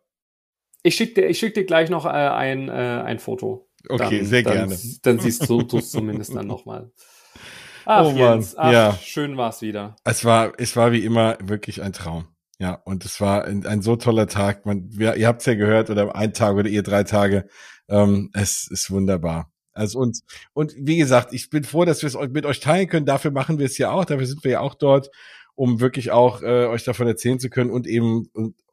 ich 0.84 0.96
schicke 0.96 1.22
dir, 1.22 1.28
ich 1.28 1.38
schick 1.38 1.54
dir 1.54 1.66
gleich 1.66 1.90
noch 1.90 2.06
äh, 2.06 2.10
ein, 2.10 2.70
äh, 2.70 2.72
ein 2.72 3.20
Foto. 3.20 3.70
Okay, 3.90 4.20
dann, 4.20 4.26
sehr 4.26 4.44
dann, 4.44 4.54
gerne. 4.54 4.78
Dann 5.04 5.20
siehst 5.20 5.50
du 5.50 5.66
es 5.78 5.92
zumindest 5.92 6.36
dann 6.36 6.48
nochmal. 6.48 6.92
Ach, 7.86 8.06
oh 8.06 8.16
Jens, 8.16 8.56
ach, 8.56 8.72
ja. 8.72 8.94
schön 8.94 9.38
war's 9.38 9.64
wieder. 9.64 9.96
Es 10.04 10.24
war, 10.24 10.54
es 10.60 10.76
war 10.76 10.92
wie 10.92 11.04
immer 11.04 11.38
wirklich 11.42 11.82
ein 11.82 11.94
Traum. 11.94 12.28
Ja, 12.60 12.76
und 12.86 13.04
es 13.06 13.20
war 13.20 13.46
ein, 13.46 13.66
ein 13.66 13.82
so 13.82 13.96
toller 13.96 14.28
Tag. 14.28 14.68
Man, 14.68 14.86
wir, 14.92 15.16
ihr 15.16 15.28
habt's 15.28 15.48
ja 15.48 15.56
gehört, 15.56 15.90
oder 15.90 16.16
ein 16.16 16.32
Tag 16.32 16.56
oder 16.56 16.70
ihr 16.70 16.84
drei 16.84 17.04
Tage. 17.04 17.48
Ähm, 17.90 18.30
es 18.34 18.68
ist 18.70 18.92
wunderbar. 18.92 19.51
Also 19.74 20.00
und, 20.00 20.20
und 20.54 20.74
wie 20.78 20.98
gesagt, 20.98 21.34
ich 21.34 21.50
bin 21.50 21.64
froh, 21.64 21.86
dass 21.86 22.02
wir 22.02 22.08
es 22.08 22.18
mit 22.32 22.46
euch 22.46 22.60
teilen 22.60 22.88
können. 22.88 23.06
Dafür 23.06 23.32
machen 23.32 23.60
wir 23.60 23.66
es 23.66 23.78
ja 23.78 23.92
auch. 23.92 24.06
Dafür 24.06 24.26
sind 24.26 24.44
wir 24.44 24.52
ja 24.52 24.60
auch 24.60 24.76
dort, 24.76 25.10
um 25.56 25.80
wirklich 25.80 26.12
auch 26.12 26.42
äh, 26.42 26.66
euch 26.68 26.84
davon 26.84 27.08
erzählen 27.08 27.40
zu 27.40 27.50
können 27.50 27.72
und 27.72 27.88
eben 27.88 28.30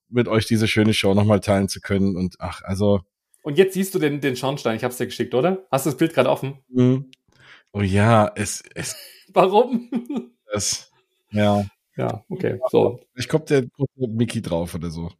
mit 0.08 0.28
euch 0.28 0.46
diese 0.46 0.68
schöne 0.68 0.94
Show 0.94 1.14
nochmal 1.14 1.40
teilen 1.40 1.68
zu 1.68 1.80
können. 1.80 2.16
Und 2.16 2.36
ach, 2.38 2.62
also. 2.64 3.00
Und 3.42 3.58
jetzt 3.58 3.74
siehst 3.74 3.94
du 3.94 3.98
den, 3.98 4.20
den 4.20 4.36
Schornstein, 4.36 4.76
ich 4.76 4.84
hab's 4.84 4.96
dir 4.96 5.06
geschickt, 5.06 5.34
oder? 5.34 5.66
Hast 5.70 5.86
du 5.86 5.90
das 5.90 5.96
Bild 5.96 6.14
gerade 6.14 6.30
offen? 6.30 6.58
Mhm. 6.68 7.10
Oh 7.72 7.80
ja, 7.80 8.30
es, 8.34 8.62
es. 8.74 8.96
Warum? 9.32 9.90
Es, 10.52 10.90
ja. 11.30 11.64
Ja, 11.96 12.24
okay, 12.28 12.60
so. 12.70 13.00
Ich 13.16 13.28
kommt 13.28 13.50
der, 13.50 13.62
der 13.62 14.08
Mickey 14.08 14.40
drauf 14.40 14.74
oder 14.74 14.88
so. 14.88 15.10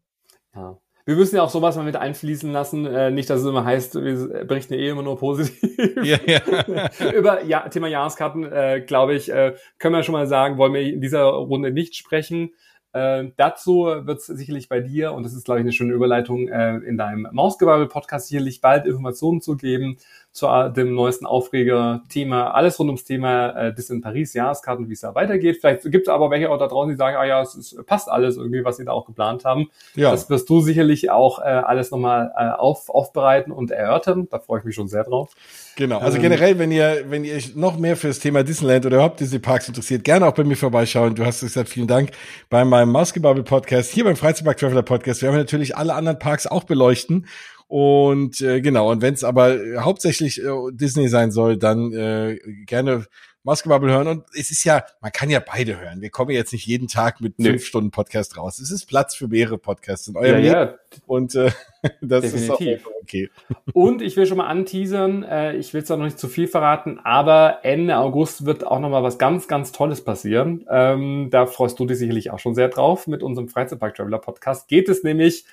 Ja. 0.55 0.79
Wir 1.09 1.17
müssen 1.17 1.37
ja 1.37 1.43
auch 1.43 1.49
sowas 1.49 1.75
mal 1.75 1.87
mit 1.87 1.97
einfließen 1.97 2.53
lassen. 2.53 2.85
Äh, 2.85 3.11
nicht, 3.11 3.31
dass 3.31 3.41
es 3.41 3.47
immer 3.47 3.65
heißt, 3.65 3.95
wir 3.95 4.45
berichten 4.45 4.75
eh 4.75 4.91
immer 4.91 5.03
nur 5.03 5.19
positiv. 5.19 5.59
Ja, 6.05 6.19
ja. 6.27 7.13
Über 7.15 7.45
ja, 7.45 7.67
Thema 7.71 7.89
Jahreskarten, 7.89 8.45
äh, 8.45 8.85
glaube 8.87 9.15
ich, 9.15 9.33
äh, 9.33 9.55
können 9.79 9.95
wir 9.95 10.03
schon 10.03 10.13
mal 10.13 10.27
sagen, 10.27 10.59
wollen 10.59 10.75
wir 10.75 10.83
in 10.83 11.01
dieser 11.01 11.23
Runde 11.23 11.71
nicht 11.71 11.97
sprechen. 11.97 12.51
Äh, 12.93 13.31
dazu 13.39 13.87
wird 13.87 14.19
es 14.19 14.27
sicherlich 14.27 14.69
bei 14.69 14.81
dir, 14.81 15.15
und 15.15 15.23
das 15.23 15.33
ist, 15.33 15.47
glaube 15.47 15.61
ich, 15.61 15.65
eine 15.65 15.73
schöne 15.73 15.95
Überleitung, 15.95 16.47
äh, 16.49 16.77
in 16.77 16.99
deinem 16.99 17.27
Mausgebabbel-Podcast 17.33 18.29
sicherlich 18.29 18.61
bald 18.61 18.85
Informationen 18.85 19.41
zu 19.41 19.57
geben 19.57 19.97
zu 20.33 20.47
dem 20.77 20.95
neuesten 20.95 21.27
Aufreger-Thema, 21.27 22.53
alles 22.53 22.79
rund 22.79 22.89
ums 22.89 23.05
Thema 23.05 23.51
äh, 23.51 23.75
Disney 23.75 24.01
Paris, 24.01 24.35
Jahreskarten, 24.35 24.89
wie 24.89 24.93
es 24.93 25.01
da 25.01 25.15
weitergeht. 25.15 25.59
Vielleicht 25.61 25.83
gibt 25.91 26.07
es 26.07 26.09
aber 26.09 26.31
welche 26.31 26.51
auch 26.51 26.59
da 26.59 26.69
draußen, 26.69 26.91
die 26.91 26.97
sagen, 26.97 27.17
ah 27.17 27.25
ja, 27.25 27.43
es, 27.43 27.55
es 27.55 27.77
passt 27.87 28.09
alles 28.09 28.37
irgendwie, 28.37 28.65
was 28.65 28.77
sie 28.77 28.85
da 28.85 28.93
auch 28.93 29.07
geplant 29.07 29.45
haben. 29.45 29.71
Ja. 29.97 30.11
Das 30.13 30.31
wirst 30.31 30.49
du 30.49 30.61
sicherlich 30.61 31.11
auch 31.11 31.41
äh, 31.41 31.43
alles 31.43 31.91
nochmal 31.91 32.33
äh, 32.37 32.51
auf, 32.51 32.89
aufbereiten 32.89 33.53
und 33.53 33.71
erörtern. 33.71 34.29
Da 34.31 34.39
freue 34.39 34.61
ich 34.61 34.65
mich 34.65 34.75
schon 34.75 34.87
sehr 34.87 35.03
drauf. 35.03 35.33
Genau. 35.77 35.99
Also 35.99 36.17
ähm, 36.17 36.23
generell, 36.23 36.59
wenn 36.59 36.71
ihr, 36.71 37.05
wenn 37.09 37.25
ihr 37.25 37.41
noch 37.55 37.79
mehr 37.79 37.97
für 37.97 38.09
das 38.09 38.21
Thema 38.21 38.45
Disneyland 38.45 38.87
oder 38.87 38.97
überhaupt 38.97 39.21
Disney 39.21 39.39
Parks 39.41 39.67
interessiert, 39.67 40.05
gerne 40.05 40.27
auch 40.27 40.35
bei 40.35 40.45
mir 40.45 40.57
vorbeischauen. 40.57 41.15
Du 41.15 41.25
hast 41.25 41.41
gesagt, 41.41 41.69
vielen 41.69 41.89
Dank 41.89 42.11
bei 42.49 42.65
meinem 42.65 42.93
Mausgebabbel 42.93 43.43
Podcast, 43.43 43.91
hier 43.91 44.05
beim 44.05 44.17
Freizeitpark 44.17 44.59
Traveler 44.59 44.83
Podcast. 44.83 45.23
Wir 45.23 45.31
haben 45.31 45.37
natürlich 45.37 45.77
alle 45.77 45.95
anderen 45.95 46.19
Parks 46.19 46.47
auch 46.47 46.65
beleuchten 46.65 47.27
und 47.69 48.41
äh, 48.41 48.61
genau, 48.61 48.91
und 48.91 49.03
wenn 49.03 49.15
es 49.15 49.25
aber 49.25 49.59
hauptsächlich 49.79 50.43
äh, 50.43 50.49
Disney 50.73 51.09
sein 51.09 51.31
soll, 51.31 51.59
dann 51.59 51.93
äh, 51.93 52.39
gerne 52.65 53.07
Maskebubble 53.49 53.91
hören. 53.91 54.07
Und 54.09 54.25
es 54.35 54.51
ist 54.51 54.65
ja, 54.65 54.85
man 55.01 55.13
kann 55.13 55.31
ja 55.31 55.41
beide 55.41 55.81
hören. 55.81 56.01
Wir 56.01 56.11
kommen 56.11 56.31
jetzt 56.31 56.53
nicht 56.53 56.67
jeden 56.67 56.89
Tag 56.89 57.21
mit 57.21 57.39
nee. 57.39 57.51
fünf 57.51 57.65
Stunden 57.65 57.91
Podcast 57.91 58.37
raus. 58.37 58.59
Es 58.59 58.71
ist 58.71 58.87
Platz 58.87 59.15
für 59.15 59.29
mehrere 59.29 59.59
Podcasts 59.59 60.09
in 60.09 60.17
eurem 60.17 60.45
ja, 60.45 60.65
ja. 60.65 60.75
Und 61.07 61.35
äh, 61.35 61.51
das 62.03 62.23
Definitiv. 62.23 62.81
ist 62.81 62.87
auch 62.87 62.91
okay. 63.03 63.31
Und 63.73 64.03
ich 64.03 64.17
will 64.17 64.27
schon 64.27 64.37
mal 64.37 64.49
anteasern, 64.49 65.23
äh, 65.23 65.57
ich 65.57 65.73
will 65.73 65.85
zwar 65.85 65.97
noch 65.97 66.05
nicht 66.05 66.19
zu 66.19 66.29
viel 66.29 66.47
verraten, 66.47 67.01
aber 67.03 67.61
Ende 67.63 67.97
August 67.97 68.45
wird 68.45 68.67
auch 68.67 68.81
noch 68.81 68.91
mal 68.91 69.03
was 69.03 69.19
ganz, 69.19 69.49
ganz 69.49 69.73
Tolles 69.73 70.03
passieren. 70.03 70.67
Ähm, 70.71 71.29
da 71.31 71.47
freust 71.47 71.79
du 71.79 71.87
dich 71.87 71.99
sicherlich 71.99 72.31
auch 72.31 72.39
schon 72.39 72.55
sehr 72.55 72.69
drauf. 72.69 73.07
Mit 73.07 73.23
unserem 73.23 73.49
Freizeitpark 73.49 73.95
Traveler 73.95 74.19
Podcast 74.19 74.69
geht 74.69 74.89
es 74.89 75.03
nämlich 75.03 75.45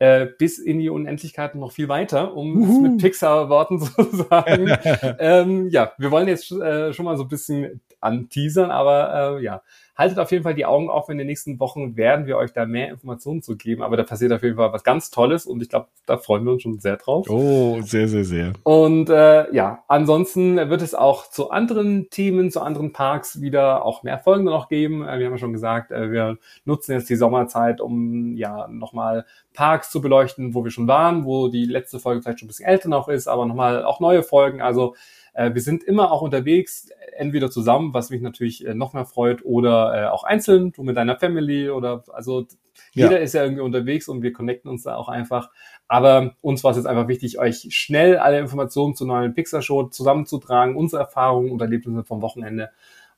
äh, 0.00 0.26
bis 0.26 0.58
in 0.58 0.80
die 0.80 0.88
Unendlichkeit 0.88 1.54
noch 1.54 1.72
viel 1.72 1.88
weiter, 1.88 2.34
um 2.34 2.62
es 2.62 2.80
mit 2.80 2.98
Pixar-Worten 3.02 3.78
zu 3.80 4.04
sagen. 4.16 4.76
ähm, 5.18 5.68
ja, 5.68 5.92
wir 5.98 6.10
wollen 6.10 6.26
jetzt 6.26 6.50
äh, 6.50 6.92
schon 6.92 7.04
mal 7.04 7.16
so 7.18 7.24
ein 7.24 7.28
bisschen 7.28 7.82
anteasern, 8.00 8.70
aber 8.70 9.38
äh, 9.38 9.44
ja, 9.44 9.62
haltet 10.00 10.18
auf 10.18 10.30
jeden 10.32 10.42
Fall 10.42 10.54
die 10.54 10.64
Augen 10.64 10.88
auf. 10.88 11.10
In 11.10 11.18
den 11.18 11.26
nächsten 11.26 11.60
Wochen 11.60 11.96
werden 11.96 12.26
wir 12.26 12.38
euch 12.38 12.52
da 12.52 12.64
mehr 12.64 12.88
Informationen 12.88 13.42
zu 13.42 13.56
geben. 13.56 13.82
Aber 13.82 13.98
da 13.98 14.02
passiert 14.02 14.32
auf 14.32 14.42
jeden 14.42 14.56
Fall 14.56 14.72
was 14.72 14.82
ganz 14.82 15.10
Tolles 15.10 15.44
und 15.44 15.62
ich 15.62 15.68
glaube, 15.68 15.88
da 16.06 16.16
freuen 16.16 16.44
wir 16.44 16.52
uns 16.52 16.62
schon 16.62 16.80
sehr 16.80 16.96
drauf. 16.96 17.28
Oh, 17.28 17.80
sehr, 17.82 18.08
sehr, 18.08 18.24
sehr. 18.24 18.54
Und 18.62 19.10
äh, 19.10 19.52
ja, 19.54 19.84
ansonsten 19.88 20.56
wird 20.56 20.80
es 20.80 20.94
auch 20.94 21.30
zu 21.30 21.50
anderen 21.50 22.08
Themen, 22.08 22.50
zu 22.50 22.62
anderen 22.62 22.92
Parks 22.92 23.42
wieder 23.42 23.84
auch 23.84 24.02
mehr 24.02 24.18
Folgen 24.18 24.44
noch 24.44 24.68
geben. 24.68 25.06
Äh, 25.06 25.18
wir 25.18 25.26
haben 25.26 25.34
ja 25.34 25.38
schon 25.38 25.52
gesagt, 25.52 25.92
äh, 25.92 26.10
wir 26.10 26.38
nutzen 26.64 26.92
jetzt 26.92 27.10
die 27.10 27.16
Sommerzeit, 27.16 27.82
um 27.82 28.36
ja 28.36 28.68
nochmal 28.68 29.26
Parks 29.52 29.90
zu 29.90 30.00
beleuchten, 30.00 30.54
wo 30.54 30.64
wir 30.64 30.70
schon 30.70 30.88
waren, 30.88 31.26
wo 31.26 31.48
die 31.48 31.66
letzte 31.66 31.98
Folge 31.98 32.22
vielleicht 32.22 32.40
schon 32.40 32.46
ein 32.46 32.48
bisschen 32.48 32.66
älter 32.66 32.88
noch 32.88 33.08
ist, 33.08 33.28
aber 33.28 33.44
nochmal 33.44 33.84
auch 33.84 34.00
neue 34.00 34.22
Folgen. 34.22 34.62
Also 34.62 34.94
äh, 35.34 35.52
wir 35.54 35.60
sind 35.60 35.82
immer 35.84 36.10
auch 36.10 36.22
unterwegs, 36.22 36.88
entweder 37.20 37.50
zusammen, 37.50 37.94
was 37.94 38.10
mich 38.10 38.22
natürlich 38.22 38.66
äh, 38.66 38.74
noch 38.74 38.94
mehr 38.94 39.04
freut, 39.04 39.44
oder 39.44 39.94
äh, 39.94 40.06
auch 40.08 40.24
einzeln, 40.24 40.72
du 40.72 40.82
mit 40.82 40.96
deiner 40.96 41.16
Family 41.16 41.70
oder 41.70 42.02
also 42.12 42.46
jeder 42.92 43.12
ja. 43.12 43.18
ist 43.18 43.34
ja 43.34 43.42
irgendwie 43.42 43.62
unterwegs 43.62 44.08
und 44.08 44.22
wir 44.22 44.32
connecten 44.32 44.70
uns 44.70 44.84
da 44.84 44.96
auch 44.96 45.08
einfach. 45.08 45.50
Aber 45.86 46.34
uns 46.40 46.64
war 46.64 46.70
es 46.72 46.78
jetzt 46.78 46.86
einfach 46.86 47.08
wichtig, 47.08 47.38
euch 47.38 47.66
schnell 47.70 48.16
alle 48.18 48.38
Informationen 48.38 48.94
zur 48.94 49.06
neuen 49.06 49.34
Pixar-Show 49.34 49.84
zusammenzutragen, 49.84 50.76
unsere 50.76 51.02
Erfahrungen 51.02 51.50
und 51.50 51.60
Erlebnisse 51.60 52.04
vom 52.04 52.22
Wochenende 52.22 52.70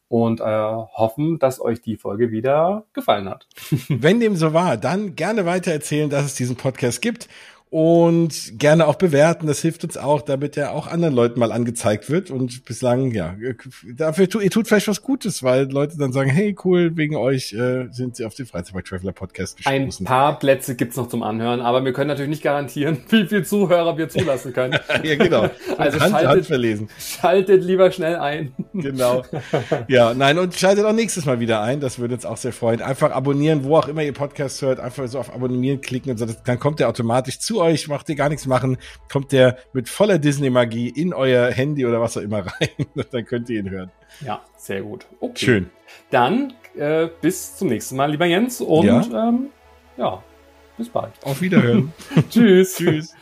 und 0.09 0.41
äh, 0.41 0.45
hoffen, 0.45 1.39
dass 1.39 1.59
euch 1.59 1.81
die 1.81 1.97
Folge 1.97 2.31
wieder 2.31 2.85
gefallen 2.93 3.31
hat. 3.31 3.47
Wenn 3.89 4.20
dem 4.20 4.37
so 4.37 4.53
war, 4.53 4.77
dann 4.77 5.16
gerne 5.16 5.47
weiter 5.47 5.73
erzählen, 5.73 6.11
dass 6.11 6.27
es 6.27 6.35
diesen 6.35 6.57
Podcast 6.57 7.01
gibt 7.01 7.29
und 7.73 8.59
gerne 8.59 8.86
auch 8.86 8.97
bewerten. 8.97 9.47
Das 9.47 9.62
hilft 9.62 9.82
uns 9.82 9.97
auch, 9.97 10.20
damit 10.20 10.59
er 10.59 10.73
auch 10.73 10.89
anderen 10.89 11.15
Leuten 11.15 11.40
mal 11.40 11.51
angezeigt 11.51 12.11
wird. 12.11 12.31
Und 12.31 12.66
bislang, 12.66 13.12
ja, 13.12 13.35
dafür 13.97 14.28
tu, 14.28 14.40
ihr 14.40 14.51
tut 14.51 14.69
vielleicht 14.69 14.89
was 14.89 15.01
Gutes, 15.01 15.43
weil 15.43 15.73
Leute 15.73 15.97
dann 15.97 16.12
sagen, 16.12 16.28
hey, 16.28 16.55
cool, 16.66 16.94
wegen 16.99 17.16
euch 17.16 17.55
äh, 17.55 17.86
sind 17.90 18.16
sie 18.16 18.27
auf 18.27 18.35
den 18.35 18.44
Freizeitpark 18.44 18.85
Traveler 18.85 19.12
Podcast 19.12 19.57
gestoßen. 19.57 20.05
Ein 20.05 20.07
paar 20.07 20.39
Plätze 20.39 20.74
gibt's 20.74 20.97
noch 20.97 21.09
zum 21.09 21.23
Anhören, 21.23 21.62
aber 21.62 21.82
wir 21.82 21.94
können 21.94 22.09
natürlich 22.09 22.28
nicht 22.28 22.43
garantieren, 22.43 22.99
wie 23.09 23.27
viel 23.27 23.43
Zuhörer 23.43 23.97
wir 23.97 24.11
zulassen 24.11 24.53
können. 24.53 24.78
ja, 25.03 25.15
genau. 25.16 25.49
also 25.78 25.99
Hand, 25.99 26.12
schaltet, 26.12 26.31
Hand 26.31 26.47
verlesen. 26.47 26.90
schaltet 26.99 27.65
lieber 27.65 27.90
schnell 27.90 28.16
ein. 28.16 28.53
genau. 28.74 29.23
Ja, 29.89 30.12
nein, 30.12 30.39
und 30.39 30.55
schaltet 30.55 30.85
auch 30.85 30.93
nächstes 30.93 31.24
Mal 31.24 31.40
wieder 31.40 31.62
ein. 31.62 31.81
Das 31.81 31.99
würde 31.99 32.16
uns 32.16 32.27
auch 32.27 32.36
sehr 32.36 32.53
freuen. 32.53 32.82
Einfach 32.82 33.12
abonnieren, 33.12 33.65
wo 33.65 33.78
auch 33.78 33.89
immer 33.89 34.03
ihr 34.03 34.12
Podcast 34.12 34.61
hört. 34.61 34.78
Einfach 34.78 35.09
so 35.09 35.19
auf 35.19 35.35
Abonnieren 35.35 35.81
klicken 35.81 36.11
und 36.11 36.19
so. 36.19 36.27
Dann 36.27 36.59
kommt 36.59 36.78
der 36.78 36.90
automatisch 36.90 37.39
zu 37.39 37.61
euch, 37.62 37.89
macht 37.89 38.09
ihr 38.09 38.14
gar 38.16 38.28
nichts 38.28 38.47
machen, 38.47 38.76
kommt 39.10 39.32
der 39.32 39.59
mit 39.72 39.89
voller 39.89 40.18
Disney-Magie 40.18 40.89
in 40.89 41.14
euer 41.14 41.51
Handy 41.51 41.86
oder 41.86 42.01
was 42.01 42.16
auch 42.16 42.22
immer 42.22 42.47
rein. 42.60 42.86
dann 43.10 43.24
könnt 43.24 43.48
ihr 43.48 43.60
ihn 43.60 43.70
hören. 43.70 43.90
Ja, 44.20 44.43
sehr 44.56 44.82
gut. 44.82 45.06
Okay. 45.20 45.44
Schön. 45.44 45.70
Dann 46.10 46.55
äh, 46.76 47.09
bis 47.20 47.56
zum 47.56 47.68
nächsten 47.68 47.97
Mal, 47.97 48.10
lieber 48.10 48.26
Jens. 48.26 48.60
Und 48.60 48.86
ja, 48.86 49.28
ähm, 49.28 49.51
ja 49.97 50.22
bis 50.76 50.89
bald. 50.89 51.12
Auf 51.22 51.40
Wiederhören. 51.40 51.93
Tschüss. 52.30 52.76
Tschüss. 52.76 53.14